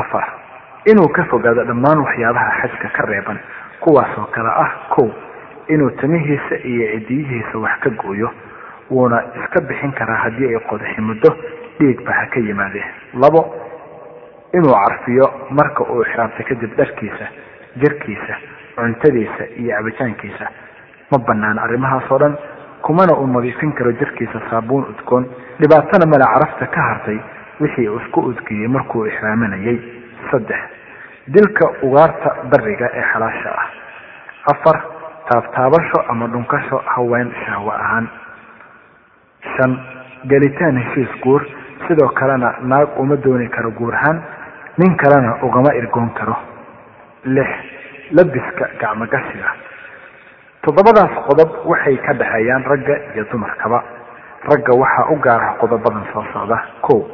afar 0.00 0.24
inuu 0.90 1.08
ka 1.16 1.24
fogaado 1.30 1.64
dhammaan 1.64 1.98
waxyaabaha 2.06 2.50
xajka 2.62 2.88
ka 2.96 3.02
reeban 3.10 3.38
kuwaasoo 3.80 4.26
kale 4.34 4.48
ah 4.64 4.70
kow 4.94 5.08
inuu 5.68 5.90
tamihiisa 6.00 6.56
iyo 6.64 6.86
cidiyihiisa 6.92 7.58
wax 7.58 7.78
ka 7.84 7.90
gooyo 7.90 8.30
wuuna 8.90 9.22
iska 9.40 9.60
bixin 9.68 9.92
karaa 9.92 10.16
haddii 10.24 10.48
ay 10.54 10.60
qodaxi 10.70 11.00
muddo 11.00 11.30
dhiigba 11.78 12.12
ha 12.12 12.26
ka 12.26 12.40
yimaadee. 12.40 12.84
Labo 13.22 13.40
inuu 14.54 14.74
carfiyo 14.74 15.26
marka 15.50 15.84
uu 15.84 16.02
ixraamtay 16.02 16.44
kadib 16.46 16.76
dharkiisa 16.76 17.26
jirkiisa 17.76 18.34
cuntadiisa 18.76 19.44
iyo 19.56 19.72
cabitaankiisa. 19.76 20.46
Ma 21.10 21.18
banaan 21.18 21.58
arrimahaasoo 21.58 22.18
dhan 22.18 22.36
kumana 22.82 23.16
uu 23.18 23.26
nadiifin 23.26 23.72
karo 23.72 23.92
jirkiisa 23.92 24.40
saabuun 24.50 24.84
udgoon. 24.92 25.24
Dhibaatana 25.60 26.06
male 26.06 26.24
carafta 26.34 26.66
ka 26.66 26.80
hartay 26.88 27.18
wixii 27.60 27.88
isku 28.00 28.20
udgeeyey 28.20 28.68
markuu 28.68 29.06
ixraaminayay 29.06 29.78
saddex. 30.30 30.60
Dilka 31.26 31.66
ugaarta 31.82 32.30
bariga 32.52 32.88
ee 32.94 33.04
xalaasha 33.12 33.50
ah. 33.62 33.68
Afar 34.52 34.76
taabtaabasho 35.30 35.98
ama 36.08 36.26
dhunkasho 36.28 36.78
haween 36.94 37.32
shahwo 37.46 37.70
ahaan. 37.72 38.08
Shan 39.56 39.72
gelitaan 40.28 40.76
heshiis 40.82 41.12
guur 41.22 41.42
sidoo 41.86 42.08
kalena 42.18 42.54
naag 42.62 42.98
uma 42.98 43.16
dooni 43.16 43.48
karo 43.48 43.70
guurahaan 43.70 44.20
nin 44.78 44.96
kalena 44.96 45.38
ugama 45.42 45.74
irgoon 45.74 46.10
karo. 46.14 46.36
Lix 47.24 47.48
labiska 48.12 48.68
gacmogashiga 48.80 49.48
toddobadaas 50.64 51.12
qodob 51.28 51.50
waxay 51.64 51.96
ka 52.06 52.12
dhexeeyaan 52.14 52.64
ragga 52.64 52.96
iyo 53.14 53.24
dumarkaba. 53.32 53.82
Ragga 54.48 54.72
waxaa 54.76 55.08
u 55.12 55.16
gaara 55.24 55.54
qodobadan 55.60 56.04
soo 56.12 56.24
socda. 56.32 56.56
Ko 56.80 57.06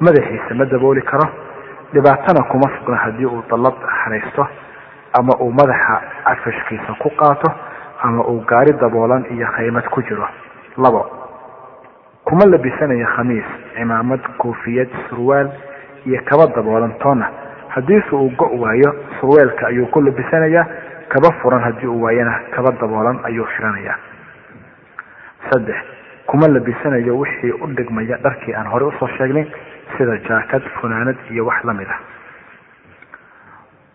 madaxiisa 0.00 0.54
ma 0.54 0.64
dabooli 0.64 1.02
karo. 1.02 1.28
Dhibaatana 1.92 2.44
kuma 2.50 2.70
sugna 2.78 2.96
haddii 2.96 3.26
uu 3.26 3.42
dallad 3.50 3.74
haraysto 3.86 4.46
ama 5.18 5.32
uu 5.40 5.50
madaxa 5.52 6.00
cafashkiisa 6.24 6.94
ku 6.98 7.10
qaato 7.10 7.52
ama 8.02 8.24
uu 8.28 8.40
gaari 8.46 8.72
daboolan 8.80 9.24
iyo 9.30 9.46
khaymad 9.46 9.84
ku 9.90 10.02
jiro. 10.02 10.26
Labo 10.78 11.06
kuma 12.24 12.44
labisanayo 12.46 13.06
khamiis 13.16 13.44
cimaamad 13.76 14.20
koofiyad 14.38 14.88
surwaal 15.08 15.50
iyo 16.06 16.20
kaba 16.24 16.46
daboolan 16.56 16.92
toona 16.98 17.28
haddiise 17.68 18.10
uu 18.16 18.30
go' 18.36 18.58
waayo 18.60 18.94
surweelka 19.20 19.66
ayuu 19.66 19.86
ku 19.86 20.00
labisanayaa 20.00 20.66
kaba 21.08 21.30
furan 21.42 21.60
haddii 21.62 21.86
uu 21.86 22.02
waayana 22.02 22.40
kaba 22.50 22.72
daboolan 22.80 23.18
ayuu 23.24 23.46
xiranayaa 23.56 23.96
saddex 25.50 25.76
kuma 26.26 26.48
labisanayo 26.48 27.18
wixii 27.18 27.52
u 27.52 27.66
dhigmaya 27.66 28.16
dharkii 28.16 28.54
aan 28.54 28.66
horey 28.66 28.88
u 28.88 28.92
soo 28.98 29.08
sheegnay 29.18 29.46
sida 29.96 30.16
jaakad 30.28 30.62
funaanad 30.80 31.16
iyo 31.30 31.46
wax 31.46 31.64
la 31.64 31.74
mid 31.74 31.88
ah. 31.88 32.00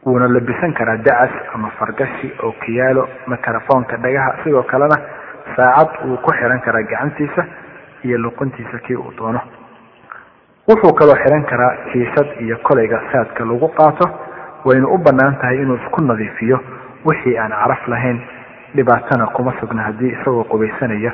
Wuuna 0.06 0.28
labisan 0.28 0.74
karaa 0.74 0.98
dacas 0.98 1.32
ama 1.53 1.70
fargashi 1.80 2.32
oo 2.44 2.52
kiyaalo 2.66 3.10
mikrofoonka 3.28 3.98
dhagaha 3.98 4.44
sidoo 4.44 4.64
kalena 4.64 4.95
saacad 5.56 5.90
wuu 6.07 6.18
ku 6.18 6.32
xiran 6.32 6.60
karaa 6.61 6.82
gacantiisa 6.84 7.45
iyo 8.03 8.18
luquntiisa 8.18 8.80
kii 8.80 8.95
uu 8.95 9.11
doono. 9.18 9.41
Wuxuu 10.68 10.94
kaloo 10.94 11.16
xiran 11.16 11.44
karaa 11.45 11.76
kiishad 11.91 12.28
iyo 12.41 12.57
kolayga 12.64 13.02
saadka 13.11 13.45
lagu 13.45 13.68
qaato. 13.68 14.10
Wayna 14.66 14.88
u 14.88 14.98
bannaan 14.98 15.36
tahay 15.41 15.57
inuu 15.61 15.76
isku 15.76 16.02
nadiifiyo 16.02 16.60
wixii 17.06 17.38
aan 17.38 17.52
caraf 17.52 17.88
lahayn 17.88 18.22
dhibaatana 18.76 19.28
kuma 19.28 19.53
sugna 19.60 19.84
haddii 19.84 20.11
isagoo 20.16 20.44
qubaysanaya 20.44 21.11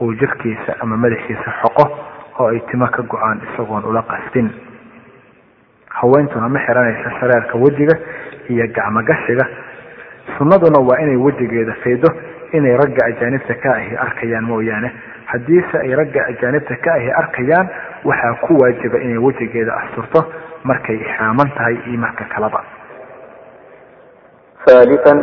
uu 0.00 0.12
jirkiisa 0.14 0.76
ama 0.80 0.96
madaxiisa 0.96 1.52
xoqo 1.62 1.84
oo 2.39 2.47
ay 2.47 2.59
timo 2.71 2.87
ka 2.87 3.01
go-aan 3.03 3.41
isagoon 3.47 3.83
ula 3.85 4.01
qastin 4.11 4.49
haweentuna 5.99 6.49
ma 6.49 6.59
xiranaysa 6.65 7.11
shareerka 7.19 7.57
wejiga 7.57 7.95
iyo 8.49 8.67
gacmogashiga 8.77 9.45
sunnaduna 10.37 10.79
waa 10.89 10.99
inay 11.03 11.15
wejigeeda 11.25 11.73
faydo 11.83 12.07
inay 12.53 12.77
ragga 12.81 13.05
ajaanibta 13.05 13.53
ka 13.63 13.73
ahi 13.75 13.95
arkayaan 14.05 14.43
mooyaane 14.51 14.91
haddiise 15.31 15.77
ay 15.83 15.95
ragga 15.95 16.25
ajaanibta 16.31 16.75
ka 16.85 16.93
ahi 16.93 17.09
arkayaan 17.21 17.67
waxaa 18.09 18.33
ku 18.45 18.57
waajiba 18.61 18.97
inay 19.05 19.17
wejigeeda 19.17 19.73
asturto 19.81 20.25
markay 20.63 20.95
ixraaman 20.95 21.51
tahay 21.57 21.75
iyo 21.87 21.99
marka 21.99 22.25
kaleba 22.35 22.61
ثالثا 24.65 25.13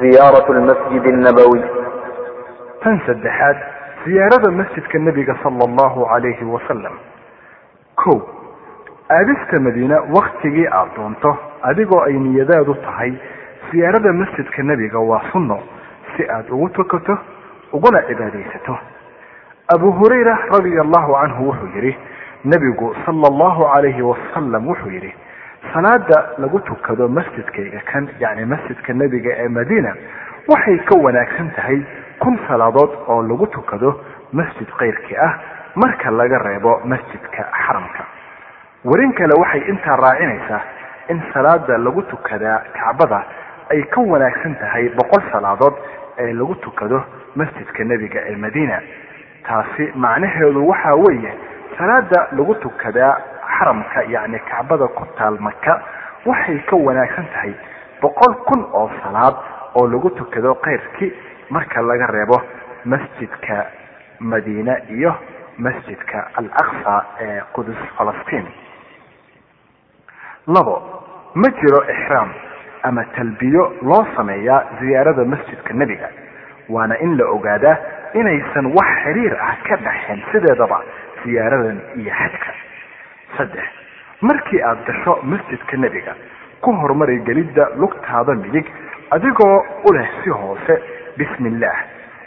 زيارة 0.00 0.46
المسجد 0.50 1.04
النبوي 1.06 1.62
tan 2.82 2.98
saddexaad 3.06 3.56
ziyaarada 4.07 4.51
masjidka 4.51 4.99
nebiga 4.99 5.35
sala 5.43 5.63
allahu 5.67 6.05
calayhi 6.11 6.45
wasalam 6.55 6.95
ko 7.95 8.13
aadista 9.17 9.59
madiina 9.67 9.97
waktigii 10.17 10.67
aada 10.67 10.91
doonto 10.95 11.31
adigoo 11.69 12.01
ay 12.07 12.13
niyadaadu 12.25 12.73
tahay 12.85 13.13
siyaarada 13.71 14.13
masjidka 14.13 14.63
nebiga 14.63 14.99
waa 14.99 15.21
sunno 15.31 15.59
si 16.15 16.23
aada 16.29 16.53
ugu 16.53 16.69
tukato 16.69 17.17
uguna 17.73 18.01
cibaadaysato. 18.07 18.77
Abu 19.75 19.91
hurayra 19.91 20.37
radia 20.51 20.81
allahu 20.81 21.13
canhu 21.21 21.47
wuxuu 21.49 21.67
yidhi 21.75 21.97
nebigu 22.45 22.95
sala 23.05 23.27
allahu 23.31 23.63
calayhi 23.73 24.01
wasalam 24.01 24.67
wuxuu 24.67 24.91
yidhi 24.91 25.13
salaada 25.73 26.29
lagu 26.37 26.59
tukado 26.59 27.07
masjidkayga 27.09 27.81
kan 27.91 28.07
yacni 28.19 28.45
masjidka 28.45 28.93
nebiga 28.93 29.31
ee 29.43 29.47
madiina 29.47 29.95
waxay 30.47 30.77
ka 30.87 30.95
wanaagsan 31.05 31.51
tahay 31.55 31.81
kun 32.19 32.39
salaadood 32.47 32.91
oo 33.07 33.21
lagu 33.23 33.47
tukado 33.47 33.99
masjid 34.33 34.67
keyrkii 34.79 35.17
ah 35.17 35.33
marka 35.75 36.11
laga 36.11 36.37
reebo 36.39 36.79
masjidka 36.85 37.43
xaramka. 37.65 38.03
Warin 38.85 39.13
kale 39.13 39.33
waxay 39.41 39.61
intaa 39.69 39.95
raacinaysaa 39.95 40.61
in 41.09 41.21
salaada 41.33 41.77
lagu 41.77 42.01
tukadaa 42.01 42.61
kacbada 42.73 43.23
ay 43.71 43.83
ka 43.83 44.01
wanaagsan 44.01 44.55
tahay 44.59 44.89
boqol 44.89 45.21
salaadood 45.31 45.73
ee 46.17 46.33
lagu 46.33 46.55
tukado 46.55 47.03
masjidka 47.35 47.83
nebiga 47.83 48.19
ee 48.29 48.35
madiina. 48.35 48.81
Taasi 49.47 49.91
macnaheedu 49.95 50.67
waxa 50.67 50.95
weeye 50.95 51.33
salaada 51.77 52.27
lagu 52.31 52.55
tukadaa 52.55 53.17
xaramka 53.57 54.03
yacni 54.09 54.39
kacbada 54.39 54.87
ku 54.87 55.05
taal 55.17 55.37
maka 55.39 55.81
waxay 56.25 56.59
ka 56.69 56.75
wanaagsan 56.75 57.25
tahay 57.33 57.53
boqol 58.01 58.33
kun 58.47 58.65
oo 58.73 58.89
salaad 59.03 59.35
oo 59.75 59.87
lagu 59.87 60.09
tukado 60.09 60.55
keyrkii 60.55 61.13
marka 61.49 61.81
laga 61.81 62.07
reebo 62.07 62.41
masjidka 62.85 63.57
madiina 64.19 64.75
iyo 64.97 65.15
masjidka 65.57 66.27
al 66.39 66.49
aqsa 66.63 66.95
ee 67.25 67.41
qudus 67.55 67.77
falastiin. 67.97 68.45
Labo 70.47 70.75
ma 71.35 71.49
jiro 71.59 71.79
ixraam 71.93 72.29
ama 72.83 73.03
talbiyo 73.15 73.63
loo 73.81 74.05
sameeyaa 74.15 74.63
ziyaarada 74.79 75.25
masjidka 75.25 75.73
nebiga 75.73 76.09
waana 76.69 76.95
in 77.05 77.17
la 77.17 77.25
ogaadaa 77.35 77.77
inaysan 78.13 78.65
wax 78.77 78.87
xiriir 79.03 79.33
ah 79.47 79.55
ka 79.67 79.75
dhaxeen 79.87 80.21
sideedaba 80.31 80.79
siyaaradan 81.23 81.79
iyo 82.01 82.11
xajka 82.19 82.51
saddex 83.37 83.65
markii 84.21 84.61
aada 84.69 84.81
gasho 84.87 85.19
masjidka 85.23 85.77
nebiga 85.77 86.13
ku 86.61 86.71
horumari 86.81 87.19
gelidda 87.27 87.69
lugtaada 87.81 88.33
midig 88.43 88.65
adigoo 89.11 89.57
u 89.89 89.93
leh 89.97 90.07
si 90.23 90.29
hoose 90.29 90.75
bismi 91.17 91.49
illah 91.49 91.75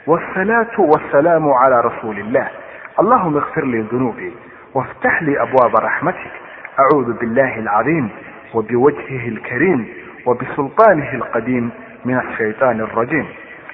wsalaatu 0.06 0.90
wasalaamu 0.90 1.54
calaa 1.54 1.82
rasuuli 1.82 2.20
illah 2.20 2.48
allahuma 2.96 3.38
ikfir 3.38 3.64
lii 3.66 3.82
dunuubii 3.90 4.32
waftax 4.74 5.20
lii 5.22 5.36
abwaaba 5.36 5.80
raxmatik 5.80 6.32
acuudu 6.76 7.14
billahi 7.20 7.60
alcadiim 7.60 8.08
wabiwajhihi 8.54 9.28
alkariim 9.36 9.86
wabisulطaanihi 10.26 11.16
alqadiim 11.16 11.70
min 12.04 12.16
ashayطaani 12.16 12.82
alrajiim 12.82 13.26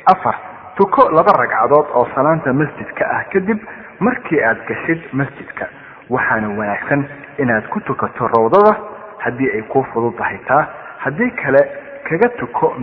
afar 0.07 0.35
tuko 0.77 1.11
laba 1.11 1.33
ragcadood 1.43 1.87
oo 1.95 2.07
salaanta 2.15 2.53
masjidka 2.53 3.05
ah 3.11 3.25
kadib 3.33 3.59
markii 4.01 4.41
aada 4.45 4.61
gashid 4.69 5.01
masjidka. 5.13 5.69
Waxaana 6.11 6.49
wanaagsan 6.49 7.05
inaad 7.39 7.69
ku 7.69 7.81
tukato 7.81 8.29
rawdada 8.29 8.77
haddii 9.19 9.51
ay 9.51 9.63
kuu 9.63 9.83
fududahay 9.93 10.39
taa. 10.47 10.67
Haddii 10.99 11.31
kale 11.31 11.63
kaga 12.09 12.29
tuko 12.39 12.75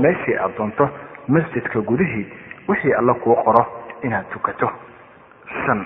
masjidka 1.27 1.79
gudihii 1.81 2.27
wixii 2.67 2.93
alla 2.93 3.13
kuu 3.13 3.35
qoro 3.35 3.65
inaad 4.03 4.25
tukato. 4.33 4.69
Shan 5.65 5.85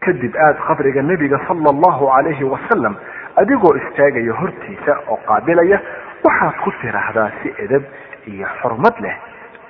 kadib 0.00 0.36
aada 0.36 0.60
qabriga 0.66 1.02
nebiga 1.02 1.38
sala 1.48 1.70
allahu 1.70 2.06
calayhi 2.14 2.44
wasalam 2.44 2.96
adigoo 3.36 3.76
istaagaya 3.76 4.32
hortiisa 4.32 4.98
oo 5.08 5.18
qaabilaya 5.26 5.80
waxaad 6.24 6.54
ku 6.64 6.72
tiraahdaa 6.80 7.30
si 7.42 7.54
edab 7.64 7.82
iyo 8.26 8.46
xurmad 8.62 8.94
leh. 9.00 9.16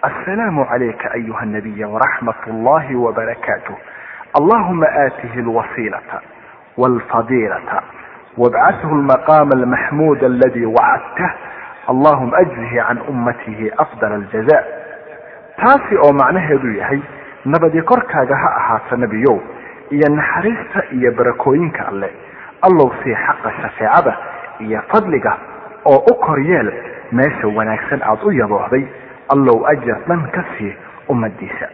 Assalaamu 0.02 0.64
calayka 0.66 1.10
ayuha 1.14 1.44
nabiya 1.46 1.88
waraxmat 1.88 2.36
allahi 2.48 2.94
wabarakaatuh 2.94 3.74
allahuma 4.38 4.86
aatihi 4.86 5.40
alwasiilata 5.40 6.20
walfadiilata 6.76 7.82
wabcathu 8.36 8.88
almaqaama 8.88 9.52
almaxmuud 9.56 10.24
aladi 10.24 10.66
wacadtah 10.66 11.30
allahuma 11.88 12.36
ajzihi 12.36 12.76
can 12.86 12.98
ummatihi 13.08 13.70
afdal 13.84 14.12
aljaza 14.12 14.58
taasi 15.60 15.96
oo 16.04 16.12
macnaheedu 16.12 16.72
yahay 16.78 17.00
nabadi 17.44 17.82
korkaaga 17.82 18.36
ha 18.36 18.48
ahaato 18.60 18.96
nebiyow 18.96 19.38
iyo 19.90 20.08
naxariista 20.14 20.82
iyo 20.92 21.12
barakooyinka 21.12 21.88
alle. 21.88 22.10
Allow 22.62 22.90
sii 23.04 23.14
xaqa 23.14 23.52
shafeecada 23.62 24.16
iyo 24.60 24.82
fadliga 24.92 25.36
oo 25.84 25.98
u 26.10 26.14
koryeel 26.26 26.72
meesha 27.12 27.46
wanaagsan 27.56 28.02
aada 28.02 28.24
u 28.24 28.32
yaboohday 28.32 28.84
allow 29.34 29.66
ajar 29.66 29.98
dhan 30.08 30.26
ka 30.34 30.44
sii 30.58 30.72
ummadiisa. 31.08 31.68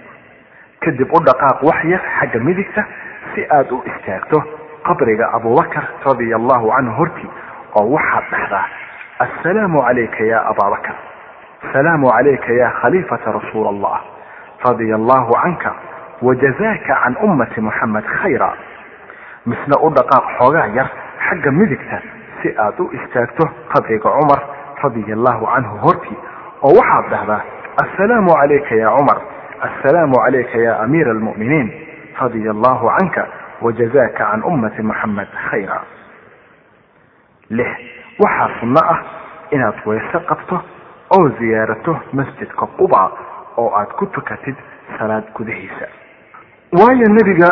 Kadib 0.80 1.08
u 1.12 1.20
dhaqaaq 1.24 1.62
wax 1.62 1.84
yar 1.84 2.00
xagga 2.20 2.40
midigta 2.40 2.84
si 3.34 3.46
aada 3.50 3.72
u 3.74 3.82
istaagto 3.86 4.42
qabriga 4.84 5.30
abubakar 5.32 5.84
radia 6.04 6.36
allahu 6.36 6.68
canhu 6.76 6.92
hortii 6.98 7.30
oo 7.80 7.86
waxaad 7.96 8.24
dhahdaa 8.30 8.66
assalaamu 9.18 9.78
calayka 9.82 10.24
ya 10.24 10.46
abaabakar 10.46 10.94
salaamu 11.72 12.10
calayka 12.10 12.52
ya 12.52 12.70
khaliifata 12.70 13.32
rasuula 13.32 13.68
allah 13.68 14.00
radia 14.64 14.94
allahu 14.94 15.32
canka 15.42 15.74
wajazaaka 16.22 16.94
can 17.04 17.16
ummati 17.22 17.60
muxamed 17.60 18.04
khayra. 18.04 18.54
Misna 19.46 19.76
u 19.82 19.90
dhaqaaq 19.90 20.24
xoogaa 20.38 20.66
yar 20.74 20.88
xagga 21.28 21.50
midigta 21.50 21.98
si 22.42 22.48
aad 22.58 22.80
u 22.80 22.90
istaagto 22.94 23.48
qabriga 23.74 24.10
cumar. 24.10 24.40
Radia 24.82 25.14
allahu 25.14 25.46
canhu 25.46 25.76
hortii. 25.82 26.18
Oo 26.62 26.70
waxaad 26.78 27.10
dhahdaa 27.10 27.40
assalaamu 27.82 28.30
calayka 28.30 28.74
ya 28.74 28.90
cumar. 28.96 29.18
Assalaamu 29.66 30.14
calayka 30.14 30.58
ya 30.58 30.78
amiira 30.80 31.10
almu'miniin. 31.10 31.68
Radia 32.20 32.50
allahu 32.50 32.86
canka 32.98 33.26
wajazaaka 33.60 34.38
waxaa 38.18 38.50
sunno 38.60 38.80
ah 38.94 38.98
inaad 39.50 39.74
weyse 39.86 40.18
qabto 40.28 40.60
oo 41.16 41.28
ziyaarato 41.38 41.96
masjidka 42.12 42.66
quba 42.78 43.10
oo 43.56 43.70
aad 43.76 43.90
ku 43.98 44.06
tukatid 44.06 44.56
salaad 44.98 45.24
gudahiisa 45.34 45.86
waayo 46.72 47.06
nebiga 47.16 47.48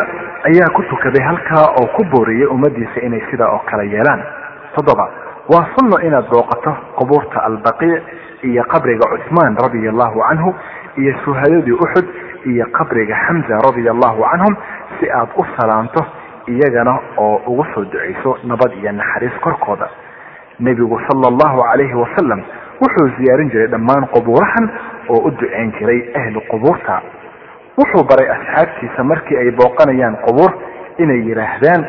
ayaa 0.48 0.70
ku 0.76 0.82
tukaday 0.82 1.22
halkaa 1.24 1.66
oo 1.80 1.86
ku 1.96 2.04
booriyey 2.12 2.46
ummadiisa 2.46 3.00
inay 3.02 3.20
sidaa 3.30 3.48
oo 3.52 3.62
kale 3.70 3.84
yeelaan. 3.90 4.22
Toddoba 4.74 5.08
waa 5.52 5.66
sunno 5.76 5.98
inaad 6.06 6.28
booqato 6.30 6.76
qubuurta 6.96 7.42
albaqiic 7.44 8.02
iyo 8.42 8.64
qabriga 8.64 9.08
cuthmaan 9.12 9.56
radia 9.62 9.90
allahu 9.90 10.20
canhu 10.28 10.54
iyo 10.96 11.12
shuhadadii 11.24 11.72
uxud 11.72 12.06
iyo 12.46 12.66
qabriga 12.72 13.16
xamza 13.26 13.58
radia 13.66 13.90
allahu 13.92 14.22
canhum 14.30 14.56
si 15.00 15.10
aad 15.10 15.28
u 15.36 15.44
salaamto 15.58 16.00
iyagana 16.48 16.98
oo 17.16 17.36
ugu 17.46 17.64
soo 17.74 17.84
ducayso 17.84 18.38
nabad 18.44 18.72
iyo 18.80 18.92
naxariis 18.92 19.36
korkooda 19.40 19.88
nebigu 20.60 21.00
sala 21.08 21.28
allahu 21.32 21.62
calayhi 21.68 21.94
wasalam 21.94 22.40
wuxuu 22.80 23.08
ziyaarin 23.18 23.50
jiray 23.50 23.66
dhammaan 23.68 24.06
qubuurahan 24.14 24.64
oo 25.08 25.18
u 25.26 25.30
duceyn 25.30 25.72
jiray 25.78 26.00
ahlu 26.20 26.40
qubuurta. 26.50 27.00
Wuxuu 27.78 28.04
baray 28.08 28.28
asxaabtiisa 28.36 29.04
markii 29.04 29.36
ay 29.36 29.50
booqanayaan 29.50 30.16
qubuur 30.26 30.50
inay 30.98 31.20
yidhaahdaan 31.28 31.84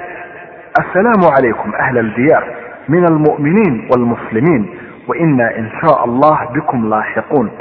assalaamu 0.81 1.27
calaykum 1.35 1.73
ahla 1.83 1.99
aldiyaar 1.99 2.43
min 2.87 3.03
almu'miniin 3.11 3.75
waalmuslimiin 3.91 4.63
waina 5.07 5.47
in 5.59 5.67
shaa 5.81 5.97
allah 6.07 6.37
bikum 6.53 6.89
laaxiquun 6.89 7.51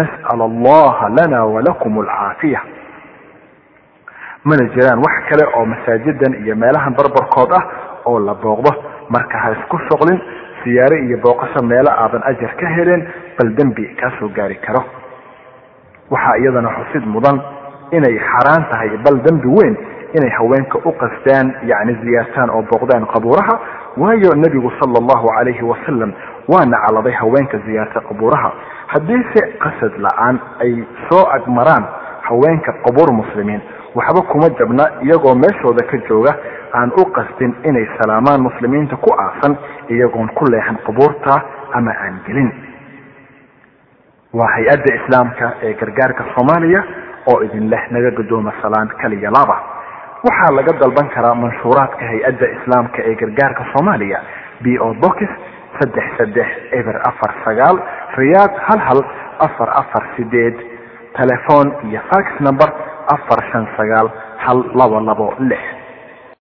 nas'al 0.00 0.40
allaha 0.50 1.08
lana 1.18 1.44
walakum 1.46 1.98
alcaafiya 1.98 2.60
mana 4.44 4.64
jiraan 4.74 4.98
wax 5.04 5.16
kale 5.28 5.44
oo 5.56 5.64
masaajidan 5.66 6.34
iyo 6.44 6.56
meelahan 6.56 6.94
barbarkood 6.94 7.52
ah 7.52 7.64
oo 8.06 8.18
la 8.20 8.34
booqdo. 8.34 8.70
Marka 9.08 9.38
ha 9.38 9.52
isku 9.56 9.78
shuqlin 9.88 10.20
siyaare 10.64 10.98
iyo 11.06 11.18
booqasho 11.24 11.62
meelo 11.66 11.90
aadan 11.90 12.22
ajar 12.30 12.52
ka 12.60 12.66
heleen 12.76 13.02
bal 13.38 13.50
dembi 13.58 13.84
kaa 14.00 14.10
soo 14.18 14.28
gaari 14.28 14.56
karo. 14.66 14.82
Waxaa 16.10 16.36
iyadana 16.40 16.70
xusid 16.78 17.04
mudan 17.06 17.40
inay 17.92 18.16
xaaraan 18.30 18.64
tahay 18.70 18.90
bal 19.04 19.16
dembi 19.26 19.48
weyn 19.58 19.74
inay 20.16 20.30
haweenka 20.38 20.78
u 20.84 20.92
qasdaan 21.02 21.52
yacni 21.70 21.94
ziyaartaan 22.04 22.50
oo 22.50 22.62
booqdaan 22.70 23.06
qabuuraha. 23.14 23.54
Waayo 23.96 24.30
nebigu 24.34 24.70
sala 24.80 24.98
allahu 25.02 25.26
calayhi 25.36 25.62
wasalam 25.72 26.12
waa 26.48 26.64
nacaladay 26.64 27.12
haweenka 27.12 27.58
ziyaarta 27.66 28.00
qabuuraha. 28.08 28.50
Haddiise 28.92 29.42
qasad 29.64 29.92
la'aan 30.06 30.36
ay 30.64 30.72
soo 31.10 31.24
agmaraan 31.36 31.84
haweenka 32.28 32.72
qubuur 32.86 33.12
muslimiin 33.20 33.60
waxba 33.94 34.22
kuma 34.30 34.48
jabna 34.58 34.84
iyagoo 35.06 35.34
meeshooda 35.34 35.86
ka 35.90 35.96
jooga 36.08 36.32
aan 36.74 36.90
u 37.00 37.04
qasdin 37.16 37.54
inay 37.64 37.86
salaamaan 37.98 38.40
muslimiinta 38.48 38.96
ku 38.96 39.10
aasan 39.24 39.56
iyagoon 39.88 40.28
ku 40.34 40.44
leexan 40.52 40.78
qubuurta 40.86 41.34
ama 41.72 41.90
aan 42.04 42.20
gelin. 42.26 42.50
Waa 44.32 44.48
hay'adda 44.54 44.94
islaamka 45.00 45.46
ee 45.62 45.74
gargaarka 45.80 46.24
soomaaliya 46.34 46.82
oo 47.32 47.40
idin 47.46 47.70
leh 47.70 47.84
naga 47.90 48.10
gadooma 48.18 48.52
salaan 48.62 48.88
kaliya 49.02 49.30
laba 49.30 49.56
waxaa 50.26 50.52
laga 50.58 50.72
dalban 50.80 51.08
karaa 51.14 51.34
manshuuraadka 51.34 52.04
hay'adda 52.12 52.46
islaamka 52.56 52.98
ee 53.08 53.14
gargaarka 53.22 53.64
soomaaliya 53.72 54.20
b 54.62 54.78
o 54.86 54.94
box 55.04 55.16
saddex 55.80 56.04
saddex 56.18 56.48
eber 56.78 56.96
afar 57.10 57.32
sagaal 57.44 57.76
riyaad 58.20 58.52
hal 58.66 58.80
hal 58.88 59.00
afar 59.46 59.68
afar 59.82 60.04
sideed 60.16 60.56
telefoon 61.18 61.72
iyo 61.88 62.00
fax 62.12 62.26
number 62.46 62.68
afar 63.14 63.40
shan 63.52 63.64
sagaal 63.76 64.06
hal 64.44 64.58
labo 64.74 65.00
labo 65.00 65.28
lix 65.50 65.77